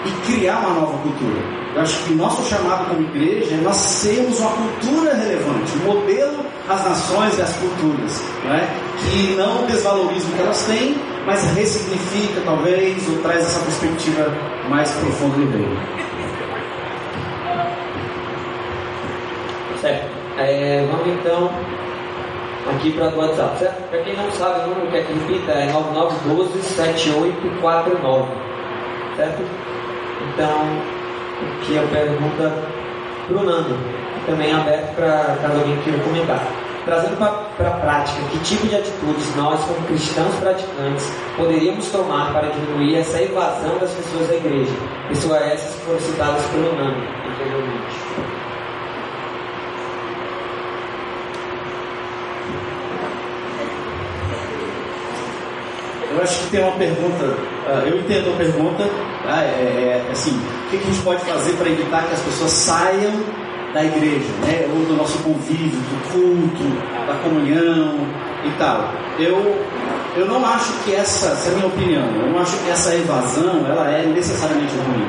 e 0.06 0.32
criar 0.32 0.60
uma 0.60 0.82
nova 0.82 0.98
cultura. 1.00 1.62
Eu 1.76 1.82
acho 1.82 2.04
que 2.04 2.14
nosso 2.14 2.48
chamado 2.50 2.90
como 2.90 3.02
igreja 3.02 3.56
é 3.56 3.58
nós 3.58 3.76
sermos 3.76 4.40
uma 4.40 4.52
cultura 4.52 5.14
relevante, 5.14 5.78
um 5.78 5.94
modelo 5.94 6.46
às 6.68 6.84
nações 6.84 7.38
e 7.38 7.42
às 7.42 7.56
culturas, 7.56 8.24
não 8.44 8.54
é? 8.54 8.68
que 9.00 9.36
não 9.36 9.66
desvaloriza 9.66 10.28
o 10.28 10.32
que 10.32 10.42
elas 10.42 10.66
têm, 10.66 10.98
mas 11.26 11.44
ressignifica 11.56 12.42
talvez, 12.44 13.08
ou 13.10 13.20
traz 13.20 13.40
essa 13.40 13.62
perspectiva 13.62 14.30
mais 14.70 14.92
profunda 14.92 15.38
do 15.38 15.52
reino. 15.52 15.80
Certo. 19.80 20.06
É, 20.38 20.86
vamos 20.90 21.08
então 21.08 21.50
aqui 22.70 22.92
para 22.92 23.10
o 23.10 23.18
WhatsApp, 23.18 23.58
certo? 23.60 23.82
Para 23.90 24.04
quem 24.04 24.16
não 24.16 24.32
sabe, 24.32 24.62
o 24.62 24.68
número 24.68 24.92
que 24.92 24.98
é 24.98 25.04
que 25.04 25.14
repita 25.14 25.52
é 25.52 25.74
9912-7849, 25.74 28.28
certo? 29.16 29.44
Então, 30.30 30.62
aqui 31.60 31.78
a 31.78 31.84
pergunta 31.84 32.54
para 33.28 33.38
o 33.38 33.44
Nando, 33.44 33.78
também 34.26 34.54
aberto 34.54 34.96
para 34.96 35.38
caso 35.42 35.60
alguém 35.60 35.78
queira 35.84 36.00
comentar. 36.00 36.42
Trazendo 36.86 37.16
para 37.18 37.68
a 37.68 37.72
prática, 37.80 38.22
que 38.32 38.40
tipo 38.40 38.68
de 38.68 38.76
atitudes 38.76 39.36
nós, 39.36 39.60
como 39.66 39.86
cristãos 39.86 40.34
praticantes, 40.38 41.14
poderíamos 41.38 41.88
tomar 41.90 42.34
para 42.34 42.50
diminuir 42.50 42.98
essa 42.98 43.22
evasão 43.22 43.78
das 43.78 43.92
pessoas 43.92 44.28
da 44.28 44.36
igreja? 44.36 44.74
Pessoas 45.08 45.42
essas 45.44 45.76
que 45.76 45.82
foram 45.82 46.00
citadas 46.00 46.44
pelo 46.48 46.76
Nando 46.76 46.98
anteriormente. 47.30 47.81
Eu 56.14 56.22
acho 56.22 56.40
que 56.44 56.52
tem 56.52 56.62
uma 56.62 56.74
pergunta, 56.74 57.26
uh, 57.26 57.88
eu 57.88 58.00
entendo 58.00 58.34
a 58.34 58.38
pergunta, 58.38 58.90
tá? 59.24 59.44
é, 59.44 60.06
é, 60.08 60.12
assim, 60.12 60.32
o 60.32 60.70
que, 60.70 60.78
que 60.78 60.84
a 60.84 60.92
gente 60.92 61.04
pode 61.04 61.22
fazer 61.22 61.54
para 61.54 61.70
evitar 61.70 62.06
que 62.06 62.14
as 62.14 62.20
pessoas 62.20 62.52
saiam 62.52 63.14
da 63.74 63.84
igreja, 63.84 64.28
né? 64.46 64.68
ou 64.74 64.86
do 64.86 64.98
nosso 64.98 65.18
convívio, 65.20 65.80
do 65.80 66.12
culto, 66.12 67.08
da 67.08 67.14
comunhão 67.24 68.00
e 68.46 68.50
tal. 68.58 68.92
Eu, 69.18 69.66
eu 70.18 70.26
não 70.26 70.46
acho 70.46 70.74
que 70.84 70.94
essa, 70.94 71.28
essa 71.28 71.50
é 71.50 71.54
a 71.54 71.56
minha 71.56 71.68
opinião, 71.68 72.06
eu 72.26 72.32
não 72.32 72.42
acho 72.42 72.58
que 72.58 72.70
essa 72.70 72.94
evasão 72.94 73.66
ela 73.70 73.90
é 73.90 74.06
necessariamente 74.06 74.74
ruim. 74.76 75.08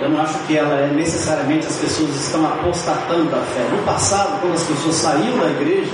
Eu 0.00 0.10
não 0.10 0.20
acho 0.20 0.38
que 0.46 0.56
ela 0.56 0.74
é 0.74 0.88
necessariamente 0.88 1.66
as 1.66 1.76
pessoas 1.76 2.14
estão 2.16 2.46
apostatando 2.46 3.30
da 3.30 3.38
fé. 3.38 3.66
No 3.74 3.82
passado, 3.82 4.40
quando 4.40 4.54
as 4.54 4.62
pessoas 4.62 4.94
saíam 4.94 5.38
da 5.38 5.46
igreja, 5.46 5.92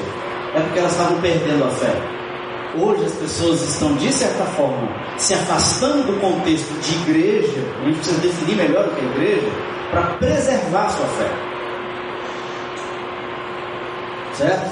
é 0.54 0.60
porque 0.60 0.78
elas 0.80 0.92
estavam 0.92 1.20
perdendo 1.20 1.64
a 1.64 1.68
fé. 1.68 2.21
Hoje 2.74 3.04
as 3.04 3.12
pessoas 3.12 3.60
estão, 3.60 3.94
de 3.96 4.10
certa 4.10 4.44
forma, 4.44 4.88
se 5.18 5.34
afastando 5.34 6.04
do 6.04 6.18
contexto 6.18 6.72
de 6.80 6.94
igreja, 7.02 7.62
a 7.82 7.84
gente 7.84 7.96
precisa 7.96 8.20
definir 8.20 8.56
melhor 8.56 8.88
o 8.88 8.94
que 8.94 9.00
é 9.00 9.04
igreja, 9.04 9.52
para 9.90 10.02
preservar 10.14 10.86
a 10.86 10.88
sua 10.88 11.06
fé. 11.06 11.30
Certo? 14.32 14.70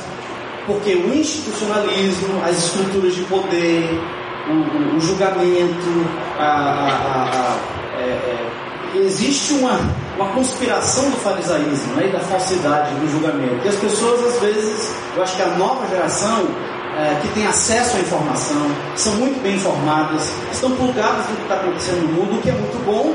Porque 0.66 0.94
o 0.94 1.14
institucionalismo, 1.14 2.42
as 2.42 2.56
estruturas 2.64 3.14
de 3.14 3.22
poder, 3.24 4.00
o, 4.48 4.96
o 4.96 5.00
julgamento, 5.00 6.06
a, 6.38 6.44
a, 6.44 7.24
a, 7.24 7.58
é, 7.98 8.02
é, 8.02 8.98
existe 8.98 9.52
uma, 9.54 9.78
uma 10.16 10.32
conspiração 10.32 11.10
do 11.10 11.16
farisaísmo 11.18 11.96
né, 11.96 12.06
e 12.08 12.12
da 12.12 12.20
falsidade 12.20 12.94
do 12.94 13.10
julgamento. 13.10 13.60
E 13.62 13.68
as 13.68 13.76
pessoas, 13.76 14.36
às 14.36 14.40
vezes, 14.40 14.94
eu 15.14 15.22
acho 15.22 15.36
que 15.36 15.42
a 15.42 15.48
nova 15.58 15.86
geração 15.86 16.48
é, 16.96 17.20
que 17.22 17.28
tem 17.28 17.46
acesso 17.46 17.96
à 17.96 18.00
informação, 18.00 18.66
são 18.96 19.14
muito 19.14 19.40
bem 19.42 19.54
informadas, 19.54 20.32
estão 20.52 20.70
plugadas 20.72 21.28
no 21.28 21.36
que 21.36 21.42
está 21.42 21.54
acontecendo 21.54 22.02
no 22.02 22.12
mundo, 22.12 22.38
o 22.38 22.42
que 22.42 22.50
é 22.50 22.52
muito 22.52 22.84
bom, 22.84 23.14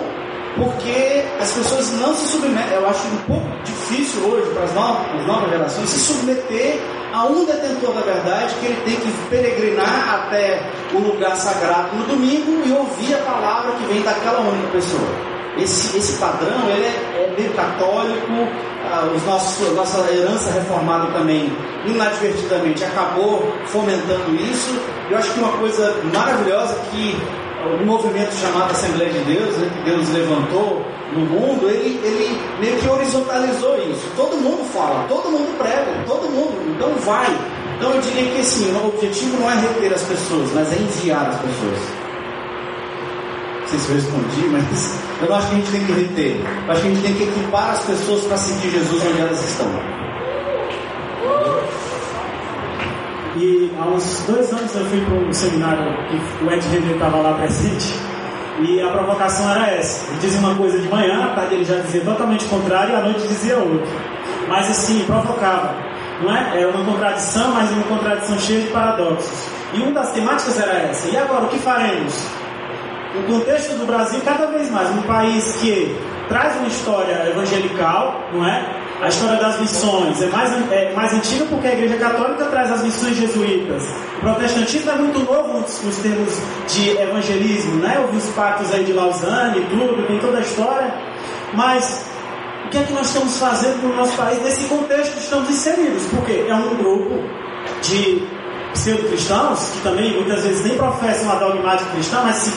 porque 0.56 1.24
as 1.40 1.52
pessoas 1.52 1.92
não 2.00 2.16
se 2.16 2.28
submetem. 2.28 2.78
Eu 2.78 2.88
acho 2.88 3.08
um 3.08 3.18
pouco 3.28 3.48
difícil 3.64 4.22
hoje 4.24 4.50
para 4.52 4.64
as 4.64 4.74
novas, 4.74 5.20
as 5.20 5.28
novas 5.28 5.50
gerações 5.50 5.90
se 5.90 6.00
submeter 6.00 6.80
a 7.14 7.26
um 7.26 7.46
detentor 7.46 7.94
da 7.94 8.02
verdade 8.02 8.56
que 8.60 8.66
ele 8.66 8.82
tem 8.86 8.96
que 8.96 9.12
peregrinar 9.30 10.16
até 10.16 10.70
o 10.94 11.00
lugar 11.00 11.36
sagrado 11.36 11.96
no 11.96 12.06
domingo 12.06 12.64
e 12.66 12.72
ouvir 12.72 13.14
a 13.16 13.20
palavra 13.20 13.74
que 13.74 13.86
vem 13.86 14.02
daquela 14.02 14.40
única 14.40 14.68
pessoa. 14.70 15.36
Esse, 15.58 15.98
esse 15.98 16.20
padrão 16.20 16.70
ele 16.70 16.86
é, 16.86 17.15
católico, 17.44 18.48
ah, 18.86 19.10
os 19.16 19.24
nossos, 19.26 19.74
nossa 19.74 20.00
herança 20.12 20.52
reformada 20.52 21.08
também 21.12 21.52
inadvertidamente 21.86 22.84
acabou 22.84 23.52
fomentando 23.66 24.36
isso. 24.36 24.80
Eu 25.10 25.18
acho 25.18 25.32
que 25.34 25.40
uma 25.40 25.52
coisa 25.54 25.96
maravilhosa 26.14 26.76
que 26.92 27.16
o 27.66 27.86
movimento 27.86 28.34
chamado 28.36 28.72
Assembleia 28.72 29.12
de 29.12 29.20
Deus, 29.20 29.58
né, 29.58 29.70
que 29.74 29.90
Deus 29.90 30.10
levantou 30.10 30.86
no 31.14 31.22
mundo, 31.22 31.70
ele, 31.70 32.00
ele 32.04 32.40
meio 32.60 32.78
que 32.78 32.88
horizontalizou 32.88 33.78
isso. 33.90 34.08
Todo 34.16 34.38
mundo 34.38 34.64
fala, 34.72 35.06
todo 35.08 35.30
mundo 35.30 35.58
prega, 35.58 36.04
todo 36.06 36.30
mundo, 36.30 36.76
então 36.76 36.94
vai. 37.00 37.28
Então 37.78 37.92
eu 37.92 38.02
diria 38.02 38.32
que 38.32 38.40
assim, 38.40 38.72
o 38.72 38.88
objetivo 38.88 39.38
não 39.40 39.52
é 39.52 39.56
reter 39.56 39.94
as 39.94 40.04
pessoas, 40.04 40.52
mas 40.54 40.72
é 40.72 40.76
enviar 40.76 41.28
as 41.28 41.36
pessoas. 41.38 42.05
Não 43.66 43.72
sei 43.72 43.80
se 43.80 43.90
eu 43.90 43.96
respondi, 43.96 44.48
mas 44.52 45.00
eu 45.22 45.28
não 45.28 45.36
acho 45.38 45.48
que 45.48 45.54
a 45.54 45.58
gente 45.58 45.72
tem 45.72 45.86
que 45.86 45.92
reter. 45.92 46.42
Eu 46.68 46.72
acho 46.72 46.82
que 46.82 46.88
a 46.88 46.92
gente 46.92 47.02
tem 47.02 47.16
que 47.16 47.24
equipar 47.24 47.72
as 47.72 47.80
pessoas 47.84 48.24
para 48.26 48.38
seguir 48.38 48.70
Jesus 48.70 49.04
onde 49.04 49.22
elas 49.22 49.44
estão. 49.44 49.68
E 53.38 53.72
há 53.76 53.86
uns 53.88 54.24
dois 54.28 54.54
anos 54.54 54.76
eu 54.76 54.86
fui 54.86 55.02
para 55.04 55.16
um 55.16 55.34
seminário 55.34 55.84
que 56.08 56.46
o 56.46 56.52
Ed 56.52 56.68
René 56.68 56.94
estava 56.94 57.18
lá 57.18 57.34
presente. 57.34 57.96
E 58.62 58.82
a 58.82 58.90
provocação 58.90 59.50
era 59.52 59.72
essa. 59.72 60.12
Ele 60.12 60.20
dizia 60.20 60.40
uma 60.40 60.56
coisa 60.56 60.80
de 60.80 60.88
manhã, 60.88 61.26
à 61.26 61.36
tarde 61.36 61.56
ele 61.56 61.66
já 61.66 61.80
dizia 61.80 62.02
totalmente 62.02 62.46
contrário 62.46 62.94
e 62.94 62.96
à 62.96 63.02
noite 63.02 63.28
dizia 63.28 63.58
outra. 63.58 63.92
Mas 64.48 64.70
assim, 64.70 65.04
provocava. 65.06 65.74
Não 66.22 66.34
é? 66.34 66.62
É 66.62 66.68
uma 66.68 66.86
contradição, 66.86 67.52
mas 67.52 67.72
uma 67.72 67.84
contradição 67.84 68.40
cheia 68.40 68.62
de 68.62 68.68
paradoxos. 68.68 69.50
E 69.74 69.80
uma 69.80 69.92
das 69.92 70.12
temáticas 70.12 70.60
era 70.60 70.72
essa. 70.72 71.10
E 71.10 71.18
agora, 71.18 71.46
o 71.46 71.50
que 71.50 71.58
faremos? 71.58 72.45
No 73.16 73.24
contexto 73.24 73.78
do 73.78 73.86
Brasil, 73.86 74.20
cada 74.26 74.48
vez 74.48 74.70
mais, 74.70 74.90
um 74.90 75.02
país 75.04 75.56
que 75.62 75.96
traz 76.28 76.58
uma 76.58 76.68
história 76.68 77.30
evangelical, 77.30 78.30
não 78.34 78.46
é? 78.46 78.84
A 79.02 79.08
história 79.08 79.38
das 79.38 79.60
missões 79.60 80.22
é 80.22 80.28
mais, 80.28 80.72
é 80.72 80.94
mais 80.94 81.14
antiga 81.14 81.46
porque 81.46 81.68
a 81.68 81.74
Igreja 81.74 81.98
Católica 81.98 82.46
traz 82.46 82.72
as 82.72 82.84
missões 82.84 83.16
jesuítas. 83.18 83.84
O 84.18 84.22
protestantismo 84.22 84.92
é 84.92 84.96
muito 84.96 85.20
novo 85.20 85.60
nos, 85.60 85.98
termos 86.00 86.42
de 86.68 86.98
evangelismo, 86.98 87.76
né? 87.76 88.00
Houve 88.00 88.18
os 88.18 88.26
pactos 88.34 88.74
aí 88.74 88.84
de 88.84 88.94
Lausanne 88.94 89.60
e 89.60 89.66
tudo, 89.66 90.08
tem 90.08 90.20
toda 90.20 90.38
a 90.38 90.42
história. 90.42 90.94
Mas 91.54 92.06
o 92.66 92.70
que 92.70 92.78
é 92.78 92.84
que 92.84 92.94
nós 92.94 93.08
estamos 93.08 93.38
fazendo 93.38 93.82
no 93.84 93.96
nosso 93.96 94.16
país 94.18 94.42
nesse 94.42 94.66
contexto 94.68 95.18
estamos 95.18 95.50
inseridos? 95.50 96.04
Porque 96.06 96.46
é 96.48 96.56
um 96.56 96.76
grupo 96.76 97.22
de 97.82 98.28
pseudo-cristãos, 98.76 99.70
que 99.72 99.82
também 99.82 100.14
muitas 100.14 100.44
vezes 100.44 100.64
nem 100.64 100.78
professam 100.78 101.32
a 101.32 101.36
dogmática 101.36 101.90
cristã, 101.92 102.22
mas 102.24 102.36
se 102.36 102.52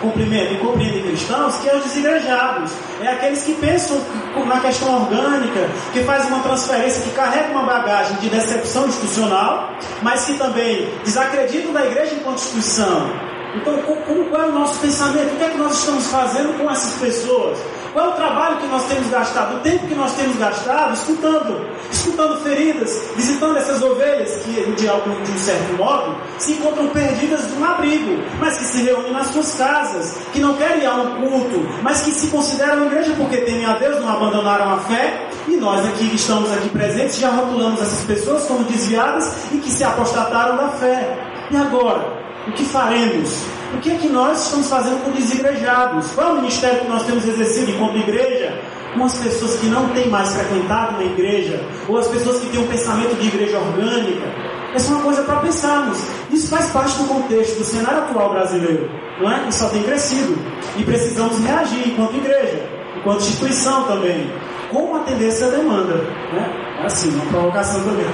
cumprimentam 0.00 0.54
e 0.54 0.58
compreendem 0.58 1.02
cristãos, 1.02 1.56
que 1.56 1.68
é 1.68 1.76
os 1.76 1.84
desigrejados. 1.84 2.72
É 3.00 3.08
aqueles 3.08 3.42
que 3.42 3.54
pensam 3.54 4.00
na 4.46 4.60
questão 4.60 5.02
orgânica, 5.02 5.68
que 5.92 6.02
fazem 6.04 6.28
uma 6.32 6.42
transferência, 6.42 7.02
que 7.02 7.10
carregam 7.10 7.52
uma 7.52 7.64
bagagem 7.64 8.16
de 8.16 8.28
decepção 8.28 8.88
institucional, 8.88 9.76
mas 10.02 10.24
que 10.24 10.38
também 10.38 10.88
desacreditam 11.04 11.72
da 11.72 11.84
igreja 11.86 12.14
enquanto 12.14 12.38
instituição. 12.38 13.10
Então, 13.54 13.78
qual 13.82 14.42
é 14.42 14.46
o 14.46 14.52
nosso 14.52 14.80
pensamento? 14.80 15.34
O 15.34 15.36
que 15.36 15.44
é 15.44 15.50
que 15.50 15.58
nós 15.58 15.78
estamos 15.78 16.06
fazendo 16.06 16.56
com 16.58 16.70
essas 16.70 16.94
pessoas? 16.94 17.58
Qual 17.92 18.06
é 18.06 18.08
o 18.08 18.12
trabalho 18.12 18.56
que 18.56 18.66
nós 18.68 18.84
temos 18.84 19.08
gastado? 19.10 19.56
O 19.56 19.60
tempo 19.60 19.86
que 19.86 19.94
nós 19.94 20.12
temos 20.14 20.36
gastado 20.36 20.94
escutando, 20.94 21.66
escutando 21.90 22.42
feridas, 22.42 23.02
visitando 23.14 23.58
essas 23.58 23.82
ovelhas 23.82 24.30
que, 24.42 24.50
de, 24.50 24.86
de 24.86 25.32
um 25.32 25.38
certo 25.38 25.76
modo, 25.76 26.16
se 26.38 26.52
encontram 26.52 26.88
perdidas 26.88 27.46
de 27.46 27.52
um 27.52 27.64
abrigo, 27.64 28.22
mas 28.40 28.56
que 28.56 28.64
se 28.64 28.82
reúnem 28.82 29.12
nas 29.12 29.26
suas 29.26 29.54
casas, 29.54 30.16
que 30.32 30.40
não 30.40 30.54
querem 30.54 30.82
ir 30.82 30.86
a 30.86 30.94
um 30.94 31.20
culto, 31.20 31.68
mas 31.82 32.00
que 32.00 32.12
se 32.12 32.28
consideram 32.28 32.86
igreja 32.86 33.12
porque 33.14 33.36
temem 33.38 33.66
a 33.66 33.74
Deus, 33.74 34.00
não 34.00 34.08
abandonaram 34.08 34.72
a 34.72 34.78
fé, 34.78 35.28
e 35.46 35.56
nós 35.56 35.84
aqui 35.86 36.08
que 36.08 36.16
estamos 36.16 36.50
aqui 36.50 36.70
presentes 36.70 37.18
já 37.18 37.28
rotulamos 37.28 37.82
essas 37.82 38.04
pessoas 38.04 38.44
como 38.46 38.64
desviadas 38.64 39.34
e 39.52 39.58
que 39.58 39.70
se 39.70 39.84
apostataram 39.84 40.56
da 40.56 40.68
fé. 40.70 41.18
E 41.50 41.56
agora? 41.56 42.22
O 42.48 42.52
que 42.52 42.64
faremos? 42.64 43.61
O 43.74 43.78
que 43.78 43.90
é 43.90 43.96
que 43.96 44.08
nós 44.08 44.44
estamos 44.44 44.68
fazendo 44.68 45.02
com 45.04 45.10
desigrejados? 45.10 46.12
Qual 46.12 46.28
é 46.28 46.32
o 46.32 46.36
ministério 46.36 46.80
que 46.80 46.88
nós 46.88 47.04
temos 47.04 47.26
exercido 47.26 47.70
enquanto 47.70 47.96
igreja? 47.96 48.60
Com 48.94 49.04
as 49.04 49.16
pessoas 49.18 49.56
que 49.56 49.66
não 49.66 49.88
têm 49.90 50.08
mais 50.08 50.34
frequentado 50.34 50.96
uma 50.96 51.04
igreja, 51.04 51.60
ou 51.88 51.96
as 51.98 52.06
pessoas 52.08 52.40
que 52.40 52.50
têm 52.50 52.60
um 52.60 52.66
pensamento 52.68 53.18
de 53.18 53.28
igreja 53.28 53.58
orgânica. 53.58 54.26
Essa 54.74 54.92
é 54.92 54.94
uma 54.94 55.02
coisa 55.02 55.22
para 55.22 55.36
pensarmos. 55.36 55.98
Isso 56.30 56.48
faz 56.48 56.70
parte 56.70 56.96
do 56.98 57.04
contexto 57.04 57.58
do 57.58 57.64
cenário 57.64 58.00
atual 58.00 58.30
brasileiro, 58.30 58.88
não 59.20 59.30
é? 59.30 59.48
E 59.48 59.52
só 59.52 59.68
tem 59.68 59.82
crescido. 59.82 60.36
E 60.76 60.84
precisamos 60.84 61.38
reagir 61.44 61.88
enquanto 61.88 62.16
igreja, 62.16 62.68
enquanto 62.96 63.20
instituição 63.20 63.84
também. 63.84 64.30
Como 64.70 64.96
atender 64.96 65.28
essa 65.28 65.50
demanda? 65.50 65.94
Né? 65.94 66.78
É 66.82 66.86
assim, 66.86 67.10
uma 67.14 67.26
provocação 67.26 67.82
também. 67.84 68.06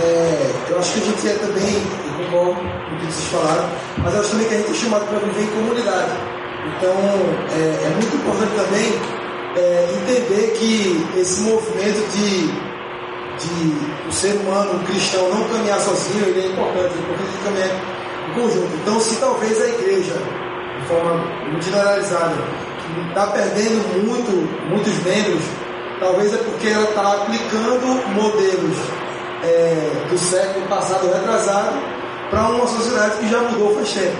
É, 0.00 0.50
eu 0.70 0.78
acho 0.78 0.94
que 0.94 1.00
a 1.00 1.04
gente 1.04 1.28
é 1.28 1.34
também, 1.34 1.82
eu 2.12 2.24
concordo 2.24 2.60
com 2.60 2.94
o 2.94 2.98
que 2.98 3.06
vocês 3.06 3.28
falaram, 3.28 3.68
mas 3.98 4.14
eu 4.14 4.20
acho 4.20 4.30
também 4.30 4.48
que 4.48 4.54
a 4.54 4.58
gente 4.58 4.70
é 4.70 4.74
chamado 4.74 5.06
para 5.06 5.18
viver 5.18 5.42
em 5.42 5.46
comunidade. 5.46 6.12
Então 6.76 6.94
é, 7.50 7.86
é 7.86 7.90
muito 7.96 8.16
importante 8.16 8.52
também 8.54 9.22
é, 9.56 9.88
entender 9.96 10.52
que 10.58 11.06
esse 11.18 11.42
movimento 11.42 12.10
de, 12.12 12.46
de 13.38 14.08
o 14.08 14.12
ser 14.12 14.34
humano, 14.36 14.80
o 14.80 14.84
cristão, 14.84 15.28
não 15.28 15.48
caminhar 15.48 15.80
sozinho, 15.80 16.26
ele 16.26 16.40
é 16.40 16.46
importante, 16.46 16.94
é 16.94 16.98
importante 16.98 17.30
caminhar 17.44 17.68
em 18.28 18.40
conjunto. 18.40 18.74
Então, 18.82 19.00
se 19.00 19.16
talvez 19.16 19.60
a 19.60 19.68
igreja, 19.68 20.14
de 20.80 20.86
forma 20.86 21.14
muito 21.50 21.64
generalizada, 21.64 22.34
está 23.08 23.26
perdendo 23.28 24.06
muito, 24.06 24.30
muitos 24.68 24.94
membros, 25.02 25.42
talvez 26.00 26.32
é 26.32 26.38
porque 26.38 26.68
ela 26.68 26.84
está 26.84 27.12
aplicando 27.12 27.86
modelos 28.14 28.76
é, 29.44 30.06
do 30.08 30.18
século 30.18 30.66
passado 30.66 31.12
retrasado 31.12 32.01
para 32.32 32.48
uma 32.48 32.66
sociedade 32.66 33.18
que 33.18 33.28
já 33.28 33.40
mudou 33.42 33.74
faz 33.74 33.92
tempo. 33.92 34.16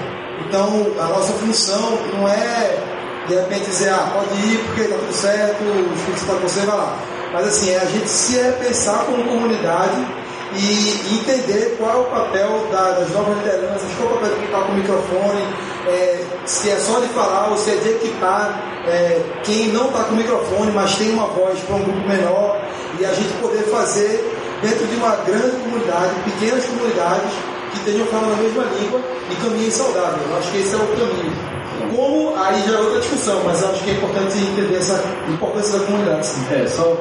Então, 0.46 0.86
a 1.00 1.04
nossa 1.04 1.32
função 1.32 1.98
não 2.12 2.28
é 2.28 2.78
de 3.26 3.34
repente 3.34 3.64
dizer, 3.64 3.88
ah, 3.88 4.10
pode 4.12 4.34
ir 4.46 4.58
porque 4.66 4.82
está 4.82 4.96
tudo 4.98 5.12
certo, 5.14 5.62
o 5.62 5.94
Espírito 5.94 6.20
Santo 6.20 6.42
você 6.42 6.60
vai 6.60 6.76
lá. 6.76 6.98
Mas 7.32 7.48
assim, 7.48 7.70
é 7.70 7.78
a 7.78 7.86
gente 7.86 8.08
se 8.08 8.36
repensar 8.36 9.06
como 9.06 9.24
comunidade 9.24 10.06
e 10.54 11.18
entender 11.18 11.76
qual 11.78 11.90
é 11.90 12.00
o 12.00 12.04
papel 12.04 12.68
da, 12.70 12.90
das 12.90 13.10
novas 13.12 13.38
lideranças, 13.38 13.90
qual 13.96 14.10
é 14.10 14.12
o 14.12 14.14
papel 14.16 14.28
de 14.28 14.36
quem 14.36 14.44
está 14.44 14.60
com 14.60 14.72
o 14.72 14.74
microfone, 14.74 15.42
é, 15.88 16.24
se 16.44 16.70
é 16.70 16.76
só 16.76 17.00
de 17.00 17.06
falar 17.08 17.48
ou 17.48 17.56
se 17.56 17.70
é 17.70 17.76
de 17.76 17.88
equipar 17.88 18.60
é, 18.86 19.22
quem 19.42 19.68
não 19.68 19.86
está 19.86 20.04
com 20.04 20.12
o 20.12 20.16
microfone, 20.18 20.72
mas 20.72 20.94
tem 20.96 21.12
uma 21.12 21.28
voz 21.28 21.58
para 21.60 21.76
um 21.76 21.82
grupo 21.84 22.06
menor, 22.06 22.60
e 23.00 23.06
a 23.06 23.14
gente 23.14 23.32
poder 23.40 23.62
fazer 23.70 24.30
dentro 24.60 24.86
de 24.86 24.96
uma 24.96 25.16
grande 25.24 25.56
comunidade, 25.62 26.10
pequenas 26.24 26.66
comunidades, 26.66 27.32
que 27.72 27.78
estejam 27.78 28.06
falando 28.06 28.34
a 28.34 28.42
mesma 28.42 28.64
língua 28.78 29.00
e 29.30 29.34
caminhem 29.36 29.70
saudável. 29.70 30.24
Eu 30.28 30.38
acho 30.38 30.52
que 30.52 30.58
esse 30.58 30.74
é 30.74 30.76
o 30.76 30.86
caminho. 30.86 31.52
Como, 31.96 32.34
aí 32.36 32.62
já 32.62 32.74
é 32.74 32.78
outra 32.78 33.00
discussão, 33.00 33.42
mas 33.44 33.62
acho 33.64 33.82
que 33.82 33.90
é 33.90 33.94
importante 33.94 34.38
entender 34.38 34.76
essa 34.76 35.02
importância 35.28 35.78
da 35.78 35.86
comunidade. 35.86 36.26
Sim. 36.26 36.54
É, 36.54 36.66
só 36.66 36.96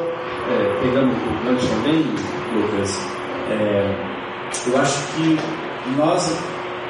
é, 0.49 0.81
pegando 0.81 1.11
o 1.11 1.45
gancho 1.45 1.68
também, 1.68 2.03
Lucas, 2.56 2.98
é, 3.49 3.95
eu 4.68 4.77
acho 4.77 4.99
que 5.15 5.39
nós 5.98 6.34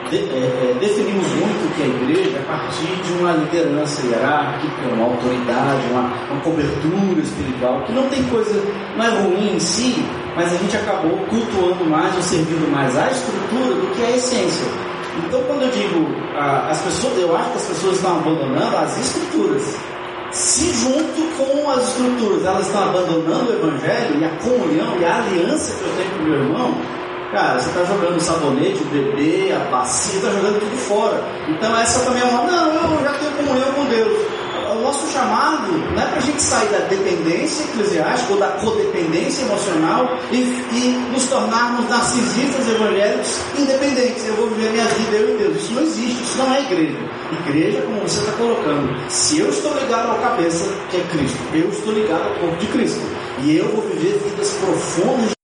de, 0.10 0.18
é, 0.18 0.74
é, 0.74 0.78
definimos 0.80 1.28
muito 1.28 1.76
que 1.76 1.84
a 1.84 1.88
igreja 1.88 2.38
é 2.38 2.42
a 2.42 2.46
partir 2.46 2.88
de 2.88 3.14
uma 3.20 3.32
liderança 3.34 4.06
hierárquica, 4.06 4.88
uma 4.94 5.06
autoridade, 5.06 5.82
uma, 5.92 6.14
uma 6.32 6.42
cobertura 6.42 7.22
espiritual, 7.22 7.84
que 7.84 7.94
não 7.94 8.10
tem 8.10 8.24
coisa, 8.24 8.62
não 8.98 9.06
é 9.06 9.10
ruim 9.10 9.56
em 9.56 9.60
si, 9.60 10.04
mas 10.36 10.54
a 10.54 10.58
gente 10.58 10.76
acabou 10.76 11.18
cultuando 11.30 11.86
mais 11.86 12.16
ou 12.16 12.22
servindo 12.22 12.72
mais 12.72 12.98
a 12.98 13.12
estrutura 13.12 13.76
do 13.76 13.96
que 13.96 14.04
a 14.04 14.12
essência. 14.12 14.68
Então, 15.26 15.44
quando 15.44 15.64
eu 15.64 15.72
digo 15.72 16.08
as 16.70 16.82
pessoas, 16.82 17.18
eu 17.20 17.36
acho 17.36 17.52
que 17.52 17.58
as 17.58 17.66
pessoas 17.66 17.96
estão 17.98 18.18
abandonando 18.18 18.78
as 18.78 18.98
estruturas. 18.98 19.78
Se 20.32 20.74
junto 20.74 21.38
com 21.38 21.70
as 21.70 21.90
estruturas 21.90 22.46
elas 22.46 22.68
estão 22.68 22.84
abandonando 22.84 23.52
o 23.52 23.54
evangelho 23.54 24.22
e 24.22 24.26
a 24.26 24.30
comunhão 24.38 24.98
e 24.98 25.06
a 25.06 25.18
aliança 25.18 25.76
que 25.76 25.84
eu 25.84 25.94
tenho 25.98 26.12
com 26.12 26.20
o 26.20 26.24
meu 26.24 26.36
irmão, 26.36 27.01
cara, 27.32 27.60
você 27.60 27.70
está 27.70 27.84
jogando 27.86 28.18
o 28.18 28.22
sabonete, 28.22 28.84
o 28.84 28.86
bebê, 28.86 29.54
a 29.54 29.72
bacia, 29.72 30.20
está 30.20 30.32
jogando 30.32 30.60
tudo 30.60 30.78
fora. 30.78 31.24
Então 31.48 31.76
essa 31.78 32.06
também 32.06 32.22
é 32.22 32.26
uma, 32.26 32.44
não, 32.44 32.98
eu 32.98 33.04
já 33.04 33.14
tenho 33.14 33.32
comunhão 33.32 33.74
com 33.74 33.86
Deus 33.86 34.42
o 34.72 34.82
nosso 34.82 35.12
chamado 35.12 35.72
não 35.94 36.02
é 36.02 36.06
para 36.06 36.18
a 36.18 36.22
gente 36.22 36.42
sair 36.42 36.70
da 36.70 36.80
dependência 36.80 37.64
eclesiástica 37.64 38.34
ou 38.34 38.40
da 38.40 38.48
codependência 38.48 39.44
emocional 39.44 40.18
e, 40.32 40.38
e, 40.38 41.10
nos 41.12 41.26
tornarmos 41.28 41.90
narcisistas 41.90 42.68
evangélicos 42.68 43.38
independentes. 43.58 44.28
Eu 44.28 44.36
vou 44.36 44.50
viver 44.50 44.72
minha 44.72 44.86
vida, 44.86 45.18
eu 45.18 45.36
e 45.36 45.38
Deus. 45.38 45.58
Isso 45.58 45.74
não 45.74 45.84
existe, 45.84 46.24
isso 46.24 46.38
não 46.38 46.54
é 46.54 46.62
igreja. 46.62 46.98
Igreja, 47.46 47.82
como 47.82 48.02
você 48.02 48.20
está 48.20 48.32
colocando, 48.34 49.10
se 49.10 49.40
eu 49.40 49.50
estou 49.50 49.74
ligado 49.78 50.10
ao 50.10 50.20
cabeça, 50.20 50.66
que 50.90 50.98
é 50.98 51.04
Cristo, 51.12 51.40
eu 51.54 51.70
estou 51.70 51.94
ligado 51.94 52.28
ao 52.28 52.36
corpo 52.36 52.58
de 52.58 52.68
Cristo. 52.68 53.02
E 53.44 53.58
eu 53.58 53.68
vou 53.70 53.82
viver 53.84 54.20
vidas 54.20 54.52
profundas. 54.54 55.41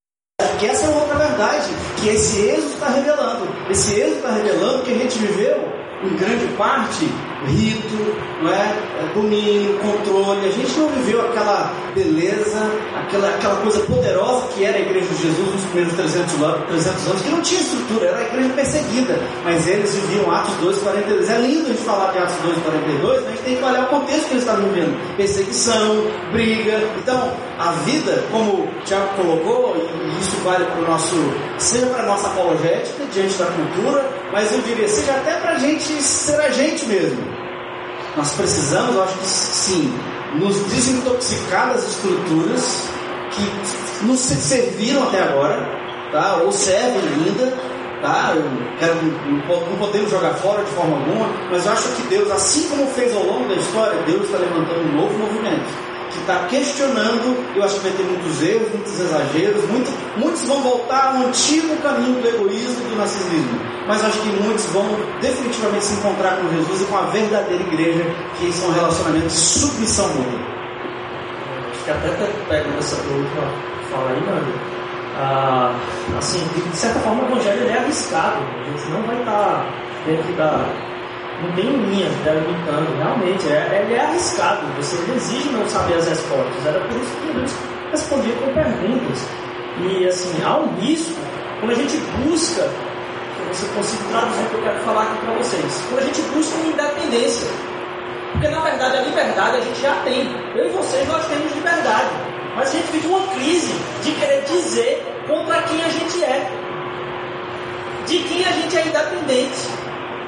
Que 0.59 0.65
essa 0.65 0.85
é 0.85 0.89
outra 0.89 1.15
verdade 1.15 1.69
que 1.97 2.09
esse 2.09 2.41
êxodo 2.41 2.73
está 2.73 2.89
revelando. 2.89 3.47
Esse 3.69 3.93
êxodo 3.93 4.15
está 4.17 4.31
revelando 4.31 4.83
que 4.83 4.91
a 4.91 4.97
gente 4.97 5.19
viveu 5.19 5.76
em 6.03 6.15
grande 6.15 6.45
parte, 6.57 7.07
rito, 7.45 8.15
não 8.41 8.51
é? 8.51 8.55
é? 8.55 9.11
domínio, 9.13 9.77
controle. 9.79 10.47
A 10.47 10.51
gente 10.51 10.77
não 10.77 10.89
viveu 10.89 11.21
aquela 11.21 11.73
beleza, 11.95 12.71
aquela, 12.95 13.29
aquela 13.29 13.55
coisa 13.57 13.79
poderosa 13.81 14.47
que 14.53 14.63
era 14.63 14.77
a 14.77 14.81
igreja 14.81 15.07
de 15.07 15.21
Jesus 15.21 15.53
nos 15.53 15.63
primeiros 15.65 15.93
300 15.93 16.41
anos, 16.43 16.67
300 16.67 17.07
anos, 17.07 17.21
que 17.21 17.29
não 17.29 17.41
tinha 17.41 17.61
estrutura, 17.61 18.05
era 18.07 18.17
a 18.17 18.23
igreja 18.23 18.49
perseguida. 18.53 19.19
Mas 19.43 19.67
eles 19.67 19.95
viviam 19.95 20.31
Atos 20.31 20.53
2, 20.55 20.77
42. 20.79 21.29
É 21.29 21.37
lindo 21.37 21.65
a 21.65 21.69
gente 21.69 21.83
falar 21.83 22.11
de 22.11 22.19
Atos 22.19 22.35
2, 22.43 22.57
42, 22.59 23.21
mas 23.21 23.27
a 23.27 23.29
gente 23.31 23.43
tem 23.43 23.57
que 23.57 23.63
olhar 23.63 23.83
o 23.83 23.87
contexto 23.87 24.25
que 24.25 24.33
eles 24.33 24.43
estavam 24.43 24.69
vivendo: 24.69 25.17
perseguição, 25.17 26.03
briga. 26.31 26.83
Então, 26.97 27.31
a 27.57 27.71
vida, 27.83 28.23
como 28.31 28.51
o 28.51 28.69
Tiago 28.85 29.07
colocou, 29.15 29.75
e 29.75 30.19
isso 30.19 30.35
vale 30.43 30.65
para 30.65 30.81
o 30.81 30.85
nosso, 30.85 31.15
seja 31.57 31.87
para 31.87 32.03
a 32.03 32.05
nossa 32.05 32.27
apologética 32.27 33.03
diante 33.11 33.35
da 33.37 33.45
cultura, 33.45 34.16
mas 34.31 34.51
eu 34.51 34.61
diria, 34.61 34.87
seja 34.87 35.13
até 35.13 35.35
para 35.35 35.51
a 35.51 35.59
gente 35.59 36.01
ser 36.01 36.39
a 36.39 36.49
gente 36.49 36.85
mesmo. 36.85 37.21
Nós 38.15 38.31
precisamos, 38.31 38.95
eu 38.95 39.03
acho 39.03 39.17
que 39.17 39.25
sim, 39.25 39.99
nos 40.35 40.55
desintoxicar 40.65 41.73
das 41.73 41.87
estruturas 41.87 42.83
que 43.31 44.05
nos 44.05 44.19
serviram 44.19 45.03
até 45.03 45.21
agora, 45.21 45.67
tá? 46.11 46.37
ou 46.43 46.51
servem 46.51 47.01
ainda, 47.01 47.53
tá? 48.01 48.33
Quero, 48.79 48.95
não 49.69 49.77
podemos 49.77 50.09
jogar 50.09 50.33
fora 50.35 50.63
de 50.63 50.71
forma 50.71 50.97
alguma, 50.97 51.29
mas 51.51 51.65
eu 51.65 51.71
acho 51.71 51.89
que 51.89 52.01
Deus, 52.07 52.31
assim 52.31 52.67
como 52.69 52.87
fez 52.87 53.15
ao 53.15 53.23
longo 53.23 53.47
da 53.47 53.55
história, 53.55 54.01
Deus 54.03 54.23
está 54.25 54.37
levantando 54.37 54.81
um 54.81 54.95
novo 54.95 55.17
movimento 55.17 55.86
que 56.17 56.21
está 56.21 56.47
questionando, 56.47 57.55
eu 57.55 57.63
acho 57.63 57.75
que 57.75 57.87
vai 57.87 57.91
ter 57.91 58.03
muitos 58.03 58.41
erros, 58.41 58.69
muitos 58.73 58.99
exageros, 58.99 59.63
muito, 59.69 59.91
muitos 60.17 60.41
vão 60.43 60.61
voltar 60.61 61.15
ao 61.15 61.27
antigo 61.27 61.77
caminho 61.77 62.19
do 62.21 62.27
egoísmo 62.27 62.85
e 62.85 62.89
do 62.89 62.97
narcisismo, 62.97 63.59
mas 63.87 64.03
acho 64.03 64.19
que 64.19 64.29
muitos 64.29 64.65
vão 64.65 64.85
definitivamente 65.21 65.85
se 65.85 65.93
encontrar 65.93 66.37
com 66.37 66.49
Jesus 66.49 66.81
e 66.81 66.85
com 66.85 66.97
a 66.97 67.01
verdadeira 67.01 67.63
igreja, 67.63 68.03
que 68.39 68.51
são 68.51 68.71
relacionamentos 68.73 69.33
de 69.33 69.39
submissão 69.39 70.07
mútua. 70.09 70.39
Acho 71.71 71.83
que 71.85 71.91
até 71.91 72.09
pegando 72.49 72.79
essa 72.79 72.95
última 72.95 73.77
fala 73.91 74.09
aí, 74.09 74.21
mano. 74.25 74.53
Ah, 75.19 75.75
assim, 76.17 76.39
de 76.53 76.77
certa 76.77 76.99
forma 76.99 77.23
o 77.23 77.25
evangelho 77.27 77.67
é 77.67 77.77
arriscado, 77.77 78.37
a 78.37 78.69
gente 78.69 78.91
não 78.91 79.01
vai 79.03 79.19
estar 79.19 79.65
dentro 80.05 80.33
da 80.33 80.65
não 81.41 81.51
tem 81.53 81.65
linhas 81.65 82.11
delimitando, 82.23 82.97
realmente, 82.97 83.47
é, 83.47 83.83
ele 83.83 83.93
é 83.93 84.01
arriscado, 84.01 84.65
você 84.75 84.95
exige 85.15 85.49
não 85.49 85.67
saber 85.69 85.95
as 85.95 86.07
respostas, 86.07 86.65
era 86.65 86.79
por 86.79 86.97
isso 86.97 87.11
que 87.17 87.33
Deus 87.33 87.51
respondia 87.91 88.33
com 88.35 88.53
perguntas. 88.53 89.27
E 89.79 90.07
assim, 90.07 90.43
há 90.43 90.57
um 90.57 90.75
risco, 90.79 91.19
quando 91.59 91.71
a 91.71 91.75
gente 91.75 91.97
busca, 92.25 92.63
que 92.63 93.55
você 93.55 93.67
consiga 93.75 94.03
traduzir 94.09 94.45
o 94.45 94.49
que 94.49 94.55
eu 94.55 94.63
quero 94.63 94.79
falar 94.79 95.03
aqui 95.03 95.25
para 95.25 95.33
vocês, 95.35 95.83
quando 95.89 95.99
a 95.99 96.05
gente 96.05 96.21
busca 96.21 96.55
uma 96.55 96.67
independência, 96.67 97.47
porque 98.31 98.47
na 98.47 98.59
verdade 98.61 98.97
a 98.97 99.01
liberdade 99.01 99.57
a 99.57 99.61
gente 99.61 99.81
já 99.81 99.95
tem, 100.03 100.35
eu 100.55 100.65
e 100.65 100.69
vocês 100.69 101.07
nós 101.07 101.25
temos 101.27 101.53
liberdade, 101.53 102.09
mas 102.55 102.69
a 102.69 102.71
gente 102.71 102.91
vive 102.91 103.07
uma 103.07 103.27
crise 103.27 103.73
de 104.03 104.11
querer 104.13 104.43
dizer 104.45 105.05
contra 105.27 105.61
quem 105.61 105.83
a 105.83 105.89
gente 105.89 106.23
é, 106.23 106.49
de 108.07 108.17
quem 108.19 108.43
a 108.43 108.51
gente 108.53 108.75
é 108.75 108.87
independente. 108.87 109.76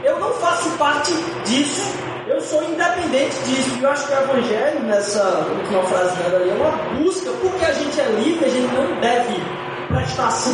Eu 0.03 0.19
não 0.19 0.33
faço 0.33 0.69
parte 0.77 1.11
disso, 1.45 1.93
eu 2.27 2.39
sou 2.41 2.63
independente 2.63 3.35
disso. 3.43 3.79
Eu 3.81 3.89
acho 3.89 4.07
que 4.07 4.13
o 4.13 4.17
Evangelho, 4.17 4.79
nessa 4.81 5.47
última 5.57 5.83
frase 5.83 6.15
ali, 6.23 6.49
é 6.49 6.53
uma 6.53 6.71
busca, 6.99 7.31
porque 7.41 7.65
a 7.65 7.73
gente 7.73 7.99
é 7.99 8.05
livre, 8.05 8.45
a 8.45 8.49
gente 8.49 8.73
não 8.73 8.99
deve 9.01 9.41
prestação 9.87 10.53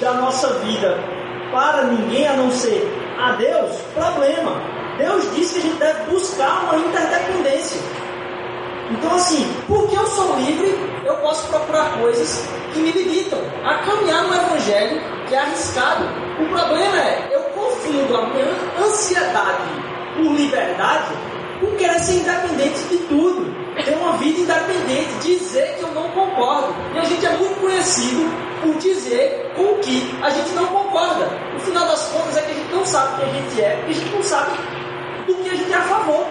da 0.00 0.14
nossa 0.14 0.48
vida 0.60 0.98
para 1.52 1.84
ninguém 1.84 2.26
a 2.26 2.34
não 2.34 2.50
ser 2.50 2.90
a 3.18 3.32
Deus. 3.32 3.76
Problema. 3.94 4.60
Deus 4.98 5.34
disse 5.34 5.54
que 5.54 5.60
a 5.60 5.62
gente 5.62 5.78
deve 5.78 6.10
buscar 6.10 6.64
uma 6.64 6.76
interdependência. 6.76 7.80
Então, 8.90 9.14
assim, 9.14 9.50
porque 9.66 9.96
eu 9.96 10.06
sou 10.06 10.36
livre, 10.36 10.74
eu 11.04 11.14
posso 11.16 11.48
procurar 11.48 11.98
coisas 11.98 12.46
que 12.72 12.80
me 12.80 12.92
limitam 12.92 13.38
a 13.64 13.78
caminhar 13.78 14.24
no 14.24 14.34
Evangelho 14.34 15.00
que 15.26 15.34
é 15.34 15.38
arriscado. 15.38 16.04
O 16.38 16.48
problema 16.48 16.98
é, 16.98 17.30
eu 17.32 17.40
confundo 17.40 18.16
a 18.16 18.26
minha 18.26 18.46
ansiedade 18.78 19.62
por 20.16 20.32
liberdade 20.32 21.14
com 21.60 21.76
querer 21.76 21.98
ser 22.00 22.20
independente 22.20 22.82
de 22.84 22.98
tudo. 23.08 23.54
Ter 23.84 23.96
uma 23.96 24.16
vida 24.18 24.40
independente, 24.40 25.12
dizer 25.22 25.76
que 25.76 25.82
eu 25.82 25.92
não 25.92 26.08
concordo. 26.10 26.74
E 26.94 26.98
a 26.98 27.04
gente 27.04 27.26
é 27.26 27.30
muito 27.30 27.60
conhecido 27.60 28.30
por 28.62 28.74
dizer 28.78 29.52
com 29.56 29.62
o 29.62 29.78
que 29.78 30.14
a 30.22 30.30
gente 30.30 30.50
não 30.50 30.66
concorda. 30.66 31.26
No 31.52 31.60
final 31.60 31.86
das 31.86 32.04
contas 32.08 32.36
é 32.36 32.42
que 32.42 32.50
a 32.52 32.54
gente 32.54 32.72
não 32.72 32.86
sabe 32.86 33.20
quem 33.20 33.30
a 33.30 33.32
gente 33.32 33.60
é, 33.62 33.84
e 33.86 33.90
a 33.90 33.94
gente 33.94 34.14
não 34.14 34.22
sabe 34.22 34.58
do 35.26 35.34
que 35.34 35.50
a 35.50 35.54
gente 35.54 35.72
é 35.72 35.76
a 35.76 35.82
favor. 35.82 36.26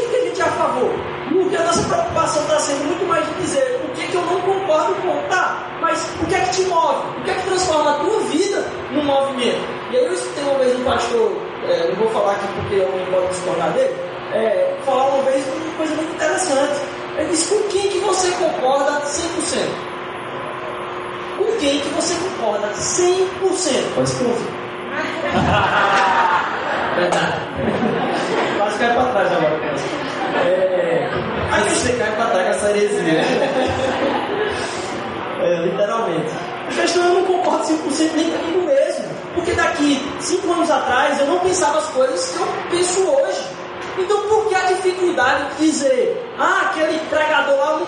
Do 0.00 0.08
que, 0.10 0.16
a 0.16 0.24
gente 0.24 0.40
é 0.40 0.44
a 0.44 0.52
favor? 0.52 0.90
Porque 1.32 1.56
a 1.56 1.64
nossa 1.64 1.82
preocupação 1.88 2.42
está 2.42 2.58
sendo 2.58 2.84
muito 2.84 3.06
mais 3.06 3.26
de 3.26 3.34
dizer 3.42 3.80
o 3.84 3.88
que, 3.94 4.06
que 4.06 4.14
eu 4.14 4.22
não 4.22 4.40
concordo 4.40 4.94
com. 4.96 5.28
Tá, 5.28 5.78
mas 5.80 6.04
o 6.22 6.26
que 6.26 6.34
é 6.34 6.40
que 6.40 6.50
te 6.50 6.62
move? 6.62 7.20
O 7.20 7.24
que 7.24 7.30
é 7.30 7.34
que 7.34 7.42
transforma 7.48 7.90
a 7.92 7.94
tua 7.94 8.20
vida 8.20 8.64
num 8.90 9.04
movimento? 9.04 9.60
E 9.90 9.96
aí 9.96 10.04
eu 10.04 10.12
escutei 10.12 10.44
uma 10.44 10.58
vez 10.58 10.78
um 10.78 10.84
pastor 10.84 11.52
é, 11.68 11.88
não 11.88 11.94
vou 11.96 12.10
falar 12.10 12.32
aqui 12.32 12.46
porque 12.56 12.74
eu 12.74 12.90
não 12.90 13.06
pode 13.06 13.28
discordar 13.28 13.72
dele, 13.72 13.94
é, 14.32 14.76
falar 14.84 15.06
uma 15.14 15.22
vez 15.22 15.46
uma 15.46 15.76
coisa 15.76 15.94
muito 15.94 16.14
interessante. 16.14 16.80
Ele 17.16 17.28
disse, 17.28 17.54
com 17.54 17.62
quem 17.68 17.88
que 17.88 17.98
você 17.98 18.30
concorda 18.32 19.00
100%? 19.02 19.22
Com 21.38 21.58
quem 21.58 21.80
que 21.80 21.88
você 21.88 22.14
concorda 22.14 22.68
100%? 22.72 23.94
Com 23.94 24.00
a 24.00 24.04
esposa. 24.04 24.62
Verdade. 26.96 27.32
Quase 28.58 28.78
cai 28.78 28.94
pra 28.94 29.04
trás 29.04 29.32
agora, 29.32 29.58
criança. 29.58 29.84
É, 30.44 31.08
Aí 31.52 31.62
você 31.68 31.92
cai 31.94 32.12
pra 32.12 32.26
trás 32.26 32.44
com 32.44 32.52
essa 32.52 32.70
heresia. 32.70 33.20
é, 35.42 35.56
literalmente. 35.64 36.32
Questão 36.74 37.04
é 37.04 37.06
eu 37.08 37.14
não 37.14 37.24
concordo 37.24 37.64
100% 37.64 38.10
nem 38.14 38.30
comigo 38.30 38.66
mesmo. 38.66 39.04
Porque 39.34 39.52
daqui 39.52 40.00
5 40.20 40.52
anos 40.52 40.70
atrás 40.70 41.18
eu 41.20 41.26
não 41.26 41.38
pensava 41.40 41.78
as 41.78 41.86
coisas 41.88 42.30
que 42.30 42.40
eu 42.40 42.48
penso 42.70 43.02
hoje. 43.08 43.42
Então 43.98 44.28
por 44.28 44.48
que 44.48 44.54
a 44.54 44.60
dificuldade 44.60 45.44
de 45.58 45.66
dizer, 45.66 46.34
ah, 46.38 46.70
aquele 46.70 46.98
pregador 47.10 47.56
lá, 47.56 47.78
não... 47.78 47.86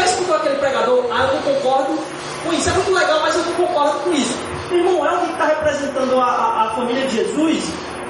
já 0.00 0.06
escutou 0.06 0.36
aquele 0.36 0.56
pregador? 0.56 1.04
Ah, 1.10 1.28
eu 1.28 1.34
não 1.34 1.42
concordo 1.42 1.98
com 2.44 2.52
isso. 2.52 2.68
É 2.68 2.72
muito 2.72 2.92
legal, 2.92 3.20
mas 3.20 3.36
eu 3.36 3.44
não 3.44 3.52
concordo 3.52 4.00
com 4.00 4.12
isso. 4.12 4.36
Irmão, 4.70 5.04
é 5.04 5.08
alguém 5.08 5.26
que 5.26 5.32
está 5.32 5.46
representando 5.46 6.20
a, 6.20 6.24
a, 6.24 6.66
a 6.66 6.70
família 6.70 7.06
de 7.06 7.16
Jesus, 7.16 7.64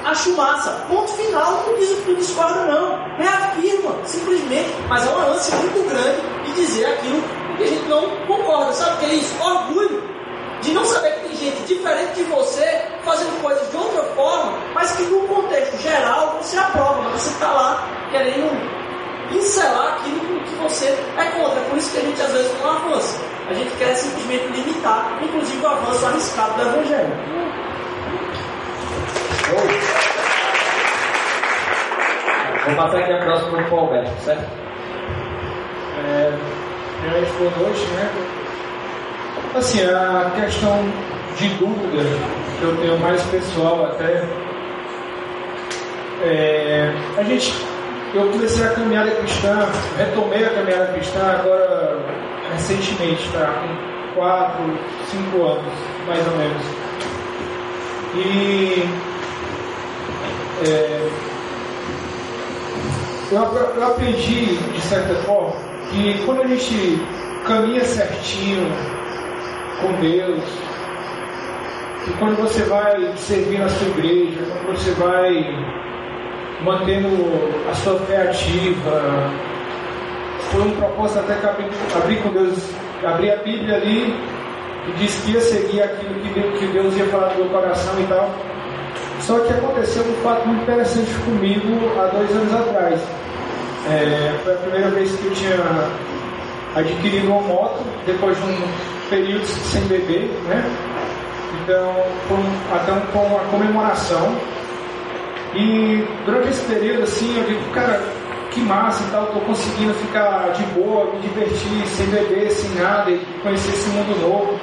acho 0.05 0.33
massa. 0.35 0.71
Ponto 0.87 1.11
final, 1.11 1.63
não 1.67 1.77
diz 1.77 1.91
o 1.91 1.95
que 2.03 2.15
discorda, 2.15 2.65
não. 2.65 2.97
Reafirma, 3.17 3.95
simplesmente. 4.05 4.73
Mas 4.87 5.05
é 5.05 5.09
uma 5.09 5.25
ânsia 5.25 5.55
muito 5.57 5.89
grande 5.89 6.21
de 6.45 6.51
dizer 6.53 6.85
aquilo 6.85 7.21
que 7.57 7.63
a 7.63 7.67
gente 7.67 7.89
não 7.89 8.09
concorda. 8.27 8.73
Sabe 8.73 8.95
o 8.95 8.97
que 8.99 9.05
é 9.05 9.13
isso? 9.15 9.35
Orgulho. 9.43 10.13
De 10.61 10.71
não 10.71 10.85
saber 10.85 11.11
que 11.15 11.27
tem 11.27 11.35
gente 11.35 11.61
diferente 11.63 12.13
de 12.15 12.23
você 12.23 12.81
fazendo 13.03 13.41
coisas 13.41 13.69
de 13.69 13.75
outra 13.75 14.01
forma, 14.15 14.57
mas 14.73 14.93
que 14.93 15.03
no 15.03 15.27
contexto 15.27 15.77
geral 15.81 16.39
você 16.41 16.57
aprova, 16.57 17.01
mas 17.01 17.21
você 17.21 17.29
está 17.31 17.51
lá 17.51 17.85
querendo 18.11 18.82
pincelar 19.33 19.95
aquilo 19.95 20.39
que 20.41 20.55
você 20.55 20.85
é 21.17 21.25
contra. 21.25 21.59
É 21.59 21.63
por 21.69 21.77
isso 21.77 21.91
que 21.91 21.97
a 21.97 22.01
gente 22.01 22.21
às 22.21 22.31
vezes 22.31 22.51
não 22.61 22.71
avança. 22.71 23.21
A 23.49 23.53
gente 23.53 23.75
quer 23.75 23.93
simplesmente 23.95 24.45
limitar, 24.47 25.19
inclusive 25.21 25.65
o 25.65 25.67
avanço 25.67 26.05
arriscado 26.05 26.53
do 26.53 26.61
Evangelho. 26.61 27.13
Vou 32.65 32.75
passar 32.75 32.99
aqui 32.99 33.11
a 33.11 33.17
próxima 33.17 33.51
para 33.51 33.61
o 33.61 33.69
Paulo 33.69 33.85
Alberto, 33.87 34.21
certo? 34.23 34.49
É, 36.05 36.31
boa 37.37 37.51
noite, 37.57 37.85
né? 37.87 38.09
Assim, 39.55 39.81
a 39.83 40.31
questão 40.39 40.79
de 41.37 41.49
dúvida 41.49 42.03
que 42.59 42.63
eu 42.63 42.77
tenho 42.77 42.97
mais 42.99 43.21
pessoal 43.23 43.85
até. 43.85 44.23
É, 46.23 46.93
a 47.17 47.23
gente, 47.23 47.53
eu 48.13 48.29
comecei 48.29 48.63
a 48.63 48.69
caminhada 48.69 49.11
cristã, 49.11 49.67
retomei 49.97 50.45
a 50.45 50.49
caminhada 50.51 50.93
cristã 50.93 51.19
agora 51.19 51.99
recentemente, 52.51 53.27
tá? 53.31 53.63
Com 54.13 54.19
4, 54.19 54.79
5 55.09 55.43
anos, 55.43 55.73
mais 56.07 56.27
ou 56.27 56.37
menos. 56.37 56.63
E 58.15 58.83
é, 60.67 61.09
eu, 63.31 63.41
eu 63.41 63.87
aprendi, 63.87 64.57
de 64.57 64.81
certa 64.81 65.15
forma, 65.23 65.53
que 65.89 66.23
quando 66.25 66.43
a 66.43 66.47
gente 66.47 67.01
caminha 67.47 67.83
certinho 67.83 68.71
com 69.81 69.91
Deus, 69.99 70.43
e 72.07 72.11
quando 72.19 72.37
você 72.37 72.61
vai 72.63 73.13
servir 73.17 73.59
na 73.59 73.69
sua 73.69 73.87
igreja, 73.87 74.41
quando 74.65 74.77
você 74.77 74.91
vai 74.91 75.82
mantendo 76.63 77.09
a 77.69 77.73
sua 77.75 77.99
fé 77.99 78.23
ativa, 78.23 79.29
foi 80.51 80.61
um 80.61 80.71
propósito 80.71 81.19
até 81.19 81.35
que 81.35 81.45
abri, 81.45 81.65
abri 81.95 82.15
com 82.17 82.29
Deus, 82.29 82.57
abri 83.05 83.31
a 83.31 83.37
Bíblia 83.37 83.75
ali 83.75 84.13
e 84.87 84.91
disse 84.99 85.21
que 85.25 85.31
ia 85.31 85.41
seguir 85.41 85.81
aquilo 85.81 86.15
que 86.15 86.29
Deus, 86.29 86.59
que 86.59 86.67
Deus 86.67 86.97
ia 86.97 87.05
falar 87.05 87.29
no 87.33 87.43
meu 87.43 87.49
coração 87.49 87.99
e 87.99 88.03
tal. 88.07 88.29
Só 89.21 89.39
que 89.39 89.53
aconteceu 89.53 90.03
um 90.03 90.15
fato 90.23 90.47
muito 90.47 90.63
interessante 90.63 91.11
comigo 91.25 91.99
há 91.99 92.07
dois 92.07 92.29
anos 92.31 92.53
atrás. 92.53 93.01
É, 93.89 94.33
foi 94.43 94.53
a 94.53 94.57
primeira 94.57 94.89
vez 94.91 95.15
que 95.15 95.25
eu 95.25 95.33
tinha 95.33 95.55
adquirido 96.75 97.27
uma 97.27 97.41
moto, 97.41 97.83
depois 98.05 98.37
de 98.37 98.43
um 98.43 98.67
período 99.09 99.45
sem 99.45 99.81
beber, 99.83 100.29
né? 100.47 100.63
Então, 101.63 101.93
foi 102.27 102.37
até 102.75 102.91
um, 102.91 103.25
uma 103.25 103.39
comemoração. 103.51 104.35
E 105.55 106.03
durante 106.25 106.49
esse 106.49 106.65
período, 106.65 107.03
assim, 107.03 107.37
eu 107.37 107.43
digo, 107.43 107.71
cara, 107.73 108.01
que 108.51 108.59
massa 108.61 109.03
e 109.03 109.11
tal, 109.11 109.27
tô 109.27 109.39
conseguindo 109.41 109.93
ficar 109.95 110.51
de 110.53 110.63
boa, 110.73 111.13
me 111.13 111.21
divertir, 111.21 111.87
sem 111.87 112.07
beber, 112.07 112.49
sem 112.51 112.69
nada, 112.81 113.11
e 113.11 113.19
conhecer 113.41 113.71
esse 113.71 113.89
mundo 113.89 114.19
novo. 114.19 114.59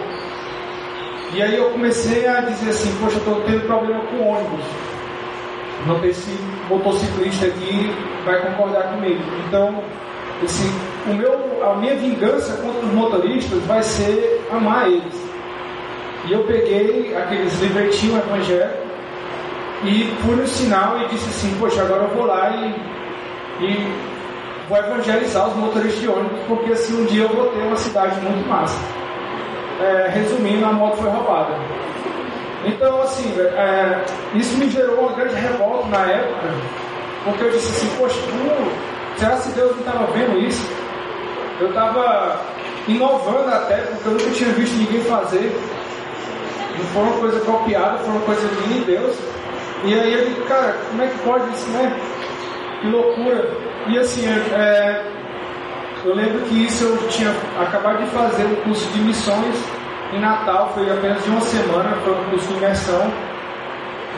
E 1.32 1.40
aí 1.42 1.56
eu 1.56 1.70
comecei 1.70 2.26
a 2.26 2.40
dizer 2.40 2.70
assim, 2.70 2.92
poxa, 3.00 3.18
eu 3.18 3.24
tô 3.24 3.40
tendo 3.42 3.66
problema 3.66 4.00
com 4.06 4.30
ônibus. 4.30 4.64
Não 5.86 6.00
sei 6.00 6.12
se 6.12 6.38
motociclista 6.68 7.46
aqui 7.46 7.94
vai 8.24 8.40
concordar 8.42 8.94
comigo. 8.94 9.22
Então, 9.46 9.82
esse, 10.42 10.62
o 11.06 11.14
meu, 11.14 11.64
a 11.64 11.76
minha 11.76 11.94
vingança 11.94 12.56
contra 12.56 12.80
os 12.80 12.92
motoristas 12.92 13.62
vai 13.64 13.82
ser 13.82 14.44
amar 14.50 14.88
eles. 14.88 15.30
E 16.26 16.32
eu 16.32 16.42
peguei 16.44 17.16
aqueles 17.16 17.60
livretinhos 17.60 18.18
evangélicos 18.18 18.89
e 19.82 20.14
fui 20.22 20.36
no 20.36 20.46
sinal 20.46 21.00
e 21.00 21.08
disse 21.08 21.28
assim, 21.28 21.56
poxa, 21.58 21.82
agora 21.82 22.02
eu 22.02 22.08
vou 22.08 22.26
lá 22.26 22.50
e, 22.50 23.64
e 23.64 23.94
vou 24.68 24.78
evangelizar 24.78 25.48
os 25.48 25.56
motoristas 25.56 26.00
de 26.00 26.08
ônibus, 26.08 26.38
porque 26.46 26.72
assim 26.72 27.02
um 27.02 27.06
dia 27.06 27.22
eu 27.22 27.28
vou 27.28 27.46
ter 27.46 27.60
uma 27.60 27.76
cidade 27.76 28.20
muito 28.20 28.48
massa. 28.48 28.78
É, 29.80 30.10
resumindo, 30.12 30.66
a 30.66 30.72
moto 30.72 30.98
foi 30.98 31.08
roubada. 31.10 31.54
Então, 32.66 33.00
assim, 33.00 33.34
é, 33.40 34.04
isso 34.34 34.58
me 34.58 34.68
gerou 34.68 35.00
uma 35.00 35.12
grande 35.12 35.34
revolta 35.34 35.88
na 35.88 36.04
época, 36.04 36.48
porque 37.24 37.44
eu 37.44 37.50
disse 37.50 37.68
assim, 37.68 37.96
poxa, 37.96 38.20
tu, 38.20 39.18
será 39.18 39.36
que 39.36 39.48
Deus 39.52 39.72
não 39.72 39.78
estava 39.78 40.06
vendo 40.12 40.38
isso? 40.38 40.68
Eu 41.58 41.70
estava 41.70 42.38
inovando 42.86 43.48
até, 43.48 43.76
porque 43.76 44.08
eu 44.08 44.12
nunca 44.12 44.30
tinha 44.30 44.50
visto 44.50 44.76
ninguém 44.76 45.00
fazer. 45.04 45.58
Não 46.94 47.02
uma 47.02 47.18
coisa 47.18 47.40
copiada, 47.40 47.98
foi 47.98 48.10
uma 48.10 48.20
coisa 48.22 48.48
de 48.48 48.84
Deus. 48.84 49.16
E 49.84 49.94
aí 49.94 50.12
eu 50.12 50.26
digo, 50.26 50.44
cara, 50.46 50.76
como 50.88 51.02
é 51.02 51.06
que 51.06 51.18
pode 51.20 51.50
isso, 51.52 51.68
né? 51.70 51.98
Que 52.80 52.88
loucura. 52.88 53.50
E 53.88 53.98
assim, 53.98 54.26
é, 54.26 55.04
eu 56.04 56.14
lembro 56.14 56.40
que 56.42 56.66
isso 56.66 56.84
eu 56.84 57.08
tinha 57.08 57.30
acabado 57.58 58.04
de 58.04 58.10
fazer 58.10 58.44
um 58.44 58.56
curso 58.56 58.86
de 58.92 59.00
missões 59.00 59.54
em 60.12 60.20
Natal, 60.20 60.72
foi 60.74 60.90
apenas 60.90 61.22
de 61.22 61.30
uma 61.30 61.40
semana, 61.40 61.96
foi 62.04 62.12
um 62.12 62.24
curso 62.30 62.46
de 62.48 62.54
imersão 62.54 63.06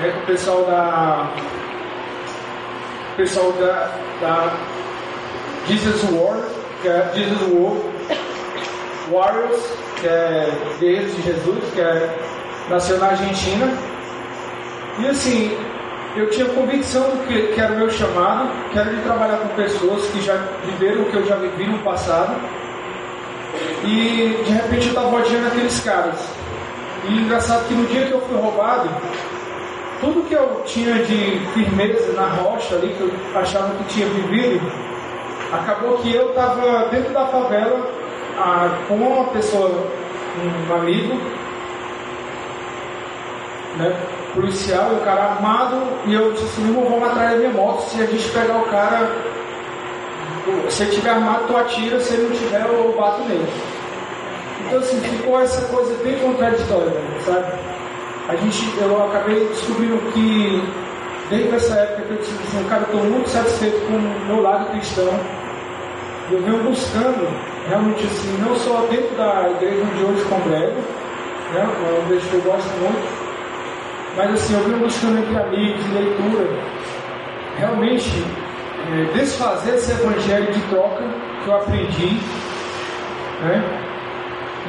né, 0.01 0.11
com 0.13 0.19
o 0.21 0.27
pessoal 0.27 0.65
da. 0.65 1.31
O 3.13 3.17
pessoal 3.17 3.53
da, 3.53 3.91
da 4.21 4.53
Jesus 5.67 6.03
War, 6.13 6.39
que 6.81 6.89
é 6.89 7.11
Jesus 7.15 7.43
War, 7.53 7.77
Warriors, 9.11 9.63
que 10.01 10.09
é 10.09 10.51
Guerreiros 10.81 11.15
de 11.17 11.23
Jesus, 11.23 11.65
que 11.75 11.81
é, 11.81 12.19
nasceu 12.71 12.99
na 12.99 13.09
Argentina. 13.09 13.67
E 14.99 15.07
assim, 15.07 15.57
eu 16.17 16.29
tinha 16.31 16.47
convicção 16.47 17.11
que, 17.27 17.49
que 17.49 17.61
era 17.61 17.73
o 17.73 17.79
meu 17.79 17.91
chamado, 17.91 18.51
que 18.71 18.79
era 18.79 18.91
de 18.91 19.01
trabalhar 19.03 19.39
com 19.39 19.49
pessoas 19.49 20.05
que 20.11 20.21
já 20.21 20.37
viveram 20.65 21.03
o 21.03 21.05
que 21.07 21.17
eu 21.17 21.27
já 21.27 21.37
vivi 21.37 21.67
no 21.67 21.79
passado. 21.79 22.35
E 23.85 24.43
de 24.45 24.53
repente 24.53 24.87
eu 24.87 24.95
estava 24.95 25.17
odiando 25.17 25.47
aqueles 25.47 25.81
caras. 25.81 26.21
E 27.09 27.15
engraçado 27.15 27.67
que 27.67 27.75
no 27.75 27.87
dia 27.87 28.07
que 28.07 28.13
eu 28.13 28.21
fui 28.21 28.37
roubado, 28.37 28.89
tudo 30.01 30.29
que 30.29 30.35
eu 30.35 30.63
tinha 30.67 30.95
de 31.05 31.41
firmeza 31.55 32.13
na 32.13 32.27
rocha 32.27 32.75
ali, 32.75 32.95
que 32.95 33.01
eu 33.01 33.13
achava 33.35 33.75
que 33.77 33.85
tinha 33.85 34.07
vivido, 34.07 34.61
acabou 35.53 35.99
que 35.99 36.15
eu 36.15 36.31
estava 36.31 36.89
dentro 36.91 37.13
da 37.13 37.27
favela 37.27 37.91
ah, 38.39 38.69
com 38.87 38.97
uma 38.97 39.25
pessoa, 39.27 39.87
um 40.69 40.75
amigo, 40.75 41.19
né, 43.77 43.97
policial, 44.35 44.93
e 44.93 44.97
o 44.97 45.01
cara 45.01 45.23
armado, 45.25 45.77
e 46.07 46.15
eu 46.15 46.33
disse 46.33 46.45
assim, 46.45 46.73
não 46.73 46.85
vamos 46.85 47.09
atrás 47.09 47.33
da 47.33 47.37
minha 47.37 47.51
moto, 47.51 47.83
se 47.83 48.03
a 48.03 48.07
gente 48.07 48.29
pegar 48.31 48.57
o 48.59 48.65
cara, 48.65 49.11
se 50.69 50.83
ele 50.83 50.93
tiver 50.93 51.11
armado, 51.11 51.45
tu 51.47 51.57
atira, 51.57 52.01
se 52.01 52.15
ele 52.15 52.29
não 52.29 52.37
tiver, 52.37 52.67
eu 52.67 52.95
bato 52.99 53.23
nele. 53.23 53.47
Então 54.67 54.79
assim, 54.79 55.01
ficou 55.01 55.41
essa 55.41 55.67
coisa 55.69 55.95
bem 56.03 56.19
contraditória, 56.19 56.93
sabe? 57.21 57.53
A 58.29 58.37
gente, 58.37 58.73
eu 58.81 59.05
acabei 59.05 59.47
descobrindo 59.47 59.99
que 60.13 60.63
desde 61.29 61.55
essa 61.55 61.75
época 61.75 62.03
que 62.03 62.11
eu 62.13 62.17
disse 62.19 62.33
assim, 62.33 62.65
cara, 62.69 62.83
eu 62.83 62.87
estou 62.87 63.11
muito 63.11 63.29
satisfeito 63.29 63.81
com 63.87 63.95
o 63.95 64.27
meu 64.27 64.43
lado 64.43 64.71
cristão. 64.71 65.09
Eu 66.31 66.41
venho 66.41 66.63
buscando 66.63 67.29
realmente 67.69 68.05
assim, 68.05 68.39
não 68.39 68.55
só 68.57 68.87
dentro 68.91 69.15
da 69.17 69.51
igreja 69.51 69.83
onde 69.83 70.05
hoje 70.05 70.25
congrego, 70.25 70.81
né, 71.53 71.69
uma 71.81 71.99
igreja 72.07 72.27
que 72.29 72.35
eu 72.35 72.41
gosto 72.43 72.69
muito, 72.79 73.22
Mas 74.17 74.35
assim, 74.35 74.55
eu 74.55 74.65
venho 74.65 74.79
buscando 74.79 75.19
entre 75.19 75.37
amigos, 75.37 75.91
leitura, 75.93 76.51
realmente 77.59 78.25
é, 78.91 79.19
desfazer 79.19 79.75
esse 79.75 79.93
evangelho 79.93 80.53
de 80.53 80.61
troca 80.63 81.03
que 81.43 81.49
eu 81.49 81.57
aprendi. 81.57 82.21
Né? 83.43 83.65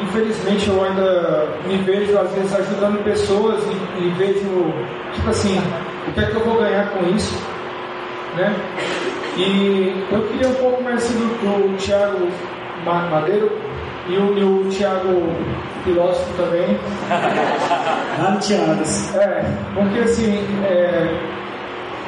Infelizmente 0.02 0.70
eu 0.70 0.84
ainda 0.84 1.48
me 1.68 1.78
vejo 1.78 2.18
às 2.18 2.32
vezes 2.32 2.54
ajudando 2.56 3.04
pessoas 3.04 3.64
e, 3.66 4.06
e 4.06 4.10
vejo, 4.18 4.74
tipo 5.14 5.30
assim, 5.30 5.62
o 6.08 6.14
que 6.14 6.20
é 6.22 6.26
que 6.26 6.36
eu 6.36 6.46
vou 6.46 6.60
ganhar 6.60 6.90
com 6.90 7.06
isso? 7.16 7.36
Né? 8.36 8.56
E 9.38 10.06
eu 10.12 10.22
queria 10.28 10.48
um 10.48 10.56
pouco 10.56 10.84
mais 10.84 11.04
assim, 11.04 11.16
do, 11.16 11.70
do 11.70 11.78
Tiago 11.78 12.28
Madeiro 12.86 13.63
e 14.08 14.18
o, 14.18 14.38
e 14.38 14.44
o 14.44 14.70
Tiago 14.70 15.34
filósofo 15.84 16.32
também. 16.38 16.78
Ranteadas. 18.20 19.16
É, 19.16 19.46
porque 19.74 20.00
assim, 20.00 20.38
é, 20.64 21.18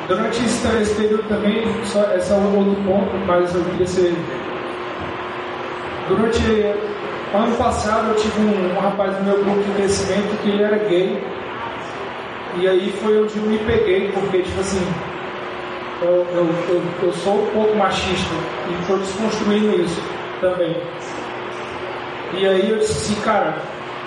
durante 0.07 0.43
esse, 0.43 0.67
esse, 0.81 0.95
período 0.95 1.27
também, 1.27 1.63
só, 1.85 2.03
esse 2.15 2.31
é 2.31 2.35
um 2.35 2.57
outro 2.57 2.83
ponto, 2.83 3.17
mas 3.25 3.53
eu 3.53 3.63
queria 3.63 3.87
ser. 3.87 4.15
Durante 6.07 6.41
ano 7.33 7.55
passado 7.57 8.09
eu 8.09 8.15
tive 8.15 8.41
um, 8.41 8.75
um 8.75 8.79
rapaz 8.79 9.17
no 9.19 9.23
meu 9.23 9.43
grupo 9.43 9.63
de 9.63 9.71
crescimento 9.71 10.41
que 10.41 10.49
ele 10.49 10.63
era 10.63 10.77
gay. 10.77 11.21
E 12.57 12.67
aí 12.67 12.93
foi 13.01 13.21
onde 13.21 13.35
eu 13.37 13.43
me 13.43 13.57
peguei, 13.59 14.09
porque 14.13 14.41
tipo 14.41 14.61
assim, 14.61 14.81
eu, 16.01 16.25
eu, 16.33 16.49
eu, 16.69 16.81
eu 17.03 17.13
sou 17.13 17.43
um 17.43 17.45
pouco 17.47 17.75
machista 17.75 18.33
e 18.69 18.81
estou 18.81 18.97
desconstruindo 18.97 19.81
isso 19.81 20.01
também. 20.39 20.77
E 22.33 22.47
aí 22.47 22.69
eu 22.69 22.77
disse 22.79 22.91
assim, 22.91 23.21
cara, 23.21 23.55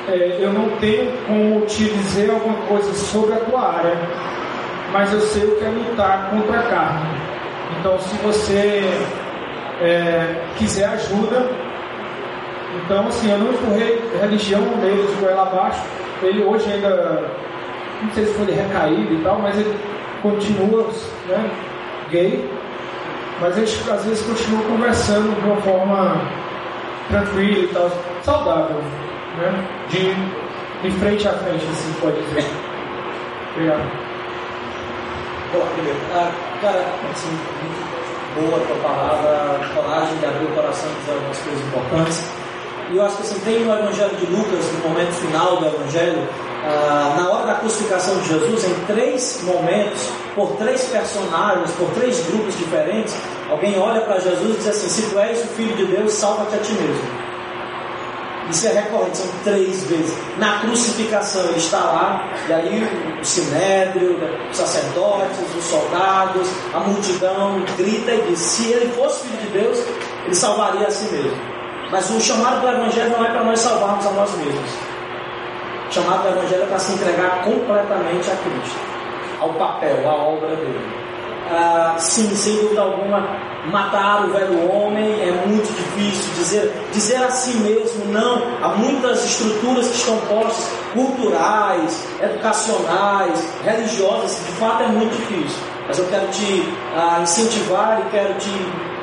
é, 0.09 0.39
eu 0.41 0.53
não 0.53 0.71
tenho 0.79 1.13
como 1.27 1.61
te 1.67 1.85
dizer 1.85 2.31
alguma 2.31 2.57
coisa 2.67 2.93
sobre 2.95 3.35
a 3.35 3.39
tua 3.39 3.61
área, 3.61 3.99
mas 4.93 5.13
eu 5.13 5.21
sei 5.21 5.45
o 5.45 5.57
que 5.57 5.65
é 5.65 5.69
lutar 5.69 6.31
contra 6.31 6.61
a 6.61 6.63
carne. 6.63 7.09
Então, 7.79 7.99
se 7.99 8.17
você 8.19 8.83
é, 9.81 10.43
quiser 10.57 10.87
ajuda, 10.87 11.49
então 12.85 13.07
assim, 13.07 13.31
eu 13.31 13.39
não 13.39 13.53
empurrei 13.53 14.03
religião 14.21 14.63
dele 14.81 15.07
de 15.07 15.21
goela 15.21 15.43
abaixo. 15.43 15.83
Ele 16.23 16.43
hoje 16.43 16.73
ainda, 16.73 17.31
não 18.03 18.11
sei 18.13 18.27
se 18.27 18.35
foi 18.35 18.53
recaído 18.53 19.15
e 19.15 19.23
tal, 19.23 19.39
mas 19.39 19.57
ele 19.59 19.75
continua 20.23 20.89
né, 21.29 21.51
gay. 22.11 22.51
Mas 23.41 23.57
a 23.57 23.65
gente 23.65 23.91
às 23.91 24.05
vezes 24.05 24.27
continua 24.27 24.63
conversando 24.65 25.35
de 25.41 25.47
uma 25.47 25.57
forma 25.61 26.21
tranquila 27.09 27.65
e 27.65 27.69
tal, 27.69 27.91
saudável, 28.23 28.77
né? 29.37 29.69
De, 29.89 30.15
de 30.83 30.99
frente 30.99 31.29
a 31.29 31.33
frente, 31.33 31.65
assim 31.65 31.93
pode 32.01 32.21
dizer. 32.23 32.45
Obrigado. 33.53 34.09
Boa, 35.53 35.67
primeiro. 35.75 35.99
Ah, 36.13 36.31
cara, 36.61 36.85
assim, 37.11 37.31
muito 37.31 37.99
boa 38.35 38.63
a 38.63 38.67
tua 38.67 38.77
palavra, 38.77 39.61
coragem 39.75 40.17
de 40.19 40.27
abrir 40.27 40.45
o 40.45 40.55
coração 40.55 40.91
e 40.91 41.01
dizer 41.01 41.13
algumas 41.13 41.39
coisas 41.39 41.67
importantes. 41.67 42.25
E 42.91 42.97
eu 42.97 43.05
acho 43.05 43.17
que 43.17 43.23
assim, 43.23 43.41
tem 43.41 43.65
no 43.65 43.73
Evangelho 43.75 44.17
de 44.17 44.27
Lucas, 44.27 44.73
no 44.73 44.89
momento 44.89 45.13
final 45.13 45.57
do 45.57 45.67
Evangelho, 45.67 46.29
ah, 46.65 47.15
na 47.17 47.31
hora 47.31 47.47
da 47.47 47.55
crucificação 47.55 48.19
de 48.19 48.29
Jesus, 48.29 48.65
em 48.65 48.75
três 48.87 49.43
momentos, 49.45 50.11
por 50.35 50.57
três 50.57 50.85
personagens, 50.85 51.71
por 51.73 51.89
três 51.91 52.27
grupos 52.27 52.57
diferentes, 52.57 53.17
alguém 53.51 53.79
olha 53.79 54.01
para 54.03 54.19
Jesus 54.21 54.55
e 54.55 54.59
diz 54.59 54.69
assim: 54.69 54.89
Se 54.89 55.11
tu 55.11 55.19
és 55.19 55.43
o 55.43 55.47
filho 55.49 55.77
de 55.77 55.87
Deus, 55.87 56.13
salva-te 56.13 56.55
a 56.55 56.59
ti 56.59 56.73
mesmo. 56.73 57.29
Isso 58.51 58.67
é 58.67 58.73
recorrente, 58.73 59.19
são 59.19 59.29
três 59.45 59.85
vezes. 59.85 60.17
Na 60.39 60.61
crucificação 60.61 61.45
ele 61.45 61.59
está 61.59 61.79
lá, 61.79 62.33
e 62.49 62.53
aí 62.53 63.19
o 63.21 63.25
sinédrio, 63.25 64.19
os 64.51 64.57
sacerdotes, 64.57 65.39
os 65.55 65.65
soldados, 65.65 66.49
a 66.73 66.81
multidão 66.81 67.63
grita 67.77 68.13
e 68.13 68.23
diz: 68.29 68.39
se 68.39 68.73
ele 68.73 68.91
fosse 68.93 69.27
filho 69.27 69.43
de 69.43 69.49
Deus, 69.49 69.79
ele 70.25 70.35
salvaria 70.35 70.87
a 70.87 70.91
si 70.91 71.13
mesmo. 71.13 71.37
Mas 71.91 72.11
o 72.11 72.21
chamado 72.21 72.61
do 72.61 72.69
Evangelho 72.69 73.11
não 73.11 73.25
é 73.25 73.31
para 73.31 73.45
nós 73.45 73.61
salvarmos 73.61 74.07
a 74.07 74.11
nós 74.11 74.35
mesmos. 74.37 74.71
O 75.89 75.93
chamado 75.93 76.23
do 76.23 76.29
Evangelho 76.39 76.63
é 76.63 76.67
para 76.67 76.79
se 76.79 76.93
entregar 76.93 77.45
completamente 77.45 78.31
a 78.31 78.37
Cristo, 78.37 78.79
ao 79.41 79.53
papel, 79.55 80.09
à 80.09 80.15
obra 80.15 80.57
dele. 80.57 80.98
Ah, 81.51 81.97
sim, 81.99 82.29
sem 82.37 82.57
dúvida 82.57 82.83
alguma, 82.83 83.27
matar 83.71 84.27
o 84.27 84.33
velho 84.33 84.71
homem 84.71 85.21
é 85.23 85.33
muito 85.47 85.67
difícil. 85.67 86.33
Dizer, 86.35 86.73
dizer 86.93 87.17
a 87.17 87.31
si 87.31 87.57
mesmo 87.59 88.07
não 88.13 88.43
há 88.63 88.69
muitas 88.69 89.25
estruturas 89.25 89.89
que 89.89 89.97
estão 89.97 90.17
postas, 90.29 90.69
culturais, 90.93 92.07
educacionais, 92.21 93.49
religiosas, 93.65 94.39
de 94.47 94.53
fato 94.53 94.83
é 94.83 94.89
muito 94.89 95.17
difícil. 95.17 95.59
Mas 95.87 95.99
eu 95.99 96.07
quero 96.09 96.29
te 96.29 96.69
ah, 96.95 97.21
incentivar 97.23 98.03
e 98.07 98.11
quero 98.11 98.35
te 98.35 98.51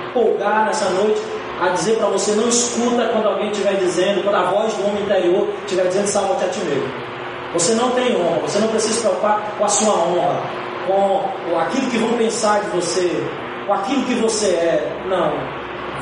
empolgar 0.09 0.65
nessa 0.65 0.89
noite 0.91 1.21
a 1.59 1.69
dizer 1.69 1.97
para 1.97 2.07
você: 2.07 2.31
não 2.33 2.47
escuta 2.47 3.09
quando 3.09 3.27
alguém 3.27 3.49
estiver 3.49 3.75
dizendo, 3.75 4.23
quando 4.23 4.35
a 4.35 4.43
voz 4.43 4.73
do 4.73 4.87
homem 4.87 5.03
interior 5.03 5.49
estiver 5.63 5.87
dizendo, 5.87 6.07
salva-te 6.07 6.45
a 6.45 6.49
ti 6.49 6.59
mesmo. 6.59 7.05
Você 7.53 7.73
não 7.73 7.91
tem 7.91 8.15
honra, 8.17 8.39
você 8.41 8.59
não 8.59 8.67
precisa 8.67 8.93
se 8.93 8.99
preocupar 8.99 9.55
com 9.57 9.65
a 9.65 9.69
sua 9.69 9.93
honra, 9.93 10.41
com 10.87 11.59
aquilo 11.59 11.89
que 11.89 11.97
vão 11.97 12.17
pensar 12.17 12.61
de 12.61 12.69
você, 12.69 13.23
com 13.65 13.73
aquilo 13.73 14.03
que 14.05 14.15
você 14.15 14.47
é. 14.47 15.03
Não. 15.07 15.33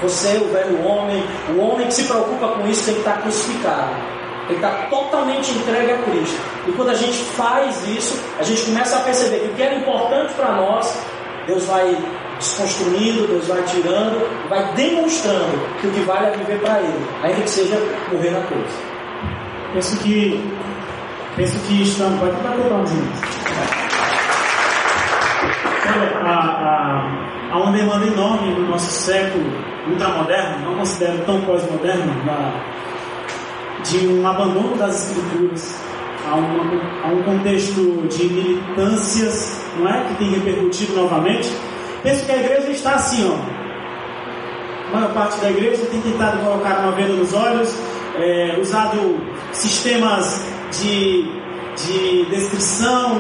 Você, 0.02 0.38
o 0.38 0.52
velho 0.52 0.86
homem, 0.86 1.24
o 1.56 1.60
homem 1.60 1.88
que 1.88 1.94
se 1.94 2.04
preocupa 2.04 2.50
com 2.50 2.68
isso 2.68 2.86
tem 2.86 2.94
que 2.96 3.00
estar 3.00 3.22
crucificado. 3.22 3.96
Que 4.48 4.56
estar 4.56 4.90
totalmente 4.90 5.52
entregue 5.52 5.92
a 5.92 5.98
Cristo. 6.00 6.42
E 6.68 6.72
quando 6.74 6.90
a 6.90 6.96
gente 6.96 7.18
faz 7.36 7.88
isso, 7.88 8.22
a 8.38 8.44
gente 8.44 8.64
começa 8.64 8.98
a 8.98 9.00
perceber 9.02 9.40
que 9.40 9.48
o 9.48 9.54
que 9.54 9.64
era 9.64 9.76
importante 9.76 10.34
para 10.34 10.52
nós, 10.54 11.02
Deus 11.48 11.64
vai 11.66 11.98
desconstruindo, 12.38 13.28
Deus 13.28 13.48
vai 13.48 13.64
tirando, 13.64 14.50
vai 14.50 14.74
demonstrando 14.74 15.58
que 15.80 15.88
o 15.88 15.92
que 15.92 16.02
vale 16.02 16.28
é 16.28 16.32
viver 16.32 16.60
para 16.60 16.80
Ele, 16.80 17.08
ainda 17.24 17.42
que 17.42 17.50
seja 17.50 17.78
morrer 18.12 18.32
na 18.32 18.42
cruz. 18.42 18.70
Penso 19.74 19.98
que, 20.00 20.44
penso 21.38 21.58
que 21.60 21.82
estamos. 21.82 22.20
Bater 22.20 22.72
um 22.72 22.84
Olha, 22.84 23.83
há, 26.24 26.30
há, 26.30 27.54
há 27.54 27.58
uma 27.58 27.72
demanda 27.72 28.06
enorme 28.06 28.52
no 28.54 28.70
nosso 28.70 28.90
século 28.90 29.46
ultramoderno, 29.88 30.66
não 30.66 30.76
considero 30.76 31.20
tão 31.26 31.42
pós-moderno, 31.42 32.14
de 33.84 34.08
um 34.08 34.26
abandono 34.28 34.76
das 34.78 35.10
escrituras. 35.10 35.82
Há, 36.26 36.36
uma, 36.36 36.82
há 37.04 37.08
um 37.08 37.24
contexto 37.24 38.08
de 38.08 38.24
militâncias, 38.30 39.62
não 39.78 39.90
é? 39.90 40.06
Que 40.06 40.16
tem 40.16 40.32
repercutido 40.32 40.96
novamente. 40.96 41.52
Penso 42.02 42.26
que 42.26 42.32
a 42.32 42.38
igreja 42.38 42.72
está 42.72 42.96
assim, 42.96 43.30
ó. 43.30 43.36
A 44.88 44.96
maior 44.96 45.14
parte 45.14 45.40
da 45.42 45.50
igreja 45.50 45.86
tem 45.88 46.00
tentado 46.02 46.38
colocar 46.38 46.80
uma 46.80 46.92
venda 46.94 47.14
nos 47.14 47.34
olhos, 47.34 47.78
é, 48.18 48.58
usado 48.62 49.20
sistemas 49.52 50.46
de, 50.72 51.24
de 51.76 52.26
descrição, 52.30 53.20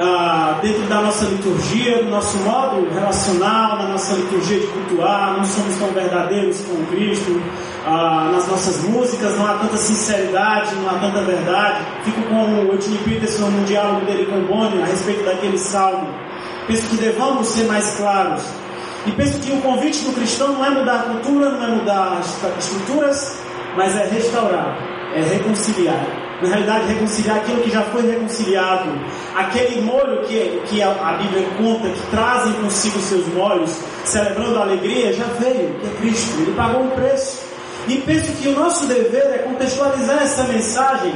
ah, 0.00 0.58
dentro 0.62 0.82
da 0.84 1.02
nossa 1.02 1.26
liturgia, 1.26 2.02
do 2.02 2.10
nosso 2.10 2.38
modo 2.38 2.88
relacional, 2.94 3.76
na 3.76 3.88
nossa 3.88 4.14
liturgia 4.14 4.60
de 4.60 4.66
cultuar, 4.68 5.36
não 5.36 5.44
somos 5.44 5.76
tão 5.76 5.88
verdadeiros 5.88 6.60
com 6.62 6.84
Cristo, 6.86 7.40
ah, 7.84 8.30
nas 8.32 8.48
nossas 8.48 8.82
músicas 8.84 9.36
não 9.36 9.46
há 9.46 9.54
tanta 9.58 9.76
sinceridade, 9.76 10.74
não 10.76 10.88
há 10.88 10.98
tanta 10.98 11.20
verdade. 11.22 11.84
Fico 12.04 12.22
com 12.22 12.34
o 12.34 12.72
Eugene 12.72 12.98
Peterson 12.98 13.50
no 13.50 13.64
diálogo 13.64 14.06
dele 14.06 14.26
com 14.26 14.40
Bonnie 14.44 14.82
a 14.82 14.86
respeito 14.86 15.24
daquele 15.24 15.58
salmo. 15.58 16.08
Penso 16.66 16.88
que 16.88 16.96
devamos 16.96 17.48
ser 17.48 17.64
mais 17.64 17.94
claros. 17.96 18.42
E 19.04 19.10
penso 19.10 19.40
que 19.40 19.52
o 19.52 19.60
convite 19.60 20.04
do 20.04 20.12
cristão 20.12 20.52
não 20.52 20.64
é 20.64 20.70
mudar 20.70 20.94
a 20.94 21.02
cultura, 21.02 21.50
não 21.50 21.64
é 21.64 21.70
mudar 21.70 22.18
as 22.18 22.64
estruturas, 22.64 23.42
mas 23.76 23.96
é 23.96 24.06
restaurar, 24.06 24.78
é 25.14 25.22
reconciliar 25.22 26.31
na 26.42 26.48
realidade, 26.48 26.92
reconciliar 26.92 27.36
aquilo 27.36 27.62
que 27.62 27.70
já 27.70 27.82
foi 27.82 28.02
reconciliado. 28.02 28.90
Aquele 29.36 29.80
molho 29.80 30.22
que, 30.26 30.60
que 30.66 30.82
a, 30.82 31.18
Bíblia 31.20 31.48
conta, 31.56 31.88
que 31.88 32.06
trazem 32.10 32.52
consigo 32.54 32.98
seus 32.98 33.26
molhos, 33.28 33.78
celebrando 34.04 34.58
a 34.58 34.62
alegria, 34.62 35.12
já 35.12 35.24
veio, 35.38 35.74
que 35.78 35.86
é 35.86 35.90
Cristo. 36.00 36.40
Ele 36.40 36.52
pagou 36.56 36.82
um 36.82 36.90
preço. 36.90 37.46
E 37.88 37.96
penso 37.98 38.32
que 38.32 38.48
o 38.48 38.58
nosso 38.58 38.86
dever 38.86 39.24
é 39.34 39.38
contextualizar 39.38 40.22
essa 40.22 40.44
mensagem 40.44 41.12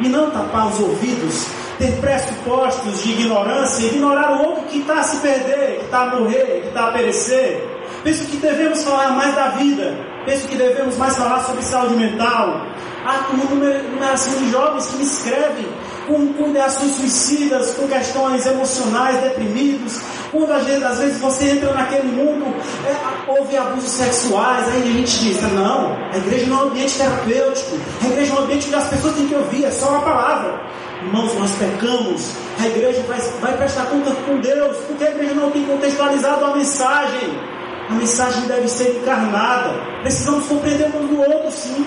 e 0.00 0.08
não 0.08 0.30
tapar 0.30 0.68
os 0.68 0.80
ouvidos, 0.80 1.46
ter 1.78 1.92
pressupostos 2.00 3.02
de 3.02 3.12
ignorância, 3.12 3.86
ignorar 3.86 4.40
o 4.40 4.48
outro 4.48 4.64
que 4.64 4.78
está 4.78 5.00
a 5.00 5.02
se 5.02 5.16
perder, 5.18 5.78
que 5.78 5.84
está 5.84 6.02
a 6.02 6.16
morrer, 6.16 6.60
que 6.62 6.68
está 6.68 6.88
a 6.88 6.92
perecer. 6.92 7.64
Penso 8.02 8.26
que 8.26 8.36
devemos 8.36 8.82
falar 8.84 9.10
mais 9.10 9.34
da 9.34 9.48
vida, 9.50 9.96
penso 10.28 10.46
que 10.46 10.56
devemos 10.56 10.98
mais 10.98 11.16
falar 11.16 11.42
sobre 11.42 11.62
saúde 11.62 11.96
mental, 11.96 12.66
há 13.02 13.32
uma 13.32 13.44
numeração 13.46 14.34
de 14.34 14.50
jovens 14.50 14.86
que 14.88 14.96
me 14.96 15.02
escrevem 15.02 15.66
com, 16.06 16.34
com 16.34 16.50
ideações 16.50 16.92
suicidas, 16.96 17.72
com 17.72 17.88
questões 17.88 18.44
emocionais, 18.44 19.22
deprimidos. 19.22 19.98
Quando 20.30 20.52
às 20.52 20.66
vezes, 20.66 20.82
às 20.82 20.98
vezes 20.98 21.18
você 21.18 21.52
entra 21.52 21.72
naquele 21.72 22.08
mundo, 22.08 22.44
é, 22.86 23.30
houve 23.30 23.56
abusos 23.56 23.90
sexuais, 23.90 24.68
aí 24.68 24.82
a 24.82 24.92
gente 24.92 25.18
diz, 25.18 25.42
não, 25.54 25.96
a 26.12 26.18
igreja 26.18 26.46
não 26.46 26.58
é 26.58 26.64
um 26.64 26.68
ambiente 26.68 26.98
terapêutico, 26.98 27.78
a 28.02 28.06
igreja 28.08 28.32
é 28.34 28.36
um 28.36 28.42
ambiente 28.42 28.66
onde 28.66 28.76
as 28.76 28.88
pessoas 28.88 29.14
têm 29.14 29.28
que 29.28 29.34
ouvir, 29.34 29.64
é 29.64 29.70
só 29.70 29.88
uma 29.88 30.02
palavra. 30.02 30.60
Irmãos, 31.06 31.32
nós 31.38 31.52
pecamos. 31.52 32.32
A 32.60 32.66
igreja 32.66 33.02
vai, 33.08 33.18
vai 33.40 33.56
prestar 33.56 33.86
conta 33.86 34.10
com 34.26 34.40
Deus, 34.40 34.76
porque 34.88 35.04
a 35.04 35.10
igreja 35.10 35.32
não 35.32 35.50
tem 35.50 35.64
contextualizado 35.64 36.44
a 36.44 36.54
mensagem. 36.54 37.57
A 37.88 37.94
mensagem 37.94 38.46
deve 38.46 38.68
ser 38.68 38.96
encarnada. 38.96 39.74
Precisamos 40.02 40.46
compreender 40.46 40.86
um 40.94 41.06
do 41.06 41.20
outro, 41.20 41.50
sim. 41.50 41.86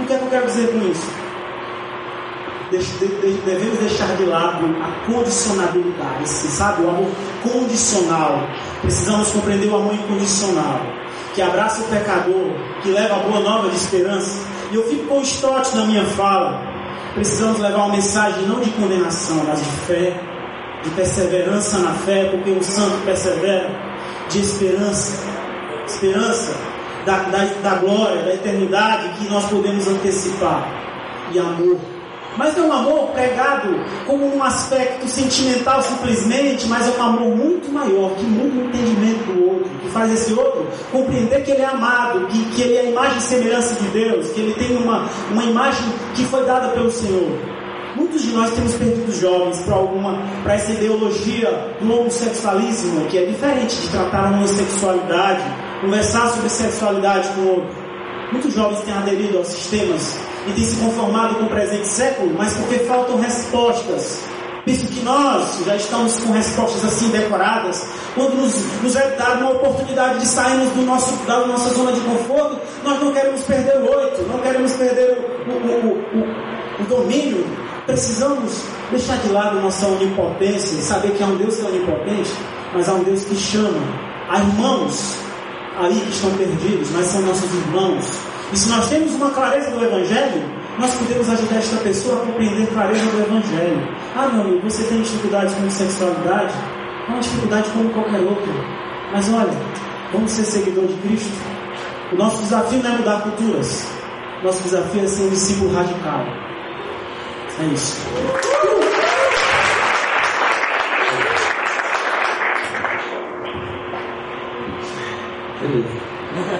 O 0.00 0.06
que 0.06 0.12
é 0.12 0.18
que 0.18 0.24
eu 0.24 0.30
quero 0.30 0.46
dizer 0.46 0.72
com 0.72 0.78
isso? 0.88 1.26
devemos 2.70 3.78
deixar 3.78 4.16
de 4.16 4.24
lado 4.24 4.66
a 4.82 5.06
condicionabilidade, 5.06 6.28
sabe? 6.28 6.82
O 6.82 6.90
amor 6.90 7.10
condicional. 7.42 8.40
Precisamos 8.82 9.30
compreender 9.30 9.68
o 9.68 9.76
amor 9.76 9.94
incondicional, 9.94 10.80
que 11.34 11.42
abraça 11.42 11.82
o 11.82 11.84
pecador, 11.84 12.50
que 12.82 12.90
leva 12.90 13.16
a 13.16 13.18
boa 13.20 13.40
nova 13.40 13.68
de 13.70 13.76
esperança. 13.76 14.44
E 14.70 14.74
eu 14.74 14.82
fico 14.88 15.06
com 15.06 15.18
o 15.18 15.76
na 15.76 15.84
minha 15.86 16.04
fala. 16.04 16.60
Precisamos 17.14 17.60
levar 17.60 17.78
uma 17.78 17.94
mensagem 17.94 18.46
não 18.46 18.60
de 18.60 18.70
condenação, 18.70 19.42
mas 19.46 19.60
de 19.60 19.70
fé, 19.86 20.20
de 20.82 20.90
perseverança 20.90 21.78
na 21.78 21.92
fé, 21.92 22.28
porque 22.30 22.50
o 22.50 22.62
santo 22.62 22.98
persevera, 23.04 23.70
de 24.28 24.40
esperança, 24.40 25.24
esperança 25.86 26.56
da, 27.04 27.18
da, 27.18 27.44
da 27.62 27.74
glória, 27.76 28.22
da 28.22 28.34
eternidade 28.34 29.08
que 29.18 29.28
nós 29.28 29.44
podemos 29.46 29.86
antecipar, 29.86 30.68
e 31.32 31.38
amor. 31.38 31.78
Mas 32.36 32.56
é 32.58 32.60
um 32.60 32.72
amor 32.72 33.08
pregado 33.12 33.68
como 34.06 34.36
um 34.36 34.42
aspecto 34.42 35.08
sentimental 35.08 35.80
simplesmente, 35.80 36.66
mas 36.66 36.86
é 36.86 37.00
um 37.00 37.02
amor 37.02 37.34
muito 37.34 37.72
maior, 37.72 38.10
que 38.14 38.24
muda 38.24 38.60
o 38.60 38.66
entendimento 38.66 39.24
do 39.32 39.50
outro, 39.52 39.70
que 39.82 39.88
faz 39.88 40.12
esse 40.12 40.34
outro 40.34 40.66
compreender 40.92 41.42
que 41.44 41.50
ele 41.50 41.62
é 41.62 41.66
amado, 41.66 42.26
que, 42.26 42.44
que 42.50 42.62
ele 42.62 42.76
é 42.76 42.80
a 42.80 42.84
imagem 42.84 43.18
e 43.18 43.22
semelhança 43.22 43.74
de 43.76 43.88
Deus, 43.88 44.28
que 44.32 44.40
ele 44.40 44.54
tem 44.54 44.76
uma, 44.76 45.08
uma 45.30 45.44
imagem 45.44 45.86
que 46.14 46.24
foi 46.26 46.44
dada 46.44 46.68
pelo 46.68 46.90
Senhor. 46.90 47.55
Muitos 47.96 48.20
de 48.20 48.32
nós 48.32 48.50
temos 48.50 48.74
perdido 48.74 49.10
jovens 49.10 49.58
para 49.60 49.74
alguma, 49.74 50.22
para 50.42 50.52
essa 50.52 50.70
ideologia 50.70 51.76
do 51.80 51.98
homossexualismo, 51.98 53.06
que 53.06 53.16
é 53.16 53.24
diferente 53.24 53.74
de 53.74 53.88
tratar 53.88 54.26
a 54.26 54.30
homossexualidade, 54.32 55.42
conversar 55.80 56.28
sobre 56.28 56.50
sexualidade 56.50 57.26
com 57.30 57.40
outro. 57.46 57.74
Muitos 58.32 58.52
jovens 58.52 58.80
têm 58.80 58.92
aderido 58.92 59.38
aos 59.38 59.48
sistemas 59.48 60.18
e 60.46 60.52
têm 60.52 60.64
se 60.64 60.76
conformado 60.76 61.36
com 61.36 61.44
o 61.44 61.48
presente 61.48 61.86
século, 61.88 62.34
mas 62.36 62.52
porque 62.52 62.80
faltam 62.80 63.18
respostas. 63.18 64.22
Penso 64.66 64.86
que 64.88 65.00
nós 65.02 65.64
já 65.64 65.76
estamos 65.76 66.18
com 66.18 66.32
respostas 66.32 66.84
assim 66.84 67.08
decoradas. 67.08 67.86
Quando 68.14 68.34
nos, 68.34 68.82
nos 68.82 68.94
é 68.94 69.16
dada 69.16 69.40
uma 69.40 69.52
oportunidade 69.52 70.18
de 70.18 70.26
sairmos 70.26 70.68
do 70.72 70.82
nosso, 70.82 71.16
da 71.24 71.46
nossa 71.46 71.72
zona 71.72 71.92
de 71.92 72.00
conforto, 72.00 72.58
nós 72.84 73.00
não 73.00 73.10
queremos 73.10 73.40
perder 73.42 73.78
o 73.78 73.90
oito, 73.90 74.22
não 74.24 74.38
queremos 74.40 74.72
perder 74.74 75.16
o, 75.46 75.52
o, 75.52 75.92
o, 76.18 76.82
o 76.82 76.86
domínio. 76.88 77.65
Precisamos 77.86 78.62
deixar 78.90 79.16
de 79.18 79.28
lado 79.28 79.60
nossa 79.60 79.86
onipotência 79.86 80.74
e 80.74 80.82
saber 80.82 81.12
que 81.12 81.22
há 81.22 81.26
um 81.26 81.36
Deus 81.36 81.56
que 81.56 81.66
é 81.66 81.68
onipotente, 81.68 82.32
mas 82.74 82.88
há 82.88 82.94
um 82.94 83.04
Deus 83.04 83.24
que 83.24 83.36
chama. 83.36 83.80
Há 84.28 84.40
irmãos 84.40 85.16
aí 85.78 85.94
que 86.00 86.10
estão 86.10 86.30
perdidos, 86.32 86.90
mas 86.90 87.06
são 87.06 87.22
nossos 87.22 87.48
irmãos. 87.54 88.04
E 88.52 88.56
se 88.56 88.68
nós 88.70 88.88
temos 88.88 89.14
uma 89.14 89.30
clareza 89.30 89.70
do 89.70 89.84
Evangelho, 89.84 90.42
nós 90.80 90.94
podemos 90.94 91.30
ajudar 91.30 91.56
esta 91.58 91.76
pessoa 91.76 92.16
a 92.16 92.26
compreender 92.26 92.64
a 92.64 92.66
clareza 92.66 93.06
do 93.06 93.22
Evangelho. 93.22 93.88
Ah, 94.16 94.28
meu 94.32 94.42
amigo, 94.42 94.68
você 94.68 94.82
tem 94.82 95.00
dificuldades 95.02 95.54
com 95.54 95.70
sexualidade? 95.70 96.54
É 97.06 97.10
uma 97.12 97.20
dificuldade 97.20 97.70
como 97.70 97.90
qualquer 97.90 98.20
outra. 98.20 98.52
Mas 99.12 99.32
olha, 99.32 99.56
vamos 100.12 100.32
ser 100.32 100.44
seguidor 100.44 100.86
de 100.86 100.94
Cristo. 100.94 101.32
O 102.12 102.16
nosso 102.16 102.42
desafio 102.42 102.82
não 102.82 102.94
é 102.94 102.98
mudar 102.98 103.22
culturas. 103.22 103.86
Nosso 104.42 104.60
desafio 104.64 105.04
é 105.04 105.06
ser 105.06 105.22
um 105.22 105.30
discípulo 105.30 105.72
radical. 105.72 106.45
É 107.58 107.64
isso. 107.72 108.06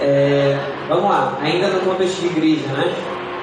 É, 0.00 0.58
vamos 0.88 1.10
lá, 1.10 1.38
ainda 1.42 1.68
no 1.68 1.80
contexto 1.80 2.20
de 2.20 2.26
igreja, 2.28 2.66
né? 2.68 2.94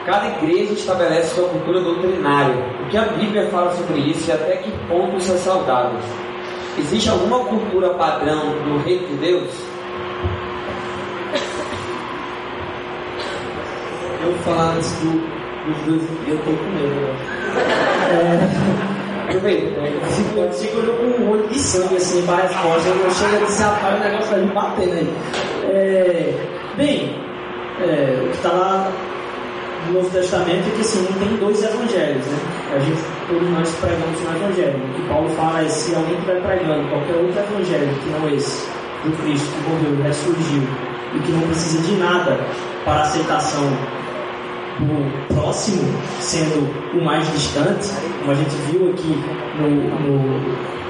Cada 0.06 0.30
igreja 0.30 0.74
estabelece 0.74 1.36
sua 1.36 1.48
cultura 1.48 1.80
doutrinária. 1.80 2.56
O 2.82 2.90
que 2.90 2.98
a 2.98 3.04
Bíblia 3.04 3.48
fala 3.52 3.72
sobre 3.76 4.00
isso 4.00 4.30
e 4.30 4.34
até 4.34 4.58
que 4.58 4.72
ponto 4.88 5.18
isso 5.18 5.32
é 5.34 5.38
saudável? 5.38 6.00
Existe 6.78 7.10
alguma 7.10 7.46
cultura 7.46 7.92
padrão 7.92 8.50
do 8.64 8.84
reino 8.84 9.08
de 9.10 9.16
Deus? 9.18 9.50
Eu 14.24 14.32
vou 14.32 14.40
falar 14.40 14.74
antes 14.76 14.92
do, 15.00 15.43
dos 15.66 15.78
dois, 15.86 16.04
eu 16.28 16.38
tô 16.40 16.52
com 16.52 16.70
medo. 16.72 16.96
Né? 16.96 17.14
É, 18.12 19.34
eu 19.34 19.40
vejo, 19.40 19.66
eu 19.68 20.80
olhando 20.80 20.98
com 20.98 21.24
um 21.24 21.30
olho 21.32 21.48
de 21.48 21.60
sangue 21.60 21.96
assim 21.96 22.22
para 22.24 22.36
a 22.36 22.42
resposta. 22.42 22.90
Eu 22.90 23.12
chego 23.12 23.46
dizer, 23.46 23.64
rapaz, 23.64 23.96
o 23.96 24.04
negócio 24.04 24.30
vai 24.30 24.42
me 24.42 24.54
bater, 24.54 24.88
né? 24.88 25.08
É, 25.64 26.34
bem, 26.76 27.16
é, 27.80 28.22
o 28.24 28.30
que 28.30 28.36
está 28.36 28.50
lá 28.50 28.92
no 29.88 29.94
Novo 29.94 30.10
Testamento 30.10 30.68
é 30.68 30.76
que 30.76 30.82
assim, 30.82 31.08
não 31.10 31.20
tem 31.20 31.38
dois 31.38 31.64
evangelhos, 31.64 32.26
né? 32.26 32.38
A 32.76 32.80
gente, 32.80 33.02
todos 33.28 33.50
nós 33.50 33.70
pregamos 33.76 34.20
um 34.22 34.36
evangelho. 34.36 34.78
O 34.78 34.94
que 34.94 35.08
Paulo 35.08 35.30
fala 35.30 35.64
é 35.64 35.70
se 35.70 35.96
alguém 35.96 36.16
estiver 36.16 36.42
pregando 36.42 36.90
qualquer 36.90 37.16
outro 37.16 37.40
evangelho 37.40 37.90
que 38.04 38.10
não 38.10 38.30
esse, 38.30 38.68
do 39.04 39.24
Cristo 39.24 39.48
que 39.48 39.70
morreu 39.70 40.00
e 40.00 40.02
ressurgiu, 40.02 40.64
e 41.16 41.20
que 41.20 41.32
não 41.32 41.42
precisa 41.42 41.82
de 41.82 41.96
nada 41.96 42.40
para 42.86 43.02
aceitação 43.02 43.72
do 44.80 45.34
próximo 45.34 45.84
sendo 46.20 46.70
o 46.98 47.04
mais 47.04 47.30
distante, 47.32 47.90
como 48.20 48.32
a 48.32 48.36
gente 48.36 48.56
viu 48.72 48.90
aqui 48.90 49.18
no, 49.58 49.70
no, 49.70 50.20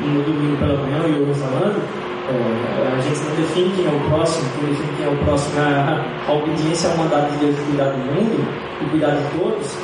no 0.01 0.23
domingo 0.23 0.57
pela 0.57 0.77
manhã 0.77 1.07
e 1.07 1.27
eu 1.27 1.35
falando, 1.35 1.81
é, 2.29 2.97
a 2.97 3.01
gente 3.01 3.19
não 3.19 3.35
define 3.35 3.71
quem 3.75 3.85
é 3.85 3.89
o 3.89 4.09
próximo, 4.09 4.49
quem 4.57 4.69
define 4.69 4.89
quem 4.97 5.05
é 5.05 5.09
o 5.09 5.17
próximo 5.25 5.59
é 5.59 5.63
a, 5.63 6.05
a 6.27 6.33
obediência 6.33 6.89
ao 6.89 6.97
mandato 6.97 7.31
de 7.31 7.37
Deus 7.37 7.55
de 7.55 7.61
cuidar 7.63 7.91
do 7.91 7.97
mundo 7.97 8.47
e 8.81 8.89
cuidar 8.89 9.11
de 9.11 9.37
todos. 9.37 9.75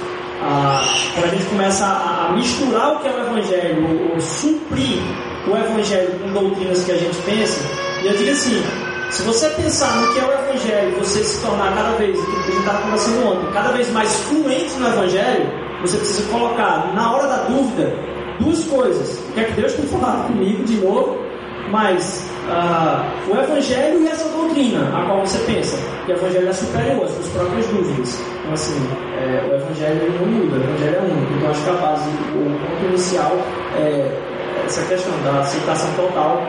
Ah, 0.41 0.81
quando 1.13 1.25
a 1.25 1.35
gente 1.35 1.45
começa 1.47 1.85
a, 1.85 2.27
a, 2.27 2.31
misturar 2.31 2.95
o 2.95 2.99
que 2.99 3.07
é 3.09 3.11
o 3.11 3.19
Evangelho, 3.19 4.11
ou 4.13 4.21
suprir 4.21 5.01
o 5.47 5.57
Evangelho 5.57 6.17
com 6.19 6.31
doutrinas 6.31 6.83
que 6.85 6.93
a 6.93 6.97
gente 6.97 7.17
pensa, 7.23 7.59
e 8.01 8.07
eu 8.07 8.15
digo 8.15 8.31
assim, 8.31 8.63
se 9.11 9.23
você 9.23 9.49
pensar 9.49 9.95
no 9.97 10.13
que 10.13 10.19
é 10.19 10.23
o 10.23 10.31
Evangelho, 10.31 10.97
você 10.97 11.23
se 11.23 11.41
tornar 11.41 11.73
cada 11.73 11.91
vez, 11.97 12.17
o 12.17 12.25
que 12.25 12.31
a 12.31 12.41
gente 12.41 12.59
estava 12.59 12.81
conversando 12.83 13.27
ontem, 13.27 13.51
cada 13.53 13.71
vez 13.71 13.91
mais 13.91 14.13
fluente 14.21 14.73
no 14.77 14.87
Evangelho, 14.87 15.49
você 15.81 15.97
precisa 15.97 16.29
colocar, 16.29 16.93
na 16.93 17.15
hora 17.15 17.27
da 17.27 17.37
dúvida, 17.43 17.93
duas 18.39 18.63
coisas. 18.65 19.17
O 19.29 19.33
que 19.33 19.39
é 19.39 19.43
que 19.45 19.53
Deus 19.53 19.73
tem 19.73 19.85
falado 19.87 20.27
comigo 20.27 20.63
de 20.63 20.75
novo? 20.77 21.17
Mas 21.71 22.29
ah, 22.49 23.03
o 23.27 23.37
Evangelho 23.37 24.03
e 24.03 24.07
essa 24.07 24.27
doutrina 24.29 24.89
a 24.95 25.05
qual 25.05 25.25
você 25.25 25.39
pensa, 25.39 25.77
que 26.05 26.11
o 26.11 26.15
Evangelho 26.15 26.49
é 26.49 26.53
superior 26.53 27.05
às 27.05 27.11
suas 27.11 27.27
próprias 27.29 27.67
dúvidas. 27.67 28.19
Então, 28.41 28.53
assim, 28.53 28.89
é, 29.17 29.47
o 29.49 29.55
Evangelho 29.55 30.13
não 30.19 30.25
muda, 30.25 30.55
o 30.55 30.63
Evangelho 30.63 30.95
é 30.95 31.01
único. 31.01 31.33
Então, 31.33 31.49
acho 31.49 31.63
que 31.63 31.69
a 31.69 31.73
base, 31.73 32.09
o 32.09 32.59
ponto 32.59 32.85
inicial 32.89 33.37
é 33.77 34.19
essa 34.65 34.85
questão 34.85 35.13
da 35.23 35.39
aceitação 35.39 35.91
total 35.95 36.43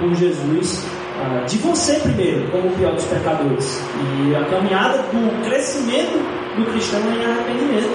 por 0.00 0.14
Jesus, 0.14 0.84
ah, 1.22 1.44
de 1.46 1.58
você 1.58 1.94
primeiro, 2.00 2.50
como 2.50 2.70
pior 2.76 2.94
dos 2.94 3.04
pecadores, 3.04 3.82
e 4.00 4.34
a 4.34 4.44
caminhada 4.44 4.98
do 5.12 5.44
crescimento 5.44 6.18
do 6.56 6.64
cristão 6.72 7.00
em 7.00 7.24
arrependimento. 7.24 7.90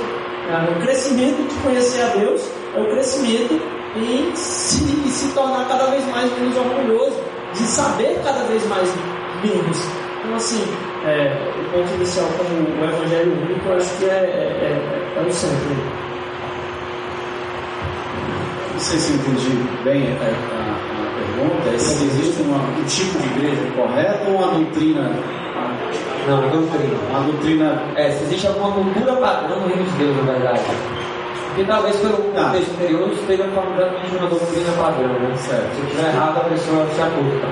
Ah, 0.52 0.68
o 0.70 0.82
crescimento 0.82 1.48
de 1.48 1.56
conhecer 1.64 2.02
a 2.04 2.08
Deus 2.10 2.42
é 2.76 2.80
o 2.80 2.86
crescimento 2.92 3.60
em 3.96 4.36
se, 4.36 4.84
se 5.10 5.34
tornar 5.34 5.68
cada 5.68 5.86
vez 5.88 6.06
mais 6.06 6.32
menos 6.38 6.56
orgulhoso, 6.56 7.20
de 7.54 7.64
saber 7.64 8.20
cada 8.24 8.44
vez 8.44 8.64
mais 8.68 8.94
menos. 9.44 9.78
Então, 10.20 10.36
assim, 10.36 10.64
é, 11.06 11.52
o 11.62 11.72
ponto 11.72 11.96
inicial 11.96 12.28
como 12.38 12.50
o 12.50 12.84
Evangelho 12.84 13.32
único, 13.32 13.70
eu 13.70 13.78
acho 13.78 13.98
que 13.98 14.06
é, 14.06 14.10
é, 14.10 15.18
é, 15.18 15.20
é 15.20 15.28
o 15.28 15.32
centro. 15.34 16.06
Não 18.74 18.80
sei 18.80 19.00
se 19.00 19.14
entendi 19.14 19.50
bem 19.84 20.04
a, 20.12 20.55
a 20.55 20.55
pergunta, 21.36 21.70
é 21.70 21.78
se 21.78 22.06
existe 22.06 22.42
uma, 22.44 22.58
um 22.58 22.84
tipo 22.86 23.20
de 23.20 23.28
igreja 23.28 23.72
correta 23.76 24.30
ou 24.30 24.38
uma 24.38 24.48
doutrina 24.48 25.12
não, 26.28 26.40
a 26.40 26.48
doutrina. 26.48 26.98
A 27.14 27.20
doutrina. 27.20 27.84
É, 27.96 28.10
se 28.10 28.24
existe 28.24 28.48
alguma 28.48 28.72
cultura 28.72 29.16
padrão 29.18 29.60
no 29.60 29.68
reino 29.68 29.84
de 29.84 29.98
Deus, 29.98 30.18
na 30.18 30.34
verdade. 30.34 30.60
Porque 31.48 31.64
talvez 31.66 31.96
pelo 31.98 32.16
ah. 32.36 32.46
contexto 32.46 32.72
anterior 32.72 33.12
esteja 33.14 33.44
falando 33.54 34.10
de 34.10 34.18
uma 34.18 34.28
doutrina 34.28 34.72
padrão, 34.76 35.20
né? 35.20 35.36
Certo. 35.38 35.76
Se 35.76 35.82
estiver 35.82 36.10
errado, 36.10 36.38
a 36.38 36.44
pessoa 36.46 36.88
se 36.88 37.02
acorda. 37.02 37.48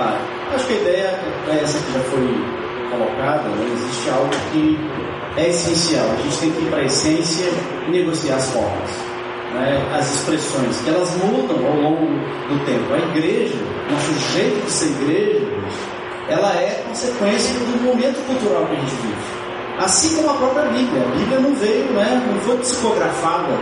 Ah, 0.00 0.18
acho 0.54 0.66
que 0.68 0.72
a 0.74 0.76
ideia 0.76 1.20
é 1.48 1.60
essa 1.60 1.78
que 1.84 1.92
já 1.92 2.00
foi 2.04 2.58
colocada, 2.88 3.48
né? 3.48 3.68
existe 3.72 4.10
algo 4.10 4.30
que 4.52 4.78
é 5.36 5.48
essencial. 5.48 6.06
A 6.12 6.22
gente 6.22 6.38
tem 6.38 6.52
que 6.52 6.62
ir 6.62 6.70
para 6.70 6.78
a 6.78 6.84
essência 6.84 7.50
e 7.88 7.90
negociar 7.90 8.36
as 8.36 8.50
formas, 8.52 8.90
né? 9.54 9.96
as 9.98 10.14
expressões, 10.14 10.80
que 10.80 10.90
elas 10.90 11.14
mudam 11.16 11.66
ao 11.66 11.76
longo 11.76 12.06
do 12.06 12.64
tempo. 12.64 12.92
A 12.92 12.98
igreja, 12.98 13.56
nosso 13.90 14.32
jeito 14.34 14.64
de 14.64 14.70
ser 14.70 14.86
igreja, 14.86 15.46
ela 16.28 16.54
é 16.56 16.82
consequência 16.86 17.58
do 17.60 17.82
momento 17.82 18.24
cultural 18.26 18.66
que 18.66 18.76
a 18.76 18.80
gente 18.80 18.94
vive. 18.96 19.38
Assim 19.78 20.16
como 20.16 20.30
a 20.30 20.34
própria 20.34 20.64
Bíblia. 20.66 21.02
A 21.02 21.16
Bíblia 21.16 21.40
não 21.40 21.54
veio, 21.54 21.84
né, 21.92 22.22
não 22.26 22.40
foi 22.40 22.58
psicografada. 22.58 23.52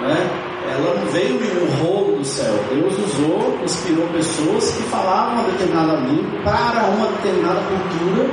Né? 0.00 0.30
Ela 0.70 0.94
não 0.94 1.06
veio 1.10 1.42
em 1.42 1.62
um 1.64 1.82
rolo 1.82 2.16
do 2.18 2.24
céu. 2.24 2.54
Deus 2.70 2.94
usou, 2.98 3.58
inspirou 3.64 4.06
pessoas 4.08 4.70
que 4.70 4.82
falavam 4.84 5.34
uma 5.34 5.50
determinada 5.50 5.96
língua 6.00 6.40
para 6.44 6.86
uma 6.88 7.06
determinada 7.08 7.60
cultura. 7.60 8.24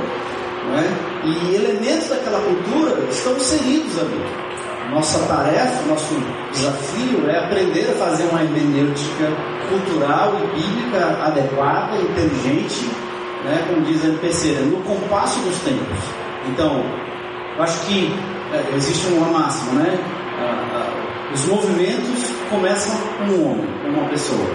Né? 0.70 0.96
E 1.24 1.54
elementos 1.56 2.08
daquela 2.08 2.40
cultura 2.40 3.04
estão 3.10 3.32
inseridos 3.36 3.98
ali. 3.98 4.45
Nossa 4.90 5.18
tarefa, 5.26 5.82
nosso 5.88 6.14
desafio 6.52 7.28
é 7.28 7.38
aprender 7.44 7.90
a 7.90 8.06
fazer 8.06 8.24
uma 8.24 8.42
hermenêutica 8.42 9.28
cultural 9.68 10.34
e 10.36 10.60
bíblica 10.60 11.18
adequada, 11.24 11.96
inteligente, 11.96 12.88
né, 13.44 13.64
como 13.68 13.82
diz 13.82 14.04
a 14.04 14.08
NPC, 14.08 14.52
no 14.70 14.82
compasso 14.82 15.40
dos 15.40 15.58
tempos. 15.58 15.98
Então, 16.48 16.84
eu 17.56 17.62
acho 17.62 17.80
que 17.86 18.14
é, 18.52 18.76
existe 18.76 19.08
uma 19.08 19.38
máxima, 19.38 19.82
né? 19.82 19.98
os 21.32 21.44
movimentos 21.46 22.30
começam 22.50 22.94
com 23.18 23.24
um 23.24 23.50
homem, 23.50 23.66
com 23.82 23.88
uma 23.88 24.08
pessoa. 24.08 24.48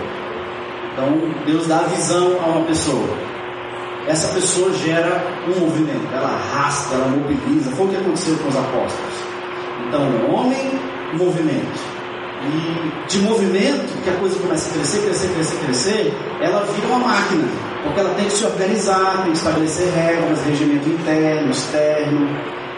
Então, 0.93 1.07
Deus 1.45 1.67
dá 1.67 1.79
visão 1.83 2.37
a 2.41 2.47
uma 2.47 2.65
pessoa. 2.65 3.17
Essa 4.07 4.33
pessoa 4.33 4.73
gera 4.73 5.23
um 5.47 5.59
movimento, 5.59 6.07
ela 6.13 6.27
arrasta, 6.27 6.95
ela 6.95 7.07
mobiliza. 7.07 7.71
Foi 7.71 7.85
o 7.85 7.89
que 7.89 7.97
aconteceu 7.97 8.35
com 8.37 8.49
os 8.49 8.55
apóstolos. 8.55 9.30
Então, 9.87 10.33
homem, 10.33 10.79
movimento. 11.13 11.79
E 12.43 13.07
de 13.07 13.19
movimento, 13.19 14.03
que 14.03 14.09
a 14.09 14.13
coisa 14.13 14.39
começa 14.39 14.69
a 14.69 14.73
crescer, 14.73 15.03
crescer, 15.03 15.33
crescer, 15.33 15.57
crescer, 15.65 16.13
ela 16.41 16.65
vira 16.65 16.87
uma 16.87 17.07
máquina. 17.07 17.47
Porque 17.83 17.99
ela 17.99 18.13
tem 18.15 18.25
que 18.25 18.31
se 18.31 18.45
organizar, 18.45 19.23
tem 19.23 19.31
que 19.31 19.37
estabelecer 19.37 19.91
regras, 19.93 20.43
regimento 20.45 20.89
interno, 20.89 21.51
externo. 21.51 22.27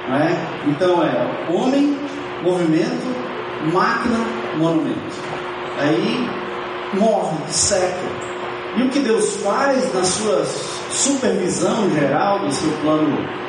Não 0.08 0.16
é? 0.16 0.38
Então 0.68 1.04
é 1.04 1.52
homem, 1.52 1.98
movimento, 2.42 3.16
máquina, 3.72 4.20
monumento. 4.58 5.16
Aí 5.80 6.30
morre, 6.94 7.38
seca. 7.48 8.34
E 8.76 8.84
o 8.84 8.90
que 8.90 9.00
Deus 9.00 9.36
faz 9.38 9.94
na 9.94 10.04
sua 10.04 10.46
supervisão 10.90 11.90
geral 11.92 12.40
do 12.40 12.52
seu 12.52 12.72
plano 12.82 13.43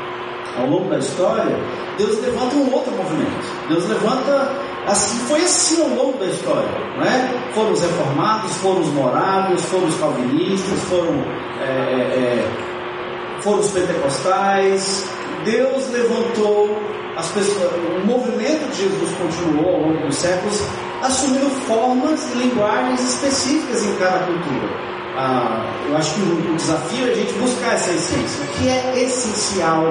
ao 0.58 0.66
longo 0.66 0.88
da 0.88 0.98
história, 0.98 1.56
Deus 1.98 2.20
levanta 2.20 2.56
um 2.56 2.72
outro 2.72 2.92
movimento. 2.92 3.68
Deus 3.68 3.88
levanta 3.88 4.52
assim, 4.86 5.18
foi 5.26 5.42
assim 5.42 5.82
ao 5.82 5.88
longo 5.88 6.18
da 6.18 6.26
história, 6.26 6.68
não 6.96 7.04
é? 7.04 7.52
Foram 7.52 7.72
os 7.72 7.80
reformados, 7.80 8.52
foram 8.56 8.80
os 8.80 8.88
moráveis, 8.88 9.62
foram 9.62 9.86
os 9.86 9.96
calvinistas, 9.96 10.80
foram, 10.88 11.24
é, 11.60 11.64
é, 11.64 11.68
é, 11.68 13.40
foram 13.40 13.60
os 13.60 13.70
pentecostais. 13.70 15.08
Deus 15.44 15.90
levantou 15.90 16.78
as 17.16 17.28
pessoas, 17.28 17.70
o 18.02 18.06
movimento 18.06 18.70
de 18.70 18.82
Jesus 18.82 19.10
continuou 19.18 19.74
ao 19.74 19.80
longo 19.82 20.06
dos 20.06 20.16
séculos, 20.16 20.62
assumindo 21.02 21.48
formas 21.66 22.32
e 22.32 22.38
linguagens 22.38 23.00
específicas 23.00 23.84
em 23.84 23.94
cada 23.96 24.18
cultura. 24.20 24.94
Ah, 25.16 25.64
eu 25.88 25.96
acho 25.96 26.12
que 26.14 26.20
o, 26.22 26.52
o 26.52 26.56
desafio 26.56 27.06
é 27.06 27.10
a 27.10 27.14
gente 27.14 27.32
buscar 27.34 27.74
essa 27.74 27.90
essência. 27.92 28.44
O 28.44 28.48
que 28.48 28.68
é 28.68 29.02
essencial 29.04 29.84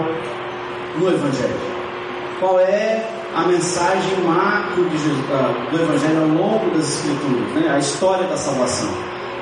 no 0.98 1.10
Evangelho? 1.10 1.56
Qual 2.40 2.60
é 2.60 3.08
a 3.36 3.44
mensagem 3.44 4.20
macro 4.26 4.90
Jesus, 4.90 5.18
ah, 5.32 5.70
do 5.72 5.82
Evangelho 5.82 6.22
ao 6.22 6.28
longo 6.28 6.70
das 6.72 6.96
Escrituras, 6.96 7.54
né? 7.56 7.72
a 7.74 7.80
história 7.80 8.28
da 8.28 8.38
salvação? 8.38 8.90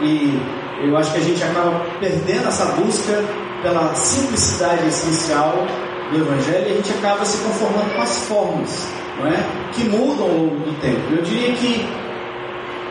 E 0.01 0.39
eu 0.83 0.97
acho 0.97 1.11
que 1.11 1.17
a 1.17 1.23
gente 1.23 1.43
acaba 1.43 1.85
perdendo 1.99 2.47
essa 2.47 2.65
busca 2.73 3.23
pela 3.61 3.93
simplicidade 3.93 4.87
essencial 4.87 5.53
do 6.11 6.17
Evangelho 6.17 6.67
e 6.67 6.71
a 6.71 6.75
gente 6.75 6.91
acaba 6.91 7.23
se 7.25 7.37
conformando 7.43 7.93
com 7.95 8.01
as 8.01 8.25
formas, 8.25 8.87
não 9.19 9.27
é? 9.27 9.43
que 9.71 9.83
mudam 9.85 10.25
ao 10.25 10.33
longo 10.33 10.55
do 10.57 10.79
tempo. 10.81 11.13
Eu 11.13 11.21
diria 11.21 11.53
que 11.55 11.87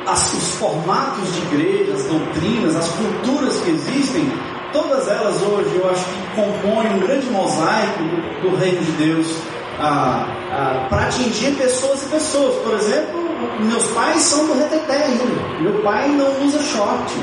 as, 0.06 0.32
os 0.32 0.54
formatos 0.54 1.32
de 1.34 1.40
igreja, 1.42 1.92
as 1.92 2.04
doutrinas, 2.04 2.76
as 2.76 2.88
culturas 2.88 3.60
que 3.60 3.70
existem, 3.70 4.32
todas 4.72 5.08
elas 5.08 5.42
hoje 5.42 5.76
eu 5.76 5.90
acho 5.90 6.04
que 6.04 6.34
compõem 6.34 6.94
um 6.94 6.98
grande 7.00 7.26
mosaico 7.30 8.02
do, 8.02 8.50
do 8.50 8.56
reino 8.56 8.82
de 8.82 8.92
Deus 8.92 9.36
ah, 9.78 10.26
ah, 10.50 10.86
para 10.88 11.06
atingir 11.06 11.52
pessoas 11.56 12.02
e 12.02 12.06
pessoas. 12.06 12.56
Por 12.62 12.74
exemplo, 12.74 13.20
meus 13.60 13.86
pais 13.88 14.22
são 14.22 14.46
do 14.46 14.54
reteté 14.54 15.04
ainda. 15.04 15.24
Meu 15.60 15.82
pai 15.82 16.08
não 16.08 16.44
usa 16.44 16.62
short. 16.62 17.14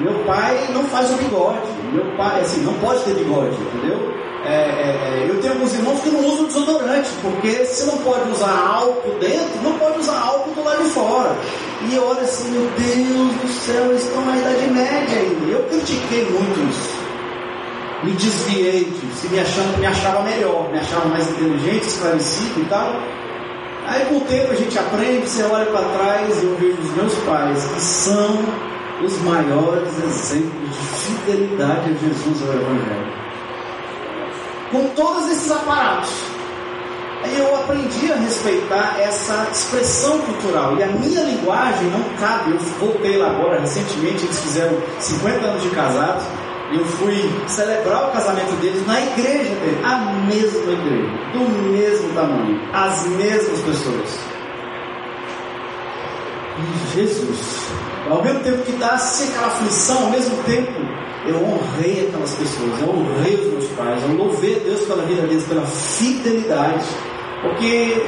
Meu 0.00 0.24
pai 0.24 0.68
não 0.72 0.84
faz 0.84 1.10
o 1.10 1.14
bigode. 1.14 1.60
Meu 1.92 2.16
pai, 2.16 2.40
assim, 2.40 2.62
não 2.62 2.74
pode 2.74 3.02
ter 3.04 3.14
bigode, 3.14 3.54
entendeu? 3.54 4.12
É, 4.44 4.54
é, 4.54 5.24
é, 5.24 5.26
eu 5.28 5.40
tenho 5.40 5.52
alguns 5.52 5.72
irmãos 5.72 6.00
que 6.00 6.08
não 6.10 6.26
usam 6.26 6.46
desodorante, 6.46 7.10
porque 7.22 7.64
se 7.64 7.86
não 7.86 7.98
pode 7.98 8.28
usar 8.30 8.50
álcool 8.50 9.16
dentro, 9.20 9.62
não 9.62 9.78
pode 9.78 10.00
usar 10.00 10.18
álcool 10.18 10.50
do 10.50 10.64
lado 10.64 10.82
de 10.82 10.90
fora. 10.90 11.36
E 11.88 11.94
eu 11.94 12.04
olho 12.04 12.20
assim, 12.20 12.50
meu 12.50 12.68
Deus 12.76 13.34
do 13.34 13.48
céu, 13.48 13.86
eles 13.90 14.02
estão 14.02 14.24
na 14.24 14.36
Idade 14.36 14.66
Média 14.70 15.18
ainda. 15.18 15.46
Eu 15.46 15.62
critiquei 15.64 16.24
muito 16.24 16.70
isso. 16.70 17.02
Me 18.02 18.10
desviei 18.12 18.84
disso, 18.84 19.28
me, 19.30 19.38
achando, 19.38 19.78
me 19.78 19.86
achava 19.86 20.22
melhor, 20.22 20.68
me 20.72 20.78
achava 20.78 21.06
mais 21.06 21.30
inteligente, 21.30 21.86
esclarecido 21.86 22.60
e 22.60 22.64
tal. 22.64 22.96
Aí 23.86 24.04
com 24.06 24.16
o 24.16 24.20
tempo 24.22 24.50
a 24.50 24.56
gente 24.56 24.76
aprende, 24.76 25.28
você 25.28 25.44
olha 25.44 25.66
para 25.66 25.82
trás 25.82 26.42
e 26.42 26.46
eu 26.46 26.56
vejo 26.56 26.80
os 26.80 26.90
meus 26.96 27.14
pais, 27.24 27.64
que 27.64 27.80
são 27.80 28.38
os 29.04 29.18
maiores 29.22 29.92
exemplos 29.98 30.68
de 30.68 30.86
fidelidade 30.86 31.90
a 31.90 31.94
Jesus 31.94 32.42
ao 32.42 32.54
Evangelho 32.54 33.22
com 34.72 34.88
todos 34.96 35.30
esses 35.30 35.50
aparatos. 35.50 36.10
Eu 37.36 37.54
aprendi 37.54 38.10
a 38.10 38.16
respeitar 38.16 38.96
essa 38.98 39.46
expressão 39.52 40.18
cultural. 40.22 40.76
E 40.76 40.82
a 40.82 40.86
minha 40.88 41.22
linguagem 41.22 41.88
não 41.90 42.02
cabe. 42.18 42.50
Eu 42.50 42.58
voltei 42.80 43.16
lá 43.16 43.30
agora, 43.30 43.60
recentemente, 43.60 44.24
eles 44.24 44.40
fizeram 44.40 44.76
50 44.98 45.46
anos 45.46 45.62
de 45.62 45.70
casados. 45.70 46.24
Eu 46.72 46.84
fui 46.84 47.30
celebrar 47.46 48.08
o 48.08 48.12
casamento 48.12 48.50
deles 48.60 48.84
na 48.86 49.00
igreja 49.00 49.54
dele, 49.54 49.78
a 49.84 49.98
mesma 50.26 50.72
igreja, 50.72 51.10
do 51.34 51.70
mesmo 51.70 52.14
tamanho, 52.14 52.60
as 52.72 53.06
mesmas 53.08 53.60
pessoas. 53.60 54.18
E 56.58 56.94
Jesus, 56.94 57.68
ao 58.10 58.22
mesmo 58.22 58.40
tempo 58.40 58.62
que 58.62 58.72
dá-se 58.72 59.24
aquela 59.24 59.48
aflição, 59.48 60.04
ao 60.04 60.10
mesmo 60.10 60.36
tempo 60.44 60.72
eu 61.26 61.36
honrei 61.36 62.08
aquelas 62.08 62.34
pessoas, 62.34 62.80
eu 62.80 62.88
honrei 62.88 63.34
os 63.34 63.52
meus 63.52 63.68
pais, 63.70 64.02
eu 64.02 64.16
louvei 64.16 64.56
a 64.56 64.58
Deus 64.58 64.80
pela 64.82 65.02
vida 65.04 65.22
deles, 65.22 65.44
pela 65.44 65.64
fidelidade, 65.64 66.84
porque 67.42 68.02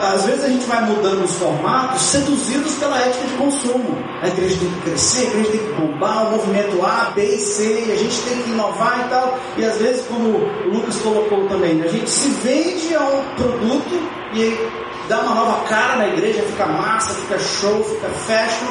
às 0.00 0.24
vezes 0.24 0.44
a 0.44 0.48
gente 0.48 0.64
vai 0.66 0.80
mudando 0.82 1.24
os 1.24 1.32
formatos, 1.32 2.00
seduzidos 2.02 2.74
pela 2.74 2.98
ética 3.00 3.26
de 3.26 3.34
consumo. 3.34 3.98
A 4.22 4.28
igreja 4.28 4.56
tem 4.60 4.70
que 4.70 4.80
crescer, 4.82 5.26
a 5.26 5.30
igreja 5.30 5.50
tem 5.50 5.60
que 5.60 5.72
bombar, 5.80 6.28
o 6.28 6.30
movimento 6.32 6.84
A, 6.84 7.10
B 7.14 7.24
e 7.24 7.38
C, 7.38 7.88
a 7.90 7.96
gente 7.96 8.20
tem 8.22 8.42
que 8.42 8.50
inovar 8.50 9.06
e 9.06 9.10
tal. 9.10 9.38
E 9.56 9.64
às 9.64 9.78
vezes, 9.78 10.06
como 10.06 10.28
o 10.28 10.68
Lucas 10.72 10.96
colocou 10.96 11.48
também, 11.48 11.74
né, 11.74 11.86
a 11.86 11.90
gente 11.90 12.08
se 12.08 12.28
vende 12.28 12.94
a 12.94 13.02
um 13.02 13.24
produto 13.34 14.08
e 14.34 14.68
dá 15.08 15.20
uma 15.20 15.34
nova 15.34 15.64
cara 15.64 15.96
na 15.96 16.08
igreja, 16.08 16.42
fica 16.42 16.66
massa, 16.66 17.14
fica 17.14 17.38
show, 17.38 17.82
fica 17.82 18.08
fashion, 18.08 18.68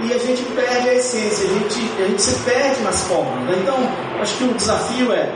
e 0.00 0.12
a 0.12 0.18
gente 0.18 0.42
perde 0.54 0.88
a 0.88 0.94
essência, 0.94 1.46
a 1.46 1.48
gente, 1.48 2.02
a 2.02 2.06
gente 2.08 2.22
se 2.22 2.34
perde 2.40 2.82
nas 2.82 3.02
formas. 3.04 3.44
Né? 3.44 3.58
Então, 3.62 3.76
acho 4.20 4.36
que 4.36 4.44
o 4.44 4.54
desafio 4.54 5.12
é 5.12 5.32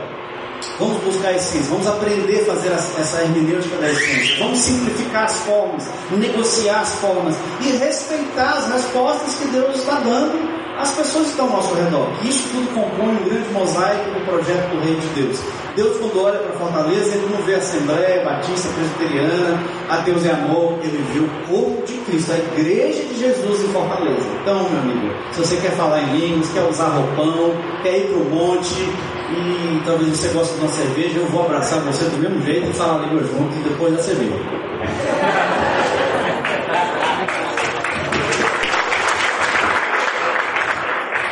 vamos 0.77 1.03
buscar 1.03 1.33
essência, 1.33 1.71
vamos 1.71 1.87
aprender 1.87 2.41
a 2.41 2.45
fazer 2.45 2.71
essa 2.71 3.21
hermenêutica 3.21 3.77
da 3.77 3.89
essência, 3.89 4.37
vamos 4.39 4.59
simplificar 4.59 5.23
as 5.25 5.39
formas, 5.39 5.89
negociar 6.11 6.81
as 6.81 6.93
formas 6.95 7.35
e 7.61 7.71
respeitar 7.77 8.57
as 8.57 8.71
respostas 8.71 9.35
que 9.35 9.47
Deus 9.47 9.77
está 9.77 9.95
dando 9.95 10.60
às 10.81 10.91
pessoas 10.93 11.25
que 11.25 11.31
estão 11.31 11.45
ao 11.45 11.53
nosso 11.53 11.75
redor. 11.75 12.07
Isso 12.23 12.49
tudo 12.49 12.73
compõe 12.73 13.09
um 13.09 13.23
grande 13.29 13.49
mosaico 13.53 14.11
do 14.11 14.25
projeto 14.25 14.69
do 14.69 14.83
Reino 14.83 14.99
de 14.99 15.07
Deus. 15.21 15.39
Deus, 15.75 15.97
quando 15.97 16.23
olha 16.23 16.39
para 16.39 16.51
Fortaleza, 16.57 17.15
ele 17.15 17.29
não 17.31 17.41
vê 17.43 17.55
Assembleia, 17.55 18.25
Batista, 18.25 18.67
Presbiteriana, 18.69 19.63
Ateus 19.89 20.25
e 20.25 20.29
Amor, 20.29 20.79
ele 20.83 21.01
vê 21.13 21.19
o 21.19 21.29
corpo 21.47 21.85
de 21.85 21.93
Cristo, 21.99 22.33
a 22.33 22.37
igreja 22.37 23.03
de 23.03 23.19
Jesus 23.19 23.63
em 23.63 23.67
Fortaleza. 23.71 24.27
Então, 24.41 24.69
meu 24.69 24.81
amigo, 24.81 25.13
se 25.31 25.39
você 25.39 25.55
quer 25.57 25.71
falar 25.71 26.01
em 26.01 26.17
línguas, 26.17 26.51
quer 26.51 26.63
usar 26.63 26.89
roupão, 26.89 27.53
quer 27.83 27.99
ir 27.99 28.07
para 28.07 28.17
o 28.17 28.25
monte, 28.25 28.75
e 29.31 29.81
talvez 29.85 30.17
você 30.17 30.27
goste 30.29 30.55
de 30.55 30.59
uma 30.59 30.69
cerveja, 30.69 31.19
eu 31.19 31.27
vou 31.27 31.43
abraçar 31.43 31.79
você 31.81 32.03
do 32.05 32.17
mesmo 32.17 32.41
jeito 32.41 32.69
e 32.69 32.73
falar 32.73 32.95
a 32.95 33.05
língua 33.05 33.23
junto 33.23 33.55
e 33.55 33.69
depois 33.69 33.95
da 33.95 34.01
cerveja. 34.01 35.50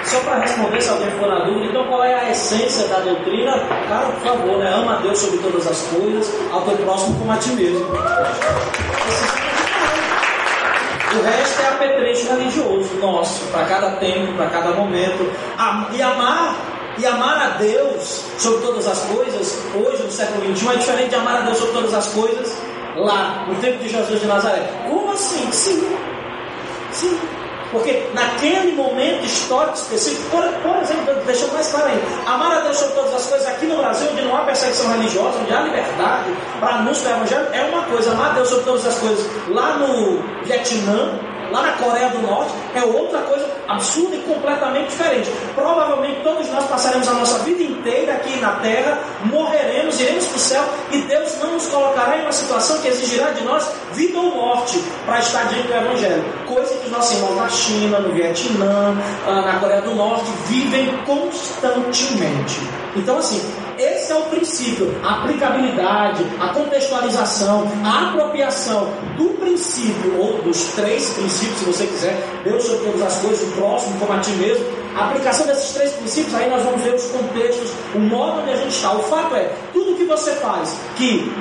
Só 0.09 0.19
para 0.21 0.39
responder, 0.39 0.81
se 0.81 0.89
alguém 0.89 1.11
for 1.11 1.27
na 1.27 1.45
dúvida, 1.45 1.67
então 1.67 1.85
qual 1.85 2.03
é 2.03 2.15
a 2.15 2.31
essência 2.31 2.87
da 2.87 2.97
doutrina? 2.97 3.59
Cara, 3.87 4.07
por 4.07 4.21
favor, 4.21 4.57
né? 4.57 4.73
ama 4.73 4.95
a 4.95 5.01
Deus 5.01 5.19
sobre 5.19 5.37
todas 5.37 5.67
as 5.67 5.81
coisas, 5.83 6.33
ao 6.51 6.61
teu 6.63 6.77
próximo 6.77 7.19
como 7.19 7.31
a 7.31 7.37
ti 7.37 7.49
mesmo. 7.49 7.85
O 11.11 11.21
resto 11.21 11.61
é 11.61 11.67
apetrecho 11.67 12.27
religioso 12.27 12.95
nosso, 12.95 13.45
para 13.51 13.65
cada 13.65 13.91
tempo, 13.97 14.33
para 14.33 14.47
cada 14.47 14.71
momento. 14.71 15.31
E 15.93 16.01
amar 16.01 16.55
E 16.97 17.05
amar 17.05 17.37
a 17.43 17.49
Deus 17.59 18.25
sobre 18.39 18.65
todas 18.65 18.87
as 18.87 19.01
coisas, 19.01 19.59
hoje 19.75 20.01
no 20.01 20.11
século 20.11 20.57
XXI, 20.57 20.69
é 20.69 20.75
diferente 20.75 21.09
de 21.09 21.15
amar 21.15 21.37
a 21.37 21.41
Deus 21.41 21.57
sobre 21.59 21.73
todas 21.73 21.93
as 21.93 22.07
coisas 22.07 22.57
lá, 22.95 23.45
no 23.47 23.53
tempo 23.61 23.77
de 23.77 23.89
Jesus 23.89 24.19
de 24.19 24.25
Nazaré. 24.25 24.71
Como 24.89 25.11
assim? 25.11 25.51
Sim. 25.51 25.95
Sim. 26.91 27.38
Porque 27.71 28.07
naquele 28.13 28.71
momento 28.73 29.25
histórico 29.25 29.75
específico, 29.75 30.29
por, 30.31 30.43
por 30.63 30.81
exemplo, 30.81 31.13
deixa 31.25 31.47
mais 31.47 31.67
claro 31.67 31.87
ainda, 31.87 32.31
amar 32.31 32.57
a 32.57 32.59
Deus 32.61 32.77
sobre 32.77 32.95
todas 32.95 33.13
as 33.13 33.25
coisas 33.27 33.47
aqui 33.47 33.65
no 33.67 33.77
Brasil, 33.77 34.07
onde 34.11 34.21
não 34.23 34.35
há 34.35 34.41
perseguição 34.41 34.91
religiosa, 34.91 35.37
onde 35.39 35.53
há 35.53 35.61
liberdade 35.61 36.31
para 36.59 36.75
anúncio 36.75 37.03
do 37.03 37.09
Evangelho, 37.09 37.47
é 37.53 37.63
uma 37.63 37.83
coisa. 37.83 38.11
Amar 38.11 38.31
a 38.31 38.33
Deus 38.33 38.49
sobre 38.49 38.65
todas 38.65 38.85
as 38.87 38.97
coisas 38.97 39.25
lá 39.49 39.77
no 39.77 40.19
Vietnã, 40.43 41.19
lá 41.51 41.61
na 41.61 41.71
Coreia 41.73 42.09
do 42.09 42.21
Norte, 42.21 42.51
é 42.75 42.83
outra 42.83 43.19
coisa 43.21 43.47
absurda 43.67 44.15
e 44.15 44.19
completamente 44.21 44.89
diferente. 44.89 45.29
Provavelmente 45.55 46.21
todos 46.23 46.49
nós 46.49 46.65
passaremos 46.65 47.07
a 47.07 47.13
nossa 47.13 47.39
vida 47.39 47.61
inteira 47.61 48.13
aqui 48.13 48.39
na 48.39 48.53
terra, 48.53 48.99
morreremos, 49.25 49.99
iremos 49.99 50.25
para 50.25 50.35
o 50.35 50.39
céu 50.39 50.63
e 50.91 50.97
Deus 50.99 51.37
não 51.41 51.53
nos 51.53 51.67
colocará 51.67 52.17
em 52.17 52.21
uma 52.21 52.31
situação 52.31 52.79
que 52.79 52.87
exigirá 52.87 53.31
de 53.31 53.43
nós 53.43 53.69
vida 53.93 54.17
ou 54.17 54.35
morte 54.35 54.83
para 55.05 55.19
estar 55.19 55.43
diante 55.47 55.67
do 55.67 55.73
Evangelho. 55.73 56.23
Coisa 56.47 56.75
que 56.75 56.85
os 56.85 56.91
nossos 56.91 57.17
irmãos 57.17 57.35
na 57.35 57.49
China, 57.49 57.99
no 57.99 58.13
Vietnã, 58.13 58.97
ah, 59.27 59.41
na 59.41 59.59
Coreia 59.59 59.81
do 59.81 59.95
Norte 59.95 60.25
vivem 60.47 60.87
constantemente. 61.05 62.59
Então, 62.95 63.17
assim, 63.17 63.41
é 64.11 64.15
o 64.15 64.23
princípio, 64.23 64.93
a 65.03 65.19
aplicabilidade, 65.19 66.25
a 66.39 66.49
contextualização, 66.49 67.71
a 67.83 68.09
apropriação 68.09 68.91
do 69.17 69.29
princípio, 69.39 70.19
ou 70.19 70.41
dos 70.41 70.63
três 70.75 71.09
princípios, 71.09 71.59
se 71.59 71.65
você 71.65 71.85
quiser, 71.85 72.41
Deus 72.43 72.63
sobre 72.63 72.85
todas 72.85 73.01
as 73.01 73.17
coisas, 73.17 73.47
o 73.47 73.51
próximo 73.53 73.99
como 73.99 74.13
a 74.13 74.19
ti 74.19 74.31
mesmo. 74.31 74.65
A 74.95 75.05
aplicação 75.05 75.45
desses 75.45 75.71
três 75.71 75.91
princípios, 75.93 76.33
aí 76.33 76.49
nós 76.49 76.63
vamos 76.63 76.81
ver 76.81 76.95
os 76.95 77.05
contextos, 77.05 77.71
o 77.93 77.99
modo 77.99 78.41
onde 78.41 78.51
a 78.51 78.55
gente 78.55 78.75
está. 78.75 78.93
O 78.93 79.03
fato 79.03 79.35
é, 79.35 79.51
tudo 79.71 79.95
que 79.95 80.05
você 80.05 80.31
faz 80.35 80.75
que 80.95 81.31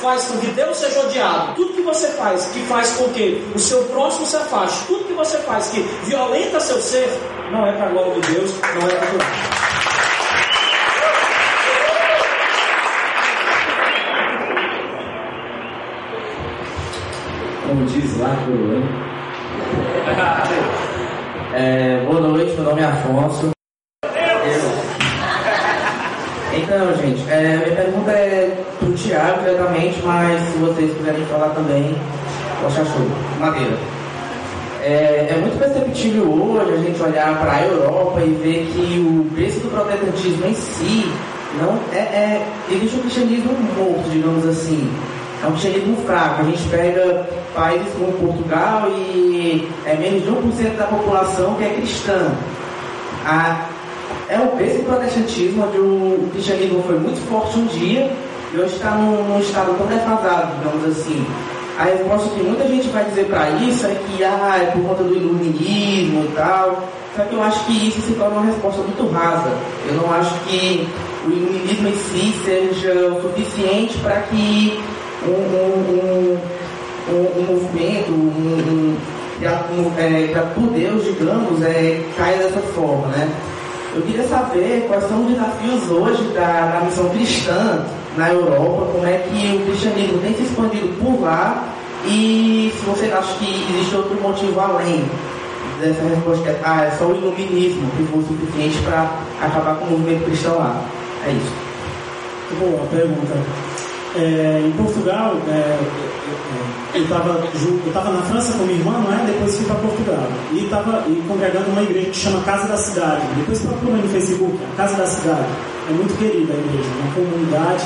faz 0.00 0.24
com 0.24 0.38
que 0.38 0.46
Deus 0.48 0.76
seja 0.78 1.00
odiado, 1.00 1.54
tudo 1.54 1.74
que 1.74 1.82
você 1.82 2.08
faz 2.08 2.46
que 2.46 2.60
faz 2.60 2.92
com 2.92 3.10
que 3.10 3.44
o 3.54 3.58
seu 3.58 3.82
próximo 3.84 4.26
se 4.26 4.36
afaste, 4.36 4.86
tudo 4.86 5.04
que 5.04 5.12
você 5.12 5.36
faz 5.38 5.68
que 5.68 5.80
violenta 6.04 6.58
seu 6.60 6.80
ser, 6.80 7.10
não 7.52 7.66
é 7.66 7.72
para 7.72 7.86
a 7.86 7.90
glória 7.90 8.14
de 8.14 8.20
Deus, 8.32 8.52
não 8.74 8.88
é 8.88 8.94
para 8.94 9.08
a 9.08 9.75
como 17.76 17.86
diz 17.86 18.18
lá 18.18 18.34
pro 18.44 18.82
é, 21.54 22.02
Boa 22.06 22.20
noite, 22.22 22.54
meu 22.54 22.64
nome 22.64 22.80
é 22.80 22.84
Afonso. 22.86 23.50
Então, 26.54 26.96
gente, 26.96 27.30
é, 27.30 27.60
minha 27.64 27.76
pergunta 27.76 28.10
é 28.12 28.64
pro 28.78 28.92
Tiago 28.94 29.40
diretamente, 29.40 30.00
mas 30.04 30.40
se 30.40 30.58
vocês 30.58 30.96
quiserem 30.96 31.26
falar 31.26 31.50
também, 31.50 31.94
poxa 32.62 32.82
show. 32.82 33.06
Madeira. 33.38 33.76
É, 34.82 35.28
é, 35.30 35.38
muito 35.38 35.58
perceptível 35.58 36.30
hoje 36.32 36.72
a 36.72 36.76
gente 36.78 37.02
olhar 37.02 37.38
para 37.38 37.52
a 37.52 37.62
Europa 37.62 38.20
e 38.22 38.30
ver 38.42 38.70
que 38.72 39.00
o 39.00 39.34
preço 39.34 39.60
do 39.60 39.68
protestantismo 39.68 40.46
em 40.46 40.54
si 40.54 41.12
não 41.60 41.78
é, 41.92 41.98
é 41.98 42.46
existe 42.70 42.96
um 42.96 43.00
cristianismo 43.00 43.52
morto, 43.76 44.08
digamos 44.08 44.46
assim 44.46 44.88
é 45.42 45.46
um 45.46 45.52
cristianismo 45.52 45.96
fraco. 46.06 46.42
A 46.42 46.44
gente 46.44 46.68
pega 46.68 47.28
países 47.56 47.88
como 47.94 48.12
Portugal 48.12 48.88
e 48.90 49.66
é 49.86 49.96
menos 49.96 50.22
de 50.22 50.30
1% 50.30 50.76
da 50.76 50.84
população 50.84 51.54
que 51.54 51.64
é 51.64 51.70
cristã. 51.70 52.30
A, 53.24 53.66
é 54.28 54.38
o 54.38 54.54
berço 54.56 54.78
do 54.78 54.84
protestantismo, 54.84 55.64
onde 55.64 55.78
o 55.78 56.28
cristianismo 56.32 56.82
foi 56.86 56.98
muito 56.98 57.18
forte 57.28 57.58
um 57.58 57.66
dia 57.66 58.12
e 58.52 58.58
hoje 58.58 58.74
está 58.74 58.90
num, 58.90 59.24
num 59.24 59.40
estado 59.40 59.76
tão 59.76 59.86
defasado, 59.86 60.54
digamos 60.58 60.84
assim. 60.84 61.26
A 61.78 61.84
resposta 61.84 62.30
que 62.30 62.42
muita 62.42 62.66
gente 62.68 62.88
vai 62.88 63.04
dizer 63.04 63.26
para 63.26 63.50
isso 63.50 63.86
é 63.86 63.94
que 63.94 64.24
ah, 64.24 64.58
é 64.62 64.66
por 64.70 64.82
conta 64.82 65.04
do 65.04 65.14
iluminismo 65.14 66.24
e 66.24 66.32
tal. 66.34 66.88
Só 67.14 67.22
que 67.24 67.34
eu 67.34 67.42
acho 67.42 67.64
que 67.64 67.88
isso 67.88 68.00
se 68.00 68.12
torna 68.12 68.36
uma 68.36 68.46
resposta 68.46 68.82
muito 68.82 69.10
rasa. 69.10 69.50
Eu 69.86 69.94
não 69.94 70.12
acho 70.12 70.34
que 70.46 70.86
o 71.26 71.30
iluminismo 71.30 71.88
em 71.88 71.94
si 71.94 72.34
seja 72.44 72.92
o 73.08 73.22
suficiente 73.22 73.98
para 73.98 74.20
que 74.22 74.80
um, 75.24 75.30
um, 75.30 76.34
um, 76.34 76.38
um 77.08 77.52
movimento, 77.52 78.10
um, 78.12 78.96
um, 79.40 79.92
é, 79.98 80.52
por 80.54 80.68
Deus, 80.72 81.04
digamos, 81.04 81.62
é, 81.62 82.02
caia 82.16 82.38
dessa 82.38 82.60
forma, 82.60 83.08
né? 83.08 83.30
Eu 83.94 84.02
queria 84.02 84.24
saber 84.24 84.84
quais 84.88 85.04
são 85.04 85.24
os 85.24 85.32
desafios 85.32 85.90
hoje 85.90 86.22
da, 86.34 86.78
da 86.78 86.80
missão 86.84 87.08
cristã 87.08 87.84
na 88.16 88.30
Europa, 88.30 88.92
como 88.92 89.06
é 89.06 89.18
que 89.18 89.56
o 89.56 89.66
cristianismo 89.66 90.18
tem 90.18 90.34
se 90.34 90.42
expandido 90.42 90.88
por 91.02 91.22
lá 91.22 91.72
e 92.06 92.72
se 92.78 92.84
você 92.86 93.06
acha 93.06 93.34
que 93.38 93.64
existe 93.70 93.96
outro 93.96 94.20
motivo 94.20 94.60
além 94.60 95.04
dessa 95.80 96.02
resposta, 96.02 96.58
ah, 96.62 96.84
é 96.84 96.90
só 96.92 97.06
o 97.06 97.16
iluminismo 97.16 97.90
que 97.96 98.04
foi 98.04 98.22
suficiente 98.22 98.78
para 98.84 99.10
acabar 99.42 99.76
com 99.76 99.86
o 99.86 99.90
movimento 99.90 100.24
cristão 100.24 100.56
lá. 100.56 100.82
É 101.26 101.30
isso. 101.30 101.52
Boa 102.60 102.86
pergunta. 102.86 103.34
É, 104.14 104.62
em 104.64 104.72
Portugal, 104.72 105.36
é, 105.48 105.78
eu 106.94 107.02
estava 107.02 108.10
na 108.12 108.22
França 108.22 108.52
com 108.52 108.64
minha 108.64 108.78
irmã, 108.78 108.92
não 108.92 109.12
é? 109.12 109.26
depois 109.26 109.56
fui 109.56 109.66
para 109.66 109.76
Portugal. 109.76 110.26
E 110.52 110.64
estava 110.64 111.04
congregando 111.28 111.70
uma 111.70 111.82
igreja 111.82 112.10
que 112.10 112.16
chama 112.16 112.42
Casa 112.42 112.68
da 112.68 112.76
Cidade. 112.76 113.22
Depois 113.36 113.60
procura 113.60 113.96
no 113.96 114.08
Facebook, 114.08 114.58
Casa 114.76 114.96
da 114.96 115.06
Cidade. 115.06 115.46
É 115.88 115.92
muito 115.92 116.18
querida 116.18 116.52
a 116.52 116.56
igreja, 116.56 116.88
uma 117.02 117.14
comunidade. 117.14 117.84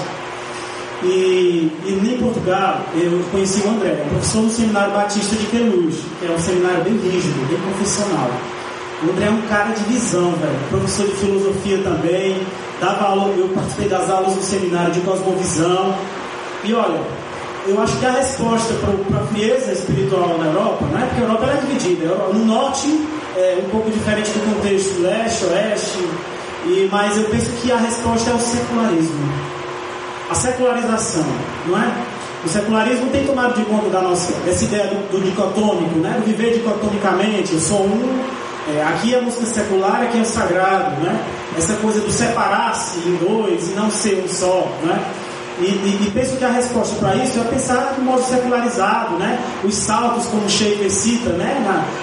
E, 1.03 1.73
e 1.87 2.15
em 2.15 2.19
Portugal 2.19 2.82
eu 2.95 3.24
conheci 3.32 3.62
o 3.66 3.70
André, 3.70 3.89
é 3.89 4.07
professor 4.11 4.43
no 4.43 4.51
Seminário 4.51 4.93
Batista 4.93 5.35
de 5.35 5.47
Queluz, 5.47 5.97
que 6.20 6.27
é 6.27 6.31
um 6.31 6.39
seminário 6.39 6.85
bem 6.85 6.93
rígido, 6.99 7.49
bem 7.49 7.59
profissional. 7.59 8.31
O 9.03 9.11
André 9.11 9.27
é 9.27 9.31
um 9.31 9.41
cara 9.49 9.73
de 9.73 9.82
visão, 9.85 10.32
velho. 10.32 10.59
Professor 10.69 11.07
de 11.07 11.12
filosofia 11.15 11.78
também. 11.78 12.43
Dava 12.81 13.07
aula, 13.07 13.35
eu 13.35 13.49
participei 13.49 13.89
das 13.89 14.11
aulas 14.11 14.35
do 14.35 14.43
seminário 14.43 14.93
de 14.93 15.01
cosmovisão. 15.01 15.95
E 16.65 16.74
olha, 16.74 17.01
eu 17.70 17.80
acho 17.80 17.97
que 17.98 18.06
a 18.06 18.12
resposta 18.12 18.74
para 19.09 19.20
a 19.20 19.26
frieza 19.26 19.72
espiritual 19.72 20.36
na 20.38 20.47
Europa, 20.47 20.84
né? 20.86 21.06
porque 21.09 21.22
a 21.22 21.24
Europa 21.24 21.47
é 21.47 21.66
dividida. 21.66 22.06
No 22.32 22.44
norte 22.44 22.88
é 23.36 23.62
um 23.64 23.70
pouco 23.70 23.90
diferente 23.90 24.30
do 24.30 24.55
contexto 24.55 25.01
leste, 25.01 25.44
oeste, 25.44 25.98
e, 26.66 26.88
mas 26.90 27.16
eu 27.16 27.24
penso 27.24 27.51
que 27.62 27.70
a 27.70 27.76
resposta 27.76 28.30
é 28.30 28.34
o 28.34 28.40
secularismo. 28.40 29.32
A 30.30 30.34
secularização, 30.34 31.26
não 31.66 31.80
é? 31.80 31.92
O 32.44 32.48
secularismo 32.48 33.10
tem 33.10 33.24
tomado 33.24 33.55
de 33.55 33.64
conta 33.64 33.88
da 33.88 34.01
nossa, 34.01 34.32
dessa 34.44 34.64
ideia 34.64 34.86
do, 34.86 35.12
do 35.12 35.24
dicotômico, 35.24 35.98
né? 35.98 36.16
do 36.18 36.24
viver 36.24 36.55
dicotomicamente, 36.55 37.52
eu 37.52 37.60
sou 37.60 37.82
um, 37.82 38.24
é, 38.68 38.82
aqui 38.82 39.14
é 39.14 39.20
música 39.20 39.47
secular, 39.47 40.02
aqui 40.02 40.18
é 40.18 40.22
o 40.22 40.24
sagrado, 40.24 41.01
né? 41.02 41.18
Essa 41.56 41.74
coisa 41.74 42.01
do 42.01 42.10
separar-se 42.10 42.98
em 43.01 43.16
dois 43.16 43.70
e 43.70 43.72
não 43.72 43.90
ser 43.90 44.22
um 44.24 44.28
só, 44.28 44.68
né? 44.82 45.02
E, 45.61 45.65
e, 45.65 46.07
e, 46.07 46.11
penso 46.11 46.37
que 46.37 46.45
a 46.45 46.51
resposta 46.51 46.97
para 46.97 47.16
isso 47.16 47.39
é 47.39 47.45
pensar 47.45 47.95
de 47.95 48.01
modo 48.01 48.23
secularizado, 48.23 49.16
né? 49.19 49.39
Os 49.62 49.74
saltos, 49.74 50.27
como 50.27 50.49
Schaefer 50.49 50.91
cita, 50.91 51.31
né? 51.31 51.62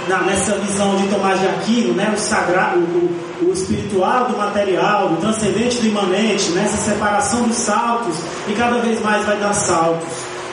Na, 0.10 0.18
na, 0.18 0.24
nessa 0.26 0.54
visão 0.60 0.96
de 0.96 1.08
Tomás 1.08 1.40
de 1.40 1.48
Aquino, 1.48 1.94
né? 1.94 2.14
O 2.16 2.20
sagrado, 2.20 2.80
o, 2.80 3.48
o, 3.50 3.54
espiritual 3.54 4.26
do 4.26 4.38
material, 4.38 5.10
do 5.10 5.18
transcendente 5.18 5.82
do 5.82 5.88
imanente, 5.88 6.52
né? 6.52 6.66
Essa 6.66 6.78
separação 6.78 7.44
dos 7.44 7.58
saltos 7.58 8.16
e 8.48 8.54
cada 8.54 8.78
vez 8.80 9.02
mais 9.02 9.26
vai 9.26 9.38
dar 9.38 9.54
saltos. 9.54 10.08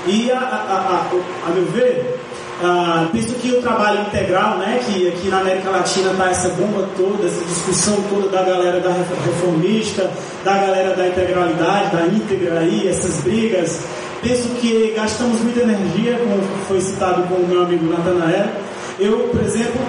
E 0.06 0.30
a, 0.30 0.38
a, 0.38 0.40
a, 0.40 1.48
a 1.48 1.50
meu 1.50 1.66
ver, 1.66 2.23
ah, 2.62 3.08
penso 3.12 3.34
que 3.34 3.50
o 3.50 3.60
trabalho 3.60 4.02
integral, 4.02 4.58
né, 4.58 4.80
que 4.86 5.08
aqui 5.08 5.28
na 5.28 5.40
América 5.40 5.70
Latina 5.70 6.12
está 6.12 6.30
essa 6.30 6.48
bomba 6.50 6.88
toda, 6.96 7.26
essa 7.26 7.44
discussão 7.44 7.96
toda 8.08 8.28
da 8.28 8.42
galera 8.42 8.80
da 8.80 8.90
reformista, 8.90 10.10
da 10.44 10.54
galera 10.54 10.94
da 10.94 11.08
integralidade, 11.08 11.96
da 11.96 12.06
íntegra 12.06 12.60
aí, 12.60 12.86
essas 12.88 13.22
brigas. 13.22 13.80
Penso 14.22 14.48
que 14.60 14.94
gastamos 14.96 15.40
muita 15.40 15.60
energia, 15.60 16.18
como 16.18 16.42
foi 16.66 16.80
citado 16.80 17.22
com 17.24 17.34
o 17.34 17.46
meu 17.46 17.62
amigo 17.62 17.84
Natanael. 17.86 18.48
Eu, 18.98 19.28
por 19.30 19.42
exemplo, 19.42 19.80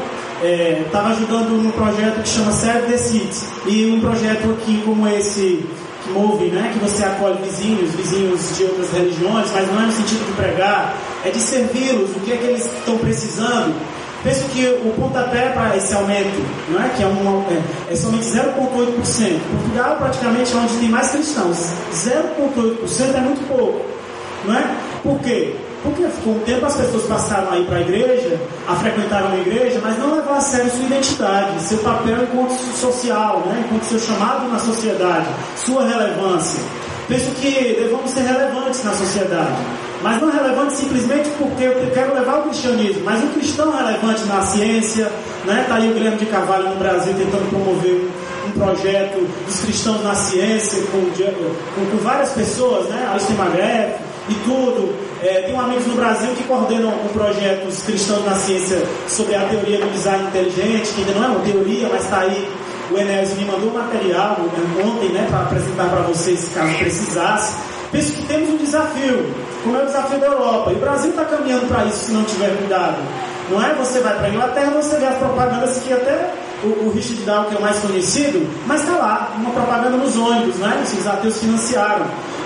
estava 0.86 1.10
é, 1.10 1.12
ajudando 1.14 1.50
num 1.52 1.72
projeto 1.72 2.22
que 2.22 2.30
chama 2.30 2.52
Serve 2.52 2.92
the 2.92 2.98
Cities. 2.98 3.46
E 3.66 3.86
um 3.86 4.02
projeto 4.02 4.52
aqui 4.52 4.82
como 4.84 5.08
esse 5.08 5.64
que 6.04 6.12
move, 6.12 6.46
né, 6.48 6.72
que 6.74 6.80
você 6.80 7.04
acolhe 7.04 7.38
vizinhos, 7.44 7.94
vizinhos 7.96 8.58
de 8.58 8.64
outras 8.64 8.92
religiões, 8.92 9.50
mas 9.54 9.72
não 9.72 9.82
é 9.82 9.86
no 9.86 9.92
sentido 9.92 10.26
de 10.26 10.34
pregar, 10.34 10.96
é 11.26 11.30
de 11.30 11.39
servi-los, 11.39 12.11
o 12.15 12.19
que 12.19 12.34
é 12.34 12.38
que 12.38 12.45
eles 12.45 12.65
estão 12.65 12.97
precisando. 12.97 13.76
Penso 14.23 14.45
que 14.45 14.65
o 14.65 14.93
pontapé 14.99 15.49
para 15.49 15.76
esse 15.77 15.93
aumento, 15.93 16.41
não 16.69 16.84
é, 16.84 16.89
que 16.89 17.03
é, 17.03 17.06
uma, 17.06 17.43
é, 17.52 17.93
é 17.93 17.95
somente 17.95 18.26
0,8%. 18.26 19.39
Portugal 19.52 19.97
praticamente 19.97 20.53
é 20.53 20.57
onde 20.57 20.73
tem 20.77 20.89
mais 20.89 21.10
cristãos. 21.10 21.57
0,8% 21.93 23.15
é 23.15 23.19
muito 23.19 23.47
pouco, 23.47 23.85
não 24.45 24.56
é? 24.56 24.76
Por 25.03 25.19
quê? 25.19 25.56
porque 25.85 26.03
com 26.23 26.31
o 26.31 26.39
tempo 26.39 26.65
as 26.65 26.76
pessoas 26.76 27.03
passaram 27.03 27.52
a 27.52 27.60
ir 27.60 27.65
para 27.65 27.77
a 27.77 27.81
igreja, 27.81 28.39
a 28.68 28.76
frequentaram 28.76 29.31
a 29.31 29.38
igreja, 29.38 29.80
mas 29.84 29.97
não 29.99 30.15
levaram 30.15 30.38
a 30.38 30.41
sério 30.41 30.72
sua 30.72 30.84
identidade, 30.84 31.61
seu 31.61 31.77
papel 31.80 32.23
enquanto 32.23 32.53
social, 32.53 33.43
né? 33.45 33.64
enquanto 33.65 33.84
seu 33.84 33.99
chamado 33.99 34.49
na 34.52 34.57
sociedade, 34.57 35.27
sua 35.56 35.85
relevância. 35.85 36.60
Penso 37.07 37.30
que 37.35 37.52
devemos 37.80 38.10
ser 38.10 38.22
relevantes 38.22 38.84
na 38.84 38.93
sociedade, 38.93 39.56
mas 40.06 40.22
não 40.22 40.30
relevantes 40.30 40.77
simplesmente 40.77 41.27
porque 41.36 41.64
eu 41.64 41.90
quero 41.91 42.14
levar 42.14 42.38
o 42.38 42.44
cristianismo, 42.44 43.02
mas 43.03 43.23
um 43.23 43.30
cristão 43.30 43.76
relevante 43.76 44.23
na 44.26 44.40
ciência, 44.44 45.11
né? 45.45 45.61
Está 45.64 45.77
aí 45.77 45.90
o 45.90 45.94
Guilherme 45.95 46.19
de 46.19 46.27
Carvalho 46.27 46.69
no 46.69 46.76
Brasil 46.76 47.11
tentando 47.18 47.49
promover 47.49 48.07
um, 48.45 48.52
projeto 48.52 49.27
dos 49.48 49.60
cristãos 49.61 50.03
na 50.03 50.14
ciência 50.14 50.84
com, 50.91 51.02
com, 51.02 51.86
com 51.90 52.03
várias 52.03 52.30
pessoas, 52.34 52.88
né? 52.88 53.15
A 53.15 53.34
Magref 53.34 53.95
e 54.30 54.34
tudo. 54.45 54.94
É, 55.23 55.52
amigos 55.57 55.88
no 55.88 55.95
Brasil 55.95 56.30
que 56.36 56.44
coordenam 56.44 56.90
um 56.90 57.07
projeto 57.07 57.65
dos 57.65 57.82
cristãos 57.82 58.23
na 58.26 58.36
ciência 58.36 58.84
sobre 59.07 59.34
a 59.34 59.41
teoria 59.48 59.80
do 59.80 59.91
design 59.91 60.23
inteligente, 60.27 60.94
que 60.94 61.02
ainda 61.02 61.14
não 61.14 61.23
é 61.23 61.27
uma 61.30 61.40
teoria, 61.40 61.90
mas 61.91 62.03
está 62.03 62.19
aí 62.19 62.48
o 62.91 62.95
Enésio 62.95 63.38
me 63.38 63.45
mandou 63.45 63.72
um 63.72 63.73
material 63.73 64.38
né, 64.40 64.84
ontem 64.86 65.10
né, 65.10 65.26
para 65.32 65.41
apresentar 65.41 65.90
para 65.90 66.02
vocês, 66.02 66.48
caso 66.53 66.77
precisasse. 66.77 67.56
Penso 67.91 68.14
que 68.14 68.27
temos 68.27 68.49
um 68.49 68.57
desafio, 68.57 69.34
como 69.66 69.78
é 69.78 69.84
o 69.84 69.86
desafio 69.88 70.20
da 70.20 70.28
Europa. 70.28 70.72
E 70.72 70.76
o 70.76 70.80
Brasil 70.80 71.10
está 71.10 71.26
caminhando 71.26 71.68
para 71.68 71.84
isso 71.86 72.06
se 72.06 72.12
não 72.12 72.24
tiver 72.24 72.56
cuidado. 72.56 72.98
Não 73.50 73.64
é 73.64 73.74
você 73.74 74.00
vai 74.00 74.16
para 74.16 74.28
a 74.28 74.30
Inglaterra, 74.30 74.72
você 74.72 74.96
vê 74.98 75.06
as 75.06 75.18
propagandas 75.18 75.78
que 75.80 75.92
até 75.92 76.32
o, 76.64 76.86
o 76.86 76.92
Richard 76.94 77.22
Dow, 77.24 77.46
que 77.46 77.56
é 77.56 77.58
o 77.58 77.62
mais 77.62 77.80
conhecido, 77.80 78.48
mas 78.66 78.82
está 78.82 78.98
lá, 78.98 79.34
uma 79.38 79.52
propaganda 79.52 79.98
nos 79.98 80.16
ônibus, 80.16 80.56
né? 80.58 80.84
Os 80.84 81.08
ateus 81.08 81.40
financiaram. 81.40 82.06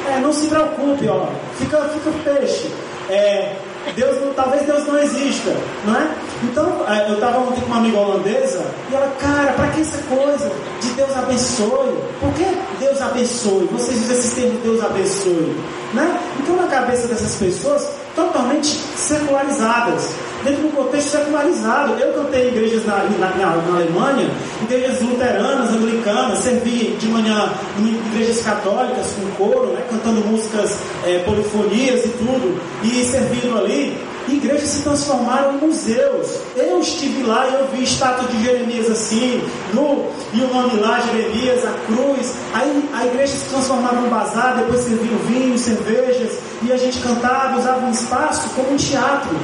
É, 0.10 0.20
não 0.20 0.34
se 0.34 0.48
preocupe, 0.48 1.08
ó, 1.08 1.28
fica, 1.58 1.78
fica 1.90 2.12
peixe. 2.24 2.72
É, 3.10 3.56
Deus, 3.96 4.18
talvez 4.36 4.64
Deus 4.64 4.86
não 4.86 5.00
exista, 5.00 5.56
não 5.86 5.96
é? 5.96 6.08
Então, 6.44 6.86
é, 6.88 7.10
eu 7.10 7.16
estava 7.16 7.40
ontem 7.40 7.62
com 7.62 7.68
uma 7.68 7.78
amiga 7.78 7.98
holandesa 7.98 8.64
e 8.90 8.96
ela, 8.96 9.08
cara, 9.20 9.54
para 9.54 9.68
que 9.70 9.82
essa 9.82 9.98
coisa 10.04 10.52
de 10.82 10.90
Deus 10.92 11.18
abençoe? 11.18 11.98
Por 12.20 12.34
que 12.34 12.46
Deus 12.80 13.02
abençoe? 13.02 13.68
Vocês 13.72 14.04
usam 14.04 14.16
esse 14.16 14.36
termo 14.36 14.60
Deus 14.62 14.84
abençoe, 14.84 15.56
né? 15.94 16.20
Então, 16.40 16.56
na 16.56 16.68
cabeça 16.68 17.08
dessas 17.08 17.36
pessoas, 17.36 17.90
totalmente 18.16 18.68
secularizadas 18.96 20.10
dentro 20.44 20.62
de 20.62 20.68
um 20.68 20.72
contexto 20.72 21.10
secularizado. 21.10 21.94
Eu 21.94 22.14
cantei 22.14 22.50
igrejas 22.50 22.86
na, 22.86 22.98
na, 23.04 23.30
na, 23.30 23.56
na 23.56 23.76
Alemanha, 23.76 24.30
igrejas 24.62 25.02
luteranas, 25.02 25.70
anglicanas, 25.72 26.40
servi 26.40 26.96
de 27.00 27.08
manhã 27.08 27.52
em 27.78 27.96
igrejas 28.08 28.44
católicas 28.44 29.16
com 29.16 29.44
coro, 29.44 29.68
né, 29.68 29.84
cantando 29.90 30.22
músicas, 30.28 30.78
é, 31.06 31.20
polifonias 31.20 32.06
e 32.06 32.10
tudo, 32.10 32.60
e 32.84 33.04
servindo 33.04 33.58
ali. 33.58 33.98
Igrejas 34.36 34.70
se 34.70 34.82
transformaram 34.82 35.56
em 35.56 35.58
museus. 35.58 36.28
Eu 36.56 36.80
estive 36.80 37.24
lá 37.24 37.48
e 37.48 37.54
eu 37.54 37.68
vi 37.68 37.84
estátua 37.84 38.28
de 38.28 38.44
Jeremias 38.44 38.90
assim, 38.90 39.42
no, 39.74 40.08
e 40.34 40.42
o 40.42 40.54
nome 40.54 40.80
lá, 40.80 41.00
Jeremias, 41.02 41.66
a 41.66 41.74
cruz. 41.86 42.36
Aí 42.54 42.90
a 42.94 43.06
igreja 43.06 43.34
se 43.34 43.46
transformava 43.50 43.96
em 43.96 44.06
um 44.06 44.10
bazar, 44.10 44.58
depois 44.58 44.82
serviam 44.82 45.18
vinho, 45.28 45.58
cervejas, 45.58 46.38
e 46.62 46.72
a 46.72 46.78
gente 46.78 47.00
cantava, 47.00 47.58
usava 47.58 47.86
um 47.86 47.92
espaço 47.92 48.50
como 48.50 48.74
um 48.74 48.78
teatro. 48.78 49.36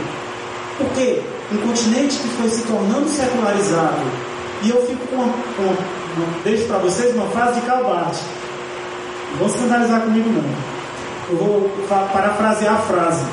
Por 0.78 0.88
quê? 0.90 1.22
Um 1.52 1.58
continente 1.68 2.18
que 2.18 2.28
foi 2.30 2.50
se 2.50 2.62
tornando 2.64 3.08
secularizado. 3.08 4.02
E 4.64 4.70
eu 4.70 4.86
fico 4.86 5.06
com, 5.08 5.18
com 5.18 5.76
deixo 6.44 6.66
para 6.66 6.78
vocês 6.80 7.16
uma 7.16 7.28
frase 7.28 7.60
de 7.60 7.66
Calvarte. 7.66 8.22
Não 9.32 9.40
vou 9.40 9.48
escandalizar 9.48 10.02
comigo 10.02 10.30
não. 10.30 10.76
Eu 11.30 11.38
vou 11.38 11.72
parafrasear 12.14 12.76
a 12.76 12.78
frase. 12.80 13.26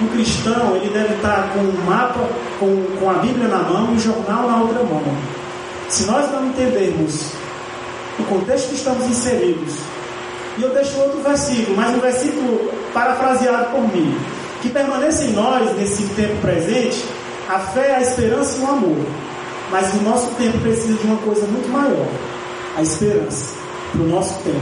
Um 0.00 0.08
cristão, 0.08 0.76
ele 0.76 0.90
deve 0.90 1.14
estar 1.14 1.52
com 1.54 1.60
um 1.60 1.84
mapa, 1.86 2.20
com, 2.58 2.84
com 2.98 3.10
a 3.10 3.14
Bíblia 3.14 3.48
na 3.48 3.58
mão 3.58 3.92
e 3.92 3.96
o 3.96 4.00
jornal 4.00 4.46
na 4.46 4.60
outra 4.60 4.82
mão. 4.82 5.02
Se 5.88 6.04
nós 6.04 6.30
não 6.32 6.46
entendermos 6.46 7.32
o 8.18 8.24
contexto 8.24 8.68
que 8.68 8.74
estamos 8.74 9.06
inseridos, 9.06 9.74
e 10.58 10.62
eu 10.62 10.70
deixo 10.70 10.98
outro 10.98 11.20
versículo, 11.22 11.76
mas 11.76 11.94
um 11.94 12.00
versículo 12.00 12.70
parafraseado 12.92 13.70
por 13.70 13.82
mim 13.94 14.16
que 14.62 14.70
permaneça 14.70 15.24
em 15.24 15.32
nós, 15.32 15.76
nesse 15.76 16.02
tempo 16.14 16.40
presente, 16.40 17.04
a 17.48 17.58
fé, 17.58 17.96
a 17.96 18.00
esperança 18.00 18.58
e 18.58 18.62
o 18.62 18.66
amor. 18.66 19.06
Mas 19.70 19.92
o 19.94 20.02
nosso 20.02 20.30
tempo 20.36 20.58
precisa 20.58 20.94
de 20.94 21.06
uma 21.06 21.16
coisa 21.18 21.46
muito 21.46 21.68
maior: 21.68 22.06
a 22.76 22.82
esperança, 22.82 23.54
para 23.92 24.00
o 24.00 24.08
nosso 24.08 24.34
tempo, 24.42 24.60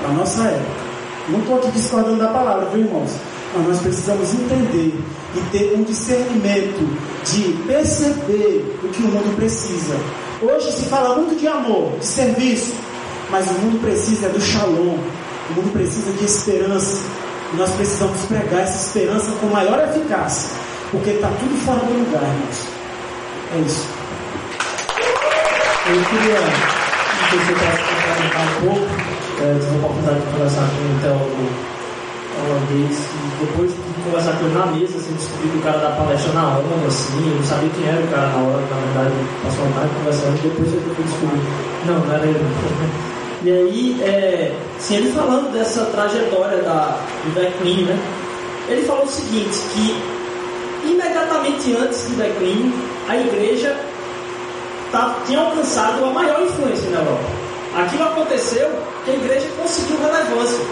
para 0.00 0.10
a 0.10 0.12
nossa 0.12 0.42
época. 0.44 0.88
Não 1.28 1.40
estou 1.40 1.58
aqui 1.58 1.70
discordando 1.72 2.16
da 2.16 2.28
palavra, 2.28 2.66
viu, 2.66 2.84
irmãos? 2.84 3.10
Mas 3.54 3.66
nós 3.66 3.80
precisamos 3.80 4.34
entender 4.34 4.94
e 5.34 5.40
ter 5.50 5.74
um 5.74 5.82
discernimento 5.82 6.86
de 7.24 7.52
perceber 7.66 8.78
o 8.82 8.88
que 8.88 9.02
o 9.02 9.08
mundo 9.08 9.36
precisa. 9.36 9.96
Hoje 10.42 10.70
se 10.72 10.84
fala 10.84 11.16
muito 11.16 11.36
de 11.36 11.48
amor, 11.48 11.98
de 11.98 12.06
serviço, 12.06 12.74
mas 13.30 13.46
o 13.48 13.52
mundo 13.54 13.80
precisa 13.80 14.28
do 14.28 14.40
shalom, 14.40 14.98
o 15.50 15.54
mundo 15.54 15.72
precisa 15.72 16.12
de 16.12 16.24
esperança, 16.24 17.02
nós 17.54 17.70
precisamos 17.70 18.20
pregar 18.26 18.60
essa 18.60 18.86
esperança 18.86 19.30
com 19.40 19.46
maior 19.46 19.80
eficácia, 19.88 20.50
porque 20.90 21.10
está 21.10 21.28
tudo 21.28 21.56
fora 21.64 21.80
do 21.80 21.92
lugar, 21.92 22.22
irmãos. 22.22 22.78
É 23.54 23.58
isso. 23.66 23.86
Eu 25.88 26.04
queria 26.04 26.38
que 27.30 27.36
você 27.36 27.52
pudesse 27.52 27.88
um 28.38 28.66
pouco, 28.66 28.86
é, 29.40 29.58
tive 29.58 29.74
a 29.74 29.86
oportunidade 29.86 30.20
de 30.20 30.26
conversar 30.32 30.68
com 30.68 30.82
um 30.84 31.00
teólogo 31.00 31.77
holandês, 32.44 32.96
e 32.98 33.44
depois 33.44 33.70
de 33.70 34.02
conversar 34.04 34.32
com 34.38 34.46
ele 34.46 34.54
na 34.54 34.66
mesa, 34.66 34.96
assim, 34.98 35.12
descobri 35.14 35.48
que 35.48 35.58
o 35.58 35.62
cara 35.62 35.78
da 35.78 35.90
palestra 35.90 36.32
na 36.32 36.58
ONU, 36.58 36.86
assim, 36.86 37.30
eu 37.30 37.36
não 37.36 37.44
sabia 37.44 37.70
quem 37.70 37.88
era 37.88 38.00
o 38.00 38.08
cara 38.08 38.28
na 38.28 38.38
hora, 38.38 38.62
na 38.62 38.78
verdade, 38.86 39.14
passou 39.42 39.64
uma 39.64 39.74
tarde 39.74 39.94
conversando, 39.98 40.38
e 40.38 40.48
depois 40.48 40.74
eu 40.74 40.94
fui 40.94 41.04
descobrir. 41.04 41.42
Não, 41.86 41.98
não 41.98 42.14
era 42.14 42.26
ele. 42.26 42.40
E 43.40 43.52
aí, 43.52 44.00
é, 44.02 44.52
assim, 44.76 44.96
ele 44.96 45.12
falando 45.12 45.52
dessa 45.52 45.84
trajetória 45.84 46.60
da, 46.60 46.98
do 47.24 47.30
declínio, 47.40 47.86
né? 47.86 47.96
Ele 48.68 48.82
falou 48.82 49.04
o 49.04 49.08
seguinte, 49.08 49.56
que 49.72 49.96
imediatamente 50.90 51.76
antes 51.76 52.02
do 52.02 52.16
declínio, 52.16 52.72
a 53.08 53.16
igreja 53.16 53.76
tá, 54.90 55.14
tinha 55.26 55.40
alcançado 55.40 56.04
a 56.04 56.10
maior 56.10 56.42
influência 56.42 56.90
na 56.90 56.98
Europa. 56.98 57.24
Aquilo 57.76 58.04
aconteceu 58.04 58.70
que 59.04 59.10
a 59.10 59.14
igreja 59.14 59.46
conseguiu 59.56 59.98
relevância. 59.98 60.64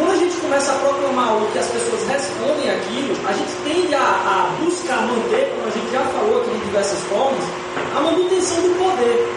Quando 0.00 0.12
a 0.12 0.16
gente 0.16 0.34
começa 0.36 0.72
a 0.72 0.76
proclamar 0.76 1.28
algo 1.28 1.46
que 1.52 1.58
as 1.58 1.66
pessoas 1.66 2.08
respondem 2.08 2.70
aquilo, 2.70 3.14
a 3.28 3.32
gente 3.34 3.52
tende 3.64 3.94
a, 3.94 4.00
a 4.00 4.64
buscar 4.64 5.02
manter, 5.02 5.52
como 5.52 5.66
a 5.66 5.70
gente 5.70 5.92
já 5.92 6.00
falou 6.00 6.40
aqui 6.40 6.50
de 6.52 6.64
diversas 6.64 6.98
formas, 7.00 7.44
a 7.94 8.00
manutenção 8.00 8.62
do 8.62 8.78
poder. 8.78 9.28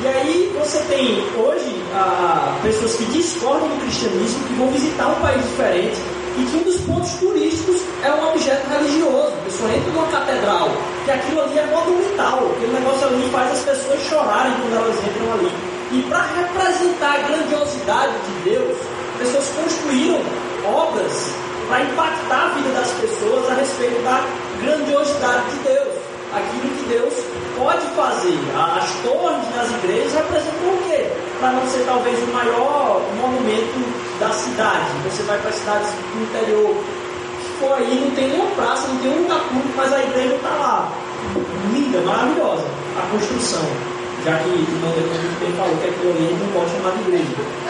E 0.00 0.08
aí 0.08 0.56
você 0.58 0.78
tem 0.88 1.22
hoje 1.36 1.84
a, 1.92 2.58
pessoas 2.62 2.94
que 2.94 3.04
discordam 3.04 3.68
do 3.68 3.82
cristianismo, 3.82 4.46
que 4.46 4.54
vão 4.54 4.68
visitar 4.68 5.08
um 5.08 5.20
país 5.20 5.42
diferente 5.42 6.00
e 6.38 6.44
que 6.46 6.56
um 6.56 6.62
dos 6.62 6.80
pontos 6.80 7.12
turísticos 7.20 7.76
é 8.02 8.10
um 8.10 8.28
objeto 8.30 8.66
religioso. 8.70 9.28
A 9.28 9.44
pessoa 9.44 9.70
entra 9.70 9.92
numa 9.92 10.06
catedral, 10.06 10.70
que 11.04 11.10
aquilo 11.10 11.42
ali 11.42 11.58
é 11.58 11.66
monumental, 11.66 12.50
aquele 12.56 12.72
negócio 12.72 13.08
ali 13.08 13.28
faz 13.30 13.52
as 13.52 13.60
pessoas 13.60 14.00
chorarem 14.08 14.54
quando 14.54 14.74
elas 14.74 14.96
entram 15.04 15.32
ali. 15.34 15.52
E 15.92 16.02
para 16.08 16.22
representar 16.32 17.14
a 17.14 17.18
grandiosidade 17.28 18.14
de 18.24 18.50
Deus, 18.50 18.78
pessoas 19.18 19.48
construíram 19.48 20.20
obras 20.64 21.32
para 21.68 21.82
impactar 21.82 22.46
a 22.46 22.48
vida 22.54 22.70
das 22.70 22.90
pessoas 22.92 23.50
a 23.50 23.54
respeito 23.54 24.02
da 24.02 24.24
grandiosidade 24.62 25.50
de 25.50 25.58
Deus 25.64 26.08
aquilo 26.32 26.74
que 26.76 26.88
Deus 26.88 27.14
pode 27.56 27.86
fazer. 27.96 28.38
As 28.54 28.90
torres 29.02 29.44
das 29.54 29.70
igrejas 29.78 30.14
representam 30.14 30.68
o 30.68 30.78
quê? 30.88 31.06
Para 31.40 31.52
não 31.52 31.66
ser 31.68 31.84
talvez 31.84 32.18
o 32.22 32.32
maior 32.32 33.00
monumento 33.20 33.80
da 34.20 34.30
cidade. 34.30 34.86
Você 35.04 35.22
vai 35.22 35.38
para 35.38 35.52
cidades 35.52 35.88
do 35.90 36.22
interior, 36.22 36.76
for 37.60 37.74
aí, 37.74 38.04
não 38.04 38.14
tem 38.14 38.28
nenhuma 38.28 38.50
praça, 38.52 38.88
não 38.88 38.98
tem 38.98 39.10
um 39.10 39.22
lugar 39.22 39.40
mas 39.76 39.92
a 39.92 40.02
igreja 40.02 40.34
está 40.34 40.48
lá. 40.48 40.92
Linda, 41.72 42.00
maravilhosa. 42.00 42.64
A 42.96 43.10
construção. 43.10 43.97
Já 44.24 44.38
que 44.38 44.48
não 44.48 44.90
depende 44.90 45.28
bem 45.40 45.52
falou 45.52 45.76
que 45.78 45.86
é 45.86 45.92
que 45.92 46.06
não 46.06 46.52
pode 46.52 46.70
chamar 46.70 46.92
de 46.92 47.08
igreja. 47.08 47.24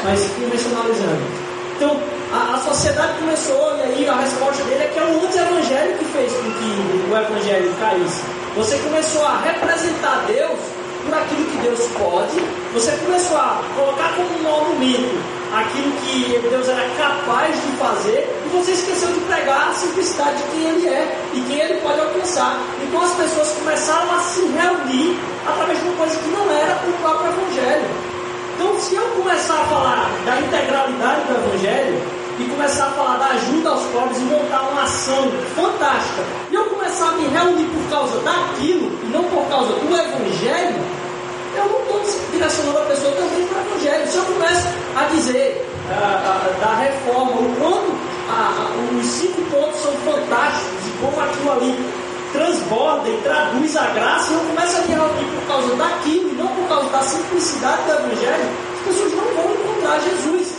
Mas 0.05 0.31
convencionalizando. 0.31 1.23
Então, 1.77 2.01
a, 2.33 2.55
a, 2.55 2.59
sociedade 2.59 3.19
começou, 3.19 3.77
e 3.79 3.83
aí 3.83 4.09
a 4.09 4.16
resposta 4.16 4.65
dele 4.65 4.83
é 4.83 4.89
que 4.89 4.99
é 4.99 5.03
o 5.03 5.25
anti-evangelho 5.25 5.99
que 5.99 6.05
fez 6.07 6.33
com 6.33 6.51
que 6.51 7.11
o 7.11 7.16
evangelho 7.16 7.75
caísse. 7.79 8.23
Você 8.57 8.77
começou 8.79 9.25
a 9.25 9.39
representar 9.41 10.25
Deus 10.27 10.59
por 11.05 11.15
aquilo 11.15 11.45
que 11.45 11.57
Deus 11.59 11.81
pode, 11.97 12.41
você 12.75 12.93
começou 13.05 13.37
a 13.37 13.62
colocar 13.77 14.15
como 14.16 14.29
um 14.29 14.43
monumento 14.43 15.38
aquilo 15.53 15.93
que 16.03 16.39
Deus 16.49 16.69
era 16.69 16.89
capaz 16.97 17.55
de 17.55 17.73
fazer, 17.79 18.29
e 18.45 18.49
você 18.57 18.73
esqueceu 18.73 19.09
de 19.09 19.20
pregar 19.20 19.70
a 19.70 19.73
simplicidade 19.73 20.37
de 20.37 20.43
quem 20.51 20.69
Ele 20.69 20.89
é 20.89 21.19
e 21.35 21.41
quem 21.43 21.61
Ele 21.61 21.81
pode 21.81 22.01
alcançar. 22.01 22.59
Então 22.83 23.03
as 23.03 23.12
pessoas 23.12 23.53
começaram 23.53 24.15
a 24.15 24.20
se 24.20 24.41
reunir 24.41 25.19
através 25.47 25.79
de 25.79 25.85
uma 25.89 25.97
coisa 25.97 26.19
que 26.19 26.29
não 26.29 26.51
era 26.51 26.81
o 26.87 26.93
próprio 27.01 27.33
Evangelho. 27.33 27.87
Então, 28.55 28.81
se 28.81 28.97
eu 28.97 29.05
começar 29.11 29.55
a 29.55 29.65
falar 29.66 30.11
da 30.27 30.41
integralidade 30.41 31.20
do 31.27 31.33
Evangelho, 31.33 32.19
e 32.41 32.45
começar 32.51 32.87
a 32.87 32.91
falar 32.93 33.16
da 33.16 33.27
ajuda 33.27 33.70
aos 33.70 33.83
pobres 33.87 34.19
e 34.19 34.25
montar 34.25 34.62
uma 34.70 34.83
ação 34.83 35.31
fantástica, 35.57 36.23
e 36.51 36.55
eu 36.55 36.65
começar 36.66 37.09
a 37.09 37.12
me 37.12 37.27
reunir 37.27 37.65
por 37.65 37.91
causa 37.91 38.19
daquilo 38.20 38.91
e 39.03 39.11
não 39.12 39.25
por 39.25 39.49
causa 39.49 39.73
do 39.73 39.93
Evangelho, 39.93 40.77
eu 41.59 41.68
não 41.68 41.80
estou 41.80 42.01
direcionando 42.32 42.78
a 42.78 42.82
pessoa 42.82 43.12
também 43.12 43.47
para 43.47 43.59
o 43.59 43.66
Evangelho. 43.66 44.06
Se 44.09 44.16
eu 44.16 44.24
começo 44.24 44.68
a 44.97 45.05
dizer 45.05 45.66
da 46.60 46.74
reforma, 46.74 47.32
o 47.32 47.56
quanto 47.59 47.98
os 48.98 49.06
cinco 49.06 49.43
pontos 49.51 49.80
são 49.80 49.93
fantásticos 50.05 50.86
e 50.86 50.90
como 51.01 51.20
aquilo 51.20 51.52
ali 51.52 51.78
transborda 52.32 53.09
e 53.09 53.16
traduz 53.22 53.76
a 53.76 53.86
graça, 53.86 54.32
e 54.32 54.35
eu 54.35 54.40
começo 54.40 54.76
a 54.76 54.80
me 54.82 54.89
reunir 54.89 55.24
por 55.35 55.47
causa 55.48 55.74
daquilo 55.76 56.28
e 56.28 56.35
não 56.35 56.48
por 56.48 56.68
causa 56.68 56.89
da 56.90 57.01
simplicidade 57.02 57.82
do 57.85 57.93
Evangelho, 57.93 58.48
as 58.74 58.80
pessoas 58.86 59.12
não 59.12 59.24
vão 59.35 59.55
encontrar 59.55 60.01
Jesus. 60.01 60.55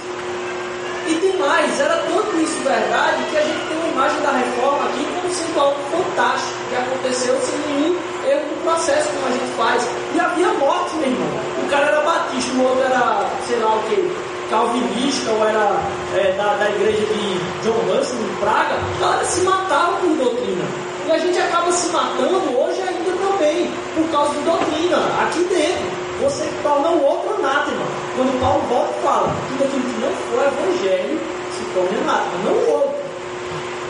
E 1.08 1.16
tem 1.16 1.38
mais, 1.38 1.80
era 1.80 1.96
tanto 1.96 2.38
isso 2.38 2.64
verdade 2.64 3.24
que 3.32 3.38
a 3.38 3.42
gente 3.42 3.68
tem 3.68 3.78
uma 3.78 3.88
imagem 3.88 4.22
da 4.22 4.32
reforma 4.32 4.86
aqui 4.90 5.08
como 5.16 5.34
sendo 5.34 5.60
algo 5.60 5.80
fantástico 5.92 6.58
que 6.70 6.76
aconteceu 6.76 7.40
sem 7.42 7.58
nenhum 7.74 7.98
erro 8.30 8.46
no 8.50 8.62
processo 8.64 9.10
como 9.10 9.28
a 9.28 9.32
gente 9.32 9.52
faz. 9.58 9.90
E 10.16 10.20
havia 10.20 10.54
morte, 10.54 10.96
meu 10.98 11.08
irmão. 11.08 11.28
O 11.66 11.70
cara 11.70 11.86
era 11.86 12.02
batista, 12.02 12.54
o 12.58 12.64
outro 12.64 12.84
era, 12.84 13.26
sei 13.48 13.60
lá 13.60 13.76
o 13.76 13.84
que, 13.84 14.12
calvinista 14.50 15.32
ou 15.32 15.48
era 15.48 15.82
é, 16.16 16.34
da, 16.38 16.56
da 16.56 16.70
igreja 16.70 17.06
de 17.06 17.40
John 17.64 17.80
Russell 17.88 18.20
em 18.20 18.36
Praga. 18.40 18.76
A 18.76 19.02
galera 19.02 19.26
se 19.26 19.42
matava 19.42 19.94
por 19.98 20.10
doutrina. 20.16 20.66
E 21.08 21.12
a 21.12 21.18
gente 21.18 21.40
acaba 21.40 21.72
se 21.72 21.90
matando 21.90 22.58
hoje 22.58 22.82
ainda 22.82 23.12
também, 23.18 23.72
por 23.96 24.06
causa 24.12 24.34
de 24.34 24.42
doutrina, 24.42 24.98
aqui 25.24 25.40
dentro. 25.46 26.10
Você 26.22 26.46
torna 26.62 26.90
o 26.90 27.04
outro 27.04 27.34
anátema. 27.36 27.86
Quando 28.16 28.40
Paulo 28.42 28.62
volta 28.68 28.94
e 29.00 29.02
fala, 29.02 29.36
tudo 29.50 29.64
aquilo 29.64 29.84
que 29.84 30.02
não 30.02 30.12
for 30.12 30.44
evangelho 30.46 31.20
se 31.58 31.64
torna 31.74 31.98
anátema, 32.02 32.44
não 32.46 32.74
outro. 32.74 33.09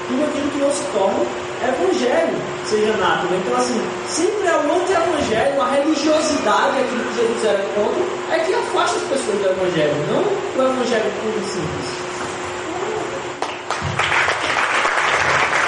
Tudo 0.10 0.23
aquilo 0.26 0.52
que 0.52 0.57
não 0.57 0.72
se 0.72 0.84
torna 0.91 1.49
evangelho 1.64 2.38
seja 2.65 2.94
anátema. 2.94 3.36
Então, 3.36 3.57
assim, 3.57 3.81
sempre 4.07 4.48
é 4.48 4.56
o 4.56 4.76
anti-evangelho, 4.76 5.61
a 5.61 5.69
religiosidade, 5.69 6.80
aquilo 6.80 7.03
que 7.03 7.15
Jesus 7.15 7.45
era 7.45 7.64
contra, 7.76 8.36
é 8.36 8.40
que 8.40 8.53
afasta 8.53 8.98
as 8.98 9.03
pessoas 9.03 9.38
do 9.40 9.49
evangelho, 9.49 9.95
não 10.11 10.22
o 10.22 10.72
evangelho 10.72 11.11
puro 11.22 11.40
e 11.40 11.45
simples. 11.45 11.99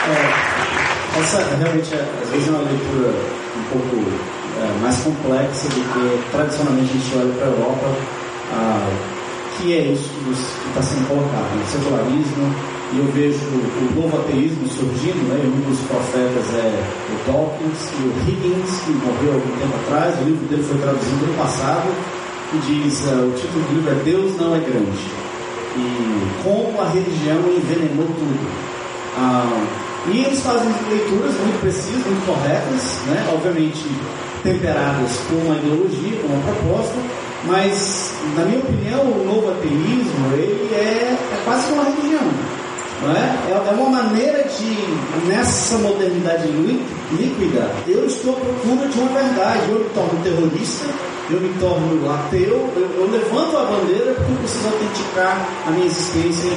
É. 0.09 0.51
Essa 1.19 1.43
realmente, 1.57 1.93
é, 1.93 2.07
às 2.23 2.29
vezes, 2.29 2.47
é 2.47 2.51
uma 2.51 2.63
leitura 2.63 3.13
um 3.57 3.63
pouco 3.69 3.95
é, 4.59 4.81
mais 4.81 4.97
complexa 4.97 5.67
do 5.67 5.81
que 5.93 6.31
tradicionalmente 6.31 6.89
a 6.89 6.93
gente 6.93 7.17
olha 7.17 7.33
para 7.33 7.45
a 7.45 7.49
Europa, 7.49 7.87
ah, 8.53 8.89
que 9.57 9.73
é 9.73 9.81
isso 9.91 10.09
que 10.09 10.69
está 10.69 10.81
sendo 10.81 11.07
colocado, 11.07 11.55
né? 11.55 11.65
secularismo, 11.69 12.55
e 12.93 12.99
eu 12.99 13.05
vejo 13.13 13.39
o 13.39 14.01
novo 14.01 14.17
ateísmo 14.17 14.67
surgindo, 14.67 15.23
né? 15.29 15.39
um 15.45 15.69
dos 15.69 15.79
profetas 15.87 16.43
é 16.55 16.83
o 17.07 17.31
Dawkins 17.31 17.89
e 17.95 18.03
o 18.03 18.11
Higgins, 18.27 18.81
que 18.83 18.91
morreu 18.91 19.33
algum 19.33 19.51
tempo 19.57 19.75
atrás, 19.85 20.19
o 20.19 20.25
livro 20.25 20.45
dele 20.47 20.63
foi 20.63 20.77
traduzido 20.77 21.25
no 21.25 21.33
passado, 21.37 21.87
e 22.53 22.57
diz, 22.67 22.99
uh, 23.05 23.27
o 23.27 23.31
título 23.31 23.63
do 23.63 23.75
livro 23.75 23.91
é 23.91 24.03
Deus 24.03 24.35
não 24.39 24.55
é 24.55 24.59
grande, 24.59 25.07
e 25.77 26.43
como 26.43 26.81
a 26.81 26.89
religião 26.89 27.39
envenenou 27.55 28.07
tudo. 28.07 28.71
Ah, 29.17 29.65
e 30.07 30.25
eles 30.25 30.41
fazem 30.41 30.67
leituras 30.89 31.31
muito 31.35 31.61
precisas, 31.61 32.05
muito 32.05 32.25
corretas, 32.25 32.99
né? 33.07 33.29
obviamente 33.31 33.85
temperadas 34.43 35.11
com 35.29 35.35
uma 35.35 35.55
ideologia, 35.55 36.19
com 36.19 36.27
uma 36.27 36.43
proposta, 36.43 36.95
mas, 37.45 38.13
na 38.35 38.45
minha 38.45 38.59
opinião, 38.59 39.01
o 39.01 39.23
novo 39.25 39.51
ateísmo 39.51 40.33
ele 40.33 40.73
é, 40.73 41.15
é 41.15 41.41
quase 41.45 41.71
uma 41.71 41.83
religião. 41.83 42.60
É? 43.03 43.51
é? 43.51 43.53
é 43.53 43.71
uma 43.73 43.89
maneira 43.89 44.43
de, 44.43 45.27
nessa 45.27 45.77
modernidade 45.79 46.47
líquida, 46.47 47.71
eu 47.87 48.05
estou 48.05 48.33
à 48.33 48.39
procura 48.39 48.87
de 48.87 48.99
uma 48.99 49.09
verdade. 49.09 49.69
Eu 49.69 49.79
me 49.79 49.89
torno 49.89 50.23
terrorista, 50.23 50.85
eu 51.31 51.41
me 51.41 51.49
torno 51.59 52.11
ateu, 52.11 52.69
eu, 52.75 52.89
eu 52.97 53.09
levanto 53.11 53.57
a 53.57 53.63
bandeira 53.65 54.13
porque 54.13 54.31
eu 54.31 54.37
preciso 54.37 54.67
autenticar 54.67 55.49
a 55.65 55.71
minha 55.71 55.85
existência. 55.87 56.51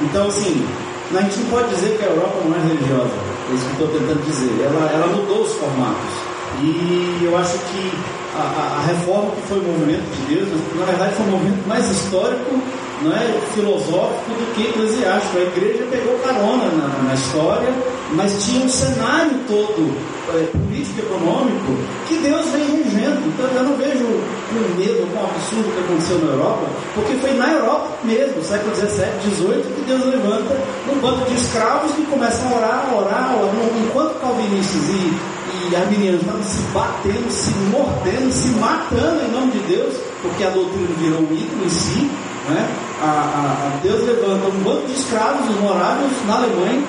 então, 0.00 0.26
assim, 0.26 0.66
a 1.14 1.20
gente 1.20 1.38
não 1.40 1.50
pode 1.50 1.68
dizer 1.68 1.98
que 1.98 2.04
a 2.04 2.08
Europa 2.08 2.38
não 2.44 2.56
é 2.56 2.60
religiosa, 2.60 3.12
é 3.50 3.54
isso 3.54 3.64
que 3.66 3.72
estou 3.72 3.88
tentando 3.88 4.24
dizer. 4.24 4.64
Ela, 4.64 4.90
ela 4.90 5.06
mudou 5.08 5.42
os 5.42 5.52
formatos. 5.52 6.34
E 6.62 7.20
eu 7.24 7.36
acho 7.36 7.58
que 7.58 7.92
a, 8.36 8.40
a, 8.40 8.78
a, 8.78 8.86
reforma 8.86 9.32
que 9.32 9.42
foi 9.48 9.58
o 9.58 9.62
movimento 9.62 10.04
de 10.14 10.34
Deus, 10.34 10.48
na 10.76 10.86
verdade 10.86 11.14
foi 11.14 11.26
um 11.26 11.30
movimento 11.30 11.68
mais 11.68 11.90
histórico, 11.90 12.60
não 13.02 13.12
é 13.12 13.40
filosófico 13.54 14.30
do 14.30 14.54
que 14.54 14.68
eclesiástico. 14.68 15.38
A 15.38 15.42
igreja 15.42 15.86
pegou 15.90 16.18
carona 16.18 16.66
na, 16.72 16.88
na 17.02 17.14
história, 17.14 17.72
mas 18.12 18.44
tinha 18.44 18.64
um 18.64 18.68
cenário 18.68 19.38
todo 19.46 19.92
é, 20.34 20.46
político 20.46 21.00
econômico 21.00 21.76
que 22.06 22.16
Deus 22.16 22.46
vem 22.50 22.82
regendo. 22.82 23.26
Então 23.26 23.46
eu 23.46 23.62
não 23.64 23.76
vejo 23.76 24.04
com 24.48 24.78
medo, 24.78 25.06
com 25.12 25.20
um 25.20 25.24
absurdo 25.24 25.72
que 25.72 25.80
aconteceu 25.80 26.18
na 26.18 26.32
Europa, 26.32 26.66
porque 26.94 27.14
foi 27.14 27.32
na 27.34 27.52
Europa 27.52 27.88
mesmo, 28.04 28.42
século 28.42 28.74
XVII, 28.74 28.88
XVIII, 29.22 29.62
que 29.74 29.82
Deus 29.86 30.04
levanta 30.06 30.56
um 30.92 30.98
bando 31.00 31.24
de 31.26 31.34
escravos 31.34 31.92
que 31.92 32.02
começam 32.06 32.48
a 32.48 32.56
orar, 32.56 32.88
a 32.90 32.96
orar, 32.96 33.30
a 33.30 33.36
orar. 33.36 33.54
enquanto 33.84 34.20
calvinistas 34.20 34.82
e, 34.88 35.70
e 35.70 35.76
arminianos 35.76 36.20
estavam 36.20 36.42
se 36.42 36.60
batendo, 36.72 37.30
se 37.30 37.50
mordendo, 37.70 38.32
se 38.32 38.48
matando 38.58 39.20
em 39.24 39.32
nome 39.32 39.52
de 39.52 39.58
Deus, 39.60 39.94
porque 40.22 40.44
a 40.44 40.50
doutrina 40.50 40.88
virou 40.98 41.20
um 41.20 41.32
ídolo 41.32 41.64
em 41.64 41.68
si, 41.68 42.10
né? 42.48 42.68
a, 43.00 43.06
a, 43.06 43.66
a 43.66 43.78
Deus 43.82 44.06
levanta 44.06 44.46
um 44.48 44.62
bando 44.62 44.86
de 44.86 44.94
escravos, 44.94 45.48
os 45.48 45.60
moráveis, 45.60 46.12
na 46.26 46.36
Alemanha, 46.36 46.82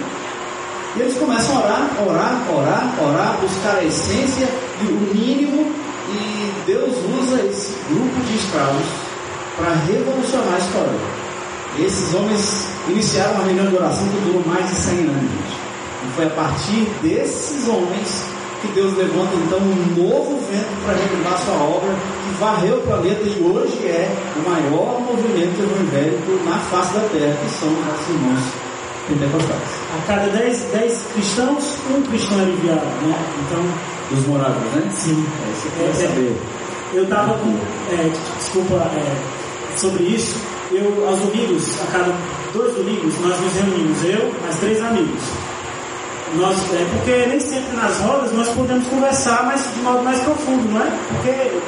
e 0.95 1.02
eles 1.02 1.18
começam 1.18 1.57
a 1.57 1.60
orar, 1.60 1.90
orar, 2.07 2.45
orar, 2.49 2.95
orar, 3.02 3.38
buscar 3.41 3.77
a 3.77 3.84
essência 3.84 4.48
e 4.82 4.86
o 4.86 5.15
mínimo, 5.15 5.72
e 6.10 6.53
Deus 6.65 6.95
usa 7.22 7.41
esse 7.44 7.73
grupo 7.90 8.22
de 8.27 8.36
escravos 8.36 8.86
para 9.57 9.73
revolucionar 9.88 10.56
a 10.56 10.60
história. 10.60 11.26
Esses 11.77 12.14
homens 12.14 12.68
iniciaram 12.88 13.34
uma 13.34 13.44
reunião 13.44 13.68
de 13.68 13.76
oração 13.76 14.07
que 14.07 14.19
durou 14.26 14.44
mais 14.45 14.69
de 14.69 14.76
100 14.76 14.99
anos. 14.99 15.65
E 16.06 16.15
foi 16.15 16.26
a 16.27 16.30
partir 16.30 16.88
desses 17.02 17.68
homens 17.68 18.23
que 18.61 18.68
Deus 18.69 18.95
levanta 18.95 19.36
então 19.36 19.60
um 19.60 19.95
novo 19.95 20.40
vento 20.49 20.86
para 20.86 20.95
retomar 20.95 21.38
sua 21.40 21.56
obra, 21.56 21.94
varreu 22.40 22.78
o 22.78 22.82
planeta 22.82 23.22
e 23.24 23.41
hoje 23.41 23.86
é 23.86 24.10
o 24.36 24.49
maior 24.49 24.99
movimento 25.02 25.62
evangélico 25.62 26.32
na 26.45 26.57
face 26.57 26.94
da 26.94 27.02
terra, 27.10 27.38
que 27.44 27.49
são 27.52 27.70
os 27.70 27.86
nossos 27.86 28.10
irmãos 28.10 28.44
pentecostais. 29.07 29.86
A 29.94 30.07
cada 30.07 30.28
10, 30.30 30.66
cristãos, 31.14 31.78
um 31.95 32.02
cristão 32.03 32.40
é 32.40 32.44
enviado, 32.44 32.86
né? 32.86 33.16
Então. 33.45 33.95
Dos 34.12 34.28
moradores, 34.28 34.72
né? 34.74 34.91
Sim. 34.94 35.26
É, 35.26 35.52
isso 35.52 35.68
eu 35.80 35.90
é, 35.90 35.94
saber. 35.94 36.36
Eu 36.94 37.03
estava 37.03 37.34
com. 37.40 37.49
É, 37.91 38.12
desculpa, 38.38 38.76
é, 38.76 39.78
sobre 39.78 40.03
isso. 40.03 40.36
Eu, 40.72 41.07
aos 41.07 41.20
domingos, 41.20 41.82
a 41.82 41.91
cada 41.91 42.14
dois 42.53 42.74
domingos, 42.76 43.14
nós 43.20 43.40
nos 43.40 43.53
reunimos, 43.53 44.03
eu, 44.06 44.34
mais 44.41 44.60
três 44.60 44.82
amigos. 44.82 45.22
Nós, 46.36 46.57
é, 46.74 46.86
porque 46.91 47.26
nem 47.28 47.40
sempre 47.40 47.76
nas 47.78 47.98
rodas 47.99 48.32
nós 48.34 48.49
podemos 48.49 48.88
conversar 48.88 49.45
mas 49.45 49.74
de 49.74 49.82
modo 49.82 50.03
mais 50.03 50.20
profundo, 50.20 50.72
não 50.72 50.82
é? 50.82 50.91
Porque, 51.10 51.60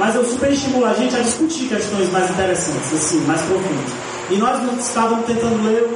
mas 0.00 0.14
eu 0.14 0.24
super 0.24 0.50
estimulo 0.50 0.86
a 0.86 0.94
gente 0.94 1.14
a 1.14 1.20
discutir 1.20 1.68
questões 1.68 2.10
mais 2.10 2.30
interessantes, 2.30 2.90
assim, 2.90 3.20
mais 3.26 3.42
profundas. 3.42 3.92
E 4.30 4.36
nós 4.38 4.58
estávamos 4.80 5.26
tentando 5.26 5.62
ler 5.62 5.86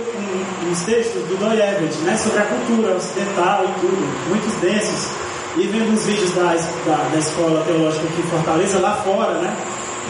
uns 0.71 0.83
textos 0.83 1.23
do 1.23 1.39
Doyle 1.39 1.63
Everett, 1.63 1.97
né, 2.01 2.15
sobre 2.19 2.39
a 2.39 2.45
cultura 2.45 2.97
ocidental 2.97 3.65
e 3.65 3.81
tudo, 3.81 4.29
muitos 4.29 4.53
densos. 4.61 5.09
E 5.57 5.67
vendo 5.69 5.95
uns 5.95 6.05
vídeos 6.05 6.31
da, 6.35 6.55
da, 6.85 7.09
da 7.13 7.19
escola 7.19 7.65
teológica 7.65 8.05
aqui 8.05 8.21
em 8.21 8.31
Fortaleza, 8.31 8.79
lá 8.79 8.95
fora, 8.97 9.39
né, 9.39 9.57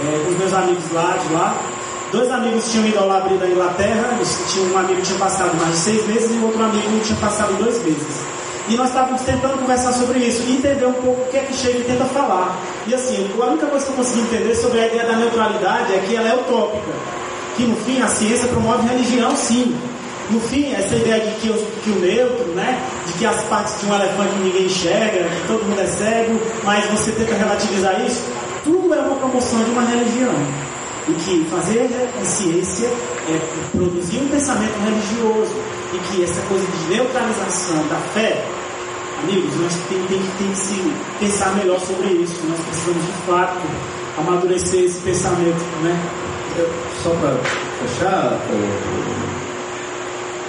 é, 0.03 0.25
com 0.25 0.31
os 0.33 0.39
meus 0.39 0.53
amigos 0.53 0.85
lá 0.93 1.17
de 1.17 1.33
lá. 1.33 1.57
Dois 2.11 2.31
amigos 2.33 2.73
tinham 2.73 2.87
ido 2.87 2.99
ao 2.99 3.07
Labri 3.07 3.37
da 3.39 3.47
Inglaterra, 3.47 4.11
um 4.73 4.79
amigo 4.79 5.03
tinha 5.03 5.19
passado 5.21 5.57
mais 5.57 5.71
de 5.71 5.79
seis 5.79 6.07
meses 6.09 6.31
e 6.35 6.45
outro 6.45 6.65
amigo 6.65 7.01
tinha 7.05 7.19
passado 7.21 7.57
dois 7.59 7.81
meses. 7.85 8.25
E 8.69 8.77
nós 8.77 8.89
estávamos 8.89 9.21
tentando 9.23 9.59
conversar 9.59 9.93
sobre 9.93 10.21
isso 10.21 10.43
e 10.47 10.57
entender 10.57 10.87
um 10.87 10.93
pouco 10.95 11.23
o 11.23 11.27
que 11.27 11.37
é 11.37 11.41
que 11.41 11.55
Sheila 11.55 11.85
tenta 11.85 12.05
falar. 12.07 12.59
E 12.87 12.95
assim, 12.95 13.29
a 13.39 13.45
única 13.45 13.67
coisa 13.67 13.85
que 13.85 13.93
eu 13.93 13.97
consegui 13.97 14.21
entender 14.23 14.55
sobre 14.55 14.81
a 14.81 14.87
ideia 14.87 15.05
da 15.05 15.17
neutralidade 15.17 15.93
é 15.93 15.99
que 15.99 16.17
ela 16.17 16.29
é 16.29 16.35
utópica 16.35 16.93
que 17.57 17.65
no 17.65 17.77
fim 17.77 18.01
a 18.03 18.09
ciência 18.09 18.49
promove 18.49 18.89
religião 18.89 19.35
sim. 19.37 19.77
No 20.31 20.41
fim, 20.41 20.73
essa 20.73 20.97
ideia 20.97 21.21
de 21.21 21.35
que, 21.41 21.49
que 21.83 21.91
o 21.91 21.99
neutro, 22.01 22.47
né, 22.55 22.81
de 23.07 23.13
que 23.13 23.27
as 23.27 23.45
partes 23.45 23.79
de 23.79 23.87
um 23.87 23.95
elefante 23.95 24.35
ninguém 24.43 24.65
enxerga, 24.65 25.25
que 25.29 25.47
todo 25.47 25.65
mundo 25.65 25.79
é 25.79 25.87
cego, 25.87 26.41
mas 26.63 26.85
você 26.87 27.13
tenta 27.13 27.35
relativizar 27.35 28.01
isso, 28.07 28.25
tudo 28.65 28.95
é 28.95 29.01
uma 29.01 29.17
promoção 29.17 29.63
de 29.63 29.71
uma 29.71 29.83
religião. 29.83 30.33
E 31.07 31.13
que 31.13 31.47
fazer 31.51 31.91
ciência 32.25 32.89
é 33.29 33.39
produzir 33.77 34.17
um 34.17 34.29
pensamento 34.29 34.73
religioso. 34.83 35.55
E 35.93 35.99
que 35.99 36.25
essa 36.25 36.41
coisa 36.49 36.67
de 36.67 36.95
neutralização 36.95 37.87
da 37.89 37.97
fé, 38.15 38.43
amigos, 39.25 39.57
nós 39.57 39.73
temos 39.89 40.09
tem, 40.09 40.23
tem, 40.39 40.51
que 40.51 40.57
se 40.57 40.93
pensar 41.19 41.55
melhor 41.57 41.81
sobre 41.81 42.09
isso. 42.09 42.41
Nós 42.47 42.61
precisamos 42.61 43.05
de 43.05 43.13
fato 43.27 43.61
amadurecer 44.19 44.85
esse 44.85 45.01
pensamento, 45.01 45.65
né? 45.83 45.99
só 47.03 47.11
para 47.11 47.37
fechar, 47.83 48.39
eh, 48.51 48.95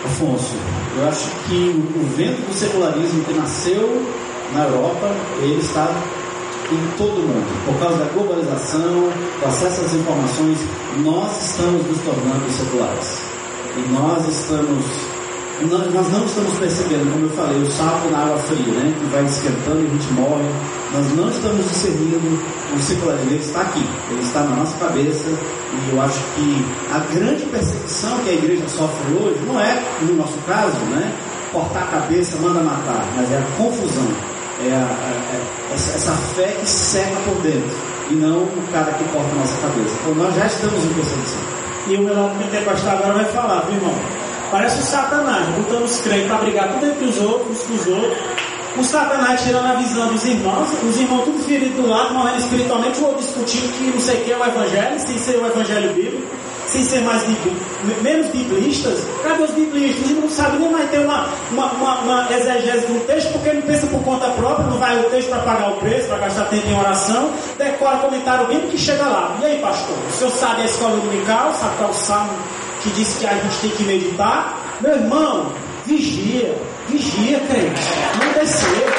Afonso, 0.05 0.53
eu 0.97 1.07
acho 1.07 1.31
que 1.47 1.83
o 1.95 2.15
vento 2.15 2.39
do 2.47 2.53
secularismo 2.53 3.23
que 3.23 3.33
nasceu 3.33 4.05
na 4.53 4.65
Europa, 4.65 5.09
ele 5.41 5.59
está 5.59 5.89
em 6.71 6.97
todo 6.97 7.25
mundo. 7.27 7.65
Por 7.65 7.79
causa 7.79 7.97
da 7.97 8.05
globalização, 8.13 9.09
do 9.41 9.47
acesso 9.47 9.81
às 9.81 9.93
informações, 9.95 10.59
nós 11.03 11.49
estamos 11.49 11.87
nos 11.87 11.99
tornando 12.01 12.51
seculares. 12.51 13.17
E 13.77 13.91
nós 13.91 14.27
estamos 14.27 14.85
nós, 15.63 16.11
não 16.11 16.25
estamos 16.25 16.53
percebendo, 16.59 17.11
como 17.13 17.25
eu 17.25 17.29
falei, 17.29 17.61
o 17.61 17.71
sapo 17.71 18.09
na 18.09 18.19
água 18.19 18.37
fria, 18.39 18.73
né? 18.73 18.93
Que 18.99 19.05
vai 19.05 19.23
esquentando 19.23 19.81
e 19.81 19.87
a 19.87 19.89
gente 19.89 20.13
morre. 20.13 20.49
Nós 20.93 21.15
não 21.15 21.29
estamos 21.29 21.69
discernindo 21.69 22.39
o 22.75 22.79
secularismo, 22.79 23.31
ele 23.31 23.39
está 23.39 23.61
aqui, 23.61 23.85
ele 24.11 24.21
está 24.21 24.43
na 24.43 24.55
nossa 24.57 24.77
cabeça. 24.77 25.29
E 25.29 25.95
eu 25.95 26.01
acho 26.01 26.19
que 26.35 26.65
a 26.93 26.99
grande 27.13 27.45
perseguição 27.45 28.17
que 28.19 28.29
a 28.29 28.33
igreja 28.33 28.67
sofre 28.67 29.13
hoje 29.13 29.39
não 29.47 29.59
é, 29.59 29.81
no 30.01 30.15
nosso 30.15 30.37
caso, 30.45 30.77
né? 30.91 31.13
Cortar 31.53 31.83
a 31.83 32.01
cabeça, 32.01 32.37
manda 32.41 32.59
matar, 32.59 33.05
mas 33.15 33.31
é 33.31 33.37
a 33.37 33.57
confusão. 33.57 34.07
É, 34.61 34.73
a, 34.73 35.71
é 35.71 35.73
essa, 35.73 36.11
fé 36.35 36.55
que 36.59 36.67
seca 36.67 37.15
por 37.25 37.41
dentro 37.41 37.75
e 38.09 38.13
não 38.13 38.43
o 38.43 38.67
cara 38.71 38.91
que 38.93 39.03
corta 39.05 39.31
a 39.31 39.35
nossa 39.35 39.57
cabeça. 39.61 39.95
Então 40.01 40.15
nós 40.15 40.35
já 40.35 40.45
estamos 40.45 40.83
em 40.83 40.93
perseguição. 40.93 41.41
E 41.87 41.95
o 41.95 42.01
melhor 42.01 42.35
pentecostal 42.37 42.97
agora 42.97 43.13
vai 43.13 43.25
falar, 43.25 43.61
viu 43.65 43.75
irmão? 43.75 44.24
Parece 44.51 44.79
o 44.79 44.83
Satanás, 44.83 45.47
botando 45.55 45.83
os 45.83 45.97
crentes 46.01 46.27
para 46.27 46.37
brigar 46.37 46.73
tudo 46.73 46.85
entre 46.85 47.05
os 47.05 47.19
outros, 47.19 47.63
com 47.63 47.73
os 47.73 47.87
outros. 47.87 48.17
O 48.77 48.83
Satanás 48.83 49.41
tirando 49.41 49.65
a 49.67 49.73
visão 49.75 50.07
dos 50.07 50.25
irmãos, 50.25 50.67
os 50.83 50.97
irmãos 50.97 51.23
tudo 51.23 51.41
feridos 51.43 51.75
do 51.77 51.87
lado, 51.87 52.13
morrendo 52.13 52.39
espiritualmente, 52.39 52.99
o 52.99 53.05
outro 53.05 53.21
discutindo 53.21 53.71
que 53.77 53.83
não 53.85 53.99
sei 53.99 54.17
o 54.17 54.25
que 54.25 54.31
é 54.33 54.37
o 54.37 54.45
evangelho, 54.45 54.99
sem 54.99 55.17
ser 55.17 55.37
o 55.37 55.45
evangelho 55.47 55.93
bíblico, 55.93 56.27
sem 56.67 56.83
ser 56.83 56.99
mais 57.01 57.23
menos 58.01 58.27
biblistas. 58.27 58.99
Cadê 59.23 59.43
os 59.43 59.51
biblistas? 59.51 60.09
Irmãos 60.09 60.23
não 60.23 60.29
sabem 60.29 60.59
nem 60.59 60.71
mais 60.71 60.89
ter 60.89 60.99
uma, 60.99 61.25
uma, 61.51 61.71
uma, 61.71 61.99
uma 61.99 62.33
exegese 62.33 62.85
do 62.87 62.99
texto, 63.07 63.31
porque 63.31 63.53
não 63.53 63.61
pensa 63.61 63.87
por 63.87 64.03
conta 64.03 64.27
própria, 64.31 64.67
não 64.67 64.77
vai 64.77 64.99
o 64.99 65.09
texto 65.09 65.29
para 65.29 65.39
pagar 65.39 65.71
o 65.71 65.77
preço, 65.77 66.07
para 66.09 66.17
gastar 66.17 66.45
tempo 66.45 66.67
em 66.67 66.77
oração, 66.77 67.31
decora 67.57 67.99
comentário 67.99 68.47
bíblico 68.47 68.71
que 68.71 68.77
chega 68.77 69.05
lá. 69.05 69.37
E 69.41 69.45
aí, 69.45 69.59
pastor? 69.61 69.95
O 70.09 70.11
senhor 70.11 70.31
sabe 70.31 70.63
a 70.63 70.65
escola 70.65 70.97
dominical, 70.97 71.53
sabe 71.53 71.77
qual 71.77 71.89
é 71.89 71.93
o 71.93 71.95
salmo 71.95 72.64
que 72.85 72.91
disse 72.91 73.19
que 73.19 73.25
a 73.25 73.33
gente 73.33 73.57
tem 73.61 73.69
que 73.71 73.83
meditar. 73.83 74.77
Meu 74.79 74.91
irmão, 74.91 75.51
vigia, 75.87 76.55
vigia, 76.87 77.39
crente. 77.39 77.81
Não 78.19 78.39
descer. 78.39 78.93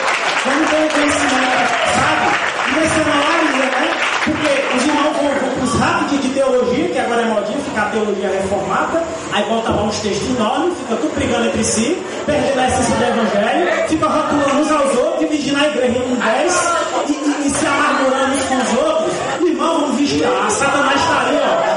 Vamos 0.44 0.70
ter 0.70 0.92
conhecimento, 0.92 1.70
sabe? 1.94 2.26
E 2.68 2.80
descer 2.80 3.06
na 3.06 3.14
laria, 3.14 3.70
né? 3.70 3.90
Porque 4.24 4.76
os 4.76 4.82
irmãos 4.82 5.16
vão, 5.16 5.64
os 5.64 5.80
rápidos 5.80 6.22
de 6.22 6.28
teologia, 6.30 6.88
que 6.88 6.98
agora 6.98 7.22
é 7.22 7.24
modinha, 7.26 7.58
ficar 7.60 7.82
a 7.82 7.90
teologia 7.90 8.28
reformada, 8.28 9.04
aí 9.32 9.44
volta 9.44 9.70
lá 9.70 9.82
uns 9.84 9.98
textos 10.00 10.30
enormes, 10.30 10.76
fica 10.78 10.96
tudo 10.96 11.14
brigando 11.14 11.46
entre 11.46 11.62
si, 11.62 12.02
perdendo 12.24 12.58
a 12.58 12.66
essência 12.66 12.96
do 12.96 13.04
evangelho, 13.04 13.88
fica 13.88 14.08
rotulando 14.08 14.62
uns 14.62 14.70
aos 14.72 14.96
outros, 14.96 15.20
dividindo 15.20 15.60
a 15.60 15.66
igreja 15.68 15.98
em 15.98 16.14
dez 16.16 16.72
e, 17.08 17.12
e, 17.12 17.46
e 17.46 17.50
se 17.50 17.66
amargurando 17.66 18.34
uns 18.34 18.44
com 18.46 18.56
os 18.56 18.84
outros. 18.84 19.14
Irmão, 19.46 19.80
vamos 19.80 19.96
vigiar. 19.96 20.50
Satanás 20.50 21.00
está 21.00 21.20
ali, 21.20 21.38
ó. 21.40 21.75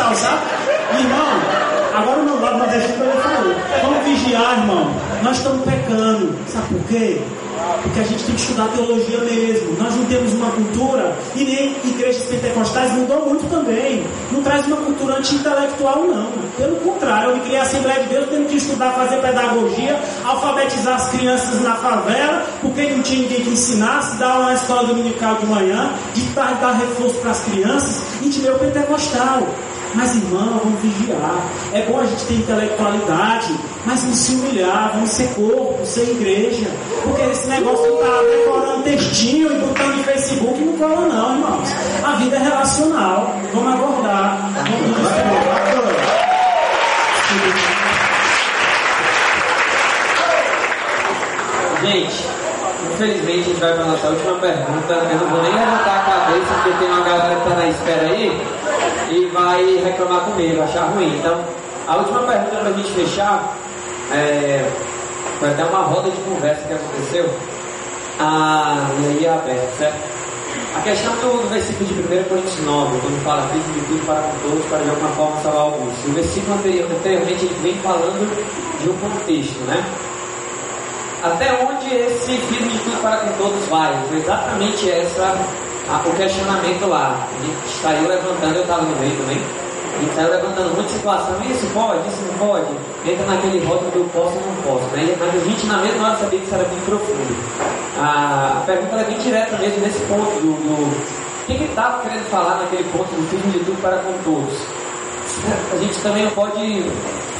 Pentecostal, 0.00 0.14
sabe? 0.14 0.40
Irmão, 0.98 1.28
agora 1.94 2.20
o 2.20 2.24
meu 2.24 2.40
lado 2.40 2.58
nordestino 2.58 2.98
também 2.98 3.20
falou. 3.20 3.54
Vamos 3.82 4.04
vigiar, 4.04 4.58
irmão. 4.58 4.90
Nós 5.22 5.36
estamos 5.36 5.64
pecando. 5.64 6.34
Sabe 6.48 6.66
por 6.68 6.84
quê? 6.88 7.20
Porque 7.82 8.00
a 8.00 8.02
gente 8.02 8.24
tem 8.24 8.34
que 8.34 8.40
estudar 8.40 8.68
teologia 8.68 9.18
mesmo. 9.18 9.76
Nós 9.78 9.94
não 9.94 10.04
temos 10.06 10.32
uma 10.32 10.50
cultura, 10.50 11.16
e 11.36 11.44
nem 11.44 11.76
igrejas 11.84 12.24
pentecostais 12.24 12.92
mudou 12.92 13.26
muito 13.26 13.48
também. 13.48 14.04
Não 14.32 14.42
traz 14.42 14.66
uma 14.66 14.78
cultura 14.78 15.18
anti-intelectual, 15.18 16.04
não. 16.04 16.30
Pelo 16.56 16.76
contrário, 16.76 17.30
eu 17.30 17.40
criei 17.40 17.58
a 17.58 17.62
Assembleia 17.62 18.02
de 18.02 18.08
Deus 18.08 18.28
tendo 18.28 18.48
que 18.48 18.56
estudar, 18.56 18.92
fazer 18.92 19.16
pedagogia, 19.16 20.00
alfabetizar 20.24 20.96
as 20.96 21.08
crianças 21.10 21.62
na 21.62 21.76
favela, 21.76 22.44
porque 22.60 22.82
não 22.90 23.02
tinha 23.02 23.22
ninguém 23.22 23.44
que 23.44 23.50
ensinasse, 23.50 24.16
dar 24.16 24.40
uma 24.40 24.54
escola 24.54 24.84
dominical 24.84 25.36
de 25.36 25.46
manhã, 25.46 25.90
de 26.14 26.22
tarde 26.34 26.60
dar 26.60 26.72
reforço 26.72 27.14
para 27.16 27.30
as 27.30 27.40
crianças, 27.40 28.02
e 28.22 28.28
de 28.28 28.40
meu 28.40 28.58
pentecostal. 28.58 29.46
Mas 29.94 30.14
irmão, 30.14 30.60
vamos 30.62 30.80
vigiar. 30.80 31.34
É 31.72 31.82
bom 31.82 31.98
a 31.98 32.06
gente 32.06 32.24
ter 32.26 32.34
intelectualidade, 32.34 33.54
mas 33.84 34.04
não 34.04 34.12
se 34.12 34.34
humilhar, 34.34 34.92
vamos 34.94 35.10
ser 35.10 35.28
corpo, 35.34 35.84
ser 35.84 36.02
igreja. 36.02 36.70
Porque 37.02 37.22
esse 37.22 37.48
negócio 37.48 37.84
de 37.84 37.94
estar 37.94 38.22
decorando 38.22 38.82
textinho 38.84 39.52
e 39.52 39.58
botando 39.58 39.98
em 39.98 40.02
Facebook 40.04 40.60
não 40.60 40.76
cola 40.76 41.08
não, 41.08 41.34
irmãos. 41.34 41.68
A 42.04 42.12
vida 42.16 42.36
é 42.36 42.38
relacional. 42.38 43.34
Vamos 43.52 43.74
abordar. 43.74 44.50
Vamos 44.54 45.10
Gente, 51.82 52.26
infelizmente 52.92 53.40
a 53.40 53.42
gente 53.44 53.60
vai 53.60 53.72
para 53.72 53.82
a 53.82 53.86
nossa 53.86 54.08
última 54.08 54.34
pergunta. 54.34 54.92
Eu 54.92 55.18
não 55.18 55.30
vou 55.30 55.42
nem 55.42 55.52
levantar 55.52 55.96
a 55.96 56.10
cabeça 56.10 56.54
porque 56.62 56.78
tem 56.78 56.88
uma 56.88 57.00
galera 57.00 57.34
que 57.36 57.48
está 57.48 57.56
na 57.56 57.68
espera 57.68 58.06
aí 58.06 58.59
e 59.10 59.26
vai 59.26 59.76
reclamar 59.84 60.20
comigo, 60.20 60.62
achar 60.62 60.84
ruim. 60.90 61.16
Então, 61.18 61.40
a 61.86 61.96
última 61.96 62.20
pergunta 62.20 62.56
para 62.56 62.68
a 62.68 62.72
gente 62.72 62.90
fechar 62.92 63.56
é, 64.12 64.70
foi 65.38 65.50
até 65.50 65.64
uma 65.64 65.80
roda 65.80 66.10
de 66.10 66.16
conversa 66.18 66.62
que 66.66 66.74
aconteceu. 66.74 67.28
Aí 68.18 69.24
é 69.24 69.30
aberto, 69.30 69.78
certo? 69.78 70.20
A 70.76 70.80
questão 70.82 71.12
do, 71.16 71.42
do 71.42 71.48
versículo 71.48 71.86
de 71.86 71.94
1 71.94 72.24
Coríntios 72.24 72.60
9, 72.64 72.98
quando 73.00 73.24
fala 73.24 73.48
fiz 73.48 73.64
de 73.74 73.80
tudo 73.86 74.06
para 74.06 74.20
com 74.20 74.48
todos, 74.48 74.64
para 74.66 74.78
de 74.78 74.90
alguma 74.90 75.10
forma 75.10 75.42
salvar 75.42 75.62
alguns. 75.62 76.04
O 76.04 76.12
versículo 76.12 76.54
anterior, 76.54 76.90
anteriormente 76.90 77.44
ele 77.44 77.56
vem 77.62 77.74
falando 77.82 78.80
de 78.80 78.88
um 78.88 78.96
contexto, 78.98 79.58
né? 79.64 79.84
Até 81.22 81.52
onde 81.64 81.94
esse 81.94 82.36
fiz 82.36 82.72
de 82.72 82.78
tudo 82.78 83.02
para 83.02 83.16
com 83.18 83.32
todos 83.32 83.66
vai? 83.68 83.94
Foi 84.08 84.18
exatamente 84.18 84.90
essa 84.90 85.36
a, 85.90 86.08
o 86.08 86.14
questionamento 86.14 86.86
lá. 86.86 87.26
Gente 87.42 87.82
saiu 87.82 88.08
levantando, 88.08 88.54
eu 88.54 88.62
estava 88.62 88.82
no 88.82 88.96
meio 89.00 89.16
também. 89.16 89.40
Gente 90.00 90.14
saiu 90.14 90.30
levantando 90.30 90.74
muita 90.74 90.88
situação, 90.88 91.34
isso 91.42 91.66
pode, 91.74 92.08
isso 92.08 92.22
não 92.22 92.46
pode. 92.46 92.72
Entra 93.04 93.26
naquele 93.26 93.64
rótulo 93.66 93.90
do 93.90 94.12
posso 94.12 94.36
ou 94.36 94.46
não 94.46 94.62
posso, 94.62 94.96
né? 94.96 95.14
Mas 95.18 95.34
a 95.34 95.44
gente 95.44 95.66
na 95.66 95.78
mesma 95.78 96.06
hora 96.06 96.16
sabia 96.16 96.38
que 96.38 96.46
isso 96.46 96.54
era 96.54 96.68
muito 96.68 96.86
profundo. 96.86 97.36
A, 97.98 98.58
a 98.58 98.66
pergunta 98.66 98.96
é 98.96 99.04
bem 99.04 99.18
direta 99.18 99.58
mesmo 99.58 99.80
nesse 99.80 100.00
ponto 100.06 100.30
do. 100.40 100.52
do 100.52 101.20
o 101.40 101.52
que 101.52 101.64
ele 101.64 101.64
estava 101.64 102.00
querendo 102.02 102.30
falar 102.30 102.58
naquele 102.60 102.84
ponto 102.92 103.10
do 103.10 103.28
filme 103.28 103.58
de 103.58 103.64
tudo 103.64 103.82
para 103.82 103.96
com 103.98 104.12
todos? 104.22 104.54
A 105.72 105.76
gente 105.78 105.98
também 106.00 106.24
não 106.24 106.30
pode 106.30 106.84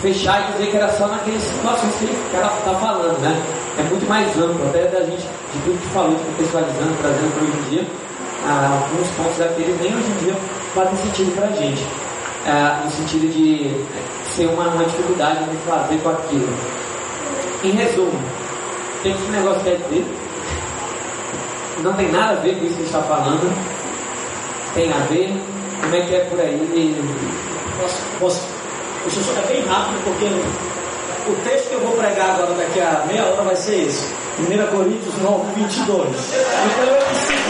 fechar 0.02 0.40
e 0.40 0.52
dizer 0.52 0.70
que 0.70 0.76
era 0.76 0.90
só 0.94 1.06
naquelas 1.06 1.42
situações 1.42 1.94
que 1.94 2.04
ele 2.06 2.18
está 2.34 2.74
falando, 2.74 3.20
né? 3.20 3.40
É 3.78 3.82
muito 3.84 4.08
mais 4.08 4.26
amplo, 4.36 4.66
até 4.68 4.88
da 4.88 5.00
gente, 5.02 5.22
de 5.22 5.60
tudo 5.64 5.80
que 5.80 5.88
falou, 5.94 6.16
contextualizando, 6.16 6.96
trazendo 7.00 7.34
para 7.34 7.44
hoje 7.44 7.58
em 7.58 7.70
dia 7.70 8.09
ah, 8.46 8.80
alguns 8.82 9.08
pontos 9.16 9.38
daqueles 9.38 9.80
nem 9.80 9.94
hoje 9.94 10.06
em 10.06 10.24
dia 10.24 10.34
fazem 10.74 10.96
sentido 10.96 11.34
para 11.34 11.46
a 11.46 11.52
gente. 11.52 11.86
Ah, 12.46 12.82
no 12.84 12.90
sentido 12.90 13.30
de 13.32 13.70
ser 14.34 14.46
uma, 14.46 14.68
uma 14.68 14.84
dificuldade 14.84 15.44
de 15.44 15.56
fazer 15.58 15.98
com 15.98 16.10
aquilo. 16.10 16.48
Em 17.62 17.72
resumo, 17.72 18.12
o 18.12 19.02
que 19.02 19.08
esse 19.08 19.30
negócio 19.30 19.62
quer 19.62 19.76
dizer? 19.76 20.06
Não 21.82 21.92
tem 21.94 22.10
nada 22.10 22.32
a 22.32 22.40
ver 22.40 22.58
com 22.58 22.66
isso 22.66 22.76
que 22.76 22.82
está 22.82 23.02
falando. 23.02 23.52
Tem 24.74 24.92
a 24.92 24.98
ver? 25.06 25.34
Como 25.80 25.94
é 25.94 26.00
que 26.02 26.14
é 26.14 26.20
por 26.20 26.40
aí? 26.40 26.94
Posso, 27.80 27.96
posso, 28.18 28.40
só, 29.08 29.32
é 29.40 29.46
bem 29.52 29.64
rápido, 29.66 30.04
porque 30.04 30.26
o 31.30 31.34
texto 31.44 31.68
que 31.68 31.74
eu 31.74 31.80
vou 31.80 31.92
pregar 31.92 32.30
agora 32.34 32.54
daqui 32.54 32.80
a 32.80 33.04
meia 33.06 33.24
hora 33.24 33.42
vai 33.42 33.56
ser 33.56 33.86
esse. 33.86 34.06
1 34.40 34.66
Coríntios 34.76 35.16
9, 35.18 35.52
22. 35.56 36.08
Então 36.66 36.84
eu 36.86 36.94
preciso. 37.06 37.40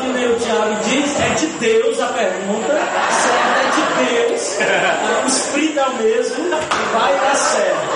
Que 0.00 0.06
nem 0.06 0.26
o 0.30 0.36
Tiago 0.38 0.74
diz, 0.84 1.20
é 1.20 1.28
de 1.34 1.46
Deus 1.58 2.00
a 2.00 2.06
pergunta, 2.06 2.68
certo? 2.68 3.58
É 3.58 3.62
de 3.74 3.82
Deus. 4.04 4.58
O 5.24 5.26
Espírito 5.28 5.78
é 5.78 5.86
o 5.86 5.94
mesmo 5.94 6.50
vai 6.92 7.12
dar 7.20 7.36
certo. 7.36 7.88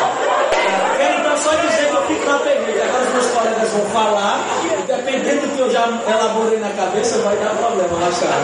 Quero 0.97 1.21
então 1.21 1.37
só 1.37 1.55
dizer 1.55 1.89
que 1.89 1.95
eu 1.95 2.03
fico 2.07 2.27
na 2.31 2.39
pergunta. 2.39 2.85
Agora 2.85 3.05
os 3.05 3.13
meus 3.13 3.27
colegas 3.27 3.71
vão 3.71 3.87
falar, 3.87 4.41
e 4.65 4.69
dependendo 4.87 5.41
do 5.47 5.49
que 5.55 5.61
eu 5.61 5.71
já 5.71 5.89
elaborei 6.07 6.59
na 6.59 6.71
cabeça, 6.71 7.19
vai 7.19 7.37
dar 7.37 7.51
problema 7.51 7.99
mais 7.99 8.19
tarde. 8.19 8.35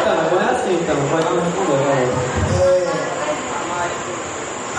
Então, 0.00 0.16
não 0.32 0.40
é 0.40 0.50
assim, 0.52 0.74
então, 0.80 0.96
pode 1.10 1.26
responder. 1.34 2.97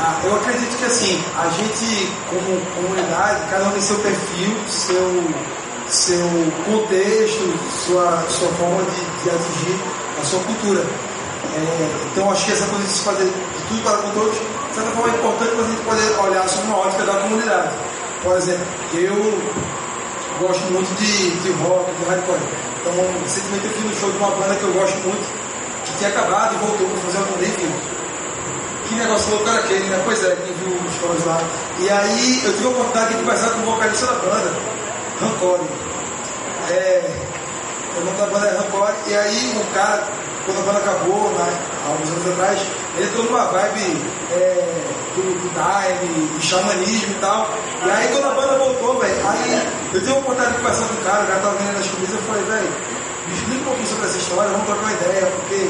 Ah, 0.01 0.17
eu 0.23 0.33
acredito 0.33 0.77
que 0.77 0.85
assim, 0.85 1.21
a 1.35 1.49
gente 1.49 2.09
como 2.29 2.61
comunidade, 2.73 3.41
cada 3.51 3.65
um 3.65 3.71
tem 3.71 3.81
seu 3.81 3.97
perfil, 3.99 4.55
seu, 4.65 5.27
seu 5.89 6.25
contexto, 6.63 7.43
sua, 7.85 8.23
sua 8.29 8.47
forma 8.55 8.81
de, 8.83 9.23
de 9.23 9.29
atingir 9.29 9.77
a 10.21 10.23
sua 10.23 10.39
cultura. 10.39 10.79
É, 10.79 11.89
então 12.13 12.31
acho 12.31 12.45
que 12.45 12.53
essa 12.53 12.65
coisa 12.67 12.85
de 12.85 12.91
se 12.91 13.01
fazer 13.03 13.25
de 13.25 13.67
tudo 13.67 13.83
para 13.83 13.97
com 13.97 14.11
todos, 14.11 14.35
de 14.39 14.75
certa 14.75 14.89
forma 14.91 15.11
é 15.11 15.17
importante 15.17 15.51
para 15.51 15.65
a 15.65 15.67
gente 15.67 15.81
poder 15.83 16.29
olhar 16.29 16.47
sobre 16.47 16.67
uma 16.67 16.77
ótica 16.77 17.03
da 17.03 17.13
comunidade. 17.15 17.69
Por 18.23 18.37
exemplo, 18.37 18.65
eu 18.93 19.41
gosto 20.39 20.63
muito 20.71 20.95
de, 20.95 21.29
de 21.43 21.51
rock, 21.63 21.91
de 21.91 22.05
hardcore. 22.05 22.39
Então, 22.79 22.93
recentemente 23.21 23.65
eu 23.65 23.71
fui 23.73 23.83
no 23.83 23.95
show 23.99 24.09
de 24.09 24.17
uma 24.17 24.31
banda 24.31 24.55
que 24.55 24.63
eu 24.63 24.71
gosto 24.71 24.95
muito, 25.03 25.27
que 25.83 25.97
tinha 25.97 26.09
acabado 26.09 26.55
e 26.55 26.57
voltou 26.59 26.87
para 26.87 27.11
fazer 27.11 27.41
nem 27.41 27.51
viu. 27.51 27.98
Que 28.89 28.95
negócio 28.95 29.29
louco 29.29 29.47
era 29.47 29.59
aquele, 29.59 29.85
né? 29.85 30.01
Pois 30.03 30.23
é, 30.23 30.35
quem 30.35 30.51
viu 30.51 30.75
os 30.75 30.95
shows 30.95 31.23
lá. 31.23 31.39
E 31.77 31.87
aí 31.91 32.41
eu 32.43 32.53
tive 32.53 32.65
a 32.65 32.69
oportunidade 32.69 33.13
de 33.13 33.21
conversar 33.21 33.49
com 33.51 33.59
o 33.59 33.65
vocalista 33.65 34.07
da 34.07 34.13
banda, 34.13 34.51
Rancore. 35.21 35.61
É, 36.71 37.11
o 37.95 38.03
nome 38.03 38.17
da 38.17 38.25
banda 38.25 38.47
é 38.47 38.57
Rancore. 38.57 38.93
E 39.05 39.15
aí 39.15 39.61
o 39.61 39.73
cara, 39.75 40.07
quando 40.43 40.57
a 40.57 40.61
banda 40.63 40.79
acabou, 40.79 41.29
né, 41.29 41.59
há 41.85 41.89
alguns 41.89 42.09
anos 42.09 42.31
atrás, 42.33 42.59
ele 42.97 43.05
entrou 43.05 43.25
numa 43.25 43.45
vibe 43.45 44.01
é, 44.31 44.81
do, 45.15 45.53
Daime, 45.53 46.27
do 46.27 46.41
xamanismo 46.41 47.11
e 47.11 47.19
tal. 47.21 47.47
E 47.85 47.91
aí 47.91 48.07
quando 48.07 48.25
a 48.25 48.33
banda 48.33 48.57
voltou, 48.57 48.99
velho, 48.99 49.27
aí 49.27 49.69
eu 49.93 49.99
tive 49.99 50.13
a 50.13 50.15
oportunidade 50.15 50.53
de 50.53 50.57
conversar 50.63 50.87
com 50.87 50.95
o 50.95 51.05
cara, 51.05 51.23
o 51.25 51.27
cara 51.27 51.39
tava 51.41 51.57
vendendo 51.57 51.79
as 51.79 51.87
comidas, 51.87 52.15
eu 52.15 52.21
falei, 52.23 52.43
velho, 52.43 52.73
me 53.27 53.33
explica 53.35 53.61
um 53.61 53.65
pouquinho 53.65 53.87
sobre 53.87 54.05
essa 54.07 54.17
história, 54.17 54.49
vamos 54.49 54.65
trocar 54.65 54.81
uma 54.81 54.93
ideia, 54.93 55.25
porque 55.27 55.69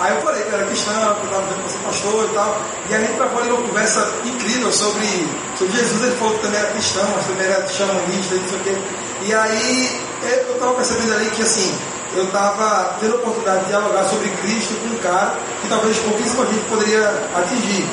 Aí 0.00 0.14
eu 0.14 0.22
falei 0.22 0.42
que 0.44 0.54
era 0.54 0.64
cristão, 0.64 0.94
que 0.94 1.20
eu 1.20 1.24
estava 1.24 1.42
para 1.42 1.68
ser 1.68 1.78
pastor 1.78 2.24
e 2.30 2.34
tal. 2.34 2.62
E 2.88 2.94
a 2.94 2.98
gente 3.00 3.16
gravou 3.16 3.40
ali 3.42 3.50
uma 3.50 3.62
conversa 3.62 4.08
incrível 4.24 4.72
sobre, 4.72 5.26
sobre 5.58 5.76
Jesus. 5.76 6.02
Ele 6.04 6.16
falou 6.16 6.34
que 6.34 6.42
também 6.42 6.60
era 6.60 6.70
cristão, 6.70 7.04
mas 7.16 7.26
também 7.26 7.46
era 7.46 7.66
xamanista 7.66 8.34
e 8.34 8.38
não 8.38 8.48
sei 8.48 8.58
o 8.58 8.62
quê. 8.62 8.78
E 9.22 9.34
aí 9.34 10.00
eu 10.22 10.54
estava 10.54 10.74
percebendo 10.74 11.14
ali 11.14 11.30
que 11.30 11.42
assim, 11.42 11.74
eu 12.14 12.24
estava 12.24 12.96
tendo 13.00 13.14
a 13.14 13.16
oportunidade 13.16 13.60
de 13.62 13.66
dialogar 13.66 14.04
sobre 14.04 14.28
Cristo 14.42 14.74
com 14.80 14.94
um 14.94 14.98
cara 14.98 15.34
que 15.60 15.68
talvez 15.68 15.98
pouquíssima 15.98 16.46
gente 16.46 16.64
poderia 16.68 17.08
atingir. 17.34 17.84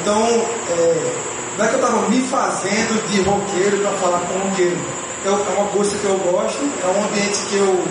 Então, 0.00 0.22
é, 0.70 1.12
não 1.56 1.64
é 1.64 1.68
que 1.68 1.74
eu 1.74 1.80
estava 1.80 2.08
me 2.08 2.20
fazendo 2.28 3.08
de 3.08 3.22
roqueiro 3.22 3.78
para 3.78 3.90
falar 3.92 4.20
com 4.20 4.38
roqueiro. 4.48 4.76
É 5.24 5.30
uma 5.30 5.66
coisa 5.68 5.96
que 5.98 6.04
eu 6.04 6.16
gosto, 6.18 6.60
é 6.82 6.86
um 6.86 7.04
ambiente 7.04 7.38
que 7.48 7.56
eu 7.56 7.84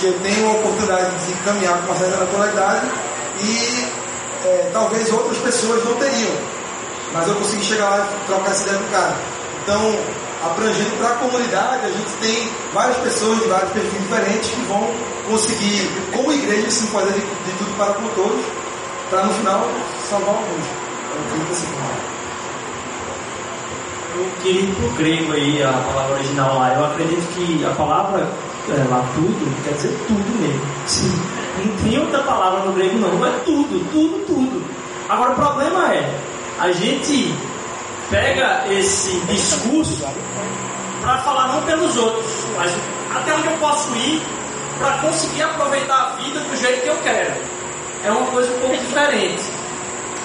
que 0.00 0.06
eu 0.06 0.18
tenho 0.20 0.48
a 0.48 0.52
oportunidade 0.52 1.26
de 1.26 1.34
caminhar 1.44 1.78
com 1.78 1.92
uma 1.92 1.96
certa 1.96 2.16
naturalidade 2.16 2.86
e 3.42 3.86
é, 4.46 4.70
talvez 4.72 5.12
outras 5.12 5.38
pessoas 5.38 5.84
não 5.84 5.94
teriam. 5.96 6.32
Mas 7.12 7.28
eu 7.28 7.34
consegui 7.34 7.64
chegar 7.64 7.90
lá 7.90 8.08
e 8.10 8.26
trocar 8.26 8.50
essa 8.50 8.62
ideia 8.62 8.78
com 8.78 8.84
o 8.84 8.90
cara. 8.90 9.16
Então, 9.62 9.98
abrangendo 10.42 10.96
para 10.96 11.08
a 11.08 11.14
comunidade, 11.16 11.86
a 11.86 11.90
gente 11.90 12.12
tem 12.20 12.50
várias 12.72 12.96
pessoas 12.98 13.40
de 13.40 13.48
vários 13.48 13.70
perfis 13.72 14.00
diferentes 14.00 14.50
que 14.50 14.62
vão 14.62 14.88
conseguir, 15.28 15.90
como 16.12 16.32
igreja, 16.32 16.70
se 16.70 16.86
fazer 16.86 17.12
de, 17.12 17.20
de 17.20 17.58
tudo 17.58 17.76
para 17.76 17.92
com 17.94 18.08
todos, 18.14 18.44
para 19.10 19.24
no 19.24 19.34
final 19.34 19.68
salvar 20.08 20.30
alguns. 20.30 20.66
É 20.66 21.52
assim. 21.52 21.66
Eu 21.66 22.19
queria 24.42 24.62
ir 24.62 24.74
para 24.74 24.86
o 24.86 24.90
grego 24.92 25.32
aí, 25.32 25.62
a 25.62 25.72
palavra 25.72 26.14
original 26.14 26.58
lá. 26.58 26.74
Eu 26.74 26.84
acredito 26.84 27.34
que 27.34 27.64
a 27.64 27.70
palavra 27.70 28.28
é, 28.68 28.88
lá 28.88 29.04
tudo 29.14 29.64
quer 29.64 29.74
dizer 29.74 29.96
tudo 30.06 30.40
mesmo. 30.40 30.60
Sim. 30.86 31.12
Não 31.58 31.76
tem 31.84 31.98
outra 31.98 32.20
palavra 32.20 32.60
no 32.60 32.72
grego 32.72 32.98
não, 32.98 33.26
é 33.26 33.30
tudo, 33.44 33.90
tudo, 33.92 34.26
tudo. 34.26 34.64
Agora 35.08 35.32
o 35.32 35.34
problema 35.34 35.94
é, 35.94 36.20
a 36.58 36.72
gente 36.72 37.34
pega 38.10 38.64
esse 38.70 39.18
discurso 39.26 40.06
para 41.02 41.18
falar 41.18 41.48
não 41.48 41.62
pelos 41.62 41.96
outros, 41.96 42.26
mas 42.56 42.72
até 43.14 43.34
onde 43.34 43.46
eu 43.46 43.56
posso 43.58 43.94
ir 43.96 44.22
para 44.78 44.98
conseguir 44.98 45.42
aproveitar 45.42 45.94
a 45.94 46.22
vida 46.22 46.40
do 46.40 46.56
jeito 46.56 46.82
que 46.82 46.88
eu 46.88 46.96
quero. 47.02 47.32
É 48.04 48.10
uma 48.10 48.26
coisa 48.30 48.50
um 48.54 48.60
pouco 48.60 48.76
diferente. 48.76 49.59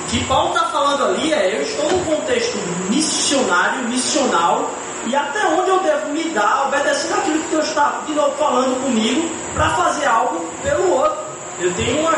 Que 0.09 0.23
Paulo 0.25 0.53
está 0.53 0.67
falando 0.67 1.05
ali 1.05 1.33
é, 1.33 1.57
eu 1.57 1.61
estou 1.61 1.91
num 1.91 2.03
contexto 2.05 2.57
missionário, 2.89 3.83
missional, 3.89 4.69
e 5.07 5.15
até 5.15 5.45
onde 5.47 5.69
eu 5.69 5.79
devo 5.79 6.09
me 6.09 6.23
dar, 6.29 6.67
obedecendo 6.67 7.15
aquilo 7.15 7.39
que 7.39 7.49
Deus 7.49 7.67
está 7.67 8.01
de 8.05 8.13
novo 8.13 8.35
falando 8.37 8.81
comigo, 8.83 9.29
para 9.53 9.69
fazer 9.71 10.05
algo 10.05 10.49
pelo 10.63 10.93
outro. 10.93 11.17
Eu 11.59 11.73
tenho 11.75 11.99
uma, 12.01 12.13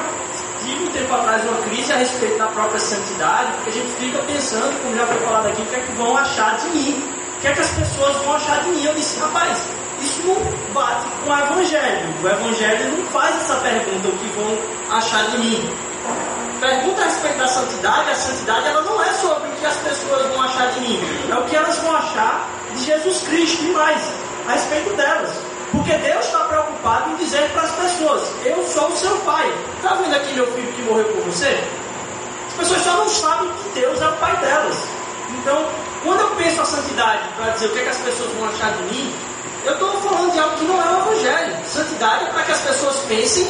tive 0.64 0.84
um 0.84 0.92
tempo 0.92 1.14
atrás 1.14 1.44
uma 1.44 1.58
crise 1.64 1.92
a 1.94 1.98
respeito 1.98 2.38
da 2.38 2.48
própria 2.48 2.80
santidade, 2.80 3.52
porque 3.54 3.70
a 3.70 3.74
gente 3.74 3.92
fica 3.94 4.20
pensando, 4.24 4.82
como 4.82 4.96
já 4.96 5.06
foi 5.06 5.20
falado 5.20 5.48
aqui, 5.48 5.62
o 5.62 5.66
que 5.66 5.76
é 5.76 5.80
que 5.80 5.92
vão 5.94 6.18
achar 6.18 6.58
de 6.58 6.70
mim? 6.70 7.04
O 7.38 7.42
que 7.42 7.48
é 7.48 7.54
que 7.54 7.62
as 7.62 7.70
pessoas 7.70 8.16
vão 8.18 8.36
achar 8.36 8.64
de 8.64 8.70
mim? 8.70 8.84
Eu 8.84 8.94
disse, 8.94 9.20
rapaz, 9.20 9.64
isso 10.02 10.22
não 10.26 10.36
bate 10.74 11.06
com 11.24 11.32
o 11.32 11.38
Evangelho. 11.38 12.14
O 12.24 12.28
Evangelho 12.28 12.98
não 12.98 13.06
faz 13.08 13.36
essa 13.36 13.56
pergunta, 13.56 14.08
o 14.08 14.12
que 14.12 14.28
vão 14.36 14.98
achar 14.98 15.24
de 15.32 15.38
mim. 15.38 15.70
Pergunta 16.60 17.02
a 17.02 17.06
respeito 17.06 17.38
da 17.38 17.48
santidade, 17.48 18.10
a 18.10 18.16
santidade 18.16 18.68
ela 18.68 18.82
não 18.82 19.04
é 19.04 19.14
sobre 19.14 19.48
o 19.48 19.52
que 19.54 19.66
as 19.66 19.78
pessoas 19.78 20.26
vão 20.28 20.42
achar 20.42 20.72
de 20.72 20.80
mim, 20.82 21.00
é 21.30 21.36
o 21.36 21.44
que 21.44 21.56
elas 21.56 21.78
vão 21.78 21.96
achar 21.96 22.50
de 22.74 22.84
Jesus 22.84 23.20
Cristo 23.28 23.64
e 23.64 23.72
mais, 23.72 24.02
a 24.48 24.54
respeito 24.54 24.96
delas. 24.96 25.30
Porque 25.72 25.94
Deus 25.94 26.26
está 26.26 26.40
preocupado 26.46 27.12
em 27.12 27.16
dizer 27.18 27.48
para 27.52 27.62
as 27.62 27.72
pessoas: 27.72 28.24
Eu 28.44 28.64
sou 28.68 28.88
o 28.88 28.98
seu 28.98 29.16
pai. 29.20 29.54
Está 29.76 29.94
vendo 29.96 30.16
aqui 30.16 30.34
meu 30.34 30.48
filho 30.54 30.74
que 30.74 30.82
morreu 30.84 31.06
por 31.06 31.24
você? 31.26 31.64
As 32.50 32.54
pessoas 32.58 32.82
só 32.82 32.94
não 32.94 33.10
sabem 33.10 33.50
que 33.50 33.80
Deus 33.80 34.02
é 34.02 34.08
o 34.08 34.14
pai 34.14 34.36
delas. 34.38 34.76
Então, 35.30 35.66
quando 36.04 36.22
eu 36.22 36.30
penso 36.38 36.62
a 36.62 36.66
santidade 36.66 37.22
para 37.36 37.52
dizer 37.52 37.68
o 37.68 37.70
que, 37.70 37.80
é 37.80 37.84
que 37.84 37.90
as 37.90 37.98
pessoas 37.98 38.32
vão 38.32 38.50
achar 38.50 38.72
de 38.74 38.84
mim, 38.84 39.14
eu 39.66 39.74
estou 39.74 40.02
falando 40.02 40.32
de 40.32 40.40
algo 40.40 40.56
que 40.56 40.66
não 40.66 40.82
é 40.82 40.86
o 40.86 41.12
Evangelho. 41.12 41.56
Santidade 41.68 42.24
é 42.24 42.28
para 42.30 42.44
que 42.44 42.52
as 42.54 42.62
pessoas 42.62 42.96
pensem 43.08 43.48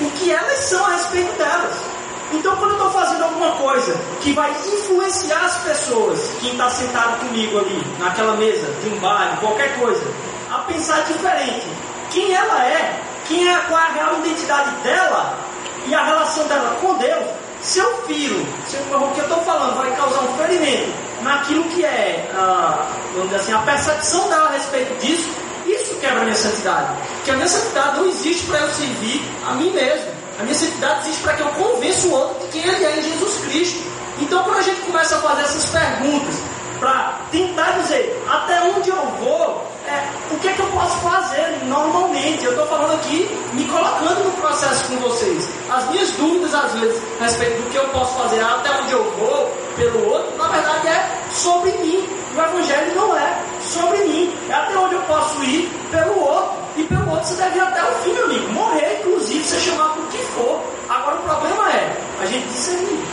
o 0.00 0.10
que 0.10 0.32
elas 0.32 0.58
são 0.58 0.84
a 0.84 0.90
respeito 0.90 1.32
delas. 1.38 2.01
Então, 2.32 2.56
quando 2.56 2.70
eu 2.72 2.76
estou 2.76 2.90
fazendo 2.90 3.24
alguma 3.24 3.52
coisa 3.52 3.94
que 4.20 4.32
vai 4.32 4.50
influenciar 4.50 5.44
as 5.44 5.56
pessoas, 5.58 6.30
quem 6.40 6.52
está 6.52 6.70
sentado 6.70 7.18
comigo 7.20 7.58
ali, 7.58 7.82
naquela 7.98 8.34
mesa, 8.36 8.66
de 8.82 8.88
um 8.88 8.98
bar, 8.98 9.36
qualquer 9.40 9.78
coisa, 9.78 10.02
a 10.50 10.58
pensar 10.60 11.02
diferente, 11.02 11.66
quem 12.10 12.34
ela 12.34 12.64
é, 12.64 13.00
quem 13.28 13.48
é, 13.48 13.56
qual 13.68 13.80
é 13.80 13.84
a 13.84 13.92
real 13.92 14.18
identidade 14.20 14.70
dela 14.82 15.38
e 15.86 15.94
a 15.94 16.04
relação 16.04 16.46
dela 16.48 16.76
com 16.80 16.94
Deus, 16.94 17.24
se 17.60 17.78
eu 17.78 18.02
firo, 18.06 18.44
se 18.68 18.76
eu, 18.76 18.98
o 18.98 19.14
que 19.14 19.20
eu 19.20 19.24
estou 19.24 19.42
falando 19.42 19.76
vai 19.76 19.94
causar 19.94 20.20
um 20.20 20.36
ferimento 20.36 20.92
naquilo 21.22 21.64
que 21.64 21.84
é, 21.84 22.28
ah, 22.34 22.86
vamos 23.14 23.30
dizer 23.30 23.40
assim, 23.40 23.52
a 23.52 23.58
percepção 23.58 24.28
dela 24.28 24.48
a 24.48 24.52
respeito 24.52 24.98
disso, 25.00 25.30
isso 25.66 25.94
quebra 26.00 26.20
a 26.20 26.24
minha 26.24 26.36
santidade. 26.36 26.88
Porque 27.16 27.30
a 27.30 27.34
minha 27.34 27.48
santidade 27.48 27.96
não 27.98 28.06
existe 28.06 28.46
para 28.46 28.60
eu 28.60 28.68
servir 28.74 29.22
a 29.46 29.54
mim 29.54 29.70
mesmo. 29.70 30.21
A 30.38 30.42
minha 30.42 30.54
santidade 30.54 31.00
existe 31.06 31.22
para 31.22 31.34
que 31.34 31.42
eu 31.42 31.48
convença 31.48 32.06
o 32.08 32.12
outro 32.12 32.46
de 32.46 32.52
quem 32.52 32.68
ele 32.68 32.84
é 32.84 32.98
em 32.98 33.02
Jesus 33.02 33.44
Cristo. 33.44 33.82
Então, 34.20 34.42
quando 34.44 34.58
a 34.58 34.62
gente 34.62 34.80
começa 34.82 35.16
a 35.16 35.20
fazer 35.20 35.42
essas 35.42 35.66
perguntas, 35.66 36.34
para 36.82 37.14
tentar 37.30 37.70
dizer 37.78 38.20
até 38.28 38.60
onde 38.62 38.90
eu 38.90 38.96
vou, 39.20 39.64
é, 39.86 40.34
o 40.34 40.38
que 40.40 40.48
é 40.48 40.52
que 40.52 40.60
eu 40.60 40.66
posso 40.66 40.96
fazer 40.98 41.60
normalmente? 41.66 42.44
Eu 42.44 42.50
estou 42.50 42.66
falando 42.66 42.94
aqui, 42.94 43.30
me 43.52 43.64
colocando 43.66 44.24
no 44.24 44.32
processo 44.32 44.88
com 44.88 44.96
vocês. 44.96 45.48
As 45.70 45.88
minhas 45.90 46.10
dúvidas, 46.12 46.52
às 46.52 46.72
vezes, 46.72 47.00
a 47.20 47.24
respeito 47.24 47.62
do 47.62 47.70
que 47.70 47.76
eu 47.76 47.88
posso 47.90 48.18
fazer 48.18 48.42
até 48.42 48.70
onde 48.80 48.92
eu 48.92 49.04
vou 49.12 49.52
pelo 49.76 50.10
outro, 50.10 50.36
na 50.36 50.48
verdade 50.48 50.88
é 50.88 51.18
sobre 51.32 51.70
mim. 51.70 52.04
O 52.34 52.40
Evangelho 52.40 52.94
não 52.96 53.16
é 53.16 53.44
sobre 53.62 53.98
mim, 53.98 54.34
é 54.50 54.52
até 54.52 54.76
onde 54.76 54.94
eu 54.96 55.02
posso 55.02 55.44
ir 55.44 55.70
pelo 55.90 56.18
outro. 56.20 56.61
E 56.76 56.84
pelo 56.84 57.10
outro 57.10 57.26
você 57.26 57.34
deve 57.34 57.56
ir 57.56 57.60
até 57.60 57.82
o 57.82 57.94
fim, 58.02 58.12
meu 58.12 58.24
amigo. 58.24 58.52
Morrer, 58.52 59.00
inclusive, 59.00 59.44
ser 59.44 59.60
chamado 59.60 59.94
por 59.94 60.06
que 60.08 60.18
for. 60.18 60.60
Agora 60.88 61.16
o 61.16 61.22
problema 61.22 61.70
é 61.72 61.96
a 62.20 62.26
gente 62.26 62.46
discernir. 62.48 63.04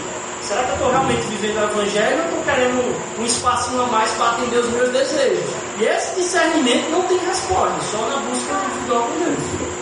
Será 0.41 0.63
que 0.63 0.69
eu 0.69 0.73
estou 0.75 0.89
realmente 0.89 1.21
vivendo 1.27 1.57
o 1.57 1.63
Evangelho 1.63 2.17
ou 2.17 2.25
estou 2.25 2.43
querendo 2.43 3.19
um 3.19 3.25
espacinho 3.25 3.81
a 3.83 3.85
mais 3.87 4.09
para 4.11 4.29
atender 4.31 4.57
os 4.57 4.69
meus 4.69 4.89
desejos? 4.91 5.45
E 5.79 5.83
esse 5.83 6.15
discernimento 6.15 6.89
não 6.89 7.03
tem 7.03 7.17
resposta, 7.19 7.79
só 7.91 7.97
na 8.09 8.17
busca 8.17 8.53
individual 8.65 9.03
com 9.03 9.25
Deus. 9.25 9.79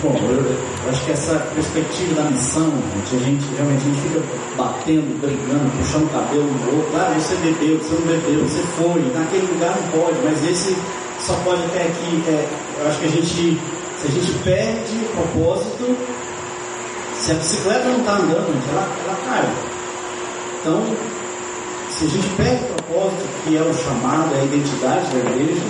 Bom, 0.00 0.14
eu, 0.14 0.38
eu, 0.38 0.90
acho 0.90 1.04
que 1.04 1.10
essa 1.10 1.34
perspectiva 1.56 2.22
da 2.22 2.30
missão, 2.30 2.70
gente, 2.70 3.16
a 3.16 3.26
gente 3.26 3.44
realmente 3.56 3.82
a 3.82 3.84
gente 3.84 4.00
fica 4.00 4.22
batendo, 4.56 5.20
brigando, 5.20 5.76
puxando 5.76 6.04
o 6.04 6.10
cabelo 6.10 6.44
no 6.44 6.76
outro. 6.76 6.92
Ah, 6.94 7.12
você 7.18 7.34
bebeu, 7.36 7.78
você 7.78 7.94
não 7.94 8.02
bebeu, 8.02 8.44
você 8.46 8.62
foi, 8.78 9.02
naquele 9.12 9.46
lugar 9.52 9.74
não 9.74 10.00
pode, 10.00 10.18
mas 10.22 10.44
esse 10.48 10.76
só 11.26 11.34
pode 11.44 11.62
até 11.64 11.82
aqui. 11.82 12.24
É, 12.28 12.48
eu 12.80 12.88
acho 12.88 12.98
que 12.98 13.06
a 13.06 13.10
gente, 13.10 13.60
se 14.00 14.06
a 14.06 14.10
gente 14.10 14.32
perde 14.44 14.96
o 14.96 15.16
propósito, 15.16 15.96
se 17.14 17.30
a 17.30 17.34
bicicleta 17.34 17.84
não 17.88 17.98
está 17.98 18.12
andando, 18.12 18.70
ela, 18.70 18.88
ela 19.04 19.18
cai. 19.26 19.48
Então, 20.60 20.84
se 21.90 22.04
a 22.04 22.08
gente 22.08 22.28
perde 22.36 22.64
o 22.64 22.74
propósito, 22.74 23.28
que 23.44 23.56
é 23.56 23.62
o 23.62 23.74
chamado, 23.74 24.34
a 24.34 24.44
identidade 24.44 25.06
da 25.10 25.30
igreja, 25.30 25.62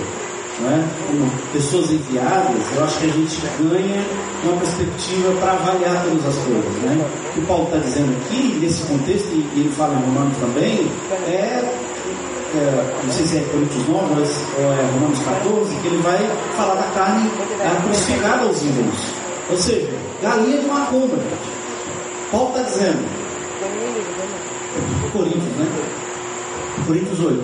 né, 0.59 0.87
como 1.07 1.31
pessoas 1.51 1.91
enviadas, 1.91 2.55
eu 2.75 2.83
acho 2.83 2.99
que 2.99 3.05
a 3.05 3.13
gente 3.13 3.41
ganha 3.59 4.05
uma 4.43 4.57
perspectiva 4.57 5.31
para 5.39 5.53
avaliar 5.53 6.03
todas 6.03 6.25
as 6.25 6.43
coisas. 6.43 6.73
Né? 6.83 7.05
O 7.29 7.33
que 7.33 7.39
o 7.39 7.45
Paulo 7.45 7.65
está 7.65 7.77
dizendo 7.77 8.15
aqui, 8.21 8.57
nesse 8.61 8.83
contexto, 8.83 9.29
e 9.33 9.59
ele 9.59 9.69
fala 9.75 9.93
em 9.95 10.03
Romanos 10.03 10.37
também, 10.37 10.87
é, 11.27 11.63
é, 12.55 13.03
não 13.03 13.11
sei 13.11 13.25
se 13.25 13.37
é 13.37 13.41
Coríntios 13.51 13.87
9, 13.87 14.15
mas 14.15 14.29
é 14.59 14.91
Romanos 14.93 15.19
14, 15.19 15.75
que 15.75 15.87
ele 15.87 16.01
vai 16.03 16.19
falar 16.55 16.75
da 16.75 16.87
carne 16.93 17.31
é, 17.59 17.81
crucificada 17.83 18.43
aos 18.43 18.61
ídolos. 18.61 18.99
Ou 19.49 19.57
seja, 19.57 19.89
galinha 20.21 20.59
de 20.59 20.67
macumba. 20.67 21.17
Paulo 22.31 22.49
está 22.49 22.61
dizendo, 22.63 23.23
Coríntios, 25.11 25.55
né? 25.57 25.67
Coríntios 26.85 27.19
8. 27.19 27.43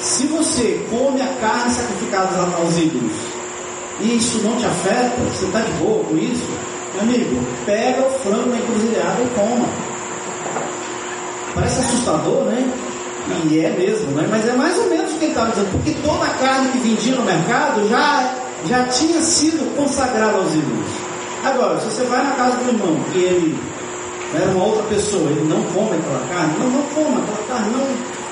Se 0.00 0.26
você 0.26 0.86
come 0.90 1.20
a 1.20 1.28
carne 1.40 1.72
sacrificada 1.72 2.36
aos 2.56 2.76
ídolos, 2.76 3.12
e 4.00 4.16
isso 4.16 4.38
não 4.38 4.56
te 4.56 4.66
afeta, 4.66 5.16
você 5.22 5.46
está 5.46 5.60
de 5.60 5.72
boa 5.72 6.04
com 6.04 6.16
isso, 6.16 6.48
meu 6.94 7.02
amigo, 7.02 7.46
pega 7.64 8.06
o 8.06 8.10
frango 8.20 8.50
na 8.50 8.56
encruzilhada 8.56 9.22
e 9.22 9.28
coma. 9.34 9.66
Parece 11.54 11.80
assustador, 11.80 12.44
né? 12.44 12.93
E 13.26 13.58
é 13.58 13.70
mesmo, 13.70 14.10
né? 14.12 14.26
Mas 14.30 14.46
é 14.46 14.52
mais 14.52 14.76
ou 14.78 14.88
menos 14.90 15.12
o 15.12 15.16
que 15.16 15.24
ele 15.24 15.32
estava 15.32 15.50
dizendo, 15.50 15.70
porque 15.72 15.92
toda 16.02 16.24
a 16.24 16.34
carne 16.34 16.72
que 16.72 16.78
vendia 16.78 17.14
no 17.16 17.22
mercado 17.22 17.88
já, 17.88 18.34
já 18.66 18.84
tinha 18.84 19.20
sido 19.20 19.74
consagrada 19.76 20.36
aos 20.36 20.52
ídolos. 20.52 20.86
Agora, 21.44 21.80
se 21.80 21.86
você 21.86 22.04
vai 22.04 22.22
na 22.22 22.32
casa 22.32 22.56
do 22.58 22.70
irmão 22.70 22.96
e 23.14 23.18
ele 23.18 23.58
era 24.34 24.50
uma 24.50 24.64
outra 24.64 24.82
pessoa, 24.84 25.30
ele 25.30 25.46
não 25.48 25.62
come 25.72 25.96
aquela 25.96 26.26
carne, 26.28 26.54
não, 26.58 26.70
não 26.70 26.82
coma 26.94 27.22
aquela 27.22 27.46
carne, 27.48 27.72
não. 27.76 28.24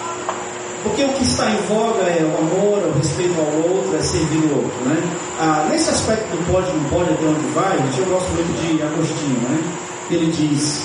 Porque 0.83 1.05
o 1.05 1.09
que 1.11 1.23
está 1.23 1.49
em 1.49 1.57
voga 1.69 2.03
é 2.03 2.25
o 2.25 2.39
amor, 2.39 2.79
o 2.79 2.99
respeito 2.99 3.39
ao 3.39 3.71
outro, 3.71 3.97
é 3.97 4.03
servir 4.03 4.45
o 4.51 4.57
outro, 4.57 4.85
né? 4.85 4.97
Ah, 5.39 5.67
nesse 5.71 5.91
aspecto 5.91 6.27
do 6.37 6.53
pode, 6.53 6.73
não 6.73 6.85
pode, 6.91 7.13
até 7.13 7.25
onde 7.25 7.47
vai, 7.55 7.77
eu 7.99 8.05
gosto 8.07 8.29
muito 8.31 8.53
de 8.61 8.83
Agostinho, 8.83 9.41
né? 9.49 9.63
Ele 10.11 10.27
diz, 10.33 10.83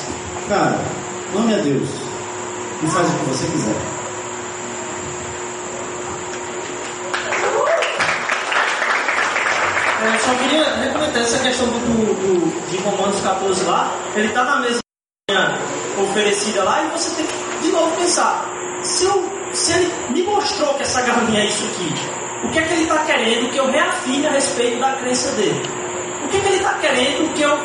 cara, 0.47 0.79
nome 1.33 1.53
a 1.55 1.57
Deus 1.57 1.89
e 2.83 2.87
faz 2.87 3.07
o 3.07 3.11
que 3.11 3.25
você 3.25 3.45
quiser. 3.47 3.96
Eu 9.99 10.19
só 10.19 10.35
queria 10.35 10.63
recomendar 10.75 11.23
essa 11.23 11.39
questão 11.39 11.67
do, 11.67 11.79
do, 11.79 12.69
de 12.69 12.77
Romanos 12.77 13.19
14 13.19 13.63
lá. 13.65 13.91
Ele 14.15 14.27
está 14.27 14.43
na 14.43 14.57
mesa 14.57 14.79
oferecida 15.99 16.63
lá 16.63 16.83
e 16.83 16.89
você 16.89 17.15
tem 17.15 17.25
que 17.25 17.47
de 17.63 17.71
novo 17.71 17.95
pensar. 17.97 18.45
Se, 18.83 19.05
eu, 19.05 19.49
se 19.53 19.73
ele 19.73 19.91
me 20.09 20.21
mostrou 20.21 20.75
que 20.75 20.83
essa 20.83 21.01
galinha 21.01 21.41
é 21.41 21.45
isso 21.47 21.65
aqui, 21.65 21.93
o 22.45 22.51
que 22.51 22.59
é 22.59 22.61
que 22.61 22.73
ele 22.73 22.83
está 22.83 22.99
querendo 23.05 23.49
que 23.51 23.57
eu 23.57 23.71
reafine 23.71 24.27
a 24.27 24.31
respeito 24.31 24.79
da 24.79 24.93
crença 24.93 25.31
dele? 25.35 25.61
O 26.23 26.27
que 26.27 26.37
é 26.37 26.39
que 26.41 26.47
ele 26.47 26.57
está 26.57 26.73
querendo 26.75 27.33
que 27.33 27.41
eu, 27.41 27.57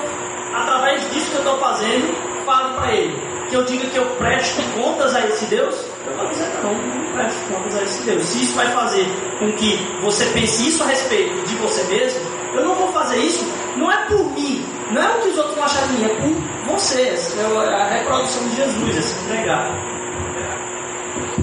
através 0.55 1.03
disso 1.11 1.31
que 1.31 1.37
eu 1.37 1.41
estou 1.41 1.59
fazendo, 1.59 2.45
fale 2.47 2.75
para 2.75 2.93
ele? 2.95 3.32
Que 3.53 3.59
eu 3.59 3.65
diga 3.65 3.87
que 3.87 3.99
eu 3.99 4.07
presto 4.17 4.63
contas 4.81 5.15
a 5.15 5.27
esse 5.27 5.45
Deus? 5.45 5.75
Eu 6.07 6.17
vou 6.17 6.27
dizer 6.29 6.49
não, 6.63 6.73
não 6.73 7.13
presto 7.13 7.39
contas 7.53 7.77
a 7.77 7.83
esse 7.83 8.03
Deus. 8.05 8.25
Se 8.25 8.45
isso 8.45 8.55
vai 8.55 8.67
fazer 8.69 9.07
com 9.39 9.53
que 9.53 9.77
você 10.01 10.25
pense 10.33 10.69
isso 10.69 10.83
a 10.83 10.87
respeito 10.87 11.47
de 11.47 11.55
você 11.57 11.83
mesmo, 11.85 12.21
eu 12.55 12.65
não 12.65 12.75
vou 12.75 12.91
fazer 12.93 13.19
isso, 13.19 13.45
não 13.77 13.93
é 13.93 14.07
por 14.07 14.25
mim, 14.33 14.65
não 14.91 15.03
é 15.03 15.07
o 15.07 15.21
que 15.21 15.29
os 15.29 15.37
outros 15.37 15.55
vão 15.57 15.65
achar 15.65 15.87
de 15.87 15.93
mim, 15.93 16.05
é 16.07 16.09
por 16.09 16.73
vocês. 16.73 17.37
É 17.39 17.75
a 17.75 17.89
reprodução 17.89 18.49
de 18.49 18.57
Jesus, 18.57 18.97
esse 18.97 19.25
entregar. 19.27 19.71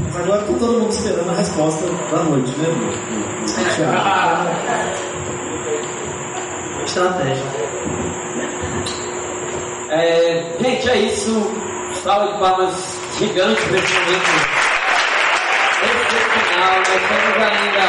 Mas 0.04 0.16
agora 0.16 0.42
está 0.42 0.54
todo 0.54 0.80
mundo 0.80 0.90
esperando 0.90 1.30
a 1.30 1.34
resposta 1.36 1.86
da 2.10 2.24
noite, 2.24 2.58
né, 2.58 2.70
Bruno? 2.70 3.44
Estratégia. 6.84 7.46
É, 9.92 10.58
gente, 10.60 10.90
é 10.90 10.98
isso. 10.98 11.69
Salve 12.04 12.32
de 12.32 12.40
palmas 12.40 12.98
gigantes 13.18 13.64
para 13.66 13.78
esse 13.78 13.94
momento 13.94 14.60
excepcional. 15.84 16.76
Nós 16.78 16.86
temos 16.88 17.38
ainda 17.44 17.84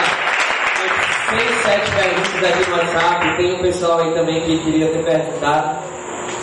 umas 0.81 0.99
seis, 1.31 1.63
sete 1.63 1.91
perguntas 1.93 2.51
aqui 2.51 2.71
no 2.71 2.77
WhatsApp. 2.77 3.37
Tem 3.37 3.55
um 3.55 3.63
pessoal 3.63 3.99
aí 4.01 4.13
também 4.15 4.43
que 4.43 4.59
queria 4.65 4.89
ter 4.89 5.05
perguntado. 5.05 5.79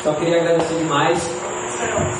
Só 0.01 0.13
queria 0.13 0.41
agradecer 0.41 0.75
demais. 0.75 1.29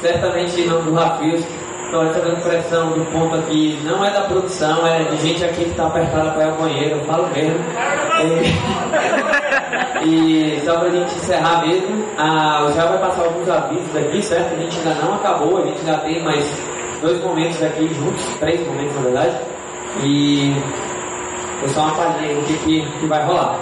Certamente 0.02 0.62
em 0.62 0.68
nome 0.68 0.84
do 0.84 0.94
Rafios. 0.94 1.46
Estou 1.88 2.04
recebendo 2.04 2.44
pressão 2.44 2.92
do 2.92 3.06
ponto 3.14 3.34
aqui, 3.34 3.80
não 3.86 4.04
é 4.04 4.12
da 4.12 4.24
produção, 4.24 4.86
é 4.86 5.06
de 5.06 5.16
gente 5.26 5.46
aqui 5.46 5.64
que 5.64 5.70
está 5.70 5.88
apertada 5.88 6.32
para 6.32 6.44
ir 6.44 6.50
ao 6.50 6.58
banheiro, 6.58 6.96
eu 6.98 7.06
falo 7.06 7.30
mesmo. 7.30 7.56
E, 10.04 10.58
e 10.60 10.62
só 10.66 10.80
para 10.80 10.90
a 10.90 10.92
gente 10.92 11.16
encerrar 11.16 11.66
mesmo, 11.66 12.06
a, 12.18 12.70
já 12.76 12.88
vai 12.88 12.98
passar 12.98 13.24
alguns 13.24 13.48
avisos 13.48 13.96
aqui, 13.96 14.22
certo? 14.22 14.54
A 14.54 14.58
gente 14.58 14.78
ainda 14.80 15.02
não 15.02 15.16
acabou, 15.16 15.60
a 15.60 15.66
gente 15.66 15.80
ainda 15.80 15.98
tem 16.00 16.22
mais 16.26 16.46
dois 17.02 17.24
momentos 17.24 17.64
aqui 17.64 17.88
juntos, 17.94 18.26
três 18.42 18.68
momentos 18.68 18.94
na 18.94 19.02
verdade. 19.04 19.38
E 20.04 20.54
foi 21.60 21.70
só 21.70 21.84
uma 21.84 21.96
palhinha 21.96 22.36
do 22.36 22.42
que, 22.48 22.58
que, 22.66 23.00
que 23.00 23.06
vai 23.06 23.24
rolar. 23.26 23.58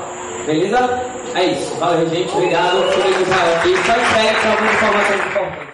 Beleza? 0.48 1.00
É 1.36 1.46
isso. 1.46 1.76
Valeu, 1.76 2.10
gente. 2.10 2.36
Obrigado. 2.36 2.88
Feliz 2.92 3.22
Israel 3.22 3.56
aqui. 3.58 3.78
Só 3.78 3.94
espere 3.94 4.36
para 4.42 4.52
algumas. 4.52 5.65